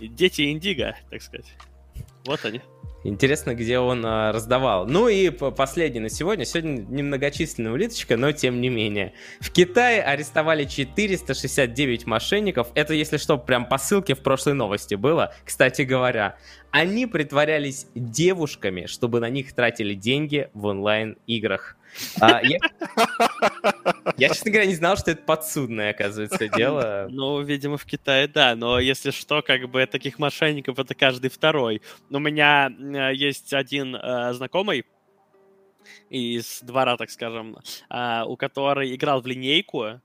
дети 0.00 0.50
Индиго, 0.52 0.96
так 1.10 1.20
сказать. 1.22 1.52
Вот 2.24 2.44
они. 2.44 2.60
Интересно, 3.08 3.54
где 3.54 3.78
он 3.78 4.04
а, 4.04 4.32
раздавал. 4.32 4.86
Ну 4.86 5.08
и 5.08 5.30
последний 5.30 6.00
на 6.00 6.08
сегодня. 6.08 6.44
Сегодня 6.44 6.84
немногочисленная 6.88 7.72
улиточка, 7.72 8.16
но 8.16 8.32
тем 8.32 8.60
не 8.60 8.68
менее. 8.68 9.12
В 9.40 9.52
Китае 9.52 10.02
арестовали 10.02 10.64
469 10.64 12.06
мошенников. 12.06 12.68
Это, 12.74 12.94
если 12.94 13.16
что, 13.16 13.38
прям 13.38 13.66
по 13.66 13.78
ссылке 13.78 14.14
в 14.14 14.20
прошлой 14.20 14.54
новости 14.54 14.96
было. 14.96 15.32
Кстати 15.44 15.82
говоря, 15.82 16.36
они 16.72 17.06
притворялись 17.06 17.86
девушками, 17.94 18.86
чтобы 18.86 19.20
на 19.20 19.30
них 19.30 19.52
тратили 19.54 19.94
деньги 19.94 20.50
в 20.52 20.66
онлайн-играх. 20.66 21.76
А, 22.20 22.40
я... 22.42 22.58
я, 24.16 24.28
честно 24.28 24.50
говоря, 24.50 24.66
не 24.66 24.74
знал, 24.74 24.96
что 24.96 25.10
это 25.10 25.22
подсудное, 25.22 25.90
оказывается, 25.90 26.48
дело. 26.56 27.08
Ну, 27.10 27.40
видимо, 27.42 27.76
в 27.76 27.84
Китае, 27.84 28.28
да. 28.28 28.54
Но 28.54 28.78
если 28.78 29.10
что, 29.10 29.42
как 29.42 29.68
бы 29.68 29.86
таких 29.86 30.18
мошенников 30.18 30.78
это 30.78 30.94
каждый 30.94 31.30
второй. 31.30 31.82
У 32.10 32.18
меня 32.18 32.70
э, 32.70 33.14
есть 33.14 33.52
один 33.52 33.96
э, 33.96 34.32
знакомый, 34.34 34.84
из 36.10 36.60
двора, 36.62 36.96
так 36.96 37.10
скажем, 37.10 37.56
э, 37.90 38.22
у 38.26 38.36
которой 38.36 38.94
играл 38.94 39.20
в 39.20 39.26
линейку, 39.26 40.00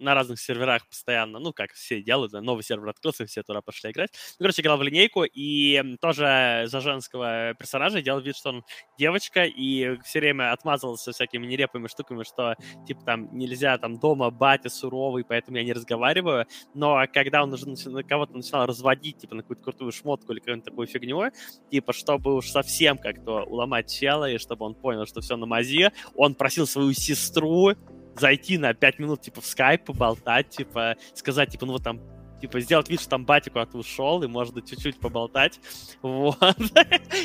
на 0.00 0.14
разных 0.14 0.40
серверах 0.40 0.86
постоянно, 0.88 1.38
ну, 1.38 1.52
как 1.52 1.72
все 1.72 2.02
делают, 2.02 2.32
да, 2.32 2.40
новый 2.40 2.62
сервер 2.62 2.88
открылся, 2.88 3.26
все 3.26 3.42
туда 3.42 3.60
пошли 3.60 3.90
играть. 3.90 4.10
Ну, 4.38 4.44
короче, 4.44 4.62
играл 4.62 4.78
в 4.78 4.82
линейку, 4.82 5.24
и 5.24 5.96
тоже 6.00 6.64
за 6.66 6.80
женского 6.80 7.54
персонажа 7.54 8.02
делал 8.02 8.20
вид, 8.20 8.36
что 8.36 8.50
он 8.50 8.64
девочка, 8.98 9.44
и 9.44 9.96
все 10.04 10.20
время 10.20 10.52
отмазывался 10.52 11.12
всякими 11.12 11.46
нерепыми 11.46 11.86
штуками, 11.86 12.24
что, 12.24 12.56
типа, 12.86 13.02
там, 13.04 13.36
нельзя, 13.36 13.78
там, 13.78 13.98
дома 13.98 14.30
батя 14.30 14.70
суровый, 14.70 15.24
поэтому 15.24 15.58
я 15.58 15.64
не 15.64 15.72
разговариваю, 15.72 16.46
но 16.74 17.04
когда 17.12 17.42
он 17.42 17.52
уже 17.52 17.68
на 17.68 18.02
кого-то 18.02 18.34
начинал 18.34 18.66
разводить, 18.66 19.18
типа, 19.18 19.34
на 19.34 19.42
какую-то 19.42 19.62
крутую 19.62 19.92
шмотку 19.92 20.32
или 20.32 20.40
какую-нибудь 20.40 20.64
такую 20.64 20.86
фигню, 20.86 21.30
типа, 21.70 21.92
чтобы 21.92 22.34
уж 22.34 22.48
совсем 22.48 22.98
как-то 22.98 23.42
уломать 23.42 23.92
чела, 23.92 24.30
и 24.30 24.38
чтобы 24.38 24.64
он 24.64 24.74
понял, 24.74 25.06
что 25.06 25.20
все 25.20 25.36
на 25.36 25.46
мазе, 25.46 25.92
он 26.14 26.34
просил 26.34 26.66
свою 26.66 26.92
сестру 26.92 27.74
зайти 28.20 28.58
на 28.58 28.74
5 28.74 28.98
минут, 28.98 29.22
типа, 29.22 29.40
в 29.40 29.46
скайп, 29.46 29.84
поболтать, 29.84 30.50
типа, 30.50 30.96
сказать, 31.14 31.50
типа, 31.50 31.66
ну 31.66 31.72
вот 31.72 31.82
там 31.82 32.00
типа, 32.40 32.60
сделать 32.60 32.88
вид, 32.88 33.00
что 33.00 33.10
там 33.10 33.24
батя 33.24 33.50
куда-то 33.50 33.78
ушел, 33.78 34.22
и 34.22 34.26
можно 34.26 34.62
чуть-чуть 34.62 34.98
поболтать, 34.98 35.60
вот, 36.02 36.38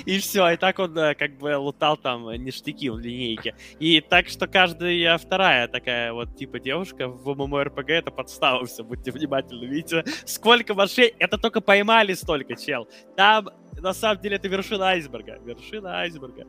и 0.05 0.19
все, 0.19 0.49
и 0.49 0.57
так 0.57 0.77
он 0.79 0.97
э, 0.97 1.15
как 1.15 1.37
бы 1.37 1.57
лутал 1.57 1.97
там 1.97 2.29
ништяки 2.31 2.89
в 2.89 2.99
линейке. 2.99 3.55
И 3.79 4.01
так 4.01 4.27
что 4.27 4.47
каждая 4.47 5.17
вторая 5.17 5.67
такая 5.67 6.13
вот, 6.13 6.35
типа, 6.35 6.59
девушка 6.59 7.07
в 7.07 7.29
MMORPG 7.29 7.91
это 7.91 8.11
подстава, 8.11 8.65
все, 8.65 8.83
будьте 8.83 9.11
внимательны, 9.11 9.65
видите, 9.65 10.03
сколько 10.25 10.73
машин, 10.73 11.11
это 11.19 11.37
только 11.37 11.61
поймали 11.61 12.13
столько, 12.13 12.55
чел. 12.55 12.87
Там, 13.15 13.49
на 13.79 13.93
самом 13.93 14.21
деле, 14.21 14.35
это 14.35 14.47
вершина 14.47 14.87
айсберга, 14.89 15.39
вершина 15.43 15.99
айсберга. 15.99 16.45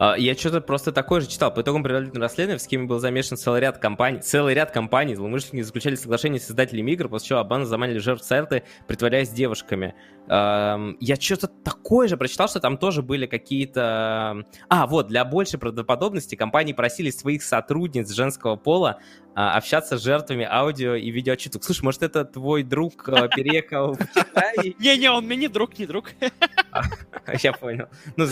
А, 0.00 0.14
я 0.16 0.34
что-то 0.34 0.62
просто 0.62 0.92
такое 0.92 1.20
же 1.20 1.28
читал. 1.28 1.52
По 1.52 1.60
итогам 1.60 1.82
предварительного 1.82 2.22
расследования 2.22 2.58
в 2.58 2.62
схеме 2.62 2.86
был 2.86 2.98
замешан 3.00 3.36
целый 3.36 3.60
ряд 3.60 3.76
компаний. 3.76 4.20
Целый 4.20 4.54
ряд 4.54 4.70
компаний. 4.70 5.14
Злоумышленники 5.14 5.62
заключали 5.62 5.94
соглашение 5.94 6.40
с 6.40 6.46
создателями 6.46 6.92
игр, 6.92 7.10
после 7.10 7.28
чего 7.28 7.40
обман 7.40 7.66
заманили 7.66 7.98
жертв 7.98 8.24
сайта, 8.24 8.62
притворяясь 8.88 9.28
девушками. 9.28 9.94
Я 10.26 11.16
что-то 11.18 11.48
такое 11.48 12.08
же 12.08 12.16
прочитал, 12.16 12.48
что 12.48 12.60
там 12.60 12.78
тоже 12.78 13.02
были 13.02 13.26
какие-то... 13.26 14.46
А, 14.70 14.86
вот, 14.86 15.08
для 15.08 15.24
большей 15.26 15.58
правдоподобности 15.58 16.34
компании 16.34 16.72
просили 16.72 17.10
своих 17.10 17.42
сотрудниц 17.42 18.10
женского 18.10 18.56
пола 18.56 19.00
а, 19.34 19.56
общаться 19.56 19.98
с 19.98 20.02
жертвами 20.02 20.46
аудио 20.48 20.94
и 20.94 21.10
видеоотчетов. 21.10 21.64
Слушай, 21.64 21.84
может, 21.84 22.02
это 22.02 22.24
твой 22.24 22.62
друг 22.62 23.08
а, 23.08 23.28
переехал 23.28 23.94
в 23.94 24.06
Китай? 24.06 24.74
Не-не, 24.78 25.10
он 25.10 25.26
мне 25.26 25.36
не 25.36 25.48
друг, 25.48 25.78
не 25.78 25.86
друг. 25.86 26.10
Я 27.42 27.52
понял. 27.52 27.88
Ну, 28.16 28.26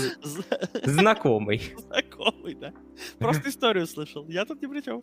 знакомый. 0.84 1.74
Знакомый, 1.78 2.54
да. 2.54 2.72
Просто 3.18 3.48
историю 3.48 3.86
слышал. 3.86 4.26
Я 4.28 4.44
тут 4.44 4.60
ни 4.62 4.66
при 4.66 4.80
чем. 4.80 5.02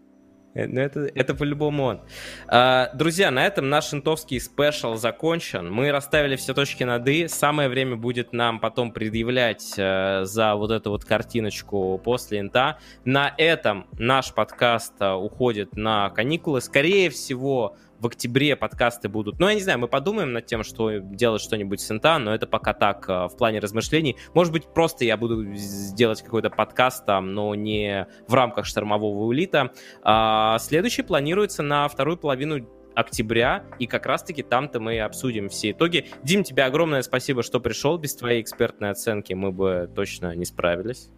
Э, 0.55 0.65
ну, 0.67 0.81
это, 0.81 1.11
это 1.13 1.35
по-любому 1.35 1.83
он. 1.83 2.01
А, 2.47 2.89
друзья, 2.95 3.29
на 3.29 3.45
этом 3.45 3.69
наш 3.69 3.93
интовский 3.93 4.39
спешл 4.39 4.95
закончен. 4.95 5.71
Мы 5.71 5.91
расставили 5.91 6.35
все 6.37 6.53
точки 6.53 6.83
над 6.83 7.07
«и». 7.07 7.27
Самое 7.27 7.69
время 7.69 7.97
будет 7.97 8.33
нам 8.33 8.59
потом 8.59 8.91
предъявлять 8.91 9.73
э, 9.77 10.21
за 10.23 10.55
вот 10.55 10.71
эту 10.71 10.91
вот 10.91 11.05
картиночку 11.05 12.01
после 12.03 12.39
инта. 12.39 12.79
На 13.03 13.33
этом 13.37 13.85
наш 13.99 14.33
подкаст 14.33 14.93
э, 14.99 15.11
уходит 15.11 15.75
на 15.75 16.09
каникулы. 16.09 16.61
Скорее 16.61 17.09
всего, 17.09 17.75
в 17.99 18.07
октябре 18.07 18.55
подкасты 18.55 19.09
будут. 19.09 19.39
Ну, 19.39 19.47
я 19.47 19.55
не 19.55 19.61
знаю, 19.61 19.79
мы 19.79 19.87
подумаем 19.87 20.33
над 20.33 20.45
тем, 20.45 20.63
что 20.63 20.97
делать 20.97 21.41
что-нибудь 21.41 21.79
с 21.79 21.91
Инта, 21.91 22.17
но 22.19 22.33
это 22.33 22.47
пока 22.47 22.73
так 22.73 23.07
э, 23.09 23.27
в 23.27 23.37
плане 23.37 23.59
размышлений. 23.59 24.17
Может 24.33 24.51
быть, 24.53 24.67
просто 24.67 25.05
я 25.05 25.17
буду 25.17 25.53
сделать 25.55 26.21
какой-то 26.21 26.49
подкаст 26.49 27.05
там, 27.05 27.33
но 27.33 27.55
не 27.55 28.07
в 28.27 28.33
рамках 28.33 28.65
штормового 28.65 29.25
улита. 29.25 29.71
А 30.03 30.57
следующий 30.59 31.03
планируется 31.03 31.63
на 31.63 31.87
вторую 31.87 32.17
половину 32.17 32.67
октября, 32.95 33.65
и 33.77 33.87
как 33.87 34.05
раз-таки 34.05 34.41
там-то 34.41 34.79
мы 34.79 34.99
обсудим 34.99 35.49
все 35.49 35.71
итоги. 35.71 36.07
Дим, 36.23 36.43
тебе 36.43 36.63
огромное 36.63 37.01
спасибо, 37.01 37.43
что 37.43 37.59
пришел. 37.59 37.97
Без 37.97 38.15
твоей 38.15 38.41
экспертной 38.41 38.91
оценки 38.91 39.33
мы 39.33 39.51
бы 39.51 39.91
точно 39.93 40.35
не 40.35 40.45
справились. 40.45 41.09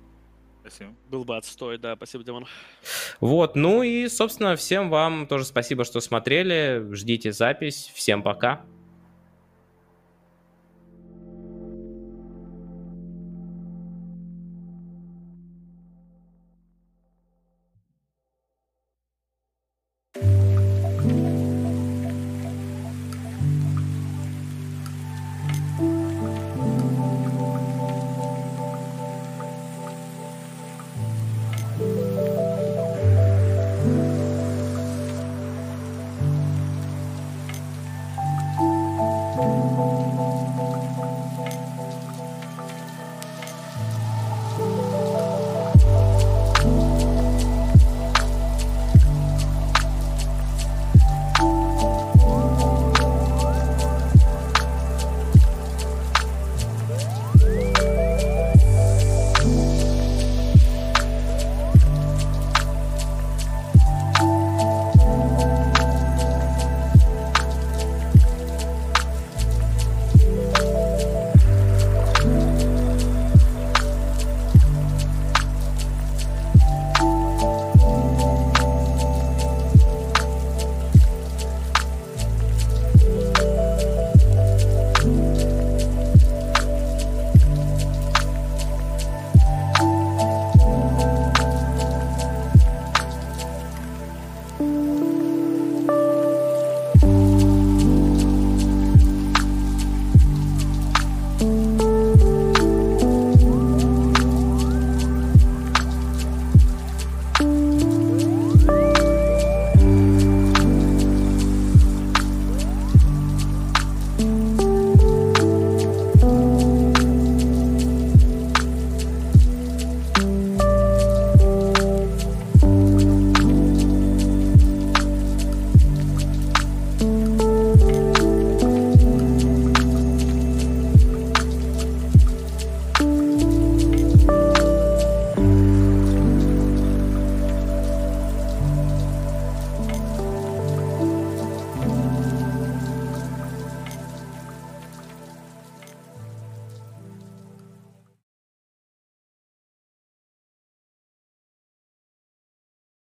Спасибо. 0.69 0.95
Был 1.09 1.23
бы 1.23 1.37
отстой, 1.37 1.77
да. 1.77 1.95
Спасибо, 1.95 2.23
Димон. 2.23 2.45
Вот, 3.19 3.55
ну 3.55 3.83
и, 3.83 4.07
собственно, 4.07 4.55
всем 4.55 4.89
вам 4.89 5.27
тоже 5.27 5.45
спасибо, 5.45 5.85
что 5.85 5.99
смотрели. 5.99 6.87
Ждите 6.91 7.31
запись. 7.31 7.91
Всем 7.93 8.21
пока. 8.21 8.65